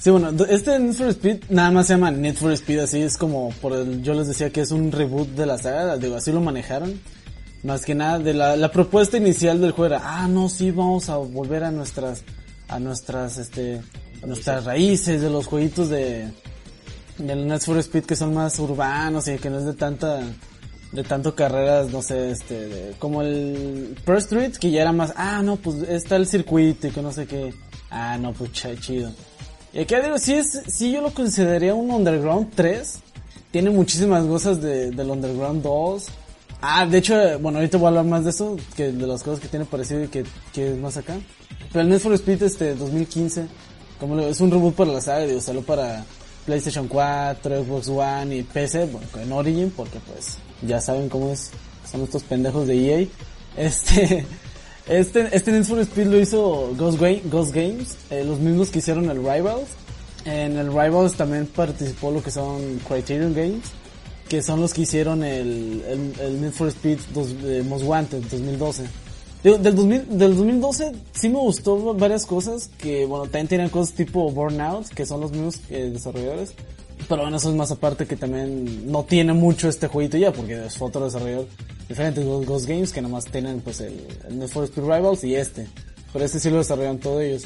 Sí, 0.00 0.10
bueno, 0.10 0.30
este 0.48 0.78
Need 0.78 0.94
for 0.94 1.08
Speed 1.08 1.36
nada 1.48 1.70
más 1.72 1.88
se 1.88 1.94
llama 1.94 2.10
Need 2.12 2.36
for 2.36 2.52
Speed, 2.52 2.78
así 2.78 3.02
es 3.02 3.16
como 3.16 3.50
por 3.60 3.72
el, 3.72 4.02
yo 4.02 4.14
les 4.14 4.28
decía 4.28 4.50
que 4.50 4.60
es 4.60 4.70
un 4.70 4.92
reboot 4.92 5.28
de 5.30 5.44
la 5.46 5.58
saga, 5.58 5.96
digo, 5.96 6.14
así 6.16 6.30
lo 6.32 6.40
manejaron. 6.40 7.00
Más 7.64 7.84
que 7.84 7.96
nada, 7.96 8.20
de 8.20 8.32
la, 8.34 8.70
propuesta 8.70 9.16
inicial 9.16 9.60
del 9.60 9.72
juego 9.72 9.96
era, 9.96 10.02
ah, 10.04 10.28
no, 10.28 10.48
sí, 10.48 10.70
vamos 10.70 11.08
a 11.08 11.16
volver 11.16 11.64
a 11.64 11.72
nuestras, 11.72 12.22
a 12.68 12.78
nuestras, 12.78 13.36
este, 13.38 13.80
a 14.22 14.26
nuestras 14.26 14.64
raíces 14.64 15.20
de 15.20 15.28
los 15.28 15.46
jueguitos 15.46 15.88
de, 15.88 16.28
del 17.18 17.48
Need 17.48 17.60
for 17.62 17.76
Speed 17.78 18.04
que 18.04 18.14
son 18.14 18.32
más 18.32 18.56
urbanos 18.60 19.26
y 19.26 19.36
que 19.38 19.50
no 19.50 19.58
es 19.58 19.64
de 19.64 19.74
tanta, 19.74 20.20
de 20.92 21.02
tanto 21.02 21.34
carreras, 21.34 21.90
no 21.90 22.00
sé, 22.00 22.30
este, 22.30 22.92
como 23.00 23.22
el 23.22 23.96
First 24.06 24.32
Street, 24.32 24.52
que 24.52 24.70
ya 24.70 24.82
era 24.82 24.92
más, 24.92 25.12
ah, 25.16 25.42
no, 25.42 25.56
pues 25.56 25.78
está 25.88 26.14
el 26.14 26.28
circuito 26.28 26.86
y 26.86 26.90
que 26.92 27.02
no 27.02 27.10
sé 27.10 27.26
qué, 27.26 27.52
ah, 27.90 28.16
no, 28.16 28.32
pues 28.32 28.52
ch- 28.52 28.78
chido. 28.78 29.10
Y 29.72 29.80
aquí 29.80 29.94
digo, 30.02 30.18
sí 30.18 30.34
es, 30.34 30.62
sí 30.66 30.92
yo 30.92 31.02
lo 31.02 31.12
consideraría 31.12 31.74
un 31.74 31.90
Underground 31.90 32.52
3. 32.54 33.00
Tiene 33.50 33.70
muchísimas 33.70 34.24
cosas 34.24 34.60
de, 34.60 34.90
del 34.90 35.10
Underground 35.10 35.62
2. 35.62 36.06
Ah, 36.60 36.86
de 36.86 36.98
hecho, 36.98 37.14
bueno, 37.38 37.58
ahorita 37.58 37.78
voy 37.78 37.86
a 37.86 37.88
hablar 37.88 38.04
más 38.04 38.24
de 38.24 38.30
eso, 38.30 38.56
que 38.76 38.90
de 38.90 39.06
las 39.06 39.22
cosas 39.22 39.40
que 39.40 39.48
tiene 39.48 39.64
parecido 39.64 40.02
y 40.02 40.08
que, 40.08 40.24
que 40.52 40.72
es 40.72 40.76
más 40.76 40.96
acá. 40.96 41.16
Pero 41.72 41.82
el 41.82 41.88
Need 41.88 42.00
for 42.00 42.12
Speed 42.14 42.42
este 42.42 42.74
2015, 42.74 43.46
como 44.00 44.18
es 44.20 44.40
un 44.40 44.50
reboot 44.50 44.74
para 44.74 44.92
la 44.92 45.00
saga, 45.00 45.26
digo, 45.26 45.40
salió 45.40 45.62
para 45.62 46.04
PlayStation 46.46 46.88
4, 46.88 47.64
Xbox 47.64 47.88
One 47.88 48.36
y 48.36 48.42
PC, 48.42 48.86
bueno, 48.86 49.06
en 49.20 49.32
Origin, 49.32 49.72
porque 49.76 50.00
pues 50.00 50.38
ya 50.62 50.80
saben 50.80 51.08
cómo 51.08 51.30
es, 51.30 51.50
son 51.90 52.02
estos 52.02 52.22
pendejos 52.24 52.66
de 52.66 53.02
EA. 53.02 53.06
Este, 53.56 54.26
este, 54.88 55.28
este 55.36 55.52
Need 55.52 55.64
for 55.64 55.78
Speed 55.80 56.06
lo 56.06 56.18
hizo 56.18 56.72
Ghost, 56.76 56.98
Ga- 57.00 57.20
Ghost 57.30 57.52
Games, 57.54 57.96
eh, 58.10 58.24
los 58.24 58.38
mismos 58.38 58.70
que 58.70 58.78
hicieron 58.78 59.08
el 59.10 59.18
Rivals. 59.18 59.68
En 60.24 60.56
el 60.58 60.68
Rivals 60.68 61.14
también 61.14 61.46
participó 61.46 62.10
lo 62.10 62.22
que 62.22 62.30
son 62.30 62.80
Criterion 62.86 63.34
Games, 63.34 63.64
que 64.28 64.42
son 64.42 64.60
los 64.60 64.74
que 64.74 64.82
hicieron 64.82 65.22
el, 65.24 65.82
el, 65.86 66.20
el 66.20 66.40
Need 66.40 66.52
for 66.52 66.68
Speed 66.68 66.98
dos, 67.14 67.28
eh, 67.44 67.62
Most 67.66 67.84
Wanted 67.84 68.22
2012. 68.30 68.84
Digo, 69.44 69.56
del, 69.58 69.74
2000, 69.76 70.18
del 70.18 70.36
2012 70.36 70.92
sí 71.12 71.28
me 71.28 71.38
gustó 71.38 71.94
varias 71.94 72.26
cosas, 72.26 72.70
que 72.76 73.06
bueno, 73.06 73.24
también 73.24 73.46
tienen 73.48 73.68
cosas 73.68 73.94
tipo 73.94 74.30
Burnout, 74.32 74.88
que 74.88 75.06
son 75.06 75.20
los 75.20 75.30
mismos 75.30 75.60
eh, 75.70 75.90
desarrolladores. 75.92 76.54
Pero 77.08 77.22
bueno, 77.22 77.38
eso 77.38 77.48
es 77.48 77.56
más 77.56 77.70
aparte 77.70 78.06
que 78.06 78.16
también 78.16 78.90
no 78.90 79.04
tiene 79.04 79.32
mucho 79.32 79.68
este 79.68 79.86
jueguito 79.86 80.18
ya, 80.18 80.32
porque 80.32 80.66
es 80.66 80.80
otro 80.80 81.04
desarrollador 81.04 81.46
diferente, 81.88 82.22
Ghost 82.22 82.68
Games, 82.68 82.92
que 82.92 83.00
nomás 83.00 83.24
tienen 83.24 83.60
pues 83.60 83.80
el, 83.80 83.98
el 84.28 84.38
Need 84.38 84.48
for 84.48 84.64
Speed 84.64 84.84
Rivals 84.84 85.24
y 85.24 85.34
este. 85.34 85.66
Pero 86.12 86.24
este 86.24 86.38
sí 86.38 86.50
lo 86.50 86.58
desarrollan 86.58 86.98
todos 86.98 87.22
ellos. 87.22 87.44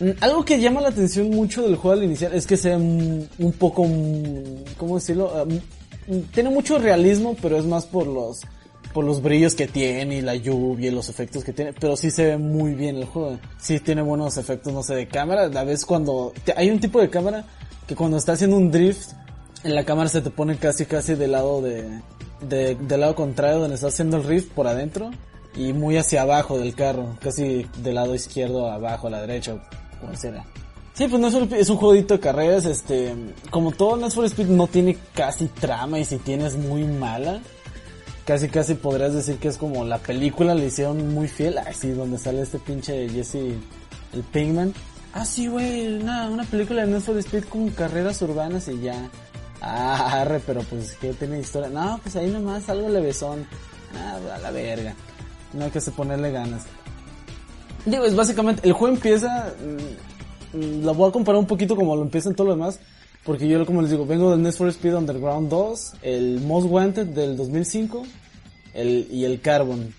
Mm, 0.00 0.10
Algo 0.20 0.44
que 0.44 0.60
llama 0.60 0.80
la 0.80 0.88
atención 0.88 1.28
mucho 1.30 1.62
del 1.62 1.76
juego 1.76 1.98
al 1.98 2.04
iniciar 2.04 2.34
es 2.34 2.46
que 2.46 2.56
sea 2.56 2.78
un 2.78 3.54
poco, 3.58 3.84
mm, 3.84 4.74
¿cómo 4.78 4.94
decirlo? 4.94 5.32
Ah, 5.34 5.44
mm, 5.44 6.20
tiene 6.32 6.48
mucho 6.48 6.78
realismo, 6.78 7.36
pero 7.42 7.58
es 7.58 7.66
más 7.66 7.84
por 7.84 8.06
los, 8.06 8.40
por 8.94 9.04
los 9.04 9.20
brillos 9.20 9.54
que 9.54 9.66
tiene 9.66 10.16
y 10.16 10.20
la 10.22 10.34
lluvia 10.34 10.88
y 10.88 10.94
los 10.94 11.10
efectos 11.10 11.44
que 11.44 11.52
tiene, 11.52 11.74
pero 11.74 11.94
sí 11.96 12.10
se 12.10 12.24
ve 12.24 12.38
muy 12.38 12.74
bien 12.74 12.96
el 12.96 13.04
juego. 13.04 13.38
Sí 13.60 13.80
tiene 13.80 14.00
buenos 14.00 14.38
efectos, 14.38 14.72
no 14.72 14.82
sé, 14.82 14.94
de 14.94 15.08
cámara. 15.08 15.42
A 15.44 15.64
veces 15.64 15.84
cuando, 15.84 16.32
hay 16.56 16.70
un 16.70 16.80
tipo 16.80 17.00
de 17.00 17.10
cámara 17.10 17.44
que 17.88 17.96
cuando 17.96 18.16
está 18.18 18.32
haciendo 18.32 18.56
un 18.56 18.70
drift, 18.70 19.10
en 19.64 19.74
la 19.74 19.84
cámara 19.84 20.08
se 20.08 20.20
te 20.20 20.30
pone 20.30 20.56
casi 20.56 20.86
casi 20.86 21.16
del 21.16 21.32
lado 21.32 21.60
de, 21.62 22.00
de- 22.42 22.76
del 22.76 23.00
lado 23.00 23.16
contrario 23.16 23.58
donde 23.58 23.74
está 23.74 23.88
haciendo 23.88 24.18
el 24.18 24.22
drift 24.22 24.52
por 24.52 24.68
adentro 24.68 25.10
y 25.56 25.72
muy 25.72 25.96
hacia 25.96 26.22
abajo 26.22 26.56
del 26.58 26.74
carro, 26.76 27.16
casi 27.20 27.66
del 27.78 27.96
lado 27.96 28.14
izquierdo 28.14 28.70
abajo, 28.70 29.08
a 29.08 29.10
la 29.10 29.20
derecha, 29.22 29.56
como 30.00 30.14
será. 30.16 30.44
Sí, 30.94 31.06
pues 31.08 31.20
no 31.20 31.28
es 31.56 31.68
un, 31.70 31.76
jueguito 31.76 32.14
de 32.14 32.20
carreras, 32.20 32.64
este, 32.64 33.14
como 33.50 33.70
todo 33.72 33.96
Need 33.96 34.10
for 34.10 34.24
Speed 34.24 34.46
no 34.48 34.66
tiene 34.66 34.96
casi 35.14 35.46
trama 35.46 35.98
y 35.98 36.04
si 36.04 36.18
tiene 36.18 36.46
es 36.46 36.56
muy 36.56 36.84
mala. 36.84 37.40
Casi 38.26 38.48
casi 38.48 38.74
podrías 38.74 39.14
decir 39.14 39.36
que 39.38 39.48
es 39.48 39.56
como 39.56 39.84
la 39.84 39.98
película 39.98 40.54
le 40.54 40.66
hicieron 40.66 41.14
muy 41.14 41.28
fiel, 41.28 41.56
así 41.56 41.90
donde 41.92 42.18
sale 42.18 42.42
este 42.42 42.58
pinche 42.58 43.08
Jesse 43.08 43.36
el 44.12 44.22
Pinkman. 44.32 44.74
Ah, 45.20 45.24
sí, 45.24 45.48
güey, 45.48 45.96
una, 45.96 46.30
una 46.30 46.44
película 46.44 46.86
de 46.86 46.92
Need 46.92 47.00
for 47.00 47.18
Speed 47.18 47.46
con 47.46 47.70
carreras 47.70 48.22
urbanas 48.22 48.68
y 48.68 48.80
ya. 48.82 49.10
Ah, 49.60 50.20
arre, 50.20 50.40
pero 50.46 50.60
pues 50.62 50.94
que 50.94 51.12
tiene 51.12 51.40
historia. 51.40 51.68
No, 51.68 51.98
pues 52.00 52.14
ahí 52.14 52.30
nomás 52.30 52.68
algo 52.68 52.88
levesón. 52.88 53.44
Ah, 53.96 54.16
a 54.36 54.38
la 54.38 54.52
verga. 54.52 54.94
No 55.54 55.64
hay 55.64 55.72
que 55.72 55.80
se 55.80 55.90
ponerle 55.90 56.30
ganas. 56.30 56.66
Digo, 57.84 58.04
es 58.04 58.14
básicamente, 58.14 58.62
el 58.64 58.74
juego 58.74 58.94
empieza, 58.94 59.52
mm, 60.52 60.56
mm, 60.56 60.84
la 60.84 60.92
voy 60.92 61.08
a 61.08 61.12
comparar 61.12 61.40
un 61.40 61.48
poquito 61.48 61.74
como 61.74 61.96
lo 61.96 62.02
empiezan 62.02 62.36
todos 62.36 62.50
los 62.50 62.56
demás, 62.56 62.78
porque 63.24 63.48
yo 63.48 63.66
como 63.66 63.82
les 63.82 63.90
digo, 63.90 64.06
vengo 64.06 64.30
del 64.30 64.40
Need 64.40 64.52
for 64.52 64.68
Speed 64.68 64.94
Underground 64.94 65.48
2, 65.48 65.94
el 66.02 66.40
Most 66.42 66.68
Wanted 66.70 67.06
del 67.06 67.36
2005, 67.36 68.04
el, 68.72 69.08
y 69.10 69.24
el 69.24 69.40
Carbon, 69.40 69.92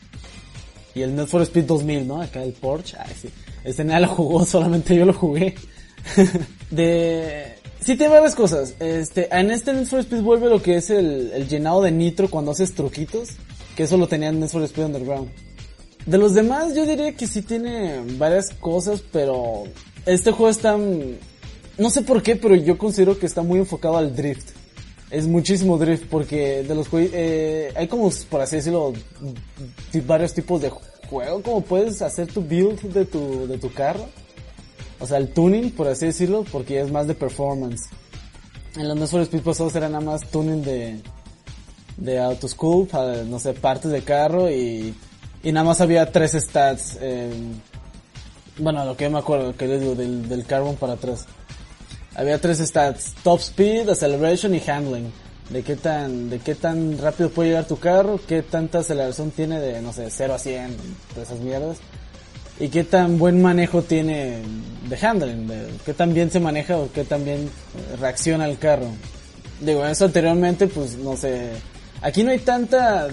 y 0.95 1.01
el 1.01 1.13
Need 1.13 1.27
for 1.27 1.41
Speed 1.41 1.65
2000, 1.65 2.07
¿no? 2.07 2.21
Acá 2.21 2.41
el 2.41 2.53
Porsche, 2.53 2.95
ay 2.97 3.13
sí, 3.21 3.29
este 3.63 3.83
nadie 3.83 4.07
lo 4.07 4.13
jugó, 4.13 4.45
solamente 4.45 4.95
yo 4.95 5.05
lo 5.05 5.13
jugué. 5.13 5.55
de, 6.71 7.55
sí 7.79 7.95
tiene 7.95 8.13
varias 8.13 8.35
cosas, 8.35 8.75
este, 8.79 9.27
en 9.35 9.51
este 9.51 9.73
Need 9.73 9.85
for 9.85 9.99
Speed 9.99 10.21
vuelve 10.21 10.49
lo 10.49 10.61
que 10.61 10.77
es 10.77 10.89
el, 10.89 11.47
llenado 11.47 11.81
de 11.81 11.91
nitro 11.91 12.29
cuando 12.29 12.51
haces 12.51 12.73
truquitos, 12.73 13.29
que 13.75 13.83
eso 13.83 13.97
lo 13.97 14.07
tenía 14.07 14.29
en 14.29 14.39
Need 14.39 14.49
for 14.49 14.63
Speed 14.63 14.85
Underground. 14.85 15.29
De 16.05 16.17
los 16.17 16.33
demás 16.33 16.73
yo 16.75 16.85
diría 16.85 17.13
que 17.13 17.27
sí 17.27 17.41
tiene 17.41 17.99
varias 18.17 18.51
cosas, 18.59 19.03
pero 19.11 19.63
este 20.05 20.31
juego 20.31 20.49
está... 20.49 20.77
mm, 20.77 21.17
No 21.77 21.89
sé 21.89 22.01
por 22.01 22.23
qué, 22.23 22.35
pero 22.35 22.55
yo 22.55 22.77
considero 22.77 23.19
que 23.19 23.25
está 23.25 23.41
muy 23.41 23.59
enfocado 23.59 23.97
al 23.97 24.15
drift. 24.15 24.49
Es 25.11 25.27
muchísimo 25.27 25.77
drift 25.77 26.05
porque 26.09 26.63
de 26.63 26.75
los. 26.75 26.87
Eh, 26.93 27.71
hay 27.75 27.87
como, 27.87 28.11
por 28.29 28.41
así 28.41 28.57
decirlo, 28.57 28.93
ti- 29.91 30.01
varios 30.01 30.33
tipos 30.33 30.61
de 30.61 30.69
juego. 31.09 31.41
Como 31.41 31.61
puedes 31.61 32.01
hacer 32.01 32.27
tu 32.27 32.41
build 32.41 32.79
de 32.81 33.05
tu, 33.05 33.47
de 33.47 33.57
tu 33.57 33.71
carro. 33.73 34.05
o 34.99 35.05
sea, 35.07 35.17
el 35.17 35.29
tuning, 35.33 35.71
por 35.71 35.87
así 35.87 36.05
decirlo, 36.05 36.45
porque 36.51 36.79
es 36.79 36.91
más 36.91 37.07
de 37.07 37.15
performance. 37.15 37.89
En 38.75 38.87
los 38.87 38.97
Need 38.97 39.23
Speed 39.23 39.41
pasados 39.41 39.75
era 39.75 39.89
nada 39.89 40.03
más 40.03 40.29
tuning 40.29 40.63
de, 40.63 41.01
de 41.97 42.19
autoscoop, 42.19 42.93
no 43.27 43.39
sé, 43.39 43.53
partes 43.53 43.91
de 43.91 44.03
carro 44.03 44.49
y, 44.49 44.93
y 45.43 45.51
nada 45.51 45.65
más 45.65 45.81
había 45.81 46.11
tres 46.11 46.33
stats. 46.33 46.97
eh, 47.01 47.31
bueno, 48.57 48.83
lo 48.85 48.95
que 48.95 49.09
me 49.09 49.19
acuerdo, 49.19 49.55
que 49.55 49.67
les 49.67 49.79
digo, 49.79 49.95
del, 49.95 50.27
del 50.27 50.45
carbon 50.45 50.75
para 50.75 50.93
atrás. 50.93 51.25
Había 52.15 52.39
tres 52.39 52.57
stats, 52.59 53.13
top 53.23 53.39
speed, 53.39 53.89
acceleration 53.89 54.53
y 54.53 54.59
handling. 54.59 55.11
De 55.49 55.63
qué 55.63 55.75
tan, 55.75 56.29
de 56.29 56.39
qué 56.39 56.53
tan 56.53 56.97
rápido 56.99 57.31
puede 57.31 57.49
llegar 57.49 57.65
tu 57.65 57.77
carro, 57.77 58.19
qué 58.27 58.43
tanta 58.43 58.79
aceleración 58.79 59.31
tiene 59.31 59.59
de, 59.59 59.81
no 59.81 59.91
sé, 59.93 60.07
0 60.09 60.35
a 60.35 60.37
100, 60.37 60.77
de 61.15 61.21
esas 61.23 61.39
mierdas. 61.39 61.77
Y 62.59 62.67
qué 62.69 62.83
tan 62.83 63.17
buen 63.17 63.41
manejo 63.41 63.81
tiene 63.81 64.41
de 64.87 64.97
handling, 64.97 65.47
de 65.47 65.67
qué 65.85 65.93
tan 65.93 66.13
bien 66.13 66.29
se 66.29 66.39
maneja 66.39 66.77
o 66.77 66.91
qué 66.91 67.03
tan 67.03 67.23
bien 67.23 67.45
eh, 67.47 67.95
reacciona 67.99 68.47
el 68.47 68.59
carro. 68.59 68.89
Digo, 69.61 69.85
eso 69.85 70.05
anteriormente, 70.05 70.67
pues, 70.67 70.97
no 70.97 71.17
sé, 71.17 71.51
aquí 72.01 72.23
no 72.23 72.31
hay 72.31 72.39
tanta, 72.39 73.07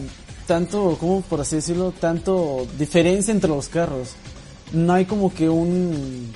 tanto, 0.47 0.97
¿cómo 1.01 1.23
por 1.23 1.41
así 1.41 1.57
decirlo? 1.57 1.93
Tanto 1.93 2.67
diferencia 2.79 3.33
entre 3.33 3.49
los 3.49 3.69
carros. 3.69 4.11
No 4.73 4.93
hay 4.93 5.05
como 5.05 5.33
que 5.33 5.49
un, 5.49 6.33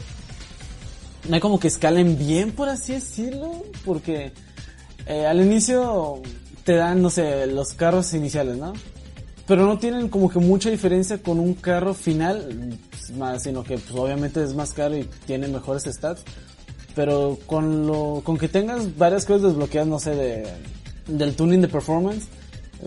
no 1.29 1.35
hay 1.35 1.41
como 1.41 1.61
que 1.61 1.69
escalen 1.69 2.17
bien, 2.17 2.53
por 2.53 2.69
así 2.69 2.93
decirlo, 2.95 3.65
porque 3.85 4.33
eh, 5.11 5.27
al 5.27 5.41
inicio 5.41 6.23
te 6.63 6.77
dan, 6.77 7.03
no 7.03 7.11
sé, 7.11 7.47
los 7.49 7.75
carros 7.75 8.15
iniciales, 8.15 8.57
¿no? 8.57 8.73
Pero 9.49 9.67
no 9.67 9.77
tienen 9.79 10.09
como 10.09 10.31
que 10.31 10.39
mucha 10.39 10.71
diferencia 10.71 11.19
con 11.19 11.41
un 11.41 11.55
carro 11.55 11.95
final, 11.95 12.79
más, 13.19 13.43
sino 13.43 13.65
que 13.65 13.77
pues, 13.77 13.91
obviamente 13.99 14.41
es 14.41 14.55
más 14.55 14.73
caro 14.73 14.97
y 14.97 15.03
tiene 15.27 15.49
mejores 15.49 15.83
stats. 15.83 16.23
Pero 16.95 17.39
con 17.47 17.89
lo, 17.89 18.23
con 18.25 18.39
que 18.39 18.49
tengas 18.49 18.97
varias 18.97 19.25
cosas 19.25 19.43
desbloqueadas, 19.43 19.89
no 19.89 19.99
sé, 19.99 20.15
de, 20.15 20.47
del 21.09 21.35
tuning 21.35 21.61
de 21.61 21.69
performance, 21.69 22.27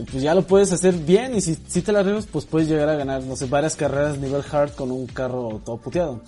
pues 0.09 0.23
ya 0.23 0.33
lo 0.33 0.47
puedes 0.47 0.71
hacer 0.71 0.93
bien 0.93 1.35
y 1.35 1.41
si, 1.41 1.57
si 1.67 1.81
te 1.81 1.91
la 1.91 1.99
arriesgas, 1.99 2.27
pues 2.27 2.45
puedes 2.45 2.69
llegar 2.69 2.87
a 2.87 2.95
ganar, 2.95 3.21
no 3.23 3.35
sé, 3.35 3.47
varias 3.47 3.75
carreras 3.75 4.17
nivel 4.17 4.43
hard 4.49 4.71
con 4.71 4.91
un 4.91 5.07
carro 5.07 5.61
todo 5.65 5.77
puteado. 5.77 6.21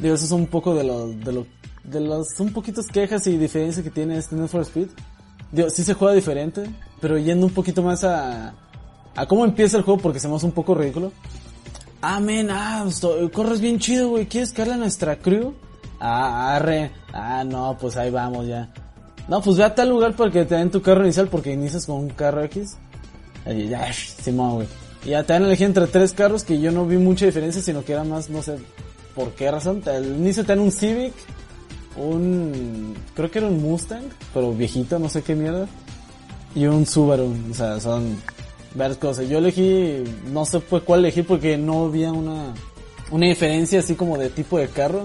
Digo, 0.00 0.14
eso 0.14 0.24
es 0.24 0.32
un 0.32 0.46
poco 0.46 0.74
de 0.74 0.84
lo, 0.84 1.08
de 1.08 1.32
lo, 1.32 1.46
de 1.84 2.00
las 2.00 2.40
un 2.40 2.50
poquitos 2.52 2.86
quejas 2.86 3.26
y 3.26 3.36
diferencias 3.36 3.84
que 3.84 3.90
tiene 3.90 4.16
este 4.16 4.36
Need 4.36 4.48
for 4.48 4.62
Speed. 4.62 4.88
Digo, 5.54 5.70
sí 5.70 5.84
se 5.84 5.94
juega 5.94 6.14
diferente, 6.14 6.68
pero 7.00 7.16
yendo 7.16 7.46
un 7.46 7.52
poquito 7.52 7.82
más 7.82 8.02
a, 8.04 8.54
a 9.14 9.26
cómo 9.26 9.44
empieza 9.44 9.76
el 9.76 9.84
juego 9.84 10.00
porque 10.00 10.18
se 10.18 10.26
me 10.28 10.34
hace 10.34 10.46
un 10.46 10.52
poco 10.52 10.74
ridículo. 10.74 11.12
Ah, 12.02 12.20
ah, 12.50 12.84
esto- 12.88 13.30
corres 13.32 13.60
bien 13.60 13.78
chido, 13.78 14.08
güey, 14.08 14.26
¿quieres 14.26 14.52
caerle 14.52 14.74
a 14.74 14.78
nuestra 14.78 15.16
crew? 15.16 15.54
Ah, 16.00 16.56
arre, 16.56 16.90
ah, 17.12 17.44
no, 17.44 17.78
pues 17.80 17.96
ahí 17.96 18.10
vamos 18.10 18.46
ya. 18.46 18.68
No, 19.28 19.40
pues 19.40 19.56
ve 19.56 19.64
a 19.64 19.74
tal 19.74 19.88
lugar 19.88 20.14
para 20.16 20.30
que 20.30 20.44
te 20.44 20.54
den 20.56 20.70
tu 20.70 20.82
carro 20.82 21.02
inicial 21.04 21.28
porque 21.28 21.52
inicias 21.52 21.86
con 21.86 21.96
un 21.96 22.08
carro 22.10 22.42
X. 22.44 22.76
Ahí, 23.46 23.68
ya, 23.68 23.90
Simón, 23.92 24.54
güey. 24.56 24.66
Y 25.04 25.10
ya 25.10 25.22
te 25.22 25.32
dan 25.34 25.44
elegir 25.44 25.66
entre 25.66 25.86
tres 25.86 26.12
carros 26.12 26.44
que 26.44 26.60
yo 26.60 26.72
no 26.72 26.84
vi 26.84 26.96
mucha 26.98 27.26
diferencia, 27.26 27.62
sino 27.62 27.84
que 27.84 27.92
era 27.92 28.04
más, 28.04 28.28
no 28.28 28.42
sé 28.42 28.56
por 29.14 29.30
qué 29.32 29.50
razón. 29.50 29.82
Al 29.86 30.04
inicio 30.04 30.42
te 30.44 30.48
dan 30.48 30.60
un 30.60 30.72
Civic, 30.72 31.14
un, 31.96 32.94
creo 33.14 33.30
que 33.30 33.38
era 33.38 33.48
un 33.48 33.62
Mustang, 33.62 34.04
pero 34.32 34.52
viejito, 34.52 34.98
no 34.98 35.08
sé 35.08 35.22
qué 35.22 35.34
mierda. 35.34 35.66
Y 36.54 36.66
un 36.66 36.86
Subaru, 36.86 37.34
o 37.50 37.54
sea, 37.54 37.80
son 37.80 38.16
varias 38.74 38.98
cosas. 38.98 39.28
Yo 39.28 39.38
elegí, 39.38 40.04
no 40.32 40.44
sé 40.44 40.60
pues 40.60 40.82
cuál 40.84 41.00
elegí 41.00 41.22
porque 41.22 41.56
no 41.56 41.84
había 41.86 42.12
una, 42.12 42.54
una 43.10 43.26
diferencia 43.26 43.80
así 43.80 43.94
como 43.94 44.18
de 44.18 44.30
tipo 44.30 44.58
de 44.58 44.68
carro. 44.68 45.04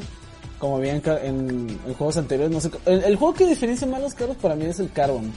Como 0.59 0.75
había 0.75 0.93
en, 0.95 1.01
en- 1.23 1.79
en 1.87 1.93
juegos 1.93 2.17
anteriores, 2.17 2.51
no 2.53 2.59
sé. 2.59 2.69
El, 2.85 3.15
juego 3.15 3.33
que 3.33 3.45
diferencia 3.47 3.87
más 3.87 4.01
los 4.01 4.13
carros 4.13 4.35
para 4.37 4.55
mí 4.55 4.65
es 4.65 4.79
el 4.79 4.91
Carbon. 4.91 5.31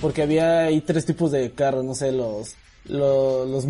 Porque 0.00 0.22
había 0.22 0.60
ahí 0.64 0.80
tres 0.80 1.04
tipos 1.04 1.30
de 1.30 1.52
carros, 1.52 1.84
no 1.84 1.94
sé, 1.94 2.10
los, 2.10 2.54
los, 2.86 3.48
los 3.48 3.66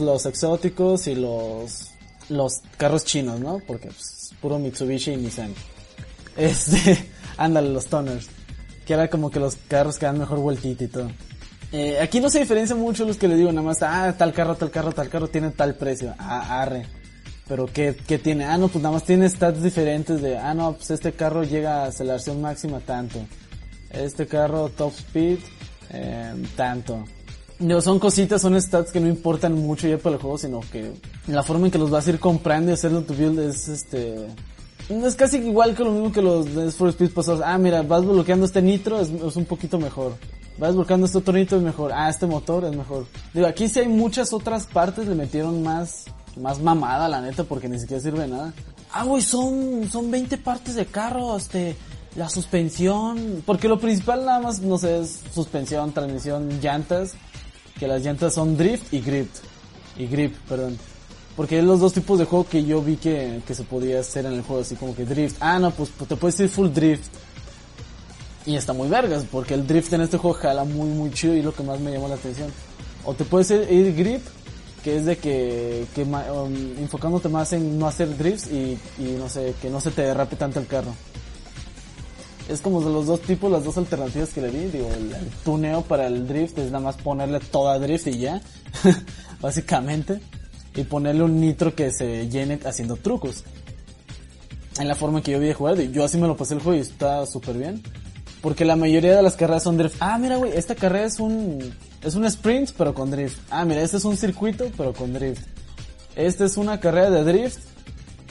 los 0.00 0.24
exóticos 0.26 1.06
y 1.06 1.14
los, 1.14 1.90
los 2.30 2.62
carros 2.78 3.04
chinos, 3.04 3.38
¿no? 3.40 3.60
Porque 3.66 3.88
pues, 3.88 4.32
puro 4.40 4.58
Mitsubishi 4.58 5.12
y 5.12 5.16
Nissan. 5.18 5.52
Este, 6.36 7.10
ándale, 7.36 7.70
los 7.70 7.86
toners. 7.86 8.28
Que 8.86 8.94
era 8.94 9.08
como 9.08 9.30
que 9.30 9.40
los 9.40 9.56
carros 9.68 9.98
que 9.98 10.06
dan 10.06 10.18
mejor 10.18 10.38
vueltita 10.40 10.84
y 10.84 10.88
todo. 10.88 11.08
Eh, 11.72 11.98
aquí 12.00 12.20
no 12.20 12.28
se 12.28 12.40
diferencia 12.40 12.76
mucho 12.76 13.06
los 13.06 13.16
que 13.16 13.28
le 13.28 13.36
digo, 13.36 13.50
nada 13.50 13.66
más, 13.66 13.82
ah, 13.82 14.14
tal 14.18 14.32
carro, 14.32 14.56
tal 14.56 14.70
carro, 14.70 14.92
tal 14.92 15.08
carro 15.08 15.28
tiene 15.28 15.50
tal 15.50 15.74
precio. 15.76 16.14
Ah, 16.18 16.60
arre. 16.60 16.86
Pero 17.48 17.66
¿qué, 17.66 17.96
qué 18.06 18.18
tiene? 18.18 18.44
Ah, 18.44 18.58
no, 18.58 18.68
pues 18.68 18.82
nada 18.82 18.94
más 18.94 19.04
tiene 19.04 19.28
stats 19.28 19.62
diferentes 19.62 20.20
de, 20.20 20.36
ah, 20.38 20.54
no, 20.54 20.74
pues 20.74 20.90
este 20.90 21.12
carro 21.12 21.44
llega 21.44 21.82
a 21.82 21.86
aceleración 21.86 22.40
máxima 22.40 22.80
tanto. 22.80 23.20
Este 23.90 24.26
carro 24.26 24.68
top 24.68 24.92
speed, 24.92 25.38
eh, 25.90 26.34
tanto. 26.56 27.04
Digo, 27.58 27.80
son 27.80 27.98
cositas, 27.98 28.42
son 28.42 28.60
stats 28.60 28.90
que 28.90 29.00
no 29.00 29.08
importan 29.08 29.54
mucho 29.54 29.86
ya 29.88 29.98
para 29.98 30.16
el 30.16 30.20
juego, 30.20 30.36
sino 30.36 30.60
que 30.60 30.92
la 31.26 31.42
forma 31.42 31.66
en 31.66 31.72
que 31.72 31.78
los 31.78 31.90
vas 31.90 32.06
a 32.06 32.10
ir 32.10 32.18
comprando 32.18 32.70
y 32.70 32.74
hacerlo 32.74 33.02
tu 33.02 33.14
build 33.14 33.38
es 33.38 33.68
este... 33.68 34.26
Es 35.00 35.16
casi 35.16 35.38
igual 35.38 35.74
que 35.74 35.84
lo 35.84 35.92
mismo 35.92 36.12
que 36.12 36.22
los 36.22 36.46
Need 36.46 36.70
for 36.70 36.88
Speed 36.90 37.12
pasados. 37.12 37.40
Ah, 37.44 37.56
mira, 37.58 37.82
vas 37.82 38.04
bloqueando 38.04 38.46
este 38.46 38.60
nitro, 38.60 39.00
es, 39.00 39.08
es 39.10 39.36
un 39.36 39.44
poquito 39.44 39.78
mejor. 39.78 40.14
Vas 40.58 40.74
bloqueando 40.74 41.06
este 41.06 41.18
otro 41.18 41.34
nitro, 41.34 41.58
es 41.58 41.64
mejor. 41.64 41.92
Ah, 41.92 42.10
este 42.10 42.26
motor 42.26 42.64
es 42.64 42.76
mejor. 42.76 43.06
Digo, 43.32 43.46
aquí 43.46 43.68
sí 43.68 43.80
hay 43.80 43.88
muchas 43.88 44.32
otras 44.32 44.66
partes, 44.66 45.06
le 45.06 45.14
metieron 45.14 45.62
más, 45.62 46.04
más 46.36 46.60
mamada, 46.60 47.08
la 47.08 47.20
neta, 47.20 47.44
porque 47.44 47.68
ni 47.68 47.78
siquiera 47.78 48.02
sirve 48.02 48.20
de 48.20 48.28
nada. 48.28 48.52
Ah, 48.92 49.04
güey, 49.04 49.22
son, 49.22 49.88
son 49.90 50.10
20 50.10 50.36
partes 50.38 50.74
de 50.74 50.84
carro, 50.84 51.36
este, 51.36 51.76
la 52.16 52.28
suspensión, 52.28 53.42
porque 53.46 53.68
lo 53.68 53.78
principal 53.78 54.24
nada 54.26 54.40
más, 54.40 54.60
no 54.60 54.76
sé, 54.76 55.00
es 55.00 55.20
suspensión, 55.32 55.92
transmisión, 55.92 56.60
llantas, 56.60 57.14
que 57.78 57.88
las 57.88 58.02
llantas 58.04 58.34
son 58.34 58.56
drift 58.56 58.92
y 58.92 59.00
grip, 59.00 59.30
y 59.96 60.06
grip, 60.06 60.36
perdón. 60.48 60.76
Porque 61.36 61.58
es 61.58 61.64
los 61.64 61.80
dos 61.80 61.94
tipos 61.94 62.18
de 62.18 62.26
juego 62.26 62.46
que 62.46 62.64
yo 62.64 62.82
vi 62.82 62.96
que, 62.96 63.40
que 63.46 63.54
se 63.54 63.64
podía 63.64 64.00
hacer 64.00 64.26
en 64.26 64.34
el 64.34 64.42
juego, 64.42 64.62
así 64.62 64.76
como 64.76 64.94
que 64.94 65.04
drift. 65.04 65.36
Ah, 65.40 65.58
no, 65.58 65.70
pues 65.70 65.90
te 65.90 66.16
puedes 66.16 66.38
ir 66.40 66.48
full 66.48 66.68
drift. 66.68 67.10
Y 68.44 68.56
está 68.56 68.72
muy 68.72 68.88
vergas, 68.88 69.24
porque 69.30 69.54
el 69.54 69.66
drift 69.66 69.92
en 69.92 70.02
este 70.02 70.18
juego 70.18 70.36
jala 70.36 70.64
muy, 70.64 70.88
muy 70.88 71.10
chido 71.12 71.34
y 71.34 71.38
es 71.38 71.44
lo 71.44 71.54
que 71.54 71.62
más 71.62 71.80
me 71.80 71.92
llamó 71.92 72.08
la 72.08 72.16
atención. 72.16 72.50
O 73.04 73.14
te 73.14 73.24
puedes 73.24 73.50
ir, 73.50 73.94
grip, 73.94 74.22
que 74.82 74.96
es 74.96 75.06
de 75.06 75.16
que, 75.16 75.86
que 75.94 76.02
um, 76.02 76.78
enfocándote 76.78 77.28
más 77.28 77.52
en 77.52 77.78
no 77.78 77.86
hacer 77.86 78.16
drifts 78.16 78.48
y, 78.50 78.78
y 78.98 79.16
no 79.18 79.28
sé, 79.28 79.54
que 79.62 79.70
no 79.70 79.80
se 79.80 79.90
te 79.90 80.02
derrape 80.02 80.36
tanto 80.36 80.60
el 80.60 80.66
carro. 80.66 80.92
Es 82.48 82.60
como 82.60 82.80
de 82.82 82.90
los 82.90 83.06
dos 83.06 83.20
tipos, 83.22 83.50
las 83.50 83.64
dos 83.64 83.78
alternativas 83.78 84.30
que 84.30 84.42
le 84.42 84.50
di. 84.50 84.66
Digo, 84.66 84.88
el, 84.92 85.12
el 85.12 85.28
tuneo 85.44 85.82
para 85.82 86.08
el 86.08 86.26
drift 86.26 86.58
es 86.58 86.66
nada 86.66 86.80
más 86.80 86.96
ponerle 86.96 87.40
toda 87.40 87.78
drift 87.78 88.08
y 88.08 88.18
ya. 88.18 88.42
Básicamente. 89.40 90.20
Y 90.74 90.84
ponerle 90.84 91.22
un 91.22 91.40
nitro 91.40 91.74
que 91.74 91.90
se 91.90 92.28
llene 92.28 92.58
haciendo 92.64 92.96
trucos. 92.96 93.44
En 94.78 94.88
la 94.88 94.94
forma 94.94 95.22
que 95.22 95.32
yo 95.32 95.38
vi 95.38 95.48
de 95.48 95.54
jugar. 95.54 95.78
Yo 95.78 96.04
así 96.04 96.16
me 96.18 96.26
lo 96.26 96.36
pasé 96.36 96.54
el 96.54 96.60
juego 96.60 96.78
y 96.78 96.80
está 96.80 97.26
súper 97.26 97.58
bien. 97.58 97.82
Porque 98.40 98.64
la 98.64 98.74
mayoría 98.74 99.14
de 99.14 99.22
las 99.22 99.36
carreras 99.36 99.62
son 99.62 99.76
drift. 99.76 99.96
Ah, 100.00 100.18
mira, 100.18 100.36
güey, 100.36 100.52
esta 100.56 100.74
carrera 100.74 101.06
es 101.06 101.20
un, 101.20 101.72
es 102.02 102.14
un 102.16 102.24
sprint, 102.24 102.70
pero 102.76 102.92
con 102.92 103.10
drift. 103.10 103.38
Ah, 103.50 103.64
mira, 103.64 103.82
este 103.82 103.98
es 103.98 104.04
un 104.04 104.16
circuito, 104.16 104.66
pero 104.76 104.92
con 104.92 105.12
drift. 105.12 105.46
Esta 106.16 106.44
es 106.44 106.56
una 106.56 106.80
carrera 106.80 107.10
de 107.10 107.24
drift, 107.24 107.60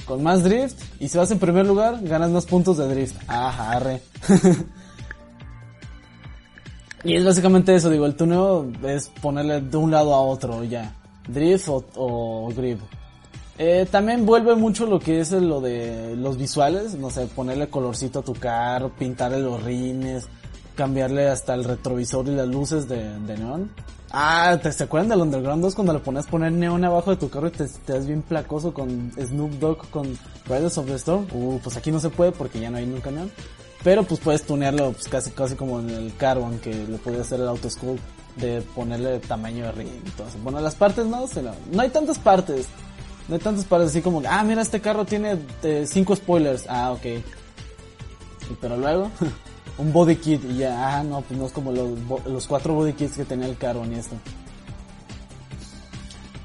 con 0.05 0.22
más 0.22 0.43
drift. 0.43 0.77
Y 0.99 1.07
si 1.07 1.18
vas 1.18 1.31
en 1.31 1.39
primer 1.39 1.65
lugar, 1.65 1.99
ganas 2.03 2.30
más 2.30 2.45
puntos 2.45 2.77
de 2.77 2.88
drift. 2.88 3.15
Ah, 3.27 3.72
arre. 3.72 4.01
y 7.05 7.15
es 7.15 7.23
básicamente 7.23 7.73
eso, 7.73 7.89
digo, 7.89 8.05
el 8.05 8.15
tuneo 8.15 8.69
es 8.84 9.07
ponerle 9.07 9.61
de 9.61 9.77
un 9.77 9.91
lado 9.91 10.13
a 10.13 10.19
otro, 10.19 10.63
ya. 10.65 10.93
Drift 11.34 11.68
o, 11.70 11.86
o 11.95 12.49
grip. 12.56 12.80
Eh, 13.58 13.86
también 13.91 14.26
vuelve 14.26 14.56
mucho 14.56 14.86
lo 14.86 14.99
que 14.99 15.20
es 15.20 15.32
lo 15.32 15.62
de 15.62 16.16
los 16.16 16.38
visuales, 16.38 16.95
no 16.95 17.10
sé, 17.10 17.28
ponerle 17.28 17.68
colorcito 17.68 18.20
a 18.20 18.24
tu 18.24 18.34
carro, 18.34 18.90
pintarle 18.90 19.40
los 19.40 19.62
rines, 19.62 20.28
cambiarle 20.76 21.30
hasta 21.30 21.53
el 21.53 21.64
retrovisor 21.64 22.28
y 22.28 22.32
las 22.32 22.48
luces 22.48 22.88
de, 22.88 23.20
de 23.20 23.38
neón. 23.38 23.70
Ah, 24.14 24.60
¿te 24.62 24.72
se 24.74 24.84
acuerdan 24.84 25.10
del 25.10 25.22
Underground 25.22 25.62
2 25.64 25.76
cuando 25.76 25.94
le 25.94 25.99
ponías 25.99 26.28
poner 26.28 26.52
neón 26.52 26.84
abajo 26.84 27.12
de 27.12 27.18
tu 27.18 27.30
carro 27.30 27.48
y 27.48 27.52
te, 27.52 27.68
te 27.68 27.94
das 27.94 28.08
bien 28.08 28.24
placoso 28.24 28.74
con 28.74 29.12
Snoop 29.14 29.52
Dogg 29.52 29.90
con 29.90 30.18
Riders 30.48 30.78
of 30.78 30.88
the 30.88 30.95
Storm? 30.95 31.28
Uh, 31.32 31.60
pues 31.60 31.78
aquí 31.78 31.91
no 31.91 31.99
se 31.99 32.10
puede 32.10 32.32
porque 32.32 32.60
ya 32.60 32.70
no 32.70 32.78
hay 32.78 32.86
nunca 32.86 33.12
neón. 33.12 33.32
Pero 33.84 34.03
pues 34.03 34.20
puedes 34.20 34.44
tunearlo 34.44 34.91
pues, 34.91 35.08
casi 35.08 35.32
casi 35.32 35.56
como 35.56 35.80
en 35.80 35.90
el 35.91 36.16
Carbon 36.18 36.60
que 36.60 36.74
le 36.74 36.98
podía 36.98 37.22
hacer 37.22 37.40
el 37.40 37.48
autoscope 37.48 37.99
de 38.38 38.62
ponerle 38.62 39.20
tamaño 39.20 39.66
de 39.66 39.72
rin 39.74 40.02
y 40.06 40.10
todo 40.12 40.28
eso. 40.28 40.38
Bueno, 40.44 40.60
las 40.62 40.76
partes 40.76 41.06
no, 41.06 41.28
se 41.28 41.41
la- 41.41 41.56
no 41.72 41.82
hay 41.82 41.90
tantas 41.90 42.18
partes. 42.20 42.68
No 43.28 43.36
hay 43.36 43.41
tantas 43.41 43.66
partes 43.66 43.90
así 43.90 44.02
como, 44.02 44.22
ah, 44.28 44.44
mira, 44.44 44.62
este 44.62 44.82
carro 44.82 45.06
tiene 45.06 45.38
eh, 45.64 45.86
cinco 45.88 46.16
spoilers. 46.16 46.66
Ah, 46.68 46.91
ok. 46.91 47.24
Pero 48.60 48.78
luego, 48.78 49.10
un 49.78 49.94
body 49.94 50.16
kit 50.18 50.44
y 50.49 50.58
ya, 50.58 50.98
ah, 50.99 51.03
no, 51.03 51.22
pues 51.22 51.40
no 51.40 51.45
es 51.45 51.52
como 51.52 51.72
los, 51.72 51.90
los 52.26 52.48
cuatro 52.48 52.74
body 52.74 52.94
kits 52.94 53.16
que 53.18 53.26
tenía 53.26 53.48
el 53.48 53.58
carro 53.58 53.86
ni 53.86 53.95
esto. 53.95 54.16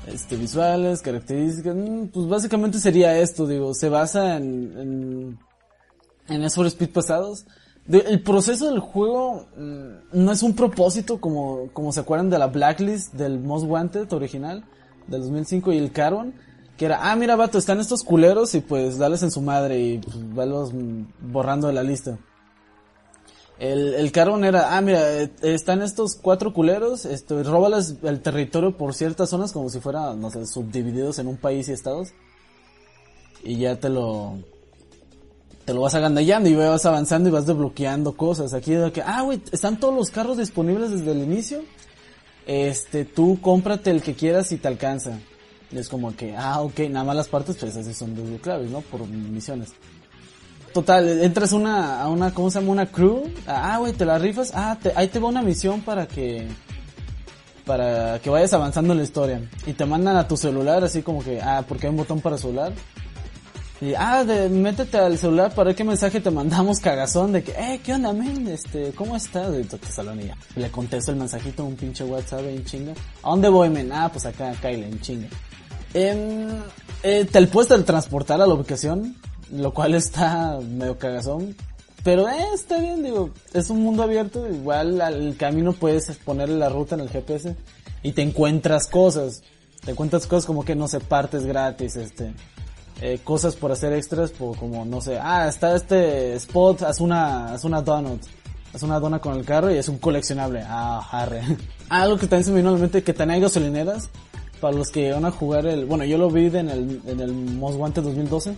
Este, 0.06 0.36
visuales, 0.36 1.02
características, 1.02 1.74
mm, 1.74 2.06
pues 2.06 2.28
básicamente 2.28 2.78
sería 2.78 3.18
esto, 3.18 3.46
digo, 3.46 3.74
se 3.74 3.88
basa 3.88 4.36
en, 4.36 5.38
en, 6.28 6.42
en 6.42 6.50
for 6.50 6.66
Speed 6.66 6.90
pasados. 6.90 7.44
El 7.88 8.20
proceso 8.22 8.66
del 8.66 8.80
juego 8.80 9.46
mm, 9.56 10.24
no 10.24 10.32
es 10.32 10.42
un 10.42 10.56
propósito 10.56 11.20
como, 11.20 11.68
como 11.72 11.92
se 11.92 12.00
acuerdan 12.00 12.30
de 12.30 12.38
la 12.38 12.48
Blacklist 12.48 13.14
del 13.14 13.38
Most 13.38 13.64
Wanted 13.66 14.12
original 14.12 14.64
del 15.06 15.20
2005 15.22 15.72
y 15.72 15.78
el 15.78 15.92
Carbon. 15.92 16.34
Que 16.76 16.86
era, 16.86 17.10
ah, 17.10 17.16
mira, 17.16 17.36
vato, 17.36 17.58
están 17.58 17.80
estos 17.80 18.02
culeros 18.02 18.54
y 18.54 18.60
pues 18.60 18.98
dales 18.98 19.22
en 19.22 19.30
su 19.30 19.40
madre 19.40 19.78
y 19.78 19.98
pues, 19.98 20.34
valos 20.34 20.74
mm, 20.74 21.32
borrando 21.32 21.68
de 21.68 21.72
la 21.72 21.82
lista. 21.82 22.18
El, 23.58 23.94
el 23.94 24.12
Carbon 24.12 24.44
era, 24.44 24.76
ah, 24.76 24.80
mira, 24.82 25.22
eh, 25.22 25.30
están 25.42 25.80
estos 25.80 26.16
cuatro 26.16 26.52
culeros, 26.52 27.06
esto, 27.06 27.42
róbales 27.42 27.94
el 28.02 28.20
territorio 28.20 28.76
por 28.76 28.94
ciertas 28.94 29.30
zonas 29.30 29.52
como 29.52 29.70
si 29.70 29.80
fuera, 29.80 30.12
no 30.14 30.30
sé, 30.30 30.44
subdivididos 30.44 31.18
en 31.18 31.28
un 31.28 31.36
país 31.36 31.68
y 31.68 31.72
estados. 31.72 32.08
Y 33.42 33.58
ya 33.58 33.78
te 33.78 33.88
lo, 33.88 34.34
te 35.66 35.74
lo 35.74 35.80
vas 35.80 35.96
agandallando 35.96 36.48
y 36.48 36.54
vas 36.54 36.86
avanzando 36.86 37.28
y 37.28 37.32
vas 37.32 37.44
desbloqueando 37.44 38.16
cosas. 38.16 38.54
Aquí 38.54 38.72
de 38.72 38.92
que, 38.92 39.02
ah, 39.02 39.22
güey, 39.22 39.42
están 39.50 39.78
todos 39.80 39.94
los 39.94 40.10
carros 40.10 40.38
disponibles 40.38 40.92
desde 40.92 41.10
el 41.10 41.24
inicio. 41.24 41.62
Este, 42.46 43.04
tú 43.04 43.40
cómprate 43.42 43.90
el 43.90 44.00
que 44.00 44.14
quieras 44.14 44.52
y 44.52 44.58
te 44.58 44.68
alcanza. 44.68 45.18
Y 45.72 45.78
es 45.78 45.88
como 45.88 46.14
que, 46.14 46.36
ah, 46.36 46.60
ok, 46.60 46.78
nada 46.88 47.04
más 47.04 47.16
las 47.16 47.26
partes, 47.26 47.56
pues 47.56 47.76
así 47.76 47.92
son 47.92 48.14
desbloqueables, 48.14 48.70
¿no? 48.70 48.80
Por 48.80 49.08
misiones. 49.08 49.72
Total, 50.72 51.20
entras 51.20 51.50
una, 51.50 52.00
a 52.00 52.08
una, 52.08 52.32
¿cómo 52.32 52.48
se 52.48 52.60
llama? 52.60 52.70
Una 52.70 52.86
crew. 52.86 53.24
Ah, 53.48 53.78
güey, 53.80 53.92
te 53.92 54.04
la 54.04 54.18
rifas. 54.18 54.52
Ah, 54.54 54.78
ahí 54.94 55.08
te 55.08 55.18
va 55.18 55.28
una 55.28 55.42
misión 55.42 55.80
para 55.80 56.06
que, 56.06 56.46
para 57.64 58.20
que 58.20 58.30
vayas 58.30 58.52
avanzando 58.52 58.92
en 58.92 58.98
la 58.98 59.04
historia. 59.04 59.40
Y 59.66 59.72
te 59.72 59.84
mandan 59.84 60.16
a 60.16 60.28
tu 60.28 60.36
celular, 60.36 60.84
así 60.84 61.02
como 61.02 61.24
que, 61.24 61.40
ah, 61.42 61.64
porque 61.66 61.88
hay 61.88 61.90
un 61.90 61.96
botón 61.96 62.20
para 62.20 62.38
celular. 62.38 62.72
Y, 63.80 63.92
ah, 63.94 64.24
de, 64.24 64.48
métete 64.48 64.96
al 64.96 65.18
celular 65.18 65.54
para 65.54 65.68
ver 65.68 65.76
qué 65.76 65.84
mensaje 65.84 66.20
te 66.20 66.30
mandamos 66.30 66.80
cagazón 66.80 67.32
de 67.32 67.42
que, 67.42 67.52
eh, 67.52 67.80
¿qué 67.84 67.92
onda, 67.92 68.12
men? 68.14 68.48
Este, 68.48 68.92
¿cómo 68.92 69.16
estás? 69.16 69.54
Y 69.54 69.64
te 69.64 69.78
salón 69.86 70.20
y 70.20 70.28
ya. 70.28 70.36
Le 70.54 70.70
contesto 70.70 71.10
el 71.10 71.18
mensajito 71.18 71.64
un 71.64 71.76
pinche 71.76 72.02
WhatsApp 72.04 72.40
en 72.46 72.64
chinga. 72.64 72.94
¿A 73.22 73.30
dónde 73.30 73.50
voy, 73.50 73.68
men? 73.68 73.92
Ah, 73.92 74.08
pues 74.10 74.24
acá, 74.24 74.54
Kyle, 74.62 74.82
en 74.82 74.98
chinga. 75.00 75.28
Em, 75.92 76.48
eh, 77.02 77.26
te 77.30 77.46
puedes 77.48 77.84
transportar 77.84 78.40
a 78.40 78.46
la 78.46 78.54
ubicación, 78.54 79.14
lo 79.52 79.74
cual 79.74 79.94
está 79.94 80.58
medio 80.58 80.98
cagazón. 80.98 81.54
Pero 82.02 82.28
eh, 82.28 82.46
está 82.54 82.78
bien, 82.78 83.02
digo, 83.02 83.30
es 83.52 83.68
un 83.68 83.82
mundo 83.82 84.04
abierto, 84.04 84.48
igual 84.48 85.00
al 85.00 85.36
camino 85.36 85.72
puedes 85.72 86.10
ponerle 86.18 86.56
la 86.56 86.68
ruta 86.68 86.94
en 86.94 87.02
el 87.02 87.10
GPS 87.10 87.56
y 88.02 88.12
te 88.12 88.22
encuentras 88.22 88.86
cosas. 88.86 89.42
Te 89.84 89.90
encuentras 89.90 90.26
cosas 90.26 90.46
como 90.46 90.64
que 90.64 90.74
no 90.74 90.88
sé, 90.88 91.00
partes 91.00 91.44
gratis, 91.44 91.96
este, 91.96 92.32
eh, 93.00 93.18
cosas 93.22 93.56
por 93.56 93.72
hacer 93.72 93.92
extras, 93.92 94.30
por 94.30 94.56
como 94.56 94.84
no 94.84 95.00
sé, 95.00 95.18
ah, 95.20 95.48
está 95.48 95.74
este 95.76 96.34
spot, 96.36 96.82
haz 96.82 97.00
una, 97.00 97.52
haz 97.52 97.64
una 97.64 97.82
donut. 97.82 98.20
Haz 98.74 98.82
una 98.82 99.00
dona 99.00 99.20
con 99.20 99.34
el 99.38 99.44
carro 99.46 99.72
y 99.72 99.78
es 99.78 99.88
un 99.88 99.96
coleccionable. 99.96 100.62
Ah, 100.66 101.06
arre. 101.10 101.40
Algo 101.88 102.16
que 102.18 102.26
también 102.26 102.44
se 102.44 102.50
me 102.50 102.58
vino 102.58 102.68
a 102.68 102.72
la 102.72 102.78
mente, 102.78 103.02
que 103.02 103.14
también 103.14 103.36
hay 103.36 103.40
gasolineras 103.40 104.10
para 104.60 104.76
los 104.76 104.90
que 104.90 105.12
van 105.12 105.24
a 105.24 105.30
jugar 105.30 105.66
el, 105.66 105.86
bueno, 105.86 106.04
yo 106.04 106.18
lo 106.18 106.30
vi 106.30 106.46
en 106.46 106.68
el, 106.68 107.00
en 107.06 107.20
el 107.20 107.32
Most 107.32 107.78
Wanted 107.78 108.02
2012. 108.02 108.54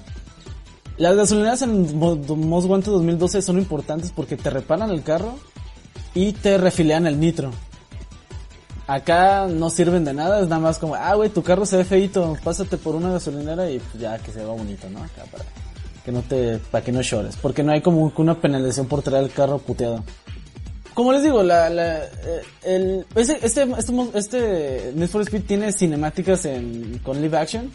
Las 0.96 1.14
gasolineras 1.14 1.62
en 1.62 1.96
Mo- 1.96 2.16
Most 2.16 2.66
Wanted 2.68 2.90
2012 2.90 3.42
son 3.42 3.58
importantes 3.58 4.10
porque 4.14 4.36
te 4.36 4.50
reparan 4.50 4.90
el 4.90 5.04
carro 5.04 5.36
y 6.14 6.32
te 6.32 6.58
refilean 6.58 7.06
el 7.06 7.20
nitro. 7.20 7.52
Acá 8.88 9.46
no 9.46 9.68
sirven 9.68 10.02
de 10.06 10.14
nada, 10.14 10.40
es 10.40 10.48
nada 10.48 10.62
más 10.62 10.78
como, 10.78 10.94
ah, 10.94 11.14
güey, 11.14 11.28
tu 11.28 11.42
carro 11.42 11.66
se 11.66 11.76
ve 11.76 11.84
feito, 11.84 12.38
pásate 12.42 12.78
por 12.78 12.94
una 12.94 13.12
gasolinera 13.12 13.70
y 13.70 13.78
pues, 13.78 14.02
ya 14.02 14.18
que 14.18 14.32
se 14.32 14.38
vea 14.38 14.48
bonito, 14.48 14.88
¿no? 14.88 15.04
Acá 15.04 15.24
para 15.30 15.44
que 16.06 16.10
no 16.10 16.22
te, 16.22 16.56
para 16.70 16.82
que 16.82 16.90
no 16.90 17.02
llores, 17.02 17.36
porque 17.36 17.62
no 17.62 17.72
hay 17.72 17.82
como 17.82 18.10
una 18.16 18.40
penalización 18.40 18.86
por 18.86 19.02
traer 19.02 19.24
el 19.24 19.30
carro 19.30 19.58
puteado. 19.58 20.02
Como 20.94 21.12
les 21.12 21.22
digo, 21.22 21.42
la, 21.42 21.68
la, 21.68 21.98
eh, 21.98 22.42
el, 22.62 23.06
este, 23.14 23.44
este, 23.44 23.68
este 24.14 24.92
Need 24.96 25.08
for 25.10 25.20
Speed 25.20 25.42
tiene 25.42 25.70
cinemáticas 25.70 26.46
en, 26.46 26.98
con 27.04 27.20
live 27.20 27.36
action, 27.36 27.70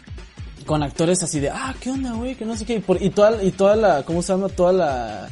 con 0.66 0.82
actores 0.82 1.22
así 1.22 1.38
de, 1.38 1.48
ah, 1.48 1.76
¿qué 1.78 1.90
onda, 1.90 2.12
güey? 2.14 2.34
Que 2.34 2.44
no 2.44 2.56
sé 2.56 2.66
qué, 2.66 2.74
y, 2.74 2.80
por, 2.80 3.00
y 3.00 3.10
toda, 3.10 3.40
y 3.40 3.52
toda 3.52 3.76
la, 3.76 4.02
¿cómo 4.02 4.20
se 4.20 4.32
llama? 4.32 4.48
Toda 4.48 4.72
la, 4.72 5.28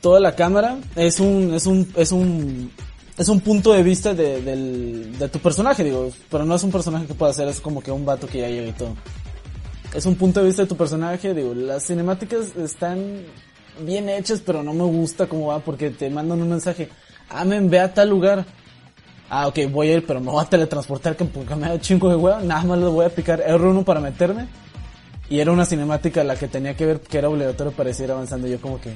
toda 0.00 0.20
la 0.20 0.34
cámara 0.34 0.78
es 0.96 1.20
un, 1.20 1.52
es 1.52 1.66
un, 1.66 1.92
es 1.96 2.12
un, 2.12 2.72
es 3.16 3.28
un 3.28 3.40
punto 3.40 3.72
de 3.72 3.82
vista 3.82 4.14
de, 4.14 4.40
del, 4.42 5.18
de 5.18 5.28
tu 5.28 5.38
personaje, 5.38 5.84
digo, 5.84 6.10
pero 6.30 6.44
no 6.44 6.54
es 6.54 6.62
un 6.62 6.72
personaje 6.72 7.06
que 7.06 7.14
pueda 7.14 7.30
hacer, 7.30 7.48
es 7.48 7.60
como 7.60 7.82
que 7.82 7.90
un 7.90 8.04
vato 8.04 8.26
que 8.26 8.40
ya 8.40 8.48
llega 8.48 8.68
y 8.68 8.72
todo. 8.72 8.96
Es 9.94 10.06
un 10.06 10.14
punto 10.14 10.40
de 10.40 10.46
vista 10.46 10.62
de 10.62 10.68
tu 10.68 10.76
personaje, 10.76 11.34
digo, 11.34 11.54
las 11.54 11.86
cinemáticas 11.86 12.56
están 12.56 13.22
bien 13.80 14.08
hechas, 14.08 14.40
pero 14.44 14.62
no 14.62 14.72
me 14.72 14.84
gusta 14.84 15.26
cómo 15.26 15.48
va 15.48 15.58
porque 15.58 15.90
te 15.90 16.08
mandan 16.08 16.40
un 16.40 16.48
mensaje, 16.48 16.88
ah, 17.28 17.44
men, 17.44 17.68
ve 17.68 17.80
a 17.80 17.92
tal 17.92 18.08
lugar. 18.08 18.46
Ah, 19.28 19.46
ok, 19.46 19.60
voy 19.70 19.88
a 19.88 19.94
ir, 19.94 20.06
pero 20.06 20.20
me 20.20 20.30
voy 20.30 20.42
a 20.42 20.48
teletransportar 20.48 21.16
que 21.16 21.24
porque 21.24 21.54
me 21.54 21.68
da 21.68 21.80
chingo 21.80 22.08
de 22.08 22.16
huevo, 22.16 22.40
nada 22.40 22.62
más 22.64 22.78
le 22.78 22.86
voy 22.86 23.06
a 23.06 23.08
picar 23.08 23.42
R1 23.42 23.84
para 23.84 24.00
meterme. 24.00 24.46
Y 25.30 25.40
era 25.40 25.52
una 25.52 25.64
cinemática 25.64 26.22
la 26.24 26.36
que 26.36 26.48
tenía 26.48 26.76
que 26.76 26.84
ver, 26.84 27.00
que 27.00 27.16
era 27.16 27.30
obligatorio 27.30 27.72
para 27.72 27.92
seguir 27.94 28.12
avanzando. 28.12 28.46
Yo 28.46 28.60
como 28.60 28.78
que, 28.78 28.92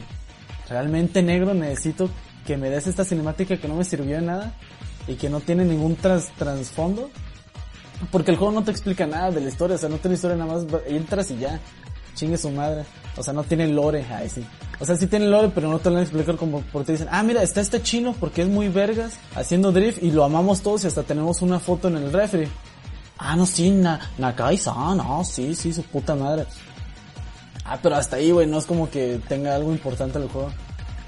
realmente 0.69 1.23
negro, 1.23 1.55
necesito 1.55 2.11
que 2.47 2.57
me 2.57 2.71
des 2.71 2.87
esta 2.87 3.05
cinemática 3.05 3.59
que 3.59 3.69
no 3.69 3.75
me 3.75 3.85
sirvió 3.85 4.17
de 4.17 4.23
nada 4.23 4.55
y 5.07 5.15
que 5.15 5.29
no 5.29 5.41
tiene 5.41 5.65
ningún 5.65 5.97
tras, 5.97 6.31
trasfondo. 6.37 7.11
Porque 8.11 8.31
el 8.31 8.37
juego 8.37 8.53
no 8.53 8.65
te 8.65 8.71
explica 8.71 9.07
nada 9.07 9.31
de 9.31 9.41
la 9.41 9.49
historia, 9.49 9.77
o 9.77 9.79
sea, 9.79 9.89
no 9.89 9.97
tiene 9.97 10.17
historia 10.17 10.37
nada 10.37 10.55
más, 10.55 10.67
entras 10.87 11.31
y 11.31 11.39
ya, 11.39 11.61
chingue 12.15 12.37
su 12.37 12.51
madre. 12.51 12.85
O 13.17 13.23
sea, 13.23 13.33
no 13.33 13.43
tiene 13.45 13.67
lore, 13.69 14.05
ay 14.11 14.29
sí. 14.29 14.45
O 14.79 14.85
sea, 14.85 14.97
sí 14.97 15.07
tiene 15.07 15.27
lore, 15.27 15.51
pero 15.55 15.69
no 15.69 15.79
te 15.79 15.89
lo 15.89 15.95
van 15.95 16.01
a 16.01 16.03
explicar 16.03 16.37
como 16.37 16.61
porque 16.73 16.93
dicen, 16.93 17.09
ah, 17.11 17.23
mira, 17.23 17.43
está 17.43 17.63
este 17.63 17.83
chino 17.83 18.15
porque 18.19 18.43
es 18.43 18.49
muy 18.49 18.69
vergas 18.69 19.19
haciendo 19.35 19.73
drift 19.73 20.03
y 20.03 20.11
lo 20.11 20.25
amamos 20.25 20.61
todos 20.61 20.85
y 20.85 20.87
hasta 20.89 21.03
tenemos 21.03 21.41
una 21.41 21.59
foto 21.59 21.89
en 21.89 21.97
el 21.97 22.13
refri. 22.13 22.49
Ah, 23.19 23.35
no, 23.35 23.47
sí, 23.47 23.71
na, 23.71 23.99
Nakai-san, 24.19 24.99
no, 24.99 25.25
sí, 25.25 25.55
sí, 25.55 25.73
su 25.73 25.83
puta 25.83 26.15
madre. 26.15 26.45
Ah, 27.65 27.79
pero 27.83 27.97
hasta 27.97 28.17
ahí, 28.17 28.31
güey, 28.31 28.47
no 28.47 28.59
es 28.59 28.67
como 28.67 28.91
que 28.91 29.19
tenga 29.27 29.55
algo 29.55 29.73
importante 29.73 30.19
el 30.19 30.29
juego. 30.29 30.53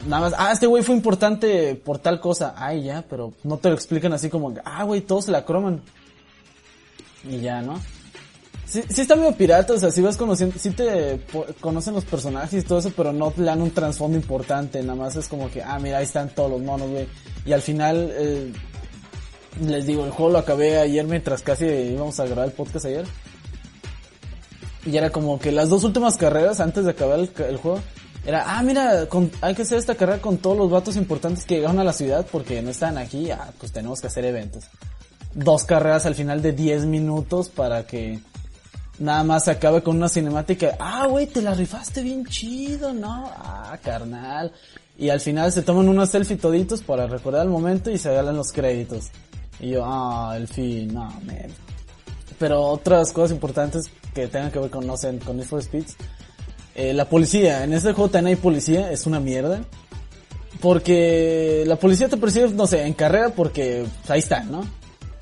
Nada 0.07 0.23
más, 0.23 0.35
ah, 0.39 0.53
este 0.53 0.66
güey 0.66 0.83
fue 0.83 0.95
importante 0.95 1.75
por 1.75 1.99
tal 1.99 2.20
cosa. 2.20 2.55
Ay, 2.57 2.85
ya, 2.85 3.05
pero 3.09 3.33
no 3.43 3.59
te 3.59 3.69
lo 3.69 3.75
explican 3.75 4.12
así 4.12 4.29
como, 4.29 4.55
ah, 4.65 4.85
güey, 4.85 5.01
todos 5.01 5.27
se 5.27 5.33
la 5.33 5.45
croman. 5.45 5.83
Y 7.29 7.41
ya, 7.41 7.61
¿no? 7.62 7.81
Sí, 8.65 8.83
sí 8.91 9.01
está 9.01 9.16
medio 9.16 9.33
pirata, 9.33 9.73
o 9.73 9.79
sea, 9.79 9.91
sí 9.91 10.03
vas 10.03 10.19
conociendo, 10.19 10.59
sí 10.59 10.70
te 10.70 11.20
conocen 11.59 11.95
los 11.95 12.05
personajes 12.05 12.62
y 12.62 12.66
todo 12.66 12.81
eso, 12.81 12.93
pero 12.95 13.15
no 13.15 13.31
te 13.31 13.43
dan 13.43 13.62
un 13.62 13.70
trasfondo 13.70 14.19
importante, 14.19 14.83
nada 14.83 14.95
más 14.95 15.16
es 15.16 15.27
como 15.27 15.51
que, 15.51 15.62
ah, 15.62 15.79
mira, 15.79 15.99
ahí 15.99 16.05
están 16.05 16.29
todos 16.29 16.51
los 16.51 16.61
monos, 16.61 16.91
güey. 16.91 17.09
Y 17.47 17.53
al 17.55 17.62
final, 17.62 18.12
eh, 18.12 18.53
les 19.65 19.87
digo, 19.87 20.05
el 20.05 20.11
juego 20.11 20.33
lo 20.33 20.39
acabé 20.39 20.79
ayer 20.79 21.07
mientras 21.07 21.41
casi 21.43 21.65
íbamos 21.65 22.20
a 22.20 22.27
grabar 22.27 22.45
el 22.45 22.53
podcast 22.53 22.85
ayer. 22.85 23.07
Y 24.85 24.97
era 24.97 25.09
como 25.11 25.39
que 25.39 25.51
las 25.51 25.70
dos 25.70 25.85
últimas 25.85 26.19
carreras 26.19 26.61
antes 26.61 26.85
de 26.85 26.91
acabar 26.91 27.19
el 27.19 27.57
juego, 27.57 27.81
era, 28.29 28.59
ah, 28.59 28.63
mira, 28.63 29.09
hay 29.41 29.55
que 29.55 29.63
hacer 29.63 29.79
esta 29.79 29.95
carrera 29.95 30.21
con 30.21 30.37
todos 30.37 30.55
los 30.59 30.71
vatos 30.71 30.97
importantes 30.97 31.47
que 31.47 31.55
llegaron 31.55 31.79
a 31.79 31.85
la 31.85 31.95
ciudad 31.95 32.27
porque 32.31 32.61
no 32.61 32.69
están 32.69 32.99
aquí, 32.99 33.31
ah, 33.31 33.55
pues 33.59 33.73
tenemos 33.73 34.03
que 34.03 34.09
hacer 34.09 34.27
eventos. 34.27 34.65
Dos 35.33 35.65
carreras 35.65 36.05
al 36.05 36.15
final 36.15 36.43
de 36.43 36.53
10 36.53 36.85
minutos 36.85 37.49
para 37.49 37.87
que 37.87 38.21
nada 38.99 39.25
más 39.25 39.45
se 39.45 39.53
acabe 39.53 39.83
con 39.83 39.97
una 39.97 40.11
cinemática. 40.11 40.77
Ah, 40.79 41.07
güey, 41.07 41.27
te 41.27 41.41
la 41.41 41.55
rifaste 41.55 42.03
bien 42.03 42.27
chido, 42.27 42.93
¿no? 42.93 43.33
Ah, 43.35 43.79
carnal. 43.83 44.53
Y 44.99 45.09
al 45.09 45.21
final 45.21 45.51
se 45.51 45.63
toman 45.63 45.89
una 45.89 46.05
selfie 46.05 46.37
toditos 46.37 46.83
para 46.83 47.07
recordar 47.07 47.47
el 47.47 47.51
momento 47.51 47.91
y 47.91 47.97
se 47.97 48.13
ganan 48.13 48.37
los 48.37 48.53
créditos. 48.53 49.07
Y 49.59 49.71
yo, 49.71 49.85
ah, 49.87 50.35
el 50.37 50.49
fin, 50.49 50.93
no, 50.93 51.05
man. 51.05 51.49
Pero 52.39 52.61
otras 52.61 53.11
cosas 53.11 53.31
importantes 53.31 53.87
que 54.13 54.29
tengan 54.29 54.51
que 54.51 54.59
ver 54.59 54.69
con, 54.69 54.87
no 54.87 54.99
sé, 54.99 55.19
con 55.21 55.39
Need 55.39 55.47
for 55.47 55.63
Speeds. 55.63 55.97
Eh, 56.79 56.93
la 56.93 57.07
policía, 57.07 57.65
en 57.65 57.73
este 57.73 57.93
juego 57.93 58.09
también 58.09 58.37
hay 58.37 58.41
policía, 58.41 58.93
es 58.93 59.05
una 59.05 59.19
mierda. 59.19 59.65
Porque 60.61 61.65
la 61.67 61.75
policía 61.75 62.09
te 62.09 62.17
persigue, 62.17 62.51
no 62.51 62.69
sé, 62.69 62.87
en 62.87 62.93
carrera 62.93 63.31
porque 63.31 63.85
pues, 64.01 64.11
ahí 64.11 64.21
está, 64.21 64.45
¿no? 64.45 64.65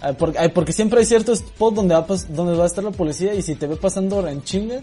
Ah, 0.01 0.12
Porque, 0.12 0.73
siempre 0.74 1.01
hay 1.01 1.07
cierto 1.07 1.33
spot 1.33 1.74
donde 1.74 1.95
va, 1.95 2.07
donde 2.28 2.55
va 2.55 2.65
a 2.65 2.66
estar 2.66 2.85
la 2.85 2.91
policía 2.91 3.35
y 3.35 3.41
si 3.41 3.55
te 3.55 3.66
ve 3.66 3.77
pasando 3.77 4.27
en 4.28 4.43
chinga, 4.43 4.83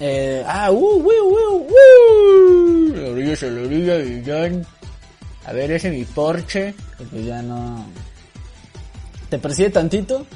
eh, 0.00 0.42
ah, 0.46 0.70
uh, 0.70 0.76
uh, 0.76 1.02
uh, 1.02 1.66
uh, 1.68 2.96
la 2.96 3.10
orilla 3.10 3.36
se 3.36 3.50
la 3.50 3.60
orilla 3.60 4.02
ya, 4.22 4.50
a 5.44 5.52
ver 5.52 5.70
ese 5.72 5.90
mi 5.90 6.04
Porsche, 6.04 6.74
porque 6.96 7.24
ya 7.24 7.42
no, 7.42 7.84
te 9.28 9.38
persigue 9.38 9.68
tantito, 9.68 10.26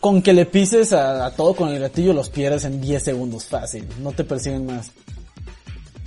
con 0.00 0.22
que 0.22 0.32
le 0.32 0.46
pises 0.46 0.92
a, 0.92 1.30
todo 1.34 1.54
con 1.54 1.70
el 1.70 1.80
gatillo 1.80 2.12
los 2.12 2.30
pierdes 2.30 2.64
en 2.64 2.80
10 2.80 3.02
segundos 3.02 3.44
fácil, 3.44 3.86
no 4.00 4.12
te 4.12 4.24
persiguen 4.24 4.66
más. 4.66 4.92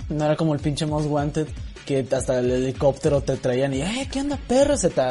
No 0.08 0.24
era 0.24 0.36
como 0.36 0.54
el 0.54 0.60
pinche 0.60 0.86
Most 0.86 1.08
Wanted 1.08 1.48
que 1.86 2.06
hasta 2.12 2.38
el 2.38 2.50
helicóptero 2.50 3.20
te 3.22 3.36
traían 3.36 3.74
y, 3.74 3.82
eh, 3.82 4.08
¿qué 4.10 4.20
onda 4.20 4.36
perro? 4.36 4.76
Se 4.76 4.90
te, 4.90 5.02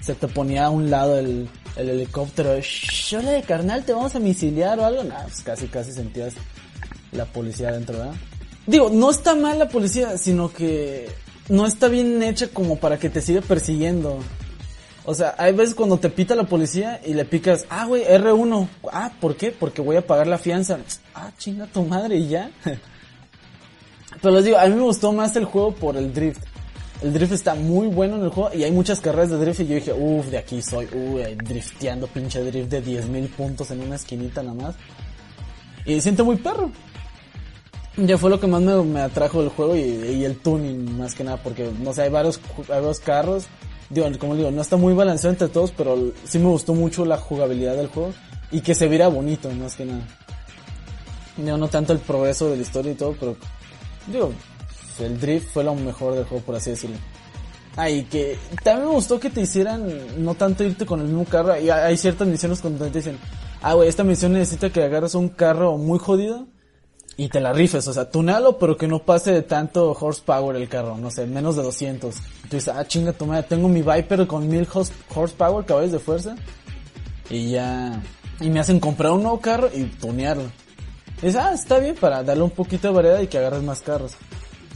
se 0.00 0.14
te 0.14 0.28
ponía 0.28 0.66
a 0.66 0.70
un 0.70 0.90
lado 0.90 1.18
el, 1.18 1.48
el 1.76 1.88
helicóptero. 1.88 2.58
Shh, 2.60 3.16
hola 3.16 3.30
de 3.30 3.42
carnal, 3.42 3.84
te 3.84 3.92
vamos 3.92 4.14
a 4.14 4.20
misiliar 4.20 4.78
o 4.78 4.84
algo. 4.84 5.04
Nah, 5.04 5.22
pues 5.24 5.42
casi, 5.42 5.66
casi 5.66 5.92
sentías 5.92 6.34
la 7.12 7.24
policía 7.26 7.68
adentro, 7.68 7.98
¿verdad? 7.98 8.14
Digo, 8.66 8.90
no 8.90 9.10
está 9.10 9.34
mal 9.34 9.58
la 9.58 9.68
policía, 9.68 10.16
sino 10.18 10.52
que 10.52 11.08
no 11.48 11.66
está 11.66 11.88
bien 11.88 12.22
hecha 12.22 12.48
como 12.48 12.76
para 12.76 12.98
que 12.98 13.10
te 13.10 13.20
siga 13.20 13.40
persiguiendo. 13.40 14.20
O 15.04 15.14
sea, 15.14 15.34
hay 15.36 15.52
veces 15.52 15.74
cuando 15.74 15.98
te 15.98 16.10
pita 16.10 16.34
la 16.34 16.44
policía 16.44 17.00
y 17.04 17.14
le 17.14 17.24
picas, 17.24 17.66
ah, 17.70 17.86
güey, 17.86 18.04
R1. 18.04 18.68
Ah, 18.92 19.12
¿por 19.20 19.36
qué? 19.36 19.50
Porque 19.50 19.82
voy 19.82 19.96
a 19.96 20.06
pagar 20.06 20.28
la 20.28 20.38
fianza. 20.38 20.78
Ah, 21.14 21.30
chinga 21.36 21.66
tu 21.66 21.82
madre 21.84 22.16
y 22.16 22.28
ya. 22.28 22.50
Pero 24.22 24.34
les 24.34 24.44
digo, 24.44 24.58
a 24.58 24.66
mí 24.66 24.74
me 24.74 24.82
gustó 24.82 25.12
más 25.12 25.34
el 25.34 25.44
juego 25.44 25.74
por 25.74 25.96
el 25.96 26.12
drift. 26.12 26.42
El 27.02 27.12
drift 27.12 27.32
está 27.32 27.56
muy 27.56 27.88
bueno 27.88 28.16
en 28.16 28.22
el 28.22 28.30
juego 28.30 28.54
y 28.54 28.62
hay 28.62 28.70
muchas 28.70 29.00
carreras 29.00 29.30
de 29.30 29.38
drift 29.38 29.60
y 29.60 29.66
yo 29.66 29.74
dije, 29.74 29.92
uff, 29.92 30.26
de 30.26 30.38
aquí 30.38 30.62
soy, 30.62 30.86
uy, 30.92 31.34
drifteando, 31.34 32.06
pinche 32.06 32.40
drift 32.44 32.70
de 32.70 32.84
10.000 32.84 33.28
puntos 33.30 33.72
en 33.72 33.80
una 33.80 33.96
esquinita 33.96 34.40
nada 34.42 34.54
más. 34.54 34.76
Y 35.84 36.00
siento 36.00 36.24
muy 36.24 36.36
perro. 36.36 36.70
Ya 37.96 38.16
fue 38.16 38.30
lo 38.30 38.38
que 38.38 38.46
más 38.46 38.62
me, 38.62 38.80
me 38.84 39.00
atrajo 39.00 39.40
del 39.40 39.50
juego 39.50 39.74
y, 39.74 39.80
y, 39.80 40.24
el 40.24 40.38
tuning 40.38 40.96
más 40.96 41.14
que 41.14 41.24
nada 41.24 41.36
porque, 41.42 41.70
no 41.80 41.92
sé, 41.92 42.02
hay 42.02 42.10
varios, 42.10 42.40
hay 42.68 42.80
varios 42.80 43.00
carros. 43.00 43.46
Digo, 43.92 44.08
como 44.18 44.34
digo, 44.34 44.50
no 44.50 44.62
está 44.62 44.76
muy 44.76 44.94
balanceado 44.94 45.32
entre 45.32 45.48
todos, 45.48 45.70
pero 45.70 46.12
sí 46.24 46.38
me 46.38 46.46
gustó 46.46 46.74
mucho 46.74 47.04
la 47.04 47.18
jugabilidad 47.18 47.76
del 47.76 47.88
juego 47.88 48.12
y 48.50 48.60
que 48.60 48.74
se 48.74 48.88
viera 48.88 49.08
bonito 49.08 49.50
más 49.50 49.76
que 49.76 49.84
nada. 49.84 50.06
Digo, 51.36 51.56
no 51.58 51.68
tanto 51.68 51.92
el 51.92 51.98
progreso 51.98 52.48
de 52.48 52.56
la 52.56 52.62
historia 52.62 52.92
y 52.92 52.94
todo, 52.94 53.14
pero 53.18 53.36
digo, 54.06 54.32
el 54.98 55.20
drift 55.20 55.52
fue 55.52 55.64
lo 55.64 55.74
mejor 55.74 56.14
del 56.14 56.24
juego, 56.24 56.44
por 56.44 56.54
así 56.56 56.70
decirlo. 56.70 56.96
Ah, 57.76 57.88
y 57.88 58.04
que 58.04 58.38
también 58.62 58.88
me 58.88 58.94
gustó 58.94 59.18
que 59.18 59.30
te 59.30 59.40
hicieran 59.40 60.24
no 60.24 60.34
tanto 60.34 60.64
irte 60.64 60.84
con 60.84 61.00
el 61.00 61.06
mismo 61.06 61.24
carro. 61.24 61.58
Y 61.58 61.70
hay 61.70 61.96
ciertas 61.96 62.28
misiones 62.28 62.62
donde 62.62 62.90
te 62.90 62.98
dicen, 62.98 63.18
ah, 63.62 63.74
güey, 63.74 63.88
esta 63.88 64.04
misión 64.04 64.32
necesita 64.32 64.70
que 64.70 64.82
agarres 64.82 65.14
un 65.14 65.28
carro 65.28 65.78
muy 65.78 65.98
jodido 65.98 66.46
y 67.16 67.28
te 67.28 67.40
la 67.40 67.52
rifes. 67.52 67.86
O 67.88 67.92
sea, 67.92 68.10
tunalo, 68.10 68.58
pero 68.58 68.76
que 68.76 68.88
no 68.88 69.00
pase 69.00 69.32
de 69.32 69.42
tanto 69.42 69.92
horsepower 69.92 70.56
el 70.56 70.68
carro. 70.68 70.96
No 70.96 71.10
sé, 71.10 71.26
menos 71.26 71.56
de 71.56 71.62
200. 71.62 72.14
Tú 72.14 72.56
dices, 72.56 72.72
ah, 72.74 72.84
chinga 72.86 73.12
tu 73.12 73.26
madre, 73.26 73.44
tengo 73.48 73.68
mi 73.68 73.82
Viper 73.82 74.26
con 74.26 74.48
1000 74.48 74.68
horsepower, 75.14 75.64
caballos 75.64 75.92
de 75.92 75.98
fuerza. 75.98 76.36
Y 77.30 77.50
ya, 77.52 78.02
y 78.40 78.50
me 78.50 78.60
hacen 78.60 78.80
comprar 78.80 79.12
un 79.12 79.22
nuevo 79.22 79.40
carro 79.40 79.70
y 79.72 79.84
tunearlo. 79.84 80.50
Y 81.22 81.26
dices, 81.26 81.40
ah, 81.40 81.52
está 81.54 81.78
bien 81.78 81.94
para 81.94 82.22
darle 82.22 82.42
un 82.42 82.50
poquito 82.50 82.88
de 82.88 82.94
variedad 82.94 83.20
y 83.20 83.26
que 83.28 83.38
agarres 83.38 83.62
más 83.62 83.80
carros. 83.80 84.12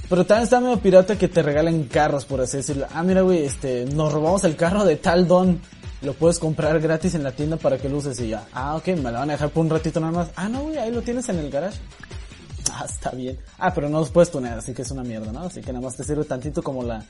Pero 0.08 0.24
también 0.24 0.44
está 0.44 0.60
medio 0.60 0.78
pirata 0.78 1.18
que 1.18 1.26
te 1.26 1.42
regalen 1.42 1.84
carros, 1.84 2.24
por 2.24 2.40
así 2.40 2.58
decirlo. 2.58 2.86
Ah, 2.94 3.02
mira, 3.02 3.22
güey, 3.22 3.44
este, 3.44 3.84
nos 3.86 4.12
robamos 4.12 4.44
el 4.44 4.54
carro 4.54 4.84
de 4.84 4.96
tal 4.96 5.26
don. 5.26 5.60
Lo 6.02 6.12
puedes 6.12 6.38
comprar 6.38 6.78
gratis 6.78 7.14
en 7.14 7.24
la 7.24 7.32
tienda 7.32 7.56
para 7.56 7.78
que 7.78 7.88
lo 7.88 7.96
uses 7.96 8.20
y 8.20 8.28
ya. 8.28 8.46
Ah, 8.52 8.76
ok, 8.76 8.88
me 8.88 9.10
lo 9.10 9.18
van 9.18 9.30
a 9.30 9.32
dejar 9.32 9.50
por 9.50 9.64
un 9.64 9.70
ratito 9.70 9.98
nada 9.98 10.12
más. 10.12 10.28
Ah, 10.36 10.48
no, 10.48 10.60
güey, 10.60 10.78
ahí 10.78 10.92
lo 10.92 11.02
tienes 11.02 11.28
en 11.28 11.40
el 11.40 11.50
garage. 11.50 11.78
Ah, 12.72 12.86
está 12.88 13.10
bien. 13.10 13.38
Ah, 13.58 13.72
pero 13.74 13.88
no 13.88 14.00
los 14.00 14.10
puedes 14.10 14.30
tunear, 14.30 14.58
así 14.58 14.74
que 14.74 14.82
es 14.82 14.90
una 14.90 15.02
mierda, 15.02 15.32
¿no? 15.32 15.40
Así 15.40 15.60
que 15.60 15.72
nada 15.72 15.84
más 15.84 15.96
te 15.96 16.04
sirve 16.04 16.24
tantito 16.24 16.62
como 16.62 16.82
la, 16.82 17.04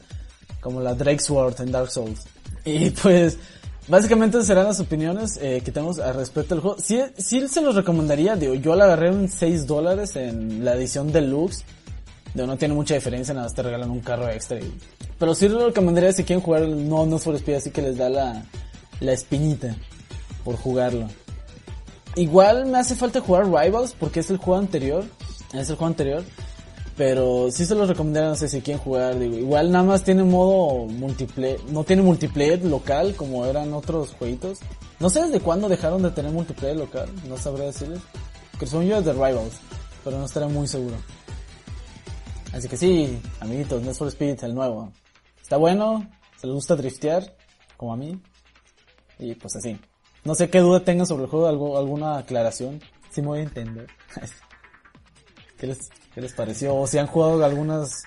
como 0.60 0.80
la 0.80 0.94
Drake 0.94 1.20
Sword 1.20 1.60
en 1.60 1.72
Dark 1.72 1.90
Souls. 1.90 2.24
Y 2.64 2.90
pues, 2.90 3.38
básicamente 3.88 4.42
serán 4.42 4.66
las 4.66 4.80
opiniones 4.80 5.38
eh, 5.40 5.62
que 5.64 5.72
tenemos 5.72 5.96
respecto 5.96 6.54
del 6.54 6.62
juego. 6.62 6.76
Sí, 6.78 7.00
sí 7.16 7.46
se 7.48 7.60
los 7.60 7.74
recomendaría, 7.74 8.36
digo, 8.36 8.54
yo 8.54 8.74
la 8.76 8.84
agarré 8.84 9.08
en 9.08 9.28
6 9.28 9.66
dólares 9.66 10.14
en 10.16 10.64
la 10.64 10.74
edición 10.74 11.12
deluxe 11.12 11.64
no 12.44 12.58
tiene 12.58 12.74
mucha 12.74 12.94
diferencia, 12.94 13.32
nada 13.32 13.46
más 13.46 13.54
te 13.54 13.62
regalan 13.62 13.90
un 13.90 14.00
carro 14.00 14.28
extra. 14.28 14.58
Pero 15.18 15.34
sí 15.34 15.48
lo 15.48 15.68
recomendaría 15.68 16.12
si 16.12 16.24
quieren 16.24 16.44
jugar 16.44 16.68
no 16.68 17.06
No 17.06 17.18
for 17.18 17.36
Speed, 17.36 17.54
así 17.54 17.70
que 17.70 17.80
les 17.80 17.96
da 17.96 18.10
la, 18.10 18.42
la 19.00 19.12
espinita 19.12 19.74
por 20.44 20.56
jugarlo. 20.56 21.08
Igual 22.16 22.66
me 22.66 22.78
hace 22.78 22.96
falta 22.96 23.20
jugar 23.20 23.46
Rivals 23.46 23.94
porque 23.98 24.20
es 24.20 24.28
el 24.28 24.36
juego 24.36 24.58
anterior. 24.58 25.04
Es 25.52 25.70
el 25.70 25.76
juego 25.76 25.86
anterior. 25.86 26.24
Pero 26.96 27.50
sí 27.50 27.66
se 27.66 27.74
los 27.74 27.88
recomendaría, 27.88 28.30
no 28.30 28.36
sé 28.36 28.48
si 28.48 28.62
quieren 28.62 28.82
jugar. 28.82 29.18
Digo, 29.18 29.36
igual 29.36 29.70
nada 29.70 29.84
más 29.84 30.02
tiene 30.02 30.24
modo 30.24 30.86
multiplayer. 30.86 31.62
No 31.64 31.84
tiene 31.84 32.02
multiplayer 32.02 32.64
local 32.64 33.14
como 33.14 33.44
eran 33.44 33.74
otros 33.74 34.14
jueguitos. 34.18 34.60
No 34.98 35.10
sé 35.10 35.22
desde 35.22 35.40
cuándo 35.40 35.68
dejaron 35.68 36.02
de 36.02 36.10
tener 36.10 36.32
multiplayer 36.32 36.76
local. 36.76 37.08
No 37.28 37.36
sabré 37.36 37.66
decirles. 37.66 38.00
Que 38.58 38.66
son 38.66 38.86
yo 38.86 39.02
de 39.02 39.12
Rivals. 39.12 39.60
Pero 40.02 40.18
no 40.18 40.24
estaré 40.24 40.46
muy 40.46 40.66
seguro. 40.66 40.96
Así 42.52 42.68
que 42.68 42.78
sí, 42.78 43.20
amiguitos, 43.40 43.82
Need 43.82 43.92
for 43.92 44.08
Speed, 44.08 44.42
el 44.44 44.54
nuevo. 44.54 44.90
Está 45.42 45.58
bueno, 45.58 46.08
se 46.40 46.46
les 46.46 46.54
gusta 46.54 46.74
driftear, 46.74 47.36
como 47.76 47.92
a 47.92 47.96
mí. 47.98 48.18
Y 49.18 49.34
pues 49.34 49.56
así. 49.56 49.78
No 50.24 50.34
sé 50.34 50.48
qué 50.48 50.60
duda 50.60 50.80
tengan 50.80 51.06
sobre 51.06 51.24
el 51.24 51.30
juego, 51.30 51.48
algo, 51.48 51.76
alguna 51.76 52.16
aclaración. 52.16 52.80
Si 53.10 53.20
me 53.20 53.28
voy 53.28 53.40
a 53.40 53.42
entender. 53.42 53.88
¿Qué 55.58 55.66
les, 55.66 55.90
¿Qué 56.14 56.20
les 56.20 56.32
pareció? 56.32 56.74
O 56.74 56.86
si 56.86 56.98
han 56.98 57.06
jugado 57.06 57.44
algunas, 57.44 58.02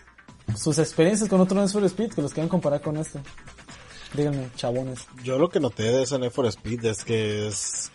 sus 0.58 0.78
experiencias 0.80 1.30
con 1.30 1.42
otro 1.42 1.60
Need 1.60 1.70
for 1.70 1.84
Speed 1.86 2.14
que 2.14 2.22
los 2.22 2.34
quieran 2.34 2.50
comparar 2.50 2.82
con 2.82 2.98
este. 2.98 3.20
Díganme, 4.14 4.50
chabones. 4.56 5.00
Yo 5.24 5.38
lo 5.38 5.50
que 5.50 5.60
noté 5.60 5.84
de 5.84 6.04
ese 6.04 6.18
Need 6.20 6.32
for 6.32 6.46
Speed 6.46 6.86
es 6.86 7.04
que 7.04 7.48
es 7.48 7.92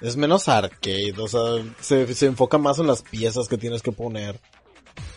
es 0.00 0.16
menos 0.16 0.48
arcade, 0.48 1.14
o 1.18 1.26
sea, 1.26 1.40
se, 1.80 2.14
se 2.14 2.26
enfoca 2.26 2.58
más 2.58 2.78
en 2.78 2.86
las 2.86 3.02
piezas 3.02 3.48
que 3.48 3.56
tienes 3.56 3.82
que 3.82 3.92
poner. 3.92 4.38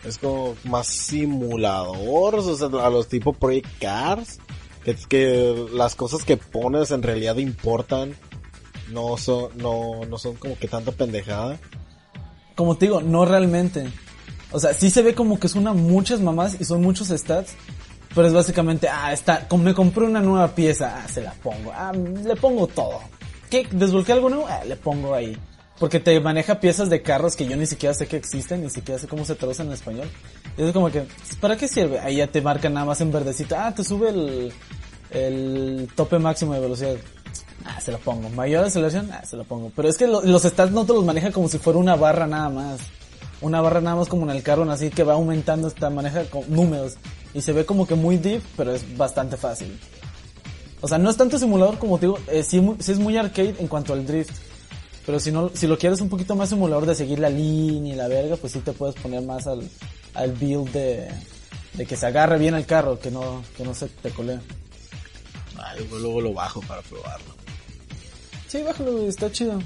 Es 0.04 0.18
como 0.18 0.56
más 0.64 0.86
simulador, 0.86 2.34
o 2.36 2.56
sea, 2.56 2.68
a 2.68 2.90
los 2.90 3.08
tipo 3.08 3.32
Project 3.32 3.68
Cars. 3.78 4.38
Que, 4.84 4.94
que 4.94 5.68
las 5.74 5.94
cosas 5.94 6.24
que 6.24 6.38
pones 6.38 6.90
en 6.90 7.02
realidad 7.02 7.36
importan. 7.36 8.16
No 8.90 9.18
son, 9.18 9.56
no, 9.58 10.06
no 10.06 10.18
son 10.18 10.36
como 10.36 10.58
que 10.58 10.68
tanta 10.68 10.92
pendejada. 10.92 11.60
Como 12.60 12.76
te 12.76 12.84
digo, 12.84 13.00
no 13.00 13.24
realmente. 13.24 13.90
O 14.52 14.60
sea, 14.60 14.74
sí 14.74 14.90
se 14.90 15.00
ve 15.00 15.14
como 15.14 15.40
que 15.40 15.48
son 15.48 15.64
muchas 15.78 16.20
mamás 16.20 16.60
y 16.60 16.64
son 16.66 16.82
muchos 16.82 17.08
stats. 17.08 17.54
Pero 18.14 18.26
es 18.26 18.34
básicamente, 18.34 18.86
ah, 18.86 19.14
está, 19.14 19.48
me 19.56 19.72
compré 19.72 20.04
una 20.04 20.20
nueva 20.20 20.54
pieza, 20.54 20.94
ah, 20.94 21.08
se 21.08 21.22
la 21.22 21.32
pongo, 21.32 21.72
ah, 21.74 21.90
le 21.92 22.36
pongo 22.36 22.66
todo. 22.66 23.00
¿Qué? 23.48 23.66
¿Desbloqueé 23.70 24.12
algo 24.14 24.28
nuevo? 24.28 24.46
Ah, 24.46 24.62
le 24.66 24.76
pongo 24.76 25.14
ahí. 25.14 25.34
Porque 25.78 26.00
te 26.00 26.20
maneja 26.20 26.60
piezas 26.60 26.90
de 26.90 27.00
carros 27.00 27.34
que 27.34 27.46
yo 27.46 27.56
ni 27.56 27.64
siquiera 27.64 27.94
sé 27.94 28.06
que 28.06 28.18
existen, 28.18 28.60
ni 28.62 28.68
siquiera 28.68 29.00
sé 29.00 29.08
cómo 29.08 29.24
se 29.24 29.36
traducen 29.36 29.68
en 29.68 29.72
español. 29.72 30.10
Y 30.58 30.62
es 30.62 30.72
como 30.74 30.90
que, 30.90 31.04
¿para 31.40 31.56
qué 31.56 31.66
sirve? 31.66 31.98
Ahí 31.98 32.16
ya 32.16 32.26
te 32.26 32.42
marca 32.42 32.68
nada 32.68 32.84
más 32.84 33.00
en 33.00 33.10
verdecito. 33.10 33.56
Ah, 33.58 33.74
te 33.74 33.84
sube 33.84 34.10
el, 34.10 34.52
el 35.12 35.88
tope 35.94 36.18
máximo 36.18 36.52
de 36.52 36.60
velocidad. 36.60 36.96
Ah, 37.64 37.80
se 37.80 37.92
lo 37.92 37.98
pongo. 37.98 38.28
Mayor 38.30 38.64
aceleración, 38.64 39.10
ah, 39.12 39.24
se 39.24 39.36
lo 39.36 39.44
pongo. 39.44 39.70
Pero 39.74 39.88
es 39.88 39.96
que 39.96 40.06
los 40.06 40.42
stats 40.42 40.72
no 40.72 40.84
te 40.84 40.92
los 40.92 41.04
maneja 41.04 41.30
como 41.30 41.48
si 41.48 41.58
fuera 41.58 41.78
una 41.78 41.96
barra 41.96 42.26
nada 42.26 42.48
más. 42.48 42.80
Una 43.40 43.60
barra 43.60 43.80
nada 43.80 43.96
más 43.96 44.08
como 44.08 44.24
en 44.24 44.36
el 44.36 44.42
carro, 44.42 44.70
así 44.70 44.90
que 44.90 45.02
va 45.02 45.14
aumentando 45.14 45.68
esta 45.68 45.90
maneja 45.90 46.24
con 46.24 46.44
números. 46.48 46.94
Y 47.32 47.40
se 47.40 47.52
ve 47.52 47.64
como 47.64 47.86
que 47.86 47.94
muy 47.94 48.16
deep, 48.16 48.42
pero 48.56 48.74
es 48.74 48.96
bastante 48.96 49.36
fácil. 49.36 49.78
O 50.80 50.88
sea, 50.88 50.98
no 50.98 51.10
es 51.10 51.16
tanto 51.16 51.38
simulador 51.38 51.78
como 51.78 51.98
te 51.98 52.06
digo, 52.06 52.18
eh, 52.28 52.42
sí, 52.42 52.62
sí 52.78 52.92
es 52.92 52.98
muy 52.98 53.16
arcade 53.16 53.54
en 53.58 53.68
cuanto 53.68 53.92
al 53.92 54.06
drift. 54.06 54.34
Pero 55.06 55.20
si 55.20 55.32
no, 55.32 55.50
si 55.54 55.66
lo 55.66 55.78
quieres 55.78 56.00
un 56.00 56.08
poquito 56.08 56.34
más 56.36 56.50
simulador 56.50 56.86
de 56.86 56.94
seguir 56.94 57.18
la 57.18 57.30
línea 57.30 57.94
y 57.94 57.96
la 57.96 58.08
verga, 58.08 58.36
pues 58.36 58.52
sí 58.52 58.60
te 58.60 58.72
puedes 58.72 58.94
poner 58.96 59.22
más 59.22 59.46
al, 59.46 59.68
al 60.14 60.32
build 60.32 60.70
de, 60.72 61.08
de 61.74 61.86
que 61.86 61.96
se 61.96 62.06
agarre 62.06 62.38
bien 62.38 62.54
el 62.54 62.66
carro, 62.66 62.98
que 62.98 63.10
no, 63.10 63.42
que 63.56 63.64
no 63.64 63.74
se 63.74 63.88
te 63.88 64.10
colea. 64.10 64.40
Ay, 65.58 65.86
luego 65.90 66.20
lo 66.20 66.32
bajo 66.32 66.60
para 66.62 66.82
probarlo. 66.82 67.39
Sí, 68.50 68.64
bájalo, 68.64 69.06
está 69.06 69.30
chido. 69.30 69.60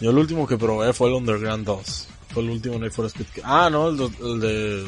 Yo 0.00 0.10
el 0.10 0.18
último 0.18 0.46
que 0.46 0.56
probé 0.56 0.92
fue 0.92 1.08
el 1.08 1.14
Underground 1.14 1.66
2. 1.66 2.08
Fue 2.28 2.42
el 2.44 2.50
último 2.50 2.78
Night 2.78 2.92
for 2.92 3.04
Speed. 3.06 3.26
Ah, 3.42 3.68
no, 3.68 3.88
el, 3.88 4.00
el 4.00 4.40
de... 4.40 4.86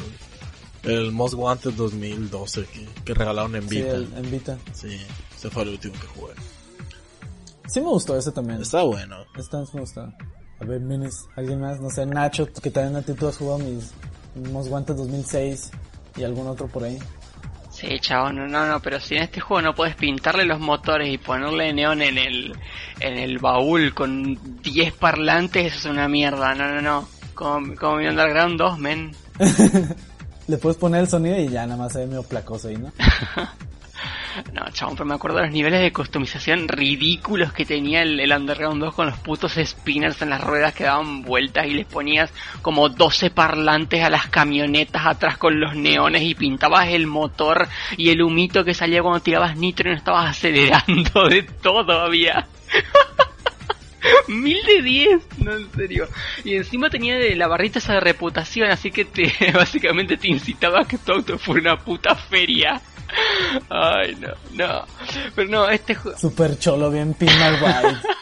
El 0.83 1.11
Most 1.11 1.33
Wanted 1.33 1.73
2012 1.73 2.65
que, 2.65 2.87
que 3.03 3.13
regalaron 3.13 3.53
en 3.57 3.67
Vita. 3.67 3.97
Sí, 3.97 4.07
en 4.15 4.31
Vita. 4.31 4.57
Sí, 4.71 4.97
ese 5.35 5.49
fue 5.49 5.63
el 5.63 5.69
último 5.69 5.95
que 5.95 6.07
jugué. 6.07 6.33
Sí 7.67 7.81
me 7.81 7.87
gustó 7.87 8.15
ese 8.17 8.31
también. 8.31 8.61
Está 8.61 8.83
bueno. 8.83 9.17
Este 9.37 9.57
me 9.57 9.81
gustó. 9.81 10.01
A 10.01 10.65
ver, 10.65 10.79
Minis, 10.79 11.25
alguien 11.35 11.59
más, 11.59 11.81
no 11.81 11.89
sé, 11.89 12.05
Nacho, 12.05 12.47
que 12.47 12.71
también 12.71 12.95
a 12.95 13.01
ti 13.01 13.13
tú 13.15 13.27
has 13.27 13.35
jugado 13.35 13.59
mis, 13.59 13.91
mis 14.35 14.69
guantes 14.69 14.95
2006 14.95 15.71
y 16.15 16.23
algún 16.23 16.47
otro 16.47 16.67
por 16.67 16.85
ahí. 16.85 16.97
Sí, 17.85 17.99
chavo, 17.99 18.31
no, 18.31 18.47
no, 18.47 18.65
no, 18.65 18.79
pero 18.79 18.99
si 18.99 19.15
en 19.15 19.23
este 19.23 19.39
juego 19.39 19.61
no 19.61 19.75
puedes 19.75 19.95
pintarle 19.95 20.43
los 20.43 20.59
motores 20.59 21.07
y 21.13 21.19
ponerle 21.19 21.71
neón 21.71 22.01
en 22.01 22.17
el, 22.17 22.55
en 22.99 23.17
el 23.17 23.37
baúl 23.37 23.93
con 23.93 24.39
10 24.63 24.93
parlantes, 24.93 25.67
eso 25.67 25.89
es 25.89 25.93
una 25.93 26.07
mierda, 26.07 26.55
no, 26.55 26.73
no, 26.73 26.81
no. 26.81 27.07
Como, 27.35 27.75
como 27.75 27.97
mi 27.97 28.07
Underground 28.07 28.57
2, 28.57 28.79
men. 28.79 29.11
Le 30.47 30.57
puedes 30.57 30.77
poner 30.77 31.01
el 31.01 31.07
sonido 31.07 31.37
y 31.37 31.49
ya 31.49 31.67
nada 31.67 31.77
más 31.77 31.93
se 31.93 31.99
ve 31.99 32.07
medio 32.07 32.23
placoso 32.23 32.69
ahí, 32.69 32.77
¿no? 32.77 32.91
No, 34.53 34.65
chabón, 34.71 34.95
pero 34.95 35.05
me 35.05 35.15
acuerdo 35.15 35.37
de 35.37 35.45
los 35.45 35.53
niveles 35.53 35.81
de 35.81 35.91
customización 35.91 36.67
ridículos 36.67 37.53
que 37.53 37.65
tenía 37.65 38.01
el, 38.01 38.31
Underground 38.31 38.81
2 38.81 38.93
con 38.93 39.07
los 39.07 39.17
putos 39.19 39.53
spinners 39.63 40.21
en 40.21 40.29
las 40.29 40.41
ruedas 40.41 40.73
que 40.73 40.83
daban 40.83 41.21
vueltas 41.21 41.67
y 41.67 41.73
les 41.73 41.85
ponías 41.85 42.31
como 42.61 42.89
12 42.89 43.29
parlantes 43.29 44.03
a 44.03 44.09
las 44.09 44.27
camionetas 44.27 45.05
atrás 45.05 45.37
con 45.37 45.59
los 45.59 45.75
neones 45.75 46.23
y 46.23 46.35
pintabas 46.35 46.89
el 46.89 47.07
motor 47.07 47.67
y 47.97 48.09
el 48.09 48.21
humito 48.21 48.63
que 48.63 48.73
salía 48.73 49.01
cuando 49.01 49.21
tirabas 49.21 49.55
nitro 49.55 49.89
y 49.89 49.93
no 49.93 49.97
estabas 49.97 50.31
acelerando 50.31 51.27
de 51.29 51.43
todo 51.43 52.01
había. 52.01 52.47
Mil 54.27 54.57
de 54.65 54.81
diez, 54.81 55.27
no 55.39 55.55
en 55.55 55.71
serio. 55.71 56.07
Y 56.43 56.55
encima 56.55 56.89
tenía 56.89 57.15
de 57.15 57.35
la 57.35 57.47
barrita 57.47 57.79
esa 57.79 57.93
de 57.93 57.99
reputación, 57.99 58.69
así 58.69 58.91
que 58.91 59.05
te 59.05 59.31
básicamente 59.53 60.17
te 60.17 60.27
incitaba 60.27 60.81
a 60.81 60.87
que 60.87 60.97
tu 60.97 61.11
auto 61.11 61.37
fuera 61.37 61.73
una 61.73 61.83
puta 61.83 62.15
feria. 62.15 62.81
Ay, 63.69 64.15
no, 64.15 64.33
no. 64.53 64.85
Pero 65.35 65.49
no, 65.49 65.69
este 65.69 65.95
juego... 65.95 66.17
Super 66.17 66.57
cholo, 66.57 66.91
bien 66.91 67.13
pinal 67.13 67.55
white. 67.61 67.99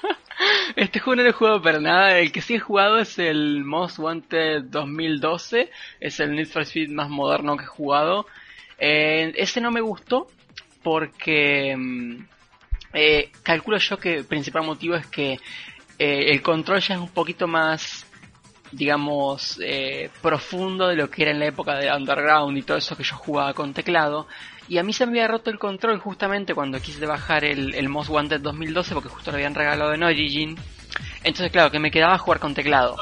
Este 0.76 1.00
juego 1.00 1.18
no 1.18 1.24
lo 1.24 1.30
he 1.30 1.34
jugado 1.34 1.62
para 1.62 1.80
nada. 1.80 2.18
El 2.18 2.32
que 2.32 2.42
sí 2.42 2.56
he 2.56 2.60
jugado 2.60 2.98
es 2.98 3.20
el 3.20 3.64
Most 3.64 4.00
Wanted 4.00 4.64
2012. 4.64 5.70
Es 6.00 6.20
el 6.20 6.36
Need 6.36 6.48
for 6.48 6.64
Speed 6.64 6.90
más 6.90 7.10
moderno 7.10 7.56
que 7.58 7.64
he 7.64 7.68
jugado. 7.68 8.26
Eh, 8.80 9.34
ese 9.38 9.62
no 9.62 9.72
me 9.72 9.82
gustó 9.82 10.28
porque 10.82 11.76
mm, 11.78 12.26
eh, 12.94 13.32
calculo 13.44 13.78
yo 13.78 13.98
que 13.98 14.16
el 14.16 14.26
principal 14.26 14.64
motivo 14.64 14.96
es 14.96 15.06
que 15.08 15.34
eh, 16.00 16.32
el 16.32 16.42
control 16.42 16.80
ya 16.82 16.96
es 16.96 17.00
un 17.00 17.10
poquito 17.10 17.48
más 17.48 18.06
digamos 18.72 19.60
eh, 19.64 20.10
profundo 20.22 20.88
de 20.88 20.96
lo 20.96 21.10
que 21.10 21.24
era 21.24 21.32
en 21.32 21.40
la 21.40 21.46
época 21.46 21.76
de 21.76 21.92
Underground 21.92 22.58
y 22.58 22.64
todo 22.64 22.78
eso 22.78 22.98
que 22.98 23.04
yo 23.04 23.16
jugaba 23.16 23.54
con 23.54 23.74
teclado 23.74 24.28
y 24.74 24.80
a 24.80 24.84
mí 24.84 24.92
se 24.92 25.06
me 25.06 25.12
había 25.12 25.28
roto 25.28 25.52
el 25.52 25.60
control 25.60 26.00
justamente 26.00 26.56
cuando 26.56 26.82
quise 26.82 27.06
bajar 27.06 27.46
el, 27.46 27.76
el 27.76 27.90
Most 27.90 28.10
Wanted 28.10 28.42
2012 28.42 28.96
porque 28.96 29.10
justo 29.10 29.30
lo 29.30 29.38
habían 29.38 29.54
regalado 29.54 29.94
en 29.94 30.02
Origin 30.02 30.58
entonces 31.24 31.52
claro 31.52 31.70
que 31.70 31.78
me 31.78 31.92
quedaba 31.92 32.18
jugar 32.18 32.40
con 32.40 32.56
teclado 32.56 32.98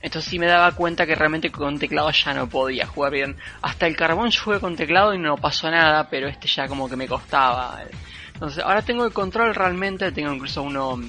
entonces 0.00 0.30
sí 0.30 0.38
me 0.38 0.46
daba 0.46 0.72
cuenta 0.72 1.06
que 1.06 1.16
realmente 1.16 1.50
con 1.50 1.78
teclado 1.78 2.10
ya 2.10 2.34
no 2.34 2.48
podía 2.48 2.86
jugar 2.86 3.12
bien. 3.12 3.36
Hasta 3.62 3.86
el 3.86 3.96
carbón 3.96 4.30
yo 4.30 4.42
jugué 4.42 4.58
con 4.58 4.74
teclado 4.74 5.14
y 5.14 5.18
no 5.18 5.36
pasó 5.36 5.70
nada, 5.70 6.08
pero 6.10 6.26
este 6.26 6.48
ya 6.48 6.66
como 6.66 6.88
que 6.88 6.96
me 6.96 7.06
costaba. 7.06 7.78
Entonces 8.34 8.64
ahora 8.64 8.82
tengo 8.82 9.04
el 9.04 9.12
control 9.12 9.54
realmente, 9.54 10.10
tengo 10.10 10.32
incluso 10.32 10.64
uno 10.64 11.00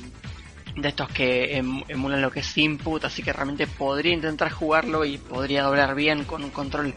de 0.75 0.89
estos 0.89 1.09
que 1.09 1.57
em, 1.57 1.83
emulan 1.87 2.21
lo 2.21 2.29
que 2.29 2.41
es 2.41 2.57
input, 2.57 3.03
así 3.05 3.23
que 3.23 3.33
realmente 3.33 3.65
podría 3.65 4.13
intentar 4.13 4.51
jugarlo 4.51 5.05
y 5.05 5.17
podría 5.17 5.63
doblar 5.63 5.95
bien 5.95 6.23
con 6.23 6.43
un 6.43 6.51
control 6.51 6.93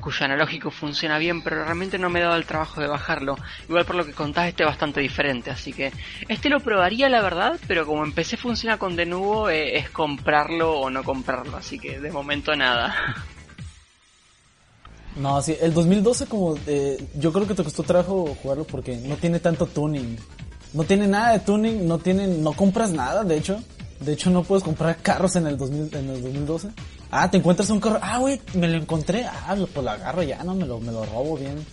cuyo 0.00 0.24
analógico 0.24 0.70
funciona 0.70 1.18
bien, 1.18 1.42
pero 1.42 1.64
realmente 1.64 1.98
no 1.98 2.10
me 2.10 2.20
he 2.20 2.22
dado 2.22 2.36
el 2.36 2.44
trabajo 2.44 2.80
de 2.80 2.88
bajarlo. 2.88 3.36
Igual 3.68 3.84
por 3.84 3.96
lo 3.96 4.04
que 4.04 4.12
contás, 4.12 4.48
este 4.48 4.62
es 4.62 4.68
bastante 4.68 5.00
diferente, 5.00 5.50
así 5.50 5.72
que 5.72 5.92
este 6.28 6.48
lo 6.48 6.60
probaría 6.60 7.08
la 7.08 7.22
verdad, 7.22 7.58
pero 7.66 7.86
como 7.86 8.04
empecé 8.04 8.36
funciona 8.36 8.78
con 8.78 8.96
de 8.96 9.02
eh, 9.50 9.78
es 9.78 9.90
comprarlo 9.90 10.78
o 10.78 10.90
no 10.90 11.02
comprarlo, 11.02 11.56
así 11.56 11.78
que 11.78 11.98
de 11.98 12.10
momento 12.10 12.54
nada. 12.54 12.94
No, 15.16 15.42
sí, 15.42 15.56
el 15.60 15.74
2012 15.74 16.26
como 16.26 16.56
eh, 16.66 17.04
yo 17.16 17.32
creo 17.32 17.46
que 17.46 17.54
te 17.54 17.64
costó 17.64 17.82
trabajo 17.82 18.34
jugarlo 18.42 18.64
porque 18.64 18.96
no 18.96 19.16
tiene 19.16 19.40
tanto 19.40 19.66
tuning. 19.66 20.16
No 20.72 20.84
tiene 20.84 21.06
nada 21.06 21.32
de 21.32 21.40
tuning, 21.40 21.86
no 21.86 21.98
tiene, 21.98 22.26
no 22.26 22.54
compras 22.54 22.92
nada, 22.92 23.24
de 23.24 23.36
hecho. 23.36 23.62
De 24.00 24.14
hecho 24.14 24.30
no 24.30 24.42
puedes 24.42 24.64
comprar 24.64 24.96
carros 24.96 25.36
en 25.36 25.46
el 25.46 25.56
2000, 25.56 25.94
en 25.94 26.08
el 26.08 26.22
2012. 26.22 26.70
Ah, 27.14 27.30
te 27.30 27.36
encuentras 27.36 27.68
un 27.68 27.78
carro. 27.78 27.98
Ah, 28.00 28.18
güey, 28.18 28.40
me 28.54 28.66
lo 28.66 28.78
encontré. 28.78 29.26
Ah, 29.26 29.54
pues 29.54 29.84
lo 29.84 29.90
agarro 29.90 30.22
ya, 30.22 30.42
no, 30.44 30.54
me 30.54 30.64
lo, 30.66 30.80
me 30.80 30.90
lo 30.90 31.04
robo 31.04 31.36
bien. 31.36 31.64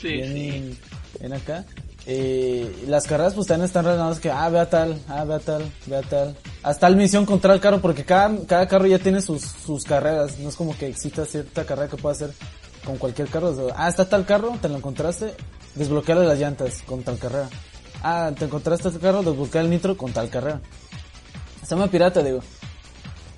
Sí, 0.00 0.08
bien, 0.08 0.32
sí. 0.32 0.78
bien 1.20 1.32
acá. 1.34 1.66
Eh, 2.06 2.84
las 2.86 3.06
carreras 3.06 3.34
pues 3.34 3.46
también 3.46 3.66
están 3.66 3.84
relacionadas 3.84 4.18
que, 4.18 4.30
ah, 4.30 4.48
ve 4.48 4.60
a 4.60 4.70
tal, 4.70 4.98
ah, 5.08 5.24
ve 5.24 5.34
a 5.34 5.38
tal, 5.40 5.70
ve 5.84 5.96
a 5.98 6.00
tal. 6.00 6.34
Hasta 6.62 6.86
tal 6.86 6.96
misión 6.96 7.26
contra 7.26 7.52
el 7.52 7.60
carro 7.60 7.82
porque 7.82 8.04
cada, 8.04 8.34
cada 8.46 8.66
carro 8.66 8.86
ya 8.86 8.98
tiene 8.98 9.20
sus, 9.20 9.42
sus 9.42 9.84
carreras. 9.84 10.38
No 10.38 10.48
es 10.48 10.56
como 10.56 10.74
que 10.74 10.86
exista 10.86 11.26
cierta 11.26 11.66
carrera 11.66 11.88
que 11.88 11.98
pueda 11.98 12.14
hacer 12.14 12.32
con 12.82 12.96
cualquier 12.96 13.28
carro. 13.28 13.54
Ah, 13.76 13.90
está 13.90 14.08
tal 14.08 14.24
carro, 14.24 14.56
te 14.62 14.70
lo 14.70 14.76
encontraste, 14.78 15.34
desbloqueale 15.74 16.26
las 16.26 16.38
llantas 16.38 16.82
con 16.86 17.02
tal 17.02 17.18
carrera. 17.18 17.50
Ah, 18.02 18.32
te 18.34 18.46
encontraste 18.46 18.88
este 18.88 19.00
carro, 19.00 19.22
desbloquea 19.22 19.60
el 19.60 19.68
nitro 19.68 19.98
con 19.98 20.14
tal 20.14 20.30
carrera. 20.30 20.62
Se 21.62 21.74
llama 21.74 21.88
pirata, 21.88 22.22
digo. 22.22 22.40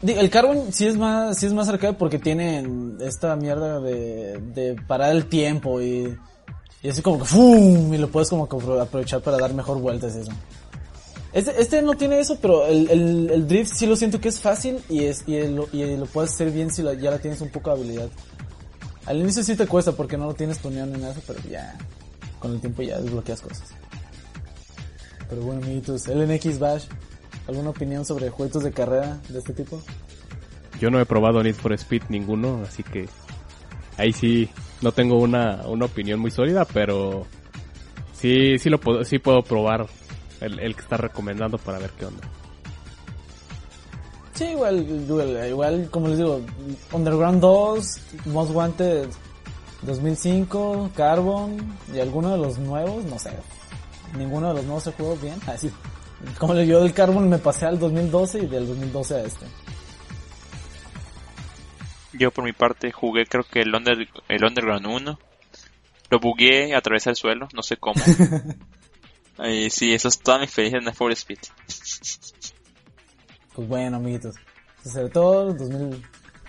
El 0.02 0.30
Carbon 0.30 0.72
sí 0.72 0.86
es 0.86 0.96
más, 0.96 1.38
sí 1.38 1.46
es 1.46 1.52
más 1.52 1.68
arcade 1.68 1.92
porque 1.92 2.18
tiene 2.18 2.64
esta 3.00 3.36
mierda 3.36 3.80
de, 3.80 4.80
parar 4.86 5.12
el 5.12 5.26
tiempo 5.26 5.82
y, 5.82 6.16
así 6.88 7.02
como 7.02 7.18
que 7.18 7.26
¡fum! 7.26 7.92
y 7.92 7.98
lo 7.98 8.08
puedes 8.08 8.30
como 8.30 8.44
aprovechar 8.44 9.20
para 9.20 9.36
dar 9.36 9.52
mejor 9.52 9.78
vueltas 9.78 10.16
y 10.16 10.20
eso. 10.20 10.32
Este, 11.32 11.60
este 11.60 11.82
no 11.82 11.94
tiene 11.94 12.18
eso, 12.18 12.38
pero 12.40 12.66
el, 12.66 13.46
drift 13.46 13.74
sí 13.74 13.86
lo 13.86 13.94
siento 13.94 14.20
que 14.20 14.28
es 14.28 14.40
fácil 14.40 14.82
y 14.88 15.04
es, 15.04 15.24
y, 15.28 15.38
lo 15.46 16.06
puedes 16.06 16.32
hacer 16.32 16.50
bien 16.50 16.70
si 16.70 16.82
ya 16.82 17.10
la 17.10 17.18
tienes 17.18 17.40
un 17.42 17.50
poco 17.50 17.70
de 17.70 17.80
habilidad. 17.80 18.08
Al 19.04 19.18
inicio 19.18 19.42
sí 19.42 19.54
te 19.54 19.66
cuesta 19.66 19.92
porque 19.92 20.16
no 20.16 20.26
lo 20.26 20.34
tienes 20.34 20.58
tuneado 20.58 20.90
ni 20.90 20.98
nada, 20.98 21.14
pero 21.26 21.40
ya, 21.48 21.76
con 22.38 22.52
el 22.52 22.60
tiempo 22.60 22.82
ya 22.82 22.98
desbloqueas 22.98 23.40
cosas. 23.42 23.68
Pero 25.28 25.42
bueno, 25.42 25.62
amiguitos, 25.62 26.08
LNX 26.08 26.58
Bash, 26.58 26.84
¿alguna 27.46 27.70
opinión 27.70 28.04
sobre 28.04 28.30
juegos 28.30 28.62
de 28.62 28.72
carrera 28.72 29.20
de 29.28 29.38
este 29.38 29.52
tipo? 29.52 29.80
Yo 30.80 30.90
no 30.90 31.00
he 31.00 31.06
probado 31.06 31.42
Need 31.42 31.54
for 31.54 31.72
Speed 31.74 32.04
ninguno, 32.08 32.62
así 32.66 32.82
que 32.82 33.08
ahí 33.96 34.12
sí 34.12 34.48
no 34.80 34.92
tengo 34.92 35.18
una, 35.18 35.62
una 35.66 35.84
opinión 35.84 36.20
muy 36.20 36.30
sólida, 36.30 36.64
pero 36.64 37.26
sí 38.12 38.58
sí 38.58 38.70
lo 38.70 38.80
puedo, 38.80 39.04
sí 39.04 39.18
puedo 39.18 39.42
probar 39.42 39.86
el, 40.40 40.58
el 40.58 40.74
que 40.74 40.80
está 40.80 40.96
recomendando 40.96 41.58
para 41.58 41.78
ver 41.78 41.90
qué 41.98 42.06
onda. 42.06 42.26
Sí, 44.40 44.46
igual, 44.46 44.78
igual, 44.88 45.48
igual, 45.48 45.88
como 45.90 46.08
les 46.08 46.16
digo, 46.16 46.40
Underground 46.92 47.42
2, 47.42 48.00
Most 48.24 48.54
Wanted 48.54 49.08
2005, 49.82 50.92
Carbon 50.94 51.58
y 51.94 51.98
alguno 51.98 52.30
de 52.30 52.38
los 52.38 52.58
nuevos, 52.58 53.04
no 53.04 53.18
sé. 53.18 53.32
Ninguno 54.16 54.48
de 54.48 54.54
los 54.54 54.64
nuevos 54.64 54.84
se 54.84 54.92
jugó 54.92 55.14
bien. 55.16 55.38
Así, 55.46 55.70
como 56.38 56.54
le 56.54 56.66
yo 56.66 56.82
del 56.82 56.92
Carbon 56.92 57.28
me 57.28 57.38
pasé 57.38 57.66
al 57.66 57.78
2012 57.78 58.40
y 58.40 58.46
del 58.46 58.66
2012 58.66 59.14
a 59.14 59.22
este. 59.22 59.46
Yo 62.12 62.30
por 62.30 62.44
mi 62.44 62.52
parte 62.52 62.92
jugué 62.92 63.24
creo 63.26 63.44
que 63.44 63.60
el, 63.60 63.74
Under, 63.74 64.08
el 64.28 64.44
Underground 64.44 64.86
1. 64.86 65.18
Lo 66.10 66.18
bugué, 66.18 66.74
atravesé 66.74 67.10
el 67.10 67.16
suelo, 67.16 67.48
no 67.54 67.62
sé 67.62 67.76
cómo. 67.76 68.02
y 69.44 69.70
sí, 69.70 69.92
eso 69.92 70.08
es 70.08 70.18
toda 70.18 70.38
mi 70.38 70.44
experiencia 70.44 70.78
en 70.78 70.84
Need 70.84 70.94
for 70.94 71.12
Speed. 71.12 71.38
Pues 73.54 73.68
bueno, 73.68 73.96
amiguitos. 73.98 74.34
Sobre 74.84 75.08
todo 75.08 75.54
2000, 75.54 76.02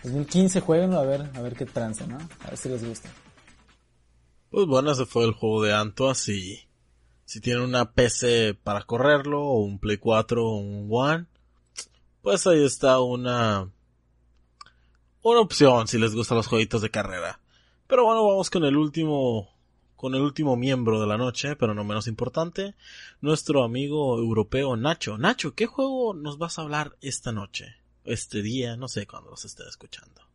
2015 0.03 0.61
jueguenlo 0.61 0.99
a 0.99 1.06
ver, 1.06 1.30
a 1.35 1.41
ver 1.41 1.56
qué 1.56 1.65
trance, 1.65 2.07
¿no? 2.07 2.18
A 2.18 2.49
ver 2.49 2.57
si 2.57 2.69
les 2.69 2.84
gusta. 2.84 3.10
Pues 4.49 4.65
bueno, 4.65 4.91
ese 4.91 5.06
fue 5.06 5.26
el 5.26 5.34
juego 5.34 5.64
de 5.64 5.73
Antoas 5.73 6.27
y 6.27 6.68
si 7.32 7.40
tienen 7.40 7.64
una 7.64 7.94
PC 7.94 8.56
para 8.62 8.82
correrlo 8.82 9.41
o 9.41 9.62
un 9.62 9.80
Play 9.80 9.95
4 9.95 10.45
o 10.45 10.58
un 10.58 10.90
One, 10.91 11.28
pues 12.22 12.45
ahí 12.45 12.62
está 12.62 12.99
una 12.99 13.72
una 15.22 15.40
opción 15.40 15.88
si 15.88 15.98
les 15.98 16.14
gustan 16.14 16.36
los 16.36 16.48
jueguitos 16.48 16.82
de 16.82 16.90
carrera. 16.90 17.40
Pero 17.88 18.03
bueno, 18.03 18.28
vamos 18.28 18.49
con 18.49 18.66
el 18.66 18.76
último 18.76 19.49
con 19.95 20.14
el 20.14 20.22
último 20.22 20.58
miembro 20.58 20.99
de 20.99 21.08
la 21.08 21.18
noche, 21.18 21.56
pero 21.56 21.74
no 21.74 21.86
menos 21.86 22.08
importante, 22.08 22.76
nuestro 23.22 23.64
amigo 23.64 24.18
europeo 24.18 24.76
Nacho. 24.76 25.18
Nacho, 25.18 25.56
¿qué 25.56 25.68
juego 25.68 26.14
nos 26.14 26.38
vas 26.38 26.60
a 26.60 26.64
hablar 26.64 26.98
esta 26.99 27.32
noche? 27.32 27.78
Este 28.03 28.41
día, 28.41 28.76
no 28.76 28.90
sé 28.90 29.08
cuándo 29.08 29.30
los 29.30 29.45
esté 29.45 29.64
escuchando. 29.70 30.31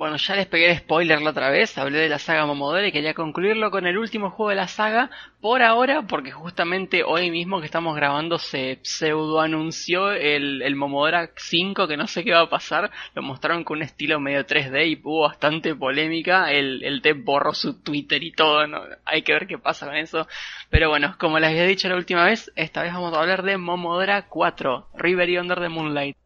Bueno, 0.00 0.16
ya 0.16 0.34
les 0.34 0.46
pegué 0.46 0.70
el 0.70 0.78
spoiler 0.78 1.20
la 1.20 1.28
otra 1.28 1.50
vvez, 1.50 1.76
hablé 1.76 1.98
de 1.98 2.08
la 2.08 2.18
saga 2.18 2.46
Momodora 2.46 2.86
y 2.86 2.90
quería 2.90 3.12
concluirlo 3.12 3.70
con 3.70 3.86
el 3.86 3.98
último 3.98 4.30
juego 4.30 4.48
de 4.48 4.56
la 4.56 4.66
saga 4.66 5.10
por 5.42 5.60
ahora, 5.60 6.06
porque 6.06 6.30
justamente 6.30 7.02
hoy 7.04 7.30
mismo 7.30 7.60
que 7.60 7.66
estamos 7.66 7.94
grabando 7.94 8.38
se 8.38 8.78
pseudo 8.80 9.42
anunció 9.42 10.10
el, 10.12 10.62
el 10.62 10.74
Momodora 10.74 11.28
5, 11.36 11.86
que 11.86 11.98
no 11.98 12.06
sé 12.06 12.24
qué 12.24 12.32
va 12.32 12.40
a 12.40 12.48
pasar, 12.48 12.90
lo 13.14 13.20
mostraron 13.20 13.62
con 13.62 13.76
un 13.76 13.82
estilo 13.82 14.18
medio 14.20 14.46
3D 14.46 14.88
y 14.88 15.00
hubo 15.04 15.28
bastante 15.28 15.74
polémica, 15.74 16.50
el, 16.50 16.82
el 16.82 17.02
borró 17.22 17.52
su 17.52 17.82
Twitter 17.82 18.22
y 18.22 18.32
todo, 18.32 18.66
¿no? 18.66 18.80
hay 19.04 19.20
que 19.20 19.34
ver 19.34 19.46
qué 19.46 19.58
pasa 19.58 19.84
con 19.84 19.96
eso, 19.96 20.26
pero 20.70 20.88
bueno, 20.88 21.14
como 21.18 21.38
les 21.38 21.50
había 21.50 21.66
dicho 21.66 21.90
la 21.90 21.96
última 21.96 22.24
vez, 22.24 22.50
esta 22.56 22.82
vez 22.82 22.94
vamos 22.94 23.12
a 23.12 23.20
hablar 23.20 23.42
de 23.42 23.58
Momodora 23.58 24.28
4, 24.28 24.92
River 24.94 25.28
y 25.28 25.36
Under 25.36 25.60
the 25.60 25.68
Moonlight. 25.68 26.19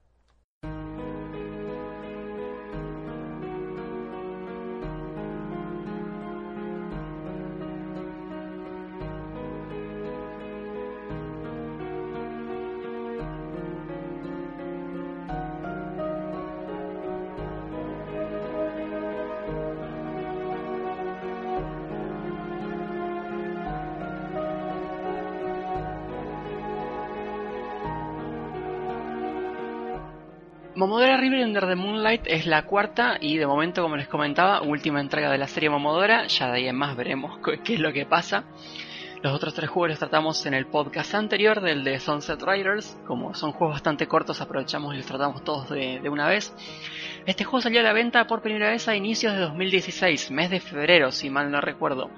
Under 31.54 31.68
the 31.68 31.76
Moonlight 31.76 32.22
es 32.26 32.46
la 32.46 32.66
cuarta 32.66 33.16
y 33.20 33.36
de 33.36 33.46
momento, 33.46 33.80
como 33.80 33.96
les 33.96 34.08
comentaba, 34.08 34.60
última 34.62 35.00
entrega 35.00 35.30
de 35.30 35.38
la 35.38 35.46
serie 35.46 35.70
Momodora. 35.70 36.26
Ya 36.26 36.48
de 36.48 36.56
ahí 36.56 36.66
en 36.66 36.74
más 36.74 36.96
veremos 36.96 37.38
qué 37.64 37.74
es 37.74 37.78
lo 37.78 37.92
que 37.92 38.06
pasa. 38.06 38.42
Los 39.22 39.32
otros 39.32 39.54
tres 39.54 39.70
juegos 39.70 39.90
los 39.90 39.98
tratamos 40.00 40.44
en 40.46 40.54
el 40.54 40.66
podcast 40.66 41.14
anterior 41.14 41.60
del 41.60 41.84
de 41.84 42.00
Sunset 42.00 42.42
Riders. 42.42 42.98
Como 43.06 43.34
son 43.34 43.52
juegos 43.52 43.76
bastante 43.76 44.08
cortos, 44.08 44.40
aprovechamos 44.40 44.94
y 44.94 44.96
los 44.96 45.06
tratamos 45.06 45.44
todos 45.44 45.70
de, 45.70 46.00
de, 46.00 46.08
una 46.08 46.26
vez. 46.26 46.52
Este 47.24 47.44
juego 47.44 47.60
salió 47.60 47.78
a 47.78 47.84
la 47.84 47.92
venta 47.92 48.26
por 48.26 48.42
primera 48.42 48.70
vez 48.70 48.88
a 48.88 48.96
inicios 48.96 49.32
de 49.34 49.38
2016, 49.38 50.32
mes 50.32 50.50
de 50.50 50.58
febrero, 50.58 51.12
si 51.12 51.30
mal 51.30 51.52
no 51.52 51.60
recuerdo. 51.60 52.10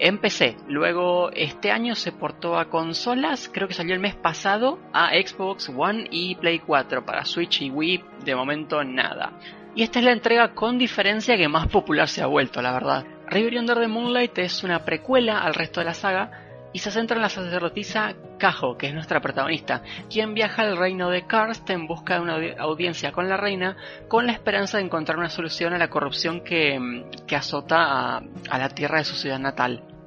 En 0.00 0.18
PC, 0.18 0.56
luego 0.68 1.30
este 1.32 1.72
año 1.72 1.96
se 1.96 2.12
portó 2.12 2.56
a 2.56 2.66
consolas, 2.66 3.50
creo 3.52 3.66
que 3.66 3.74
salió 3.74 3.94
el 3.94 4.00
mes 4.00 4.14
pasado 4.14 4.78
a 4.92 5.10
Xbox 5.10 5.68
One 5.76 6.06
y 6.12 6.36
Play 6.36 6.60
4, 6.60 7.04
para 7.04 7.24
Switch 7.24 7.62
y 7.62 7.70
Wii, 7.70 8.04
de 8.24 8.36
momento 8.36 8.84
nada. 8.84 9.32
Y 9.74 9.82
esta 9.82 9.98
es 9.98 10.04
la 10.04 10.12
entrega 10.12 10.54
con 10.54 10.78
diferencia 10.78 11.36
que 11.36 11.48
más 11.48 11.66
popular 11.66 12.08
se 12.08 12.22
ha 12.22 12.26
vuelto, 12.26 12.62
la 12.62 12.72
verdad. 12.72 13.04
River 13.26 13.58
Under 13.58 13.78
the 13.78 13.88
Moonlight 13.88 14.38
es 14.38 14.62
una 14.62 14.84
precuela 14.84 15.40
al 15.40 15.54
resto 15.54 15.80
de 15.80 15.86
la 15.86 15.94
saga 15.94 16.47
y 16.72 16.78
se 16.80 16.90
centra 16.90 17.16
en 17.16 17.22
la 17.22 17.28
sacerdotisa 17.28 18.14
Kajo, 18.38 18.76
que 18.76 18.88
es 18.88 18.94
nuestra 18.94 19.20
protagonista, 19.20 19.82
quien 20.10 20.34
viaja 20.34 20.62
al 20.62 20.76
reino 20.76 21.10
de 21.10 21.26
Karst 21.26 21.68
en 21.70 21.86
busca 21.86 22.14
de 22.14 22.20
una 22.20 22.36
audiencia 22.58 23.12
con 23.12 23.28
la 23.28 23.36
reina 23.36 23.76
con 24.08 24.26
la 24.26 24.32
esperanza 24.32 24.78
de 24.78 24.84
encontrar 24.84 25.18
una 25.18 25.30
solución 25.30 25.74
a 25.74 25.78
la 25.78 25.90
corrupción 25.90 26.42
que, 26.42 27.04
que 27.26 27.36
azota 27.36 27.76
a, 27.78 28.22
a 28.50 28.58
la 28.58 28.68
tierra 28.68 28.98
de 28.98 29.04
su 29.04 29.16
ciudad 29.16 29.38
natal. 29.38 29.97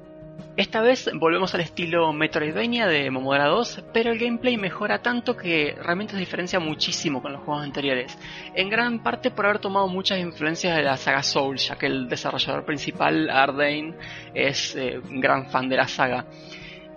Esta 0.54 0.82
vez 0.82 1.08
volvemos 1.14 1.54
al 1.54 1.62
estilo 1.62 2.12
Metroidvania 2.12 2.86
de 2.86 3.10
Momodora 3.10 3.46
2, 3.46 3.84
pero 3.94 4.12
el 4.12 4.18
gameplay 4.18 4.58
mejora 4.58 5.00
tanto 5.00 5.34
que 5.34 5.74
realmente 5.82 6.12
se 6.12 6.18
diferencia 6.18 6.60
muchísimo 6.60 7.22
con 7.22 7.32
los 7.32 7.40
juegos 7.40 7.64
anteriores, 7.64 8.18
en 8.54 8.68
gran 8.68 9.02
parte 9.02 9.30
por 9.30 9.46
haber 9.46 9.60
tomado 9.60 9.88
muchas 9.88 10.18
influencias 10.18 10.76
de 10.76 10.82
la 10.82 10.98
saga 10.98 11.22
Souls, 11.22 11.68
ya 11.68 11.76
que 11.76 11.86
el 11.86 12.06
desarrollador 12.06 12.66
principal, 12.66 13.30
Ardane, 13.30 13.94
es 14.34 14.76
eh, 14.76 14.98
un 14.98 15.20
gran 15.20 15.46
fan 15.46 15.70
de 15.70 15.76
la 15.78 15.88
saga. 15.88 16.26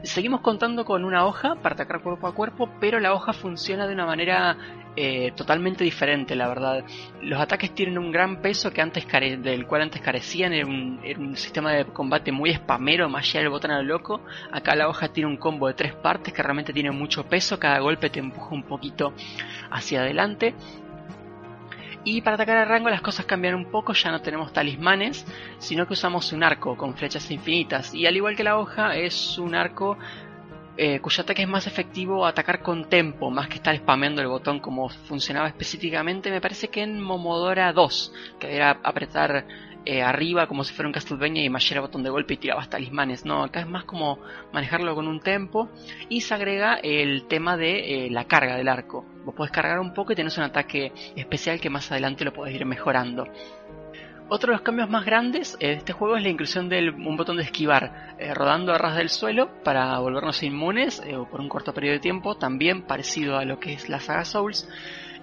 Seguimos 0.03 0.41
contando 0.41 0.83
con 0.83 1.05
una 1.05 1.25
hoja 1.25 1.55
para 1.55 1.75
atacar 1.75 2.01
cuerpo 2.01 2.27
a 2.27 2.35
cuerpo, 2.35 2.69
pero 2.81 2.99
la 2.99 3.13
hoja 3.13 3.31
funciona 3.31 3.87
de 3.87 3.93
una 3.93 4.05
manera 4.05 4.84
eh, 4.97 5.33
totalmente 5.35 5.83
diferente, 5.83 6.35
la 6.35 6.47
verdad. 6.47 6.85
Los 7.21 7.39
ataques 7.39 7.75
tienen 7.75 7.97
un 7.97 8.11
gran 8.11 8.41
peso 8.41 8.71
que 8.71 8.81
antes 8.81 9.05
del 9.41 9.65
cual 9.67 9.81
antes 9.81 10.01
carecían, 10.01 10.53
era 10.53 10.65
un, 10.65 11.35
sistema 11.35 11.73
de 11.73 11.85
combate 11.85 12.31
muy 12.31 12.53
spamero, 12.53 13.09
más 13.09 13.25
allá 13.25 13.41
del 13.41 13.49
botón 13.49 13.71
a 13.71 13.81
lo 13.81 13.83
loco. 13.83 14.21
Acá 14.51 14.75
la 14.75 14.87
hoja 14.87 15.09
tiene 15.09 15.29
un 15.29 15.37
combo 15.37 15.67
de 15.67 15.73
tres 15.73 15.93
partes 15.93 16.33
que 16.33 16.41
realmente 16.41 16.71
tiene 16.71 16.91
mucho 16.91 17.27
peso, 17.27 17.59
cada 17.59 17.79
golpe 17.79 18.09
te 18.09 18.19
empuja 18.19 18.55
un 18.55 18.63
poquito 18.63 19.13
hacia 19.69 20.01
adelante. 20.01 20.55
Y 22.07 22.21
para 22.21 22.35
atacar 22.35 22.57
a 22.57 22.65
rango 22.65 22.87
las 22.89 23.01
cosas 23.01 23.25
cambian 23.25 23.55
un 23.55 23.71
poco, 23.71 23.93
ya 23.93 24.11
no 24.11 24.21
tenemos 24.21 24.53
talismanes, 24.53 25.25
sino 25.57 25.87
que 25.87 25.93
usamos 25.93 26.31
un 26.33 26.43
arco 26.43 26.77
con 26.77 26.93
flechas 26.95 27.31
infinitas. 27.31 27.95
Y 27.95 28.05
al 28.05 28.15
igual 28.15 28.35
que 28.35 28.43
la 28.43 28.59
hoja, 28.59 28.95
es 28.95 29.39
un 29.39 29.55
arco 29.55 29.97
eh, 30.77 30.99
cuyo 30.99 31.23
ataque 31.23 31.43
es 31.43 31.47
más 31.47 31.67
efectivo 31.67 32.25
atacar 32.25 32.61
con 32.61 32.89
tempo, 32.89 33.29
más 33.29 33.47
que 33.47 33.55
estar 33.55 33.75
spameando 33.77 34.21
el 34.21 34.27
botón 34.27 34.59
como 34.59 34.89
funcionaba 34.89 35.47
específicamente. 35.47 36.31
Me 36.31 36.41
parece 36.41 36.67
que 36.69 36.81
en 36.81 37.01
Momodora 37.01 37.71
2, 37.71 38.13
que 38.39 38.55
era 38.55 38.79
apretar 38.83 39.45
eh, 39.87 40.01
arriba 40.01 40.47
como 40.47 40.63
si 40.63 40.73
fuera 40.73 40.87
un 40.87 40.93
Castlevania 40.93 41.43
y 41.43 41.45
el 41.45 41.79
botón 41.79 42.01
de 42.01 42.09
golpe 42.09 42.33
y 42.33 42.37
tirabas 42.37 42.69
talismanes. 42.69 43.23
No, 43.23 43.43
acá 43.43 43.59
es 43.59 43.67
más 43.67 43.83
como 43.83 44.19
manejarlo 44.51 44.95
con 44.95 45.07
un 45.07 45.19
tempo 45.19 45.69
y 46.09 46.21
se 46.21 46.33
agrega 46.33 46.75
el 46.81 47.27
tema 47.27 47.55
de 47.55 48.07
eh, 48.07 48.09
la 48.09 48.25
carga 48.25 48.57
del 48.57 48.67
arco. 48.67 49.05
Vos 49.23 49.35
podés 49.35 49.51
cargar 49.51 49.79
un 49.79 49.93
poco 49.93 50.11
y 50.11 50.15
tenés 50.15 50.37
un 50.39 50.43
ataque 50.43 50.91
especial 51.15 51.59
que 51.59 51.69
más 51.69 51.91
adelante 51.91 52.25
lo 52.25 52.33
podés 52.33 52.55
ir 52.55 52.65
mejorando. 52.65 53.27
Otro 54.27 54.51
de 54.51 54.57
los 54.57 54.61
cambios 54.61 54.89
más 54.89 55.05
grandes 55.05 55.57
de 55.59 55.73
este 55.73 55.93
juego 55.93 56.17
es 56.17 56.23
la 56.23 56.29
inclusión 56.29 56.67
de 56.67 56.89
un 56.89 57.15
botón 57.15 57.37
de 57.37 57.43
esquivar, 57.43 58.15
eh, 58.17 58.33
rodando 58.33 58.73
a 58.73 58.77
ras 58.77 58.95
del 58.95 59.09
suelo 59.09 59.61
para 59.63 59.99
volvernos 59.99 60.41
inmunes 60.41 61.01
por 61.29 61.39
un 61.39 61.49
corto 61.49 61.73
periodo 61.73 61.93
de 61.93 61.99
tiempo, 61.99 62.35
también 62.35 62.83
parecido 62.83 63.37
a 63.37 63.45
lo 63.45 63.59
que 63.59 63.73
es 63.73 63.87
la 63.87 63.99
saga 63.99 64.25
Souls, 64.25 64.67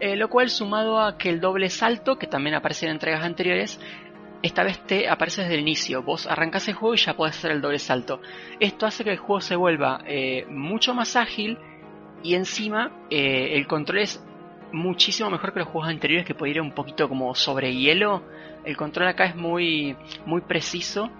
lo 0.00 0.28
cual 0.28 0.50
sumado 0.50 1.00
a 1.00 1.16
que 1.16 1.30
el 1.30 1.40
doble 1.40 1.68
salto, 1.68 2.18
que 2.18 2.26
también 2.26 2.56
aparece 2.56 2.86
en 2.86 2.92
entregas 2.92 3.24
anteriores, 3.24 3.78
esta 4.42 4.64
vez 4.64 4.84
te 4.86 5.08
aparece 5.08 5.42
desde 5.42 5.54
el 5.54 5.60
inicio. 5.60 6.02
Vos 6.02 6.26
arrancas 6.26 6.66
el 6.68 6.74
juego 6.74 6.94
y 6.94 6.98
ya 6.98 7.14
podés 7.14 7.36
hacer 7.38 7.52
el 7.52 7.60
doble 7.60 7.78
salto. 7.78 8.20
Esto 8.58 8.86
hace 8.86 9.04
que 9.04 9.10
el 9.10 9.18
juego 9.18 9.40
se 9.40 9.56
vuelva 9.56 10.02
eh, 10.06 10.44
mucho 10.48 10.94
más 10.94 11.16
ágil 11.16 11.58
y 12.22 12.34
encima 12.34 12.90
eh, 13.10 13.54
el 13.54 13.66
control 13.66 14.00
es 14.00 14.24
muchísimo 14.72 15.30
mejor 15.30 15.52
que 15.52 15.60
los 15.60 15.68
juegos 15.68 15.90
anteriores 15.90 16.26
que 16.26 16.34
podía 16.34 16.54
ir 16.54 16.60
un 16.60 16.72
poquito 16.72 17.08
como 17.08 17.34
sobre 17.34 17.74
hielo. 17.74 18.22
El 18.64 18.76
control 18.76 19.08
acá 19.08 19.26
es 19.26 19.36
muy, 19.36 19.96
muy 20.26 20.40
preciso. 20.42 21.10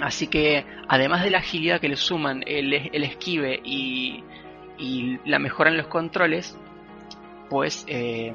Así 0.00 0.26
que 0.26 0.64
además 0.88 1.22
de 1.22 1.30
la 1.30 1.38
agilidad 1.38 1.80
que 1.80 1.88
le 1.88 1.96
suman 1.96 2.42
el, 2.46 2.72
esquive 2.72 3.60
y, 3.64 4.24
y, 4.78 5.18
la 5.24 5.38
mejora 5.38 5.70
en 5.70 5.76
los 5.76 5.86
controles, 5.86 6.58
pues 7.48 7.84
eh, 7.86 8.34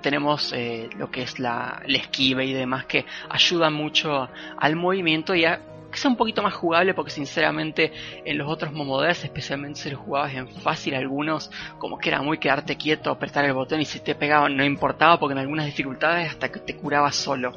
tenemos 0.00 0.52
eh, 0.52 0.88
lo 0.96 1.10
que 1.10 1.22
es 1.22 1.38
la, 1.38 1.82
esquiva 1.86 2.42
y 2.42 2.52
demás 2.52 2.86
que 2.86 3.04
ayuda 3.28 3.70
mucho 3.70 4.28
al 4.56 4.76
movimiento 4.76 5.34
y 5.34 5.44
a 5.44 5.60
que 5.96 6.02
sea 6.02 6.10
un 6.10 6.16
poquito 6.16 6.42
más 6.42 6.52
jugable 6.52 6.92
porque 6.92 7.10
sinceramente 7.10 7.90
en 8.24 8.36
los 8.36 8.48
otros 8.48 8.72
momoderas, 8.72 9.24
especialmente 9.24 9.80
si 9.80 9.90
lo 9.90 9.96
jugabas 9.96 10.34
en 10.34 10.46
fácil 10.46 10.94
algunos, 10.94 11.50
como 11.78 11.98
que 11.98 12.10
era 12.10 12.20
muy 12.20 12.38
quedarte 12.38 12.76
quieto, 12.76 13.10
apretar 13.10 13.46
el 13.46 13.54
botón 13.54 13.80
y 13.80 13.86
si 13.86 14.00
te 14.00 14.14
pegaban 14.14 14.56
no 14.56 14.64
importaba 14.64 15.18
porque 15.18 15.32
en 15.32 15.38
algunas 15.38 15.64
dificultades 15.64 16.30
hasta 16.30 16.52
que 16.52 16.60
te 16.60 16.76
curabas 16.76 17.16
solo. 17.16 17.52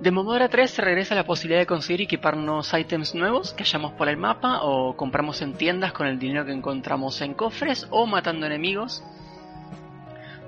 De 0.00 0.10
Momodora 0.10 0.48
3 0.48 0.70
se 0.70 0.82
regresa 0.82 1.14
la 1.14 1.24
posibilidad 1.24 1.60
de 1.60 1.66
conseguir 1.66 2.02
equiparnos 2.02 2.72
ítems 2.72 3.14
nuevos 3.14 3.52
que 3.54 3.64
hallamos 3.64 3.94
por 3.94 4.08
el 4.08 4.16
mapa 4.16 4.60
o 4.62 4.94
compramos 4.96 5.40
en 5.40 5.54
tiendas 5.54 5.92
con 5.92 6.06
el 6.06 6.18
dinero 6.18 6.44
que 6.44 6.52
encontramos 6.52 7.20
en 7.22 7.34
cofres 7.34 7.88
o 7.90 8.06
matando 8.06 8.46
enemigos 8.46 9.02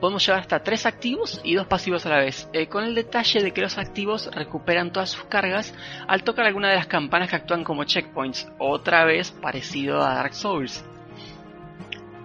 podemos 0.01 0.27
llevar 0.27 0.41
hasta 0.41 0.63
tres 0.63 0.87
activos 0.87 1.41
y 1.45 1.55
dos 1.55 1.67
pasivos 1.67 2.07
a 2.07 2.11
la 2.11 2.19
vez, 2.19 2.49
eh, 2.53 2.67
con 2.67 2.85
el 2.85 2.95
detalle 2.95 3.43
de 3.43 3.53
que 3.53 3.61
los 3.61 3.79
activos 3.79 4.31
recuperan 4.35 4.93
todas 4.93 5.11
sus 5.11 5.25
cargas 5.25 5.75
al 6.09 6.25
tocar 6.25 6.47
alguna 6.47 6.71
de 6.71 6.77
las 6.77 6.87
campanas 6.87 7.29
que 7.29 7.37
actúan 7.37 7.65
como 7.65 7.85
checkpoints, 7.85 8.49
otra 8.59 9.05
vez 9.05 9.31
parecido 9.31 10.03
a 10.03 10.15
Dark 10.15 10.35
Souls. 10.35 10.85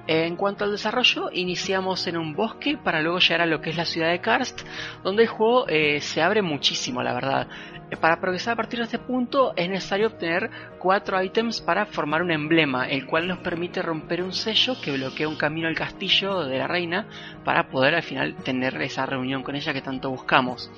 En 0.07 0.35
cuanto 0.35 0.63
al 0.63 0.71
desarrollo, 0.71 1.29
iniciamos 1.31 2.05
en 2.05 2.17
un 2.17 2.35
bosque 2.35 2.77
para 2.77 3.01
luego 3.01 3.17
llegar 3.17 3.41
a 3.41 3.45
lo 3.47 3.59
que 3.59 3.71
es 3.71 3.77
la 3.77 3.85
ciudad 3.85 4.11
de 4.11 4.21
Karst, 4.21 4.61
donde 5.03 5.23
el 5.23 5.29
juego 5.29 5.67
eh, 5.67 5.99
se 5.99 6.21
abre 6.21 6.43
muchísimo, 6.43 7.01
la 7.01 7.13
verdad. 7.13 7.47
Eh, 7.91 7.97
para 7.97 8.19
progresar 8.19 8.53
a 8.53 8.55
partir 8.55 8.79
de 8.79 8.85
este 8.85 8.99
punto 8.99 9.53
es 9.55 9.69
necesario 9.69 10.07
obtener 10.07 10.49
cuatro 10.79 11.21
ítems 11.21 11.61
para 11.61 11.85
formar 11.85 12.21
un 12.21 12.31
emblema, 12.31 12.87
el 12.87 13.05
cual 13.05 13.27
nos 13.27 13.39
permite 13.39 13.81
romper 13.81 14.23
un 14.23 14.33
sello 14.33 14.75
que 14.81 14.91
bloquea 14.91 15.27
un 15.27 15.35
camino 15.35 15.67
al 15.67 15.75
castillo 15.75 16.45
de 16.45 16.57
la 16.57 16.67
reina 16.67 17.07
para 17.43 17.69
poder 17.69 17.95
al 17.95 18.03
final 18.03 18.35
tener 18.37 18.81
esa 18.81 19.05
reunión 19.05 19.43
con 19.43 19.55
ella 19.55 19.73
que 19.73 19.81
tanto 19.81 20.09
buscamos. 20.09 20.71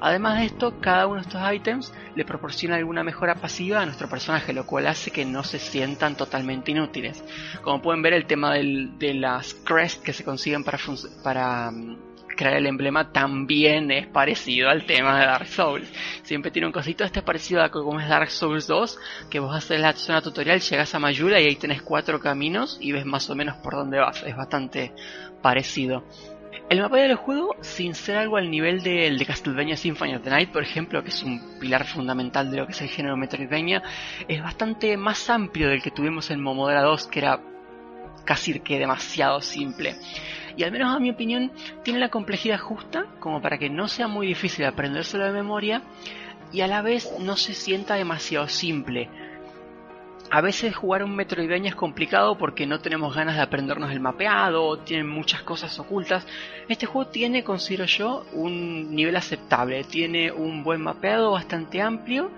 Además 0.00 0.38
de 0.38 0.44
esto, 0.46 0.80
cada 0.80 1.06
uno 1.06 1.16
de 1.16 1.22
estos 1.22 1.40
ítems 1.54 1.92
le 2.14 2.24
proporciona 2.24 2.76
alguna 2.76 3.02
mejora 3.02 3.36
pasiva 3.36 3.80
a 3.80 3.86
nuestro 3.86 4.08
personaje, 4.08 4.52
lo 4.52 4.66
cual 4.66 4.86
hace 4.86 5.10
que 5.10 5.24
no 5.24 5.42
se 5.42 5.58
sientan 5.58 6.14
totalmente 6.14 6.72
inútiles. 6.72 7.24
Como 7.62 7.80
pueden 7.80 8.02
ver, 8.02 8.12
el 8.12 8.26
tema 8.26 8.52
de 8.54 9.14
las 9.14 9.54
crests 9.54 10.02
que 10.04 10.12
se 10.12 10.22
consiguen 10.22 10.62
para, 10.62 10.78
para 11.22 11.70
mm, 11.70 12.03
crear 12.34 12.56
el 12.56 12.66
emblema 12.66 13.12
también 13.12 13.90
es 13.90 14.06
parecido 14.06 14.68
al 14.68 14.84
tema 14.86 15.18
de 15.18 15.26
Dark 15.26 15.46
Souls. 15.46 15.88
Siempre 16.22 16.50
tiene 16.50 16.66
un 16.66 16.72
cosito, 16.72 17.04
este 17.04 17.20
es 17.20 17.24
parecido 17.24 17.62
a 17.62 17.70
como 17.70 18.00
es 18.00 18.08
Dark 18.08 18.30
Souls 18.30 18.66
2, 18.66 18.98
que 19.30 19.40
vos 19.40 19.54
haces 19.54 19.80
la 19.80 19.92
zona 19.92 20.22
tutorial, 20.22 20.60
llegas 20.60 20.94
a 20.94 20.98
Mayula 20.98 21.40
y 21.40 21.46
ahí 21.46 21.56
tenés 21.56 21.82
cuatro 21.82 22.20
caminos 22.20 22.78
y 22.80 22.92
ves 22.92 23.04
más 23.04 23.28
o 23.30 23.34
menos 23.34 23.56
por 23.56 23.74
dónde 23.74 23.98
vas. 23.98 24.22
Es 24.22 24.36
bastante 24.36 24.92
parecido. 25.42 26.04
El 26.70 26.80
mapa 26.80 26.96
del 26.96 27.14
juego, 27.16 27.56
sin 27.60 27.94
ser 27.94 28.16
algo 28.16 28.38
al 28.38 28.50
nivel 28.50 28.82
del 28.82 29.18
de 29.18 29.26
Castlevania 29.26 29.76
Symphony 29.76 30.14
of 30.14 30.22
the 30.22 30.30
Night, 30.30 30.50
por 30.50 30.62
ejemplo, 30.62 31.02
que 31.02 31.10
es 31.10 31.22
un 31.22 31.58
pilar 31.60 31.84
fundamental 31.84 32.50
de 32.50 32.56
lo 32.56 32.66
que 32.66 32.72
es 32.72 32.80
el 32.80 32.88
género 32.88 33.18
Metroidvania, 33.18 33.82
es 34.28 34.42
bastante 34.42 34.96
más 34.96 35.28
amplio 35.28 35.68
del 35.68 35.82
que 35.82 35.90
tuvimos 35.90 36.30
en 36.30 36.40
Momodora 36.40 36.80
2, 36.80 37.08
que 37.08 37.18
era 37.18 37.38
casi 38.24 38.58
que 38.60 38.78
demasiado 38.78 39.40
simple. 39.40 39.96
Y 40.56 40.62
al 40.62 40.72
menos 40.72 40.94
a 40.94 41.00
mi 41.00 41.10
opinión, 41.10 41.52
tiene 41.82 41.98
la 41.98 42.10
complejidad 42.10 42.58
justa, 42.58 43.06
como 43.20 43.42
para 43.42 43.58
que 43.58 43.70
no 43.70 43.88
sea 43.88 44.08
muy 44.08 44.26
difícil 44.26 44.64
aprendérselo 44.64 45.24
de 45.24 45.32
memoria, 45.32 45.82
y 46.52 46.60
a 46.60 46.66
la 46.66 46.82
vez 46.82 47.10
no 47.18 47.36
se 47.36 47.54
sienta 47.54 47.94
demasiado 47.94 48.48
simple 48.48 49.08
a 50.30 50.40
veces 50.40 50.74
jugar 50.74 51.04
un 51.04 51.14
Metroidvania 51.14 51.70
es 51.70 51.76
complicado 51.76 52.36
porque 52.36 52.66
no 52.66 52.80
tenemos 52.80 53.14
ganas 53.14 53.36
de 53.36 53.42
aprendernos 53.42 53.92
el 53.92 54.00
mapeado, 54.00 54.78
tiene 54.78 55.04
muchas 55.04 55.42
cosas 55.42 55.78
ocultas. 55.78 56.26
Este 56.68 56.86
juego 56.86 57.10
tiene, 57.10 57.44
considero 57.44 57.84
yo, 57.84 58.24
un 58.32 58.94
nivel 58.94 59.16
aceptable, 59.16 59.84
tiene 59.84 60.32
un 60.32 60.64
buen 60.64 60.80
mapeado 60.82 61.30
bastante 61.30 61.80
amplio 61.80 62.30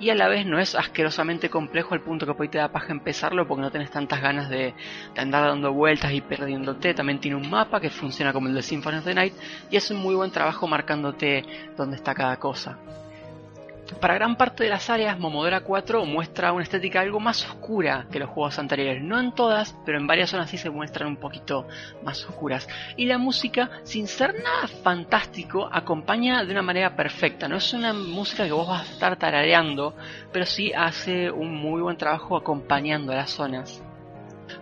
y 0.00 0.08
a 0.10 0.14
la 0.14 0.28
vez 0.28 0.46
no 0.46 0.58
es 0.58 0.74
asquerosamente 0.74 1.50
complejo 1.50 1.94
al 1.94 2.00
punto 2.00 2.24
que 2.26 2.34
hoy 2.36 2.48
te 2.48 2.58
da 2.58 2.72
paja 2.72 2.92
empezarlo 2.92 3.46
porque 3.46 3.60
no 3.60 3.70
tenés 3.70 3.90
tantas 3.90 4.20
ganas 4.20 4.48
de, 4.48 4.74
andar 5.16 5.44
dando 5.44 5.72
vueltas 5.72 6.12
y 6.12 6.22
perdiéndote. 6.22 6.94
También 6.94 7.20
tiene 7.20 7.36
un 7.36 7.50
mapa 7.50 7.80
que 7.80 7.90
funciona 7.90 8.32
como 8.32 8.48
el 8.48 8.54
de 8.54 8.62
Symphony 8.62 8.96
of 8.96 9.04
the 9.04 9.14
Night 9.14 9.34
y 9.70 9.76
es 9.76 9.90
un 9.90 9.98
muy 9.98 10.14
buen 10.14 10.30
trabajo 10.30 10.66
marcándote 10.66 11.44
dónde 11.76 11.96
está 11.96 12.14
cada 12.14 12.38
cosa. 12.38 12.78
Para 13.98 14.14
gran 14.14 14.36
parte 14.36 14.64
de 14.64 14.70
las 14.70 14.88
áreas, 14.88 15.18
Momodora 15.18 15.62
4 15.62 16.04
muestra 16.04 16.52
una 16.52 16.62
estética 16.62 17.00
algo 17.00 17.18
más 17.18 17.44
oscura 17.44 18.06
que 18.10 18.18
los 18.18 18.30
juegos 18.30 18.58
anteriores. 18.58 19.02
No 19.02 19.18
en 19.18 19.34
todas, 19.34 19.76
pero 19.84 19.98
en 19.98 20.06
varias 20.06 20.30
zonas 20.30 20.48
sí 20.48 20.58
se 20.58 20.70
muestran 20.70 21.08
un 21.08 21.16
poquito 21.16 21.66
más 22.02 22.24
oscuras. 22.24 22.68
Y 22.96 23.06
la 23.06 23.18
música, 23.18 23.70
sin 23.82 24.06
ser 24.06 24.34
nada 24.42 24.68
fantástico, 24.82 25.68
acompaña 25.70 26.44
de 26.44 26.52
una 26.52 26.62
manera 26.62 26.94
perfecta. 26.94 27.48
No 27.48 27.56
es 27.56 27.72
una 27.72 27.92
música 27.92 28.44
que 28.44 28.52
vos 28.52 28.68
vas 28.68 28.88
a 28.88 28.92
estar 28.92 29.16
tarareando, 29.16 29.94
pero 30.32 30.46
sí 30.46 30.72
hace 30.72 31.30
un 31.30 31.54
muy 31.54 31.82
buen 31.82 31.96
trabajo 31.96 32.36
acompañando 32.36 33.12
a 33.12 33.16
las 33.16 33.30
zonas. 33.30 33.82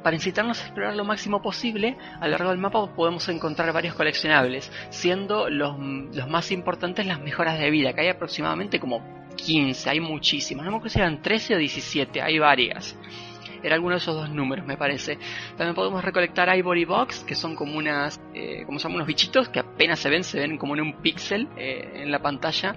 Para 0.02 0.16
incitarnos 0.16 0.60
a 0.60 0.64
explorar 0.64 0.94
lo 0.96 1.04
máximo 1.04 1.42
posible, 1.42 1.96
a 2.20 2.26
lo 2.26 2.32
largo 2.32 2.50
del 2.50 2.58
mapa 2.58 2.94
podemos 2.94 3.28
encontrar 3.28 3.72
varios 3.72 3.94
coleccionables, 3.94 4.70
siendo 4.90 5.48
los, 5.48 5.78
los 5.78 6.28
más 6.28 6.50
importantes 6.50 7.06
las 7.06 7.20
mejoras 7.20 7.58
de 7.58 7.70
vida, 7.70 7.92
que 7.92 8.02
hay 8.02 8.08
aproximadamente 8.08 8.80
como 8.80 9.02
15, 9.36 9.90
hay 9.90 10.00
muchísimas, 10.00 10.64
no 10.64 10.72
me 10.72 10.76
acuerdo 10.78 10.92
si 10.92 10.98
eran 10.98 11.22
13 11.22 11.54
o 11.54 11.58
17, 11.58 12.22
hay 12.22 12.38
varias. 12.38 12.96
Era 13.62 13.74
alguno 13.74 13.94
de 13.94 13.98
esos 13.98 14.14
dos 14.14 14.30
números, 14.30 14.64
me 14.66 14.76
parece. 14.76 15.18
También 15.56 15.74
podemos 15.74 16.04
recolectar 16.04 16.54
Ivory 16.56 16.84
Box, 16.84 17.24
que 17.24 17.34
son 17.34 17.56
como 17.56 17.76
unas, 17.76 18.20
eh, 18.34 18.62
como 18.64 18.78
son 18.78 18.94
unos 18.94 19.06
bichitos 19.06 19.48
que 19.48 19.58
apenas 19.58 19.98
se 19.98 20.08
ven, 20.08 20.22
se 20.22 20.38
ven 20.38 20.58
como 20.58 20.74
en 20.74 20.82
un 20.82 21.02
píxel 21.02 21.48
eh, 21.56 22.02
en 22.02 22.10
la 22.10 22.20
pantalla. 22.20 22.76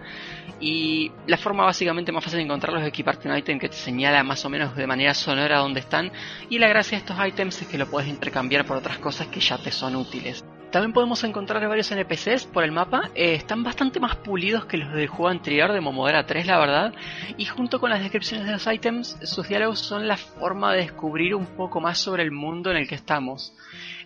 Y 0.61 1.11
la 1.27 1.37
forma 1.37 1.65
básicamente 1.65 2.11
más 2.11 2.23
fácil 2.23 2.37
de 2.37 2.45
encontrarlos 2.45 2.83
es 2.83 2.87
equiparte 2.87 3.27
un 3.27 3.35
ítem 3.35 3.59
que 3.59 3.67
te 3.67 3.75
señala 3.75 4.23
más 4.23 4.45
o 4.45 4.49
menos 4.49 4.75
de 4.75 4.87
manera 4.87 5.13
sonora 5.13 5.57
dónde 5.57 5.79
están. 5.79 6.11
Y 6.49 6.59
la 6.59 6.67
gracia 6.67 6.97
de 6.97 7.03
estos 7.03 7.17
ítems 7.27 7.61
es 7.61 7.67
que 7.67 7.77
lo 7.77 7.87
puedes 7.87 8.07
intercambiar 8.07 8.65
por 8.65 8.77
otras 8.77 8.99
cosas 8.99 9.27
que 9.27 9.39
ya 9.39 9.57
te 9.57 9.71
son 9.71 9.95
útiles. 9.95 10.45
También 10.71 10.93
podemos 10.93 11.21
encontrar 11.25 11.67
varios 11.67 11.91
NPCs 11.91 12.45
por 12.45 12.63
el 12.63 12.71
mapa. 12.71 13.09
Eh, 13.13 13.33
están 13.33 13.61
bastante 13.61 13.99
más 13.99 14.15
pulidos 14.15 14.63
que 14.65 14.77
los 14.77 14.93
del 14.93 15.07
juego 15.07 15.27
anterior 15.27 15.73
de 15.73 15.81
Momodora 15.81 16.25
3, 16.25 16.47
la 16.47 16.59
verdad. 16.59 16.93
Y 17.37 17.43
junto 17.43 17.81
con 17.81 17.89
las 17.89 17.99
descripciones 17.99 18.45
de 18.45 18.53
los 18.53 18.65
ítems, 18.65 19.17
sus 19.23 19.49
diálogos 19.49 19.79
son 19.79 20.07
la 20.07 20.15
forma 20.15 20.71
de 20.71 20.83
descubrir 20.83 21.35
un 21.35 21.45
poco 21.45 21.81
más 21.81 21.97
sobre 21.97 22.23
el 22.23 22.31
mundo 22.31 22.71
en 22.71 22.77
el 22.77 22.87
que 22.87 22.95
estamos. 22.95 23.53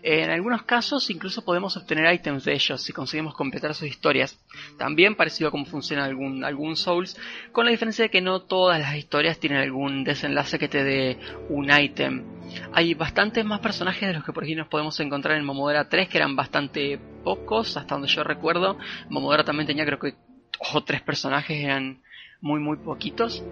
En 0.07 0.29
algunos 0.29 0.61
casos 0.61 1.09
incluso 1.09 1.43
podemos 1.43 1.75
obtener 1.77 2.13
ítems 2.13 2.45
de 2.45 2.53
ellos 2.53 2.79
si 2.79 2.93
conseguimos 2.93 3.33
completar 3.33 3.73
sus 3.73 3.87
historias. 3.87 4.37
También 4.77 5.15
parecido 5.15 5.47
a 5.47 5.51
cómo 5.51 5.65
funciona 5.65 6.05
algún, 6.05 6.75
Souls, 6.75 7.17
con 7.51 7.65
la 7.65 7.71
diferencia 7.71 8.03
de 8.03 8.11
que 8.11 8.21
no 8.21 8.41
todas 8.41 8.79
las 8.79 8.95
historias 8.95 9.39
tienen 9.39 9.57
algún 9.57 10.03
desenlace 10.03 10.59
que 10.59 10.67
te 10.67 10.83
dé 10.83 11.17
un 11.49 11.71
ítem. 11.71 12.23
Hay 12.71 12.93
bastantes 12.93 13.43
más 13.43 13.61
personajes 13.61 14.07
de 14.07 14.13
los 14.13 14.23
que 14.23 14.31
por 14.31 14.43
aquí 14.43 14.53
nos 14.53 14.67
podemos 14.67 14.99
encontrar 14.99 15.37
en 15.37 15.43
Momodora 15.43 15.89
3, 15.89 16.07
que 16.07 16.19
eran 16.19 16.35
bastante 16.35 16.99
pocos, 17.23 17.75
hasta 17.75 17.95
donde 17.95 18.07
yo 18.07 18.23
recuerdo. 18.23 18.77
Momodora 19.09 19.43
también 19.43 19.65
tenía 19.65 19.85
creo 19.85 19.97
que 19.97 20.13
o 20.71 20.83
tres 20.83 21.01
personajes, 21.01 21.63
eran 21.63 22.03
muy 22.41 22.59
muy 22.59 22.77
poquitos. 22.77 23.43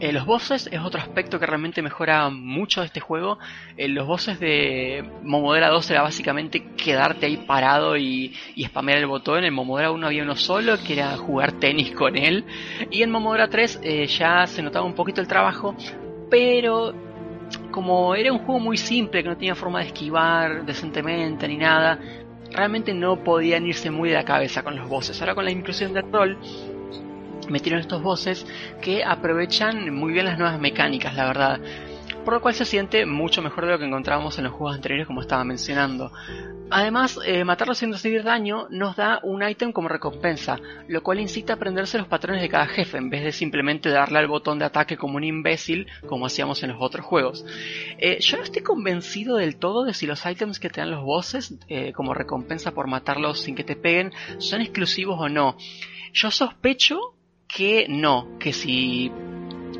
Eh, 0.00 0.12
los 0.12 0.26
bosses 0.26 0.68
es 0.72 0.80
otro 0.80 1.00
aspecto 1.00 1.38
que 1.38 1.46
realmente 1.46 1.80
mejora 1.80 2.28
mucho 2.28 2.80
de 2.80 2.86
este 2.86 3.00
juego. 3.00 3.38
Eh, 3.76 3.88
los 3.88 4.06
bosses 4.06 4.40
de 4.40 5.08
Momodera 5.22 5.68
2 5.68 5.90
era 5.92 6.02
básicamente 6.02 6.64
quedarte 6.76 7.26
ahí 7.26 7.36
parado 7.36 7.96
y, 7.96 8.34
y 8.56 8.64
spamear 8.64 8.98
el 8.98 9.06
botón. 9.06 9.44
En 9.44 9.54
Momodera 9.54 9.92
1 9.92 10.06
había 10.06 10.24
uno 10.24 10.34
solo, 10.34 10.76
que 10.84 10.94
era 10.94 11.16
jugar 11.16 11.52
tenis 11.52 11.92
con 11.92 12.16
él. 12.16 12.44
Y 12.90 13.02
en 13.02 13.10
Momodera 13.10 13.48
3 13.48 13.80
eh, 13.82 14.06
ya 14.06 14.46
se 14.46 14.62
notaba 14.62 14.84
un 14.84 14.94
poquito 14.94 15.20
el 15.20 15.28
trabajo, 15.28 15.76
pero 16.28 16.92
como 17.70 18.14
era 18.16 18.32
un 18.32 18.40
juego 18.40 18.58
muy 18.58 18.76
simple, 18.76 19.22
que 19.22 19.28
no 19.28 19.36
tenía 19.36 19.54
forma 19.54 19.80
de 19.80 19.86
esquivar 19.86 20.66
decentemente 20.66 21.46
ni 21.46 21.56
nada, 21.56 22.00
realmente 22.50 22.92
no 22.92 23.22
podían 23.22 23.66
irse 23.66 23.90
muy 23.90 24.08
de 24.08 24.16
la 24.16 24.24
cabeza 24.24 24.64
con 24.64 24.76
los 24.76 24.88
bosses. 24.88 25.20
Ahora 25.20 25.36
con 25.36 25.44
la 25.44 25.52
inclusión 25.52 25.92
de 25.92 26.02
rol 26.02 26.38
metieron 27.48 27.80
estos 27.80 28.02
voces 28.02 28.46
que 28.80 29.04
aprovechan 29.04 29.94
muy 29.94 30.12
bien 30.12 30.26
las 30.26 30.38
nuevas 30.38 30.60
mecánicas, 30.60 31.14
la 31.14 31.26
verdad. 31.26 31.60
Por 32.24 32.34
lo 32.34 32.40
cual 32.40 32.54
se 32.54 32.64
siente 32.64 33.04
mucho 33.04 33.42
mejor 33.42 33.66
de 33.66 33.72
lo 33.72 33.78
que 33.78 33.84
encontrábamos 33.84 34.38
en 34.38 34.44
los 34.44 34.54
juegos 34.54 34.76
anteriores, 34.76 35.06
como 35.06 35.20
estaba 35.20 35.44
mencionando. 35.44 36.10
Además, 36.70 37.18
eh, 37.24 37.44
matarlo 37.44 37.74
sin 37.74 37.92
recibir 37.92 38.22
daño 38.22 38.66
nos 38.70 38.96
da 38.96 39.20
un 39.22 39.46
ítem 39.46 39.72
como 39.72 39.88
recompensa, 39.88 40.58
lo 40.88 41.02
cual 41.02 41.20
incita 41.20 41.52
a 41.52 41.56
aprenderse 41.56 41.98
los 41.98 42.08
patrones 42.08 42.40
de 42.40 42.48
cada 42.48 42.66
jefe, 42.66 42.96
en 42.96 43.10
vez 43.10 43.22
de 43.22 43.32
simplemente 43.32 43.90
darle 43.90 44.18
al 44.18 44.26
botón 44.26 44.58
de 44.58 44.64
ataque 44.64 44.96
como 44.96 45.16
un 45.16 45.24
imbécil, 45.24 45.86
como 46.06 46.26
hacíamos 46.26 46.62
en 46.62 46.70
los 46.70 46.78
otros 46.80 47.04
juegos. 47.04 47.44
Eh, 47.98 48.18
yo 48.20 48.38
no 48.38 48.42
estoy 48.42 48.62
convencido 48.62 49.36
del 49.36 49.56
todo 49.56 49.84
de 49.84 49.92
si 49.92 50.06
los 50.06 50.24
ítems 50.24 50.58
que 50.58 50.70
te 50.70 50.80
dan 50.80 50.90
los 50.90 51.04
bosses, 51.04 51.54
eh, 51.68 51.92
como 51.92 52.14
recompensa 52.14 52.72
por 52.72 52.86
matarlos 52.86 53.40
sin 53.40 53.54
que 53.54 53.64
te 53.64 53.76
peguen, 53.76 54.12
son 54.38 54.62
exclusivos 54.62 55.20
o 55.20 55.28
no. 55.28 55.56
Yo 56.14 56.30
sospecho 56.30 57.14
que 57.54 57.86
no, 57.88 58.36
que 58.40 58.52
si, 58.52 59.12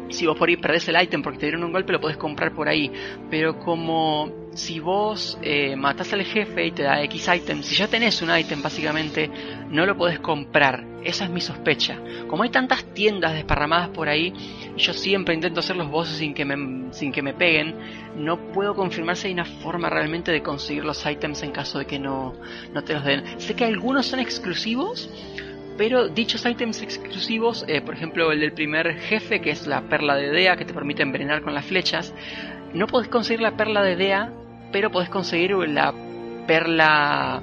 si 0.08 0.26
vos 0.26 0.38
por 0.38 0.48
ahí 0.48 0.56
perdés 0.56 0.88
el 0.88 1.02
ítem 1.02 1.22
porque 1.22 1.40
te 1.40 1.46
dieron 1.46 1.64
un 1.64 1.72
golpe 1.72 1.92
lo 1.92 2.00
podés 2.00 2.16
comprar 2.16 2.54
por 2.54 2.68
ahí, 2.68 2.90
pero 3.28 3.58
como 3.58 4.30
si 4.54 4.78
vos 4.78 5.36
eh, 5.42 5.74
matás 5.74 6.12
al 6.12 6.22
jefe 6.22 6.66
y 6.66 6.70
te 6.70 6.84
da 6.84 7.02
X 7.02 7.28
ítem, 7.34 7.64
si 7.64 7.74
ya 7.74 7.88
tenés 7.88 8.22
un 8.22 8.30
ítem 8.38 8.62
básicamente, 8.62 9.28
no 9.70 9.86
lo 9.86 9.96
podés 9.96 10.20
comprar, 10.20 10.86
esa 11.02 11.24
es 11.24 11.30
mi 11.30 11.40
sospecha. 11.40 11.98
Como 12.28 12.44
hay 12.44 12.50
tantas 12.50 12.84
tiendas 12.94 13.34
desparramadas 13.34 13.88
por 13.88 14.08
ahí, 14.08 14.32
yo 14.76 14.92
siempre 14.92 15.34
intento 15.34 15.58
hacer 15.58 15.74
los 15.74 15.90
bosses 15.90 16.18
sin 16.18 16.32
que 16.32 16.44
me, 16.44 16.92
sin 16.92 17.10
que 17.10 17.22
me 17.22 17.34
peguen, 17.34 17.74
no 18.16 18.52
puedo 18.52 18.76
confirmar 18.76 19.16
si 19.16 19.26
hay 19.26 19.32
una 19.32 19.44
forma 19.44 19.90
realmente 19.90 20.30
de 20.30 20.44
conseguir 20.44 20.84
los 20.84 21.04
ítems 21.04 21.42
en 21.42 21.50
caso 21.50 21.80
de 21.80 21.86
que 21.86 21.98
no, 21.98 22.34
no 22.72 22.84
te 22.84 22.94
los 22.94 23.04
den. 23.04 23.40
Sé 23.40 23.56
que 23.56 23.64
algunos 23.64 24.06
son 24.06 24.20
exclusivos, 24.20 25.10
pero 25.76 26.08
dichos 26.08 26.44
ítems 26.46 26.82
exclusivos, 26.82 27.64
eh, 27.68 27.80
por 27.80 27.94
ejemplo 27.94 28.30
el 28.32 28.40
del 28.40 28.52
primer 28.52 28.98
jefe, 29.00 29.40
que 29.40 29.50
es 29.50 29.66
la 29.66 29.82
perla 29.82 30.14
de 30.16 30.30
Dea, 30.30 30.56
que 30.56 30.64
te 30.64 30.74
permite 30.74 31.02
envenenar 31.02 31.42
con 31.42 31.54
las 31.54 31.64
flechas, 31.64 32.14
no 32.72 32.86
podés 32.86 33.08
conseguir 33.08 33.40
la 33.40 33.56
perla 33.56 33.82
de 33.82 33.96
Dea, 33.96 34.32
pero 34.72 34.90
podés 34.90 35.08
conseguir 35.08 35.52
la 35.52 35.94
perla... 36.46 37.42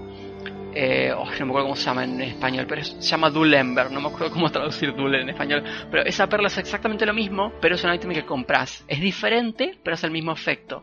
Eh, 0.74 1.12
oh, 1.14 1.26
no 1.26 1.46
me 1.46 1.52
acuerdo 1.52 1.64
cómo 1.64 1.76
se 1.76 1.84
llama 1.84 2.06
en 2.06 2.22
español, 2.22 2.66
pero 2.68 2.82
se 2.82 3.02
llama 3.02 3.30
Dulember, 3.30 3.92
no 3.92 4.00
me 4.00 4.08
acuerdo 4.08 4.32
cómo 4.32 4.50
traducir 4.50 4.96
Dule 4.96 5.22
en 5.22 5.30
español, 5.30 5.64
pero 5.90 6.06
esa 6.06 6.28
perla 6.28 6.48
es 6.48 6.58
exactamente 6.58 7.06
lo 7.06 7.14
mismo, 7.14 7.52
pero 7.60 7.76
es 7.76 7.84
un 7.84 7.94
ítem 7.94 8.14
que 8.14 8.26
compras. 8.26 8.86
Es 8.88 9.02
diferente, 9.02 9.78
pero 9.84 9.96
es 9.96 10.04
el 10.06 10.12
mismo 10.12 10.32
efecto. 10.32 10.82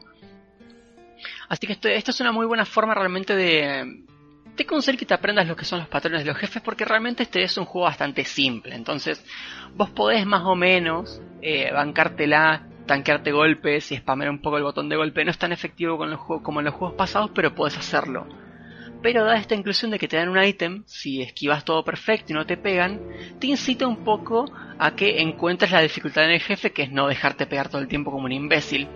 Así 1.48 1.66
que 1.66 1.72
esto, 1.72 1.88
esto 1.88 2.10
es 2.10 2.20
una 2.20 2.32
muy 2.32 2.44
buena 2.44 2.66
forma 2.66 2.94
realmente 2.94 3.34
de, 3.34 4.04
te 4.58 4.66
conseguir 4.66 4.98
que 4.98 5.06
te 5.06 5.14
aprendas 5.14 5.46
lo 5.46 5.56
que 5.56 5.64
son 5.64 5.78
los 5.78 5.88
patrones 5.88 6.24
de 6.24 6.26
los 6.26 6.36
jefes 6.36 6.60
porque 6.60 6.84
realmente 6.84 7.22
este 7.22 7.42
es 7.42 7.56
un 7.56 7.64
juego 7.64 7.86
bastante 7.86 8.24
simple. 8.24 8.74
Entonces, 8.74 9.24
vos 9.74 9.88
podés 9.90 10.26
más 10.26 10.42
o 10.44 10.56
menos 10.56 11.22
eh, 11.40 11.70
bancártela, 11.72 12.66
tanquearte 12.84 13.30
golpes 13.30 13.92
y 13.92 13.96
spamear 13.96 14.30
un 14.30 14.42
poco 14.42 14.56
el 14.56 14.64
botón 14.64 14.88
de 14.88 14.96
golpe. 14.96 15.24
No 15.24 15.30
es 15.30 15.38
tan 15.38 15.52
efectivo 15.52 15.96
con 15.96 16.10
los 16.10 16.20
como 16.42 16.58
en 16.60 16.66
los 16.66 16.74
juegos 16.74 16.96
pasados, 16.96 17.30
pero 17.34 17.54
podés 17.54 17.78
hacerlo. 17.78 18.26
Pero 19.00 19.24
da 19.24 19.36
esta 19.36 19.54
inclusión 19.54 19.92
de 19.92 19.98
que 20.00 20.08
te 20.08 20.16
dan 20.16 20.28
un 20.28 20.42
ítem, 20.42 20.82
si 20.86 21.22
esquivas 21.22 21.64
todo 21.64 21.84
perfecto 21.84 22.32
y 22.32 22.34
no 22.34 22.44
te 22.44 22.56
pegan, 22.56 23.00
te 23.38 23.46
incita 23.46 23.86
un 23.86 24.02
poco 24.02 24.44
a 24.76 24.90
que 24.96 25.22
encuentres 25.22 25.70
la 25.70 25.82
dificultad 25.82 26.24
en 26.24 26.32
el 26.32 26.40
jefe, 26.40 26.72
que 26.72 26.82
es 26.82 26.90
no 26.90 27.06
dejarte 27.06 27.46
pegar 27.46 27.68
todo 27.68 27.80
el 27.80 27.86
tiempo 27.86 28.10
como 28.10 28.24
un 28.24 28.32
imbécil. 28.32 28.88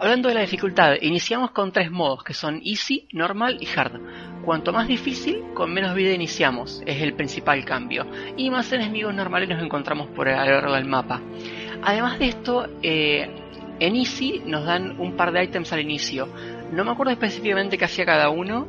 Hablando 0.00 0.28
de 0.28 0.34
la 0.36 0.42
dificultad, 0.42 0.94
iniciamos 1.00 1.50
con 1.50 1.72
tres 1.72 1.90
modos 1.90 2.22
que 2.22 2.32
son 2.32 2.60
Easy, 2.64 3.08
Normal 3.12 3.58
y 3.60 3.66
Hard. 3.66 4.00
Cuanto 4.44 4.72
más 4.72 4.86
difícil, 4.86 5.42
con 5.54 5.74
menos 5.74 5.92
vida 5.96 6.12
iniciamos, 6.12 6.84
es 6.86 7.02
el 7.02 7.14
principal 7.14 7.64
cambio. 7.64 8.06
Y 8.36 8.48
más 8.48 8.72
enemigos 8.72 9.12
normales 9.12 9.48
nos 9.48 9.60
encontramos 9.60 10.06
por 10.10 10.28
a 10.28 10.44
lo 10.44 10.52
largo 10.52 10.74
del 10.74 10.84
mapa. 10.84 11.20
Además 11.82 12.20
de 12.20 12.28
esto, 12.28 12.68
eh, 12.80 13.28
en 13.80 13.96
Easy 13.96 14.40
nos 14.46 14.64
dan 14.64 15.00
un 15.00 15.16
par 15.16 15.32
de 15.32 15.42
ítems 15.42 15.72
al 15.72 15.80
inicio. 15.80 16.28
No 16.70 16.84
me 16.84 16.92
acuerdo 16.92 17.12
específicamente 17.12 17.76
qué 17.76 17.86
hacía 17.86 18.06
cada 18.06 18.30
uno. 18.30 18.68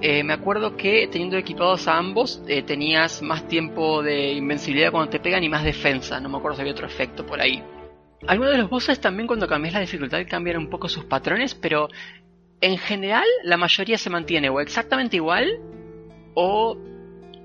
Eh, 0.00 0.24
me 0.24 0.32
acuerdo 0.32 0.74
que 0.74 1.06
teniendo 1.12 1.36
equipados 1.36 1.86
a 1.86 1.98
ambos 1.98 2.42
eh, 2.48 2.62
tenías 2.62 3.20
más 3.20 3.46
tiempo 3.46 4.02
de 4.02 4.32
invencibilidad 4.32 4.90
cuando 4.90 5.10
te 5.10 5.20
pegan 5.20 5.44
y 5.44 5.50
más 5.50 5.64
defensa. 5.64 6.18
No 6.18 6.30
me 6.30 6.38
acuerdo 6.38 6.56
si 6.56 6.62
había 6.62 6.72
otro 6.72 6.86
efecto 6.86 7.26
por 7.26 7.42
ahí. 7.42 7.62
Algunos 8.26 8.52
de 8.52 8.58
los 8.58 8.70
bosses 8.70 9.00
también 9.00 9.26
cuando 9.26 9.48
cambias 9.48 9.74
la 9.74 9.80
dificultad 9.80 10.20
cambian 10.28 10.58
un 10.58 10.70
poco 10.70 10.88
sus 10.88 11.04
patrones, 11.04 11.54
pero 11.54 11.88
en 12.60 12.78
general 12.78 13.24
la 13.42 13.56
mayoría 13.56 13.98
se 13.98 14.10
mantiene 14.10 14.48
o 14.48 14.60
exactamente 14.60 15.16
igual 15.16 15.58
o 16.34 16.78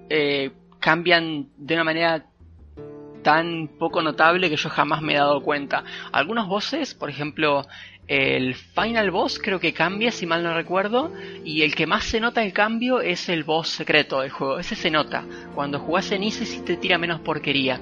eh, 0.09 0.51
cambian 0.79 1.49
de 1.57 1.73
una 1.73 1.83
manera 1.83 2.25
tan 3.23 3.67
poco 3.79 4.01
notable 4.01 4.49
que 4.49 4.55
yo 4.55 4.69
jamás 4.69 5.01
me 5.01 5.13
he 5.13 5.17
dado 5.17 5.41
cuenta. 5.41 5.83
Algunos 6.11 6.47
bosses, 6.47 6.93
por 6.93 7.09
ejemplo, 7.09 7.65
el 8.07 8.55
final 8.55 9.11
boss 9.11 9.37
creo 9.37 9.59
que 9.59 9.73
cambia, 9.73 10.11
si 10.11 10.25
mal 10.25 10.43
no 10.43 10.53
recuerdo, 10.53 11.11
y 11.43 11.63
el 11.63 11.75
que 11.75 11.87
más 11.87 12.05
se 12.05 12.21
nota 12.21 12.43
el 12.43 12.53
cambio 12.53 13.01
es 13.01 13.27
el 13.27 13.43
boss 13.43 13.67
secreto 13.67 14.21
del 14.21 14.29
juego. 14.29 14.59
Ese 14.59 14.75
se 14.75 14.91
nota. 14.91 15.25
Cuando 15.55 15.79
jugás 15.79 16.11
en 16.11 16.23
Easy 16.23 16.45
sí 16.45 16.61
te 16.61 16.77
tira 16.77 16.97
menos 16.97 17.19
porquería. 17.19 17.81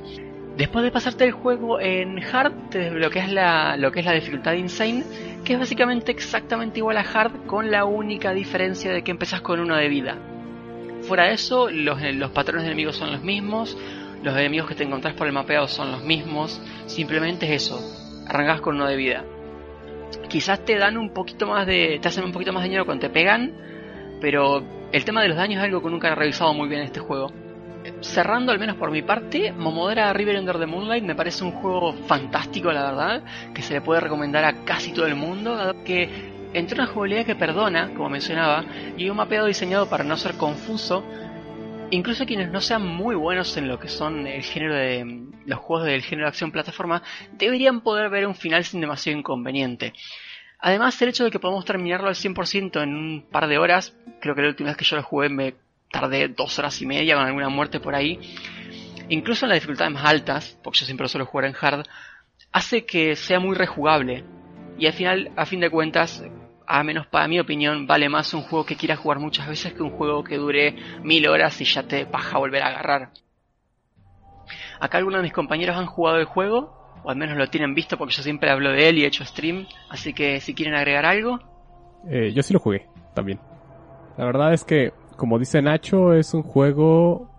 Después 0.58 0.86
de 0.86 0.92
pasarte 0.92 1.26
el 1.26 1.34
juego 1.34 1.82
en 1.82 2.24
Hard, 2.24 2.70
te 2.70 2.80
desbloqueas 2.80 3.30
la, 3.30 3.76
lo 3.76 3.92
que 3.92 4.00
es 4.00 4.06
la 4.06 4.14
dificultad 4.14 4.54
Insane, 4.54 5.04
que 5.44 5.54
es 5.54 5.60
básicamente 5.60 6.14
exactamente 6.14 6.80
igual 6.80 6.98
a 6.98 7.02
Hard, 7.02 7.46
con 7.46 7.72
la 7.72 7.84
única 7.84 8.32
diferencia 8.32 8.94
de 8.94 9.04
que 9.04 9.12
empezás 9.12 9.42
con 9.42 9.60
uno 9.60 9.76
de 9.76 9.90
vida. 9.90 10.18
Fuera 11.02 11.26
de 11.26 11.34
eso, 11.34 11.70
los, 11.70 12.00
patrones 12.32 12.64
de 12.64 12.70
enemigos 12.70 12.96
son 12.96 13.12
los 13.12 13.22
mismos, 13.22 13.78
los 14.24 14.34
enemigos 14.38 14.70
que 14.70 14.76
te 14.76 14.86
encontrás 14.86 15.14
por 15.14 15.28
el 15.28 15.34
mapeado 15.34 15.68
son 15.68 15.92
los 15.92 16.04
mismos, 16.04 16.62
simplemente 16.86 17.46
es 17.54 17.64
eso, 17.64 17.80
arrancas 18.26 18.62
con 18.62 18.76
uno 18.76 18.88
de 18.88 18.96
vida. 18.96 19.26
Quizás 20.30 20.64
te 20.64 20.78
dan 20.78 20.98
un 20.98 21.14
poquito 21.14 21.48
más 21.48 21.68
de. 21.68 22.00
te 22.02 22.08
hacen 22.08 22.24
un 22.24 22.32
poquito 22.32 22.54
más 22.54 22.64
de 22.64 22.70
daño 22.70 22.86
cuando 22.86 23.08
te 23.08 23.10
pegan, 23.10 23.52
pero 24.22 24.64
el 24.94 25.04
tema 25.04 25.22
de 25.22 25.28
los 25.28 25.38
daños 25.38 25.58
es 25.58 25.66
algo 25.66 25.84
que 25.84 25.90
nunca 25.90 26.08
he 26.08 26.16
revisado 26.16 26.54
muy 26.54 26.70
bien 26.70 26.80
en 26.80 26.88
este 26.88 27.02
juego. 27.02 27.32
Cerrando, 28.06 28.52
al 28.52 28.60
menos 28.60 28.78
por 28.78 28.92
mi 28.92 29.02
parte, 29.02 29.52
Momodora 29.52 30.14
River 30.14 30.40
Under 30.40 30.60
the 30.60 30.66
Moonlight 30.68 31.04
me 31.04 31.16
parece 31.16 31.44
un 31.44 31.52
juego 31.52 31.92
fantástico, 32.08 32.72
la 32.72 32.84
verdad, 32.86 33.24
que 33.54 33.62
se 33.62 33.74
le 33.74 33.82
puede 33.82 34.00
recomendar 34.00 34.46
a 34.46 34.64
casi 34.64 34.94
todo 34.94 35.08
el 35.08 35.16
mundo, 35.16 35.56
dado 35.56 35.84
que 35.84 36.08
entre 36.54 36.76
una 36.76 36.88
jugabilidad 36.88 37.26
que 37.26 37.36
perdona, 37.36 37.94
como 37.94 38.10
mencionaba, 38.10 38.64
y 38.96 39.10
un 39.10 39.18
mapeado 39.18 39.48
diseñado 39.48 39.90
para 39.90 40.04
no 40.04 40.16
ser 40.16 40.36
confuso, 40.36 41.04
incluso 41.90 42.26
quienes 42.26 42.50
no 42.52 42.62
sean 42.62 42.86
muy 42.86 43.16
buenos 43.16 43.58
en 43.58 43.68
lo 43.68 43.80
que 43.80 43.90
son 43.90 44.28
el 44.28 44.44
género 44.44 44.76
de 44.76 45.26
los 45.46 45.60
juegos 45.60 45.88
del 45.88 46.04
género 46.04 46.28
de 46.28 46.30
acción 46.30 46.52
plataforma, 46.52 47.02
deberían 47.34 47.82
poder 47.82 48.10
ver 48.10 48.28
un 48.28 48.36
final 48.36 48.64
sin 48.64 48.82
demasiado 48.82 49.18
inconveniente. 49.18 49.94
Además, 50.60 51.02
el 51.02 51.10
hecho 51.10 51.26
de 51.26 51.32
que 51.32 51.40
podamos 51.40 51.66
terminarlo 51.66 52.08
al 52.08 52.16
100% 52.16 52.82
en 52.82 52.96
un 52.96 53.26
par 53.30 53.48
de 53.48 53.58
horas, 53.58 53.98
creo 54.22 54.36
que 54.36 54.42
la 54.42 54.50
última 54.50 54.70
vez 54.70 54.78
que 54.78 54.86
yo 54.86 54.96
lo 54.96 55.04
jugué 55.04 55.28
me 55.28 55.56
tardé 55.96 56.28
dos 56.28 56.60
horas 56.60 56.82
y 56.82 56.86
media 56.86 57.16
con 57.16 57.26
alguna 57.26 57.48
muerte 57.48 57.80
por 57.80 57.96
ahí, 57.96 58.20
incluso 59.08 59.46
en 59.46 59.50
las 59.50 59.58
dificultades 59.58 59.94
más 59.94 60.06
altas, 60.06 60.60
porque 60.62 60.80
yo 60.80 60.86
siempre 60.86 61.06
lo 61.06 61.10
suelo 61.10 61.26
jugar 61.26 61.46
en 61.46 61.56
hard, 61.60 61.86
hace 62.52 62.86
que 62.86 63.16
sea 63.16 63.40
muy 63.40 63.56
rejugable. 63.56 64.26
Y 64.78 64.88
al 64.88 64.94
final, 64.94 65.32
a 65.38 65.46
fin 65.46 65.62
de 65.62 65.70
cuentas, 65.70 66.22
a 66.68 66.84
menos 66.84 67.08
para 67.08 67.30
mi 67.30 67.40
opinión, 67.40 67.88
vale 67.88 68.10
más 68.10 68.34
un 68.34 68.42
juego 68.42 68.66
que 68.66 68.76
quieras 68.76 69.00
jugar 69.00 69.20
muchas 69.20 69.48
veces 69.48 69.74
que 69.74 69.84
un 69.84 69.92
juego 69.92 70.24
que 70.24 70.36
dure 70.36 70.76
mil 71.02 71.28
horas 71.30 71.62
y 71.62 71.66
ya 71.66 71.84
te 71.84 72.04
baja 72.04 72.38
volver 72.38 72.64
a 72.64 72.68
agarrar. 72.68 73.12
Acá 74.82 74.98
algunos 74.98 75.20
de 75.20 75.24
mis 75.24 75.34
compañeros 75.34 75.78
han 75.78 75.86
jugado 75.86 76.18
el 76.18 76.26
juego, 76.26 77.00
o 77.04 77.10
al 77.10 77.16
menos 77.16 77.38
lo 77.38 77.48
tienen 77.48 77.74
visto 77.74 77.98
porque 77.98 78.14
yo 78.14 78.22
siempre 78.22 78.52
hablo 78.52 78.72
de 78.72 78.90
él 78.90 78.98
y 78.98 79.04
he 79.06 79.08
hecho 79.08 79.24
stream, 79.24 79.66
así 79.90 80.14
que 80.14 80.42
si 80.42 80.54
quieren 80.54 80.76
agregar 80.76 81.06
algo. 81.06 81.40
Eh, 82.10 82.34
yo 82.34 82.44
sí 82.44 82.52
lo 82.52 82.60
jugué, 82.60 82.86
también. 83.14 83.40
La 84.18 84.26
verdad 84.26 84.54
es 84.54 84.66
que, 84.66 84.92
como 85.16 85.40
dice 85.40 85.62
Nacho, 85.62 86.14
es 86.14 86.34
un 86.34 86.44
juego 86.44 87.30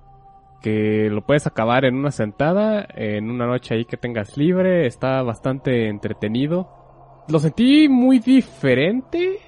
que 0.63 1.09
lo 1.11 1.25
puedes 1.25 1.47
acabar 1.47 1.85
en 1.85 1.95
una 1.95 2.11
sentada, 2.11 2.87
en 2.95 3.31
una 3.31 3.47
noche 3.47 3.75
ahí 3.75 3.85
que 3.85 3.97
tengas 3.97 4.37
libre, 4.37 4.87
está 4.87 5.23
bastante 5.23 5.89
entretenido 5.89 6.77
lo 7.29 7.39
sentí 7.39 7.89
muy 7.89 8.19
diferente 8.19 9.41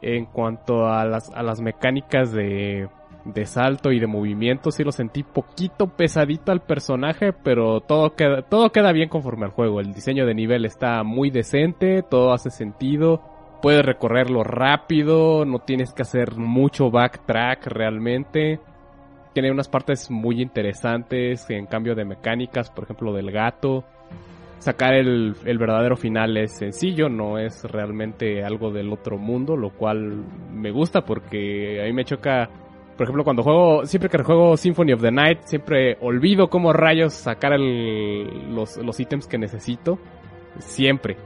en 0.00 0.24
cuanto 0.26 0.86
a 0.86 1.04
las, 1.04 1.30
a 1.30 1.42
las 1.42 1.60
mecánicas 1.60 2.32
de, 2.32 2.88
de 3.24 3.46
salto 3.46 3.92
y 3.92 4.00
de 4.00 4.06
movimiento. 4.06 4.70
Sí 4.70 4.82
lo 4.82 4.92
sentí 4.92 5.22
poquito 5.22 5.88
pesadito 5.88 6.52
al 6.52 6.62
personaje, 6.62 7.32
pero 7.32 7.80
todo 7.80 8.14
queda, 8.14 8.42
todo 8.42 8.70
queda 8.72 8.92
bien 8.92 9.10
conforme 9.10 9.44
al 9.44 9.52
juego. 9.52 9.80
El 9.80 9.92
diseño 9.92 10.24
de 10.24 10.34
nivel 10.34 10.64
está 10.64 11.02
muy 11.02 11.30
decente, 11.30 12.02
todo 12.02 12.32
hace 12.32 12.50
sentido. 12.50 13.20
Puedes 13.62 13.84
recorrerlo 13.84 14.42
rápido, 14.42 15.44
no 15.44 15.58
tienes 15.58 15.92
que 15.92 16.02
hacer 16.02 16.36
mucho 16.36 16.90
backtrack 16.90 17.66
realmente. 17.66 18.58
Tiene 19.32 19.50
unas 19.50 19.68
partes 19.68 20.10
muy 20.10 20.40
interesantes 20.40 21.48
en 21.50 21.66
cambio 21.66 21.94
de 21.94 22.04
mecánicas, 22.04 22.70
por 22.70 22.84
ejemplo 22.84 23.12
del 23.12 23.30
gato 23.30 23.84
sacar 24.60 24.94
el, 24.94 25.34
verdadero 25.58 25.96
final 25.96 26.36
es 26.36 26.52
sencillo, 26.52 27.08
no 27.08 27.38
es 27.38 27.64
realmente 27.64 28.44
algo 28.44 28.70
del 28.70 28.92
otro 28.92 29.18
mundo, 29.18 29.56
lo 29.56 29.70
cual 29.70 30.22
me 30.52 30.70
gusta 30.70 31.00
porque 31.00 31.80
a 31.80 31.84
mí 31.86 31.92
me 31.92 32.04
choca, 32.04 32.48
por 32.96 33.04
ejemplo, 33.04 33.24
cuando 33.24 33.42
juego, 33.42 33.86
siempre 33.86 34.10
que 34.10 34.22
juego 34.22 34.56
Symphony 34.56 34.92
of 34.92 35.00
the 35.00 35.10
Night, 35.10 35.40
siempre 35.44 35.96
olvido 36.00 36.48
cómo 36.48 36.72
rayos 36.72 37.14
sacar 37.14 37.58
los, 37.58 38.76
los 38.76 39.00
ítems 39.00 39.26
que 39.26 39.38
necesito, 39.38 39.98
siempre. 40.58 41.16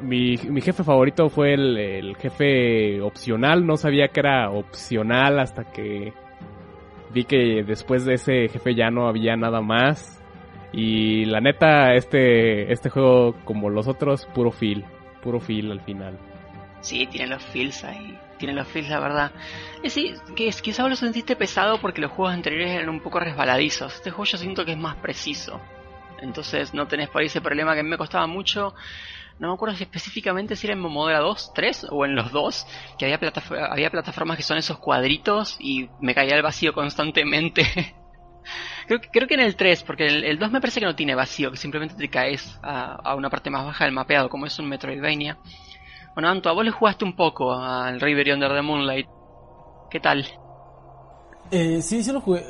Mi, 0.00 0.36
mi 0.36 0.60
jefe 0.60 0.82
favorito 0.82 1.28
fue 1.28 1.54
el, 1.54 1.76
el 1.76 2.16
jefe 2.16 3.00
opcional, 3.00 3.66
no 3.66 3.76
sabía 3.76 4.08
que 4.08 4.20
era 4.20 4.50
opcional 4.50 5.38
hasta 5.38 5.64
que 5.64 6.12
vi 7.12 7.24
que 7.24 7.64
después 7.66 8.04
de 8.04 8.14
ese 8.14 8.48
jefe 8.48 8.74
ya 8.74 8.90
no 8.90 9.08
había 9.08 9.36
nada 9.36 9.60
más 9.60 10.20
y 10.72 11.24
la 11.24 11.40
neta, 11.40 11.94
este, 11.94 12.72
este 12.72 12.90
juego, 12.90 13.34
como 13.44 13.70
los 13.70 13.88
otros, 13.88 14.26
puro 14.26 14.52
feel. 14.52 14.84
Puro 15.22 15.40
feel 15.40 15.70
al 15.70 15.80
final. 15.80 16.18
Sí, 16.80 17.06
tiene 17.06 17.26
los 17.26 17.42
feels 17.44 17.84
ahí. 17.84 18.18
Tiene 18.38 18.54
los 18.54 18.66
feels, 18.68 18.88
la 18.88 19.00
verdad. 19.00 19.32
Y 19.82 19.90
sí, 19.90 20.14
que 20.36 20.50
quizás 20.62 20.88
lo 20.88 20.96
sentiste 20.96 21.36
pesado 21.36 21.80
porque 21.80 22.00
los 22.00 22.12
juegos 22.12 22.34
anteriores 22.34 22.70
eran 22.70 22.88
un 22.88 23.00
poco 23.00 23.20
resbaladizos. 23.20 23.94
Este 23.94 24.10
juego 24.10 24.24
yo 24.24 24.38
siento 24.38 24.64
que 24.64 24.72
es 24.72 24.78
más 24.78 24.96
preciso. 24.96 25.60
Entonces 26.22 26.72
no 26.72 26.86
tenés 26.86 27.08
por 27.08 27.20
ahí 27.20 27.26
ese 27.26 27.40
problema 27.40 27.74
que 27.74 27.82
me 27.82 27.98
costaba 27.98 28.26
mucho. 28.26 28.74
No 29.40 29.48
me 29.48 29.54
acuerdo 29.54 29.74
específicamente 29.74 30.54
si 30.54 30.66
era 30.66 30.74
en 30.74 30.80
Momodora 30.80 31.18
2, 31.20 31.52
3 31.54 31.86
o 31.90 32.04
en 32.04 32.14
los 32.14 32.30
dos, 32.30 32.66
que 32.98 33.06
había, 33.06 33.18
había 33.70 33.90
plataformas 33.90 34.36
que 34.36 34.42
son 34.42 34.58
esos 34.58 34.78
cuadritos 34.78 35.56
y 35.58 35.88
me 35.98 36.14
caía 36.14 36.36
el 36.36 36.42
vacío 36.42 36.74
constantemente. 36.74 37.64
Creo, 38.86 39.00
creo 39.12 39.28
que 39.28 39.34
en 39.34 39.40
el 39.40 39.54
3, 39.54 39.84
porque 39.84 40.06
el, 40.06 40.38
2 40.38 40.50
me 40.50 40.60
parece 40.60 40.80
que 40.80 40.86
no 40.86 40.96
tiene 40.96 41.14
vacío, 41.14 41.52
que 41.52 41.56
simplemente 41.56 41.94
te 41.94 42.08
caes 42.08 42.58
a, 42.60 43.14
una 43.14 43.30
parte 43.30 43.48
más 43.48 43.64
baja 43.64 43.84
del 43.84 43.94
mapeado, 43.94 44.28
como 44.28 44.46
es 44.46 44.58
un 44.58 44.68
Metroidvania. 44.68 45.38
Bueno, 46.14 46.28
Anto, 46.28 46.48
a 46.48 46.52
vos 46.52 46.64
le 46.64 46.72
jugaste 46.72 47.04
un 47.04 47.14
poco 47.14 47.52
al 47.52 48.00
River 48.00 48.34
Under 48.34 48.52
the 48.52 48.62
Moonlight. 48.62 49.06
¿Qué 49.90 50.00
tal? 50.00 50.26
Eh, 51.52 51.80
sí, 51.82 52.02
sí 52.02 52.10
lo 52.10 52.20
jugué. 52.20 52.44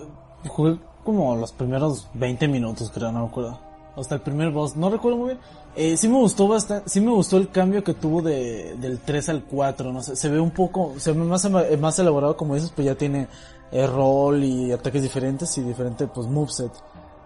Jugué 0.49 0.79
como 1.05 1.37
los 1.37 1.53
primeros 1.53 2.09
20 2.15 2.49
minutos, 2.49 2.91
creo, 2.91 3.13
no 3.13 3.21
me 3.21 3.27
acuerdo. 3.27 3.70
Hasta 4.01 4.17
el 4.17 4.21
primer 4.23 4.51
boss, 4.51 4.77
no 4.77 4.91
recuerdo 4.91 5.19
muy 5.19 5.27
bien. 5.29 5.41
Eh, 5.77 5.97
sí 5.97 6.09
me 6.09 6.17
gustó 6.17 6.49
bastante, 6.49 6.89
sí 6.89 7.01
me 7.01 7.11
gustó 7.11 7.37
el 7.37 7.51
cambio 7.51 7.85
que 7.85 7.95
tuvo 7.95 8.23
de, 8.23 8.75
del 8.77 8.99
3 8.99 9.29
al 9.29 9.45
4, 9.45 9.93
no 9.93 10.03
sé, 10.03 10.17
se 10.17 10.29
ve 10.29 10.41
un 10.41 10.51
poco, 10.51 10.95
se 10.99 11.13
ve 11.13 11.19
más, 11.23 11.49
más 11.79 11.99
elaborado 11.99 12.37
como 12.37 12.57
dices, 12.57 12.73
pues 12.75 12.87
ya 12.87 12.97
tiene 12.97 13.29
el 13.71 13.87
rol 13.89 14.43
y 14.43 14.73
ataques 14.73 15.03
diferentes 15.03 15.57
y 15.59 15.63
diferente 15.63 16.07
pues 16.07 16.27
moveset. 16.27 16.73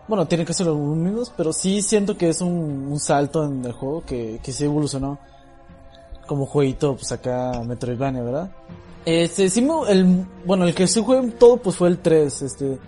Bueno, 0.06 0.26
tiene 0.26 0.44
que 0.44 0.52
ser 0.52 0.66
los 0.66 0.76
mismos, 0.76 1.32
pero 1.34 1.52
sí 1.52 1.80
siento 1.80 2.18
que 2.18 2.28
es 2.28 2.42
un, 2.42 2.88
un 2.90 3.00
salto 3.00 3.44
en 3.44 3.64
el 3.64 3.72
juego 3.72 4.04
que, 4.04 4.38
que 4.42 4.52
sí 4.52 4.64
evolucionó 4.64 5.18
como 6.26 6.46
jueguito 6.46 6.94
pues 6.96 7.10
acá 7.12 7.62
Metroidvania, 7.64 8.22
¿verdad? 8.22 8.50
Este, 9.06 9.50
sí 9.50 9.66
el, 9.88 10.26
bueno, 10.44 10.64
el 10.64 10.74
que 10.74 10.86
sí 10.86 11.02
jugué 11.02 11.30
todo 11.32 11.58
pues 11.58 11.76
fue 11.76 11.88
el 11.88 11.98
3, 11.98 12.42
este, 12.42 12.78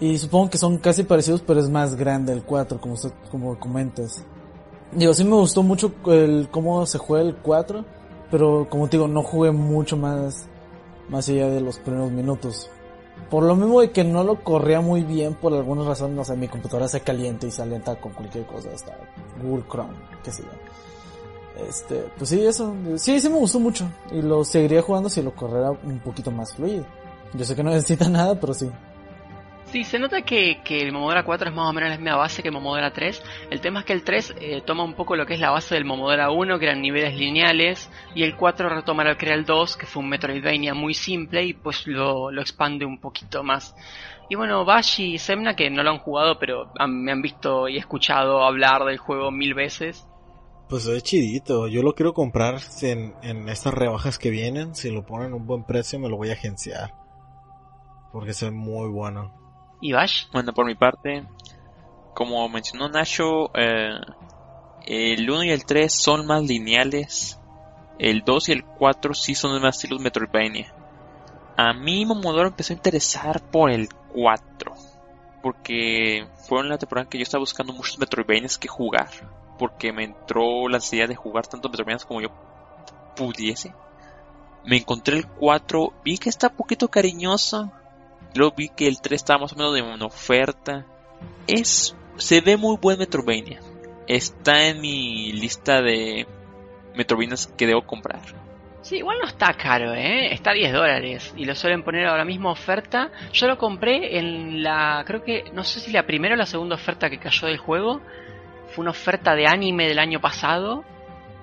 y 0.00 0.18
supongo 0.18 0.50
que 0.50 0.58
son 0.58 0.78
casi 0.78 1.04
parecidos, 1.04 1.42
pero 1.42 1.60
es 1.60 1.68
más 1.68 1.94
grande 1.94 2.32
el 2.32 2.42
4, 2.42 2.80
como 2.80 2.96
como 3.30 3.58
comentas. 3.58 4.24
Digo, 4.92 5.14
sí 5.14 5.24
me 5.24 5.36
gustó 5.36 5.62
mucho 5.62 5.92
el 6.06 6.48
cómo 6.50 6.84
se 6.86 6.98
juega 6.98 7.24
el 7.28 7.36
4, 7.36 7.84
pero 8.30 8.66
como 8.68 8.88
te 8.88 8.96
digo, 8.96 9.08
no 9.08 9.22
jugué 9.22 9.52
mucho 9.52 9.96
más, 9.96 10.46
más 11.08 11.28
allá 11.28 11.48
de 11.48 11.60
los 11.60 11.78
primeros 11.78 12.10
minutos. 12.10 12.70
Por 13.30 13.44
lo 13.44 13.56
mismo 13.56 13.80
de 13.80 13.90
que 13.90 14.04
no 14.04 14.24
lo 14.24 14.42
corría 14.42 14.80
muy 14.80 15.02
bien 15.02 15.34
por 15.34 15.54
alguna 15.54 15.84
razón, 15.84 16.14
no 16.14 16.24
sé, 16.24 16.36
mi 16.36 16.48
computadora 16.48 16.88
se 16.88 17.00
calienta 17.00 17.46
y 17.46 17.50
se 17.50 17.62
alenta 17.62 17.98
con 17.98 18.12
cualquier 18.12 18.44
cosa, 18.46 18.70
hasta 18.74 18.96
Google 19.42 19.64
Chrome, 19.70 19.94
qué 20.22 20.32
sé 20.32 20.42
yo. 20.42 20.48
Este, 21.68 22.06
pues 22.16 22.30
sí, 22.30 22.44
eso, 22.44 22.74
sí, 22.96 23.20
sí 23.20 23.28
me 23.28 23.36
gustó 23.36 23.60
mucho. 23.60 23.86
Y 24.10 24.22
lo 24.22 24.44
seguiría 24.44 24.82
jugando 24.82 25.08
si 25.08 25.22
lo 25.22 25.34
corriera 25.34 25.70
un 25.70 25.98
poquito 26.00 26.30
más 26.30 26.54
fluido. 26.54 26.84
Yo 27.34 27.44
sé 27.44 27.54
que 27.54 27.62
no 27.62 27.70
necesita 27.74 28.08
nada, 28.08 28.38
pero 28.38 28.54
sí. 28.54 28.70
Sí, 29.72 29.84
se 29.84 29.98
nota 29.98 30.20
que, 30.20 30.60
que 30.62 30.82
el 30.82 30.92
Momodora 30.92 31.24
4 31.24 31.48
es 31.48 31.56
más 31.56 31.70
o 31.70 31.72
menos 31.72 31.88
la 31.88 31.96
misma 31.96 32.16
base 32.16 32.42
que 32.42 32.50
Momodora 32.50 32.92
3. 32.92 33.22
El 33.50 33.62
tema 33.62 33.80
es 33.80 33.86
que 33.86 33.94
el 33.94 34.04
3 34.04 34.34
eh, 34.38 34.62
toma 34.66 34.84
un 34.84 34.92
poco 34.92 35.16
lo 35.16 35.24
que 35.24 35.32
es 35.32 35.40
la 35.40 35.50
base 35.50 35.74
del 35.74 35.86
Momodora 35.86 36.30
1, 36.30 36.58
que 36.58 36.66
eran 36.66 36.82
niveles 36.82 37.16
lineales, 37.16 37.88
y 38.14 38.22
el 38.22 38.36
4 38.36 38.68
retoma 38.68 39.02
lo 39.02 39.16
que 39.16 39.24
era 39.24 39.34
el 39.34 39.46
2, 39.46 39.78
que 39.78 39.86
fue 39.86 40.02
un 40.02 40.10
Metroidvania 40.10 40.74
muy 40.74 40.92
simple, 40.92 41.42
y 41.42 41.54
pues 41.54 41.86
lo, 41.86 42.30
lo 42.30 42.42
expande 42.42 42.84
un 42.84 43.00
poquito 43.00 43.42
más. 43.42 43.74
Y 44.28 44.34
bueno, 44.34 44.66
Bash 44.66 45.00
y 45.00 45.18
Semna, 45.18 45.56
que 45.56 45.70
no 45.70 45.82
lo 45.82 45.88
han 45.88 46.00
jugado, 46.00 46.38
pero 46.38 46.70
me 46.86 47.10
han 47.10 47.22
visto 47.22 47.66
y 47.66 47.78
escuchado 47.78 48.44
hablar 48.44 48.84
del 48.84 48.98
juego 48.98 49.30
mil 49.30 49.54
veces. 49.54 50.06
Pues 50.68 50.86
es 50.86 51.02
chidito, 51.02 51.66
yo 51.66 51.82
lo 51.82 51.94
quiero 51.94 52.12
comprar 52.12 52.60
en, 52.82 53.14
en 53.22 53.48
estas 53.48 53.72
rebajas 53.72 54.18
que 54.18 54.28
vienen, 54.28 54.74
si 54.74 54.90
lo 54.90 55.06
ponen 55.06 55.32
a 55.32 55.36
un 55.36 55.46
buen 55.46 55.64
precio 55.64 55.98
me 55.98 56.10
lo 56.10 56.18
voy 56.18 56.28
a 56.28 56.34
agenciar. 56.34 56.92
Porque 58.12 58.32
es 58.32 58.52
muy 58.52 58.90
bueno. 58.90 59.41
¿Y 59.82 59.92
Bash? 59.92 60.28
Bueno, 60.32 60.54
por 60.54 60.64
mi 60.64 60.76
parte, 60.76 61.26
como 62.14 62.48
mencionó 62.48 62.88
Nacho, 62.88 63.50
eh, 63.56 63.98
el 64.86 65.28
1 65.28 65.42
y 65.42 65.50
el 65.50 65.66
3 65.66 65.92
son 65.92 66.24
más 66.24 66.44
lineales. 66.44 67.40
El 67.98 68.22
2 68.22 68.48
y 68.48 68.52
el 68.52 68.64
4 68.64 69.12
sí 69.12 69.34
son 69.34 69.60
más 69.60 69.76
estilos 69.76 70.00
Metroidvania. 70.00 70.72
A 71.56 71.72
mí 71.72 72.06
Momodoro 72.06 72.46
empezó 72.46 72.72
a 72.72 72.76
interesar 72.76 73.42
por 73.50 73.72
el 73.72 73.88
4. 74.14 74.72
Porque 75.42 76.28
fue 76.46 76.62
la 76.62 76.78
temporada 76.78 77.08
que 77.08 77.18
yo 77.18 77.24
estaba 77.24 77.42
buscando 77.42 77.72
muchos 77.72 77.98
Metroidvanias 77.98 78.58
que 78.58 78.68
jugar. 78.68 79.08
Porque 79.58 79.92
me 79.92 80.04
entró 80.04 80.68
la 80.68 80.76
ansiedad 80.76 81.08
de 81.08 81.16
jugar 81.16 81.48
tantos 81.48 81.72
Metroidvanias 81.72 82.06
como 82.06 82.20
yo 82.20 82.28
pudiese. 83.16 83.74
Me 84.64 84.76
encontré 84.76 85.16
el 85.16 85.26
4, 85.26 85.92
vi 86.04 86.18
que 86.18 86.28
está 86.28 86.50
un 86.50 86.56
poquito 86.56 86.86
cariñoso 86.86 87.72
Luego 88.34 88.54
vi 88.56 88.68
que 88.68 88.88
el 88.88 89.00
3 89.00 89.12
estaba 89.20 89.40
más 89.40 89.52
o 89.52 89.56
menos 89.56 89.74
de 89.74 89.82
una 89.82 90.06
oferta. 90.06 90.86
es 91.46 91.94
se 92.16 92.40
ve 92.40 92.56
muy 92.56 92.76
buen 92.76 92.98
Metroidvania. 92.98 93.60
Está 94.06 94.68
en 94.68 94.80
mi 94.80 95.32
lista 95.32 95.80
de 95.80 96.26
Metroidvanias 96.94 97.46
que 97.46 97.66
debo 97.66 97.82
comprar. 97.82 98.20
Sí, 98.82 98.96
igual 98.96 99.18
no 99.20 99.28
está 99.28 99.52
caro, 99.54 99.94
¿eh? 99.94 100.32
Está 100.32 100.50
a 100.50 100.54
10 100.54 100.72
dólares 100.72 101.34
y 101.36 101.44
lo 101.44 101.54
suelen 101.54 101.84
poner 101.84 102.06
ahora 102.06 102.24
mismo 102.24 102.50
oferta. 102.50 103.10
Yo 103.32 103.46
lo 103.46 103.56
compré 103.56 104.18
en 104.18 104.62
la, 104.62 105.04
creo 105.06 105.22
que, 105.22 105.44
no 105.52 105.62
sé 105.62 105.78
si 105.78 105.92
la 105.92 106.04
primera 106.04 106.34
o 106.34 106.36
la 106.36 106.46
segunda 106.46 106.74
oferta 106.74 107.08
que 107.08 107.18
cayó 107.18 107.46
del 107.46 107.58
juego. 107.58 108.00
Fue 108.68 108.82
una 108.82 108.90
oferta 108.90 109.36
de 109.36 109.46
anime 109.46 109.86
del 109.86 110.00
año 110.00 110.20
pasado. 110.20 110.84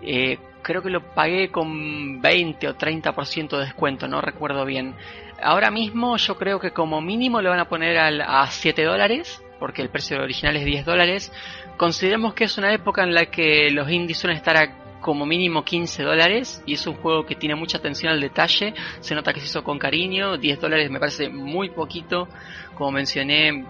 Eh, 0.01 0.37
creo 0.61 0.81
que 0.81 0.89
lo 0.89 1.13
pagué 1.13 1.49
con 1.49 2.21
20 2.21 2.67
o 2.67 2.75
30% 2.75 3.57
de 3.57 3.63
descuento, 3.63 4.07
no 4.07 4.19
recuerdo 4.19 4.65
bien. 4.65 4.95
Ahora 5.41 5.71
mismo 5.71 6.17
yo 6.17 6.37
creo 6.37 6.59
que 6.59 6.71
como 6.71 7.01
mínimo 7.01 7.41
lo 7.41 7.49
van 7.49 7.59
a 7.59 7.69
poner 7.69 7.97
al, 7.97 8.21
a 8.21 8.47
7 8.47 8.83
dólares, 8.83 9.43
porque 9.59 9.81
el 9.81 9.89
precio 9.89 10.21
original 10.21 10.55
es 10.55 10.65
10 10.65 10.85
dólares. 10.85 11.31
Consideremos 11.77 12.33
que 12.33 12.45
es 12.45 12.57
una 12.57 12.73
época 12.73 13.03
en 13.03 13.13
la 13.13 13.25
que 13.27 13.69
los 13.71 13.89
indies 13.89 14.17
suelen 14.17 14.37
estar 14.37 14.57
a 14.57 14.89
como 14.99 15.25
mínimo 15.25 15.63
15 15.63 16.03
dólares 16.03 16.61
y 16.65 16.73
es 16.73 16.85
un 16.85 16.95
juego 16.95 17.25
que 17.25 17.35
tiene 17.35 17.55
mucha 17.55 17.77
atención 17.77 18.11
al 18.11 18.19
detalle, 18.19 18.73
se 18.99 19.15
nota 19.15 19.33
que 19.33 19.39
se 19.39 19.45
hizo 19.45 19.63
con 19.63 19.79
cariño, 19.79 20.37
10 20.37 20.59
dólares 20.59 20.89
me 20.91 20.99
parece 20.99 21.29
muy 21.29 21.69
poquito, 21.69 22.27
como 22.75 22.91
mencioné 22.91 23.65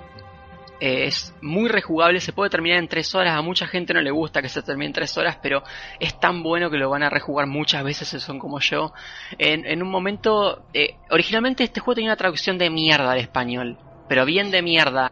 eh, 0.80 1.06
es 1.06 1.36
muy 1.42 1.70
rejugable, 1.70 2.20
se 2.20 2.34
puede 2.34 2.50
terminar 2.50 2.80
en 2.80 2.88
3 2.88 3.16
horas, 3.16 3.38
a 3.38 3.42
mucha 3.42 3.68
gente 3.68 3.94
no 3.94 4.02
le 4.02 4.12
gusta 4.12 4.42
que 4.42 4.50
se 4.50 4.62
termine 4.62 4.88
en 4.88 4.94
3 4.94 5.18
horas, 5.18 5.40
pero 5.42 5.64
es 6.00 6.20
tan 6.20 6.44
bueno 6.44 6.70
que 6.70 6.78
lo 6.78 6.90
van 6.90 7.04
a 7.04 7.10
rejugar 7.10 7.48
muchas 7.48 7.84
veces, 7.84 8.08
son 8.22 8.40
como 8.40 8.60
yo. 8.60 8.94
En, 9.38 9.66
en 9.66 9.84
un 9.84 9.90
momento, 9.90 10.64
eh, 10.74 10.96
originalmente 11.10 11.64
este 11.64 11.80
juego 11.80 11.96
tenía 11.96 12.10
una 12.10 12.18
traducción 12.18 12.58
de 12.58 12.70
mierda 12.70 13.12
al 13.12 13.20
español, 13.20 13.78
pero 14.08 14.26
bien 14.26 14.52
de 14.52 14.62
mierda 14.62 15.12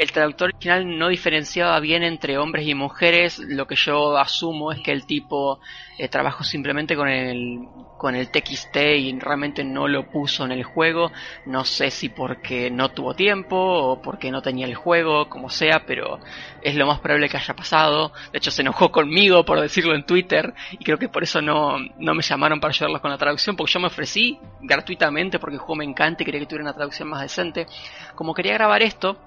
el 0.00 0.12
traductor 0.12 0.48
original 0.48 0.98
no 0.98 1.08
diferenciaba 1.08 1.78
bien 1.78 2.02
entre 2.02 2.38
hombres 2.38 2.66
y 2.66 2.74
mujeres. 2.74 3.38
Lo 3.38 3.66
que 3.66 3.76
yo 3.76 4.16
asumo 4.16 4.72
es 4.72 4.80
que 4.80 4.92
el 4.92 5.04
tipo 5.04 5.60
eh, 5.98 6.08
trabajó 6.08 6.42
simplemente 6.42 6.96
con 6.96 7.06
el, 7.06 7.68
con 7.98 8.16
el 8.16 8.30
TXT 8.30 8.76
y 8.96 9.18
realmente 9.20 9.62
no 9.62 9.88
lo 9.88 10.08
puso 10.10 10.46
en 10.46 10.52
el 10.52 10.64
juego. 10.64 11.12
No 11.44 11.66
sé 11.66 11.90
si 11.90 12.08
porque 12.08 12.70
no 12.70 12.92
tuvo 12.92 13.12
tiempo 13.12 13.56
o 13.58 14.00
porque 14.00 14.30
no 14.30 14.40
tenía 14.40 14.64
el 14.64 14.74
juego, 14.74 15.28
como 15.28 15.50
sea, 15.50 15.84
pero 15.86 16.18
es 16.62 16.74
lo 16.76 16.86
más 16.86 17.00
probable 17.00 17.28
que 17.28 17.36
haya 17.36 17.54
pasado. 17.54 18.10
De 18.32 18.38
hecho, 18.38 18.50
se 18.50 18.62
enojó 18.62 18.90
conmigo 18.90 19.44
por 19.44 19.60
decirlo 19.60 19.94
en 19.94 20.06
Twitter 20.06 20.54
y 20.72 20.82
creo 20.82 20.96
que 20.96 21.10
por 21.10 21.24
eso 21.24 21.42
no, 21.42 21.76
no 21.98 22.14
me 22.14 22.22
llamaron 22.22 22.58
para 22.58 22.70
ayudarlos 22.72 23.02
con 23.02 23.10
la 23.10 23.18
traducción, 23.18 23.54
porque 23.54 23.72
yo 23.74 23.80
me 23.80 23.88
ofrecí 23.88 24.38
gratuitamente 24.62 25.38
porque 25.38 25.56
el 25.56 25.60
juego 25.60 25.76
me 25.76 25.84
encanta 25.84 26.22
y 26.22 26.24
quería 26.24 26.40
que 26.40 26.46
tuviera 26.46 26.64
una 26.64 26.74
traducción 26.74 27.06
más 27.10 27.20
decente. 27.20 27.66
Como 28.14 28.32
quería 28.32 28.54
grabar 28.54 28.80
esto, 28.80 29.18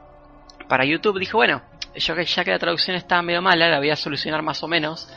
para 0.68 0.85
YouTube 0.85 1.19
dije, 1.19 1.34
bueno, 1.34 1.61
yo 1.95 2.15
que 2.15 2.26
ya 2.26 2.44
que 2.44 2.52
la 2.52 2.60
traducción 2.60 2.95
estaba 2.95 3.22
medio 3.22 3.41
mala, 3.41 3.69
la 3.69 3.80
voy 3.80 3.90
a 3.90 3.95
solucionar 3.95 4.41
más 4.41 4.64
o 4.64 4.68
menos 4.68 5.07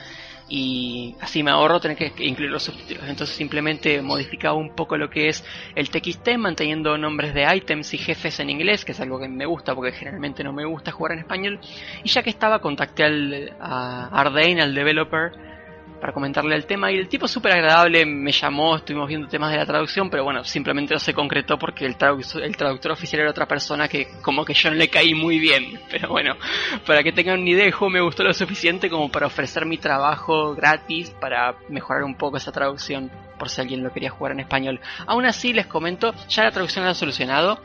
y 0.49 1.17
así 1.21 1.43
me 1.43 1.51
ahorro 1.51 1.81
tener 1.81 1.97
que 1.97 2.13
incluir 2.25 2.51
los 2.51 2.65
subtítulos. 2.65 3.09
Entonces 3.09 3.35
simplemente 3.35 4.01
modificaba 4.01 4.55
un 4.55 4.75
poco 4.75 4.97
lo 4.97 5.11
que 5.11 5.29
es 5.29 5.45
el 5.75 5.91
TXT, 5.91 6.37
manteniendo 6.39 6.97
nombres 6.97 7.35
de 7.35 7.47
items 7.55 7.95
y 7.95 7.99
jefes 7.99 8.39
en 8.41 8.51
inglés, 8.51 8.85
que 8.85 8.93
es 8.93 9.01
algo 9.01 9.19
que 9.19 9.29
me 9.29 9.47
gusta 9.47 9.75
porque 9.75 9.93
generalmente 9.93 10.45
no 10.45 10.53
me 10.53 10.65
gusta 10.65 10.93
jugar 10.93 11.13
en 11.13 11.19
español. 11.21 11.61
Y 12.05 12.09
ya 12.09 12.23
que 12.23 12.31
estaba, 12.31 12.61
contacté 12.61 13.05
al, 13.05 13.57
a 13.61 14.09
Ardain, 14.13 14.61
al 14.61 14.75
developer, 14.75 15.33
para 16.01 16.13
comentarle 16.13 16.55
el 16.55 16.67
tema. 16.67 16.91
Y 16.93 16.97
el 16.97 17.09
tipo 17.09 17.29
súper 17.29 17.53
agradable 17.53 18.05
me 18.07 18.33
llamó, 18.33 18.77
estuvimos 18.77 19.09
viendo 19.09 19.29
temas 19.29 19.53
de 19.53 19.59
la 19.59 19.67
traducción, 19.67 20.11
pero 20.11 20.25
bueno, 20.25 20.45
simplemente 20.45 20.95
no 20.95 21.01
se 21.01 21.15
concretó 21.15 21.59
porque 21.59 21.85
el, 21.85 21.97
el 22.43 22.57
traductor 22.57 22.93
oficial 22.93 23.23
era 23.23 23.31
otra 23.31 23.47
persona 23.47 23.89
que 23.89 24.09
como 24.23 24.45
que 24.45 24.55
yo 24.55 24.71
no 24.71 24.77
le 24.77 24.89
caí 24.89 25.15
muy 25.15 25.39
bien, 25.39 25.81
pero 25.91 26.09
bueno, 26.09 26.37
para 26.87 27.03
que 27.03 27.13
tengan 27.13 27.41
una 27.41 27.51
idea, 27.51 27.71
me 27.91 28.01
gustó 28.01 28.25
lo 28.25 28.33
suficiente 28.33 28.89
como 28.91 29.11
para 29.11 29.27
ofrecer 29.27 29.67
mi 29.67 29.79
trabajo 29.79 30.55
gratis 30.55 31.11
para 31.11 31.55
mejorar 31.69 32.05
un 32.05 32.15
poco 32.15 32.37
esa 32.37 32.53
traducción, 32.53 33.11
por 33.39 33.49
si 33.49 33.61
alguien 33.61 33.83
lo 33.83 33.93
quería 33.93 34.11
jugar 34.11 34.33
en 34.33 34.41
español. 34.41 34.81
Aún 35.07 35.27
así, 35.27 35.53
les 35.53 35.67
comento, 35.67 36.15
ya 36.29 36.45
la 36.45 36.51
traducción 36.51 36.85
la 36.85 36.93
ha 36.93 36.95
solucionado, 36.95 37.61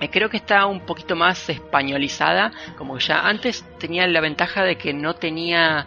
eh, 0.00 0.10
creo 0.10 0.28
que 0.28 0.36
está 0.36 0.66
un 0.66 0.80
poquito 0.80 1.14
más 1.16 1.48
españolizada, 1.48 2.52
como 2.76 2.98
ya 2.98 3.20
antes 3.20 3.64
tenía 3.78 4.06
la 4.06 4.20
ventaja 4.20 4.62
de 4.64 4.76
que 4.76 4.92
no 4.92 5.14
tenía 5.14 5.86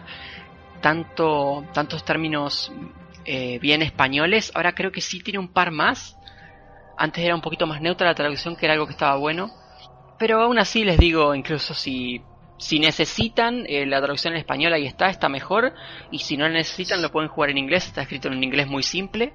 tanto, 0.80 1.64
tantos 1.72 2.04
términos 2.04 2.72
eh, 3.24 3.58
bien 3.60 3.82
españoles. 3.82 4.50
Ahora 4.54 4.74
creo 4.74 4.92
que 4.92 5.00
sí 5.00 5.20
tiene 5.20 5.38
un 5.38 5.48
par 5.48 5.70
más. 5.70 6.16
Antes 6.96 7.24
era 7.24 7.34
un 7.34 7.40
poquito 7.40 7.66
más 7.66 7.80
neutra 7.80 8.06
la 8.06 8.14
traducción, 8.14 8.56
que 8.56 8.66
era 8.66 8.74
algo 8.74 8.86
que 8.86 8.92
estaba 8.92 9.16
bueno. 9.16 9.50
Pero 10.18 10.40
aún 10.40 10.58
así 10.58 10.84
les 10.84 10.98
digo, 10.98 11.34
incluso 11.34 11.74
si, 11.74 12.22
si 12.58 12.80
necesitan 12.80 13.64
eh, 13.66 13.86
la 13.86 14.00
traducción 14.00 14.34
en 14.34 14.40
español, 14.40 14.72
ahí 14.72 14.86
está, 14.86 15.08
está 15.08 15.28
mejor. 15.28 15.74
Y 16.10 16.20
si 16.20 16.36
no 16.36 16.48
necesitan, 16.48 17.02
lo 17.02 17.12
pueden 17.12 17.28
jugar 17.28 17.50
en 17.50 17.58
inglés, 17.58 17.86
está 17.86 18.02
escrito 18.02 18.28
en 18.28 18.34
un 18.34 18.44
inglés 18.44 18.66
muy 18.66 18.82
simple. 18.82 19.34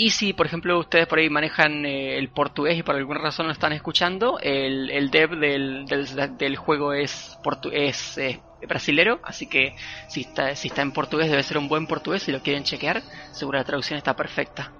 Y 0.00 0.12
si, 0.12 0.32
por 0.32 0.46
ejemplo, 0.46 0.78
ustedes 0.78 1.06
por 1.06 1.18
ahí 1.18 1.28
manejan 1.28 1.84
eh, 1.84 2.16
el 2.16 2.30
portugués 2.30 2.78
y 2.78 2.82
por 2.82 2.96
alguna 2.96 3.20
razón 3.20 3.48
lo 3.48 3.52
están 3.52 3.74
escuchando, 3.74 4.38
el, 4.40 4.90
el 4.90 5.10
dev 5.10 5.38
del, 5.38 5.84
del, 5.84 6.56
juego 6.56 6.94
es, 6.94 7.36
es 7.76 8.18
brasilero, 8.66 9.20
así 9.22 9.46
que 9.46 9.74
si 10.08 10.22
está, 10.22 10.56
si 10.56 10.68
está 10.68 10.80
en 10.80 10.92
portugués 10.92 11.28
debe 11.28 11.42
ser 11.42 11.58
un 11.58 11.68
buen 11.68 11.86
portugués, 11.86 12.22
si 12.22 12.32
lo 12.32 12.40
quieren 12.40 12.64
chequear, 12.64 13.02
seguro 13.32 13.58
la 13.58 13.64
traducción 13.64 13.98
está 13.98 14.16
perfecta. 14.16 14.72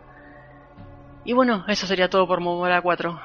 Y 1.27 1.35
bueno, 1.35 1.67
eso 1.69 1.87
sería 1.87 2.09
todo 2.09 2.27
por 2.27 2.41
Momodora 2.41 2.81
4. 2.81 3.21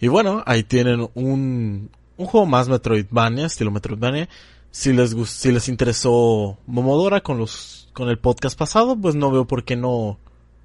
Y 0.00 0.08
bueno, 0.08 0.42
ahí 0.46 0.64
tienen 0.64 1.08
un, 1.14 1.92
un 2.16 2.26
juego 2.26 2.44
más 2.44 2.68
Metroidvania, 2.68 3.46
estilo 3.46 3.70
Metroidvania. 3.70 4.28
Si 4.72 4.92
les 4.92 5.14
si 5.30 5.52
les 5.52 5.68
interesó 5.68 6.58
Momodora 6.66 7.20
con 7.20 7.38
los 7.38 7.88
con 7.92 8.08
el 8.08 8.18
podcast 8.18 8.58
pasado, 8.58 8.96
pues 9.00 9.14
no 9.14 9.30
veo 9.30 9.46
por 9.46 9.62
qué 9.62 9.76
no 9.76 10.18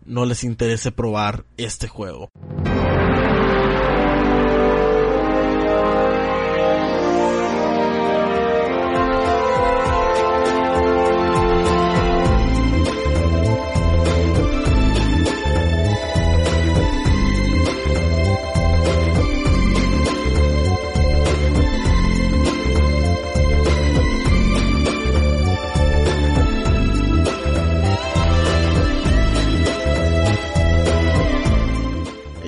no 0.08 0.26
les 0.26 0.44
interese 0.44 0.92
probar 0.92 1.46
este 1.58 1.88
juego. 1.88 2.32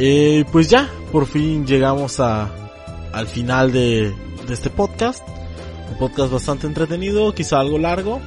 Eh, 0.02 0.46
pues 0.50 0.70
ya, 0.70 0.90
por 1.12 1.26
fin 1.26 1.68
llegamos 1.68 2.22
a, 2.22 2.50
al 3.12 3.28
final 3.28 3.74
de, 3.74 4.16
este 4.50 4.70
podcast. 4.70 5.22
Un 5.92 5.98
podcast 5.98 6.32
bastante 6.32 6.68
entretenido, 6.68 7.34
quizá 7.34 7.60
algo 7.60 7.78
largo. 7.78 8.22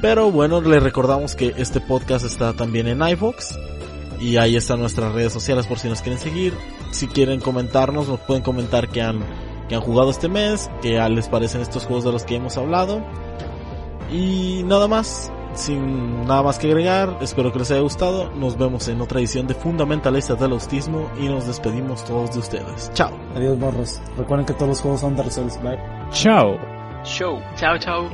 Pero 0.00 0.30
bueno, 0.30 0.60
les 0.60 0.80
recordamos 0.80 1.34
que 1.34 1.54
este 1.56 1.80
podcast 1.80 2.24
está 2.24 2.52
también 2.52 2.86
en 2.86 3.02
iVoox. 3.02 3.56
Y 4.20 4.36
ahí 4.36 4.54
están 4.54 4.78
nuestras 4.78 5.12
redes 5.12 5.32
sociales 5.32 5.66
por 5.66 5.80
si 5.80 5.88
nos 5.88 6.02
quieren 6.02 6.20
seguir. 6.20 6.54
Si 6.92 7.08
quieren 7.08 7.40
comentarnos, 7.40 8.06
nos 8.08 8.20
pueden 8.20 8.44
comentar 8.44 8.88
que 8.88 9.02
han, 9.02 9.24
que 9.68 9.74
han 9.74 9.80
jugado 9.80 10.10
este 10.10 10.28
mes, 10.28 10.70
que 10.82 11.00
les 11.08 11.28
parecen 11.28 11.62
estos 11.62 11.84
juegos 11.84 12.04
de 12.04 12.12
los 12.12 12.22
que 12.22 12.36
hemos 12.36 12.56
hablado. 12.56 13.04
Y 14.12 14.62
nada 14.66 14.86
más, 14.86 15.32
sin 15.54 16.24
nada 16.26 16.42
más 16.42 16.58
que 16.58 16.68
agregar, 16.68 17.18
espero 17.20 17.52
que 17.52 17.58
les 17.58 17.70
haya 17.70 17.80
gustado. 17.80 18.30
Nos 18.30 18.56
vemos 18.56 18.88
en 18.88 19.00
otra 19.00 19.20
edición 19.20 19.46
de 19.46 19.54
Fundamentalistas 19.54 20.38
del 20.38 20.52
Autismo 20.52 21.10
y 21.20 21.28
nos 21.28 21.46
despedimos 21.46 22.04
todos 22.04 22.32
de 22.32 22.38
ustedes. 22.38 22.90
Chao. 22.94 23.10
Adiós, 23.34 23.58
morros. 23.58 24.00
Recuerden 24.16 24.46
que 24.46 24.54
todos 24.54 24.68
los 24.68 24.80
juegos 24.80 25.00
son 25.00 25.16
Dark 25.16 25.30
Souls. 25.30 25.62
Bye. 25.62 25.78
Chao. 26.10 26.56
Show. 27.04 27.40
Chao, 27.56 27.78
chao. 27.78 28.08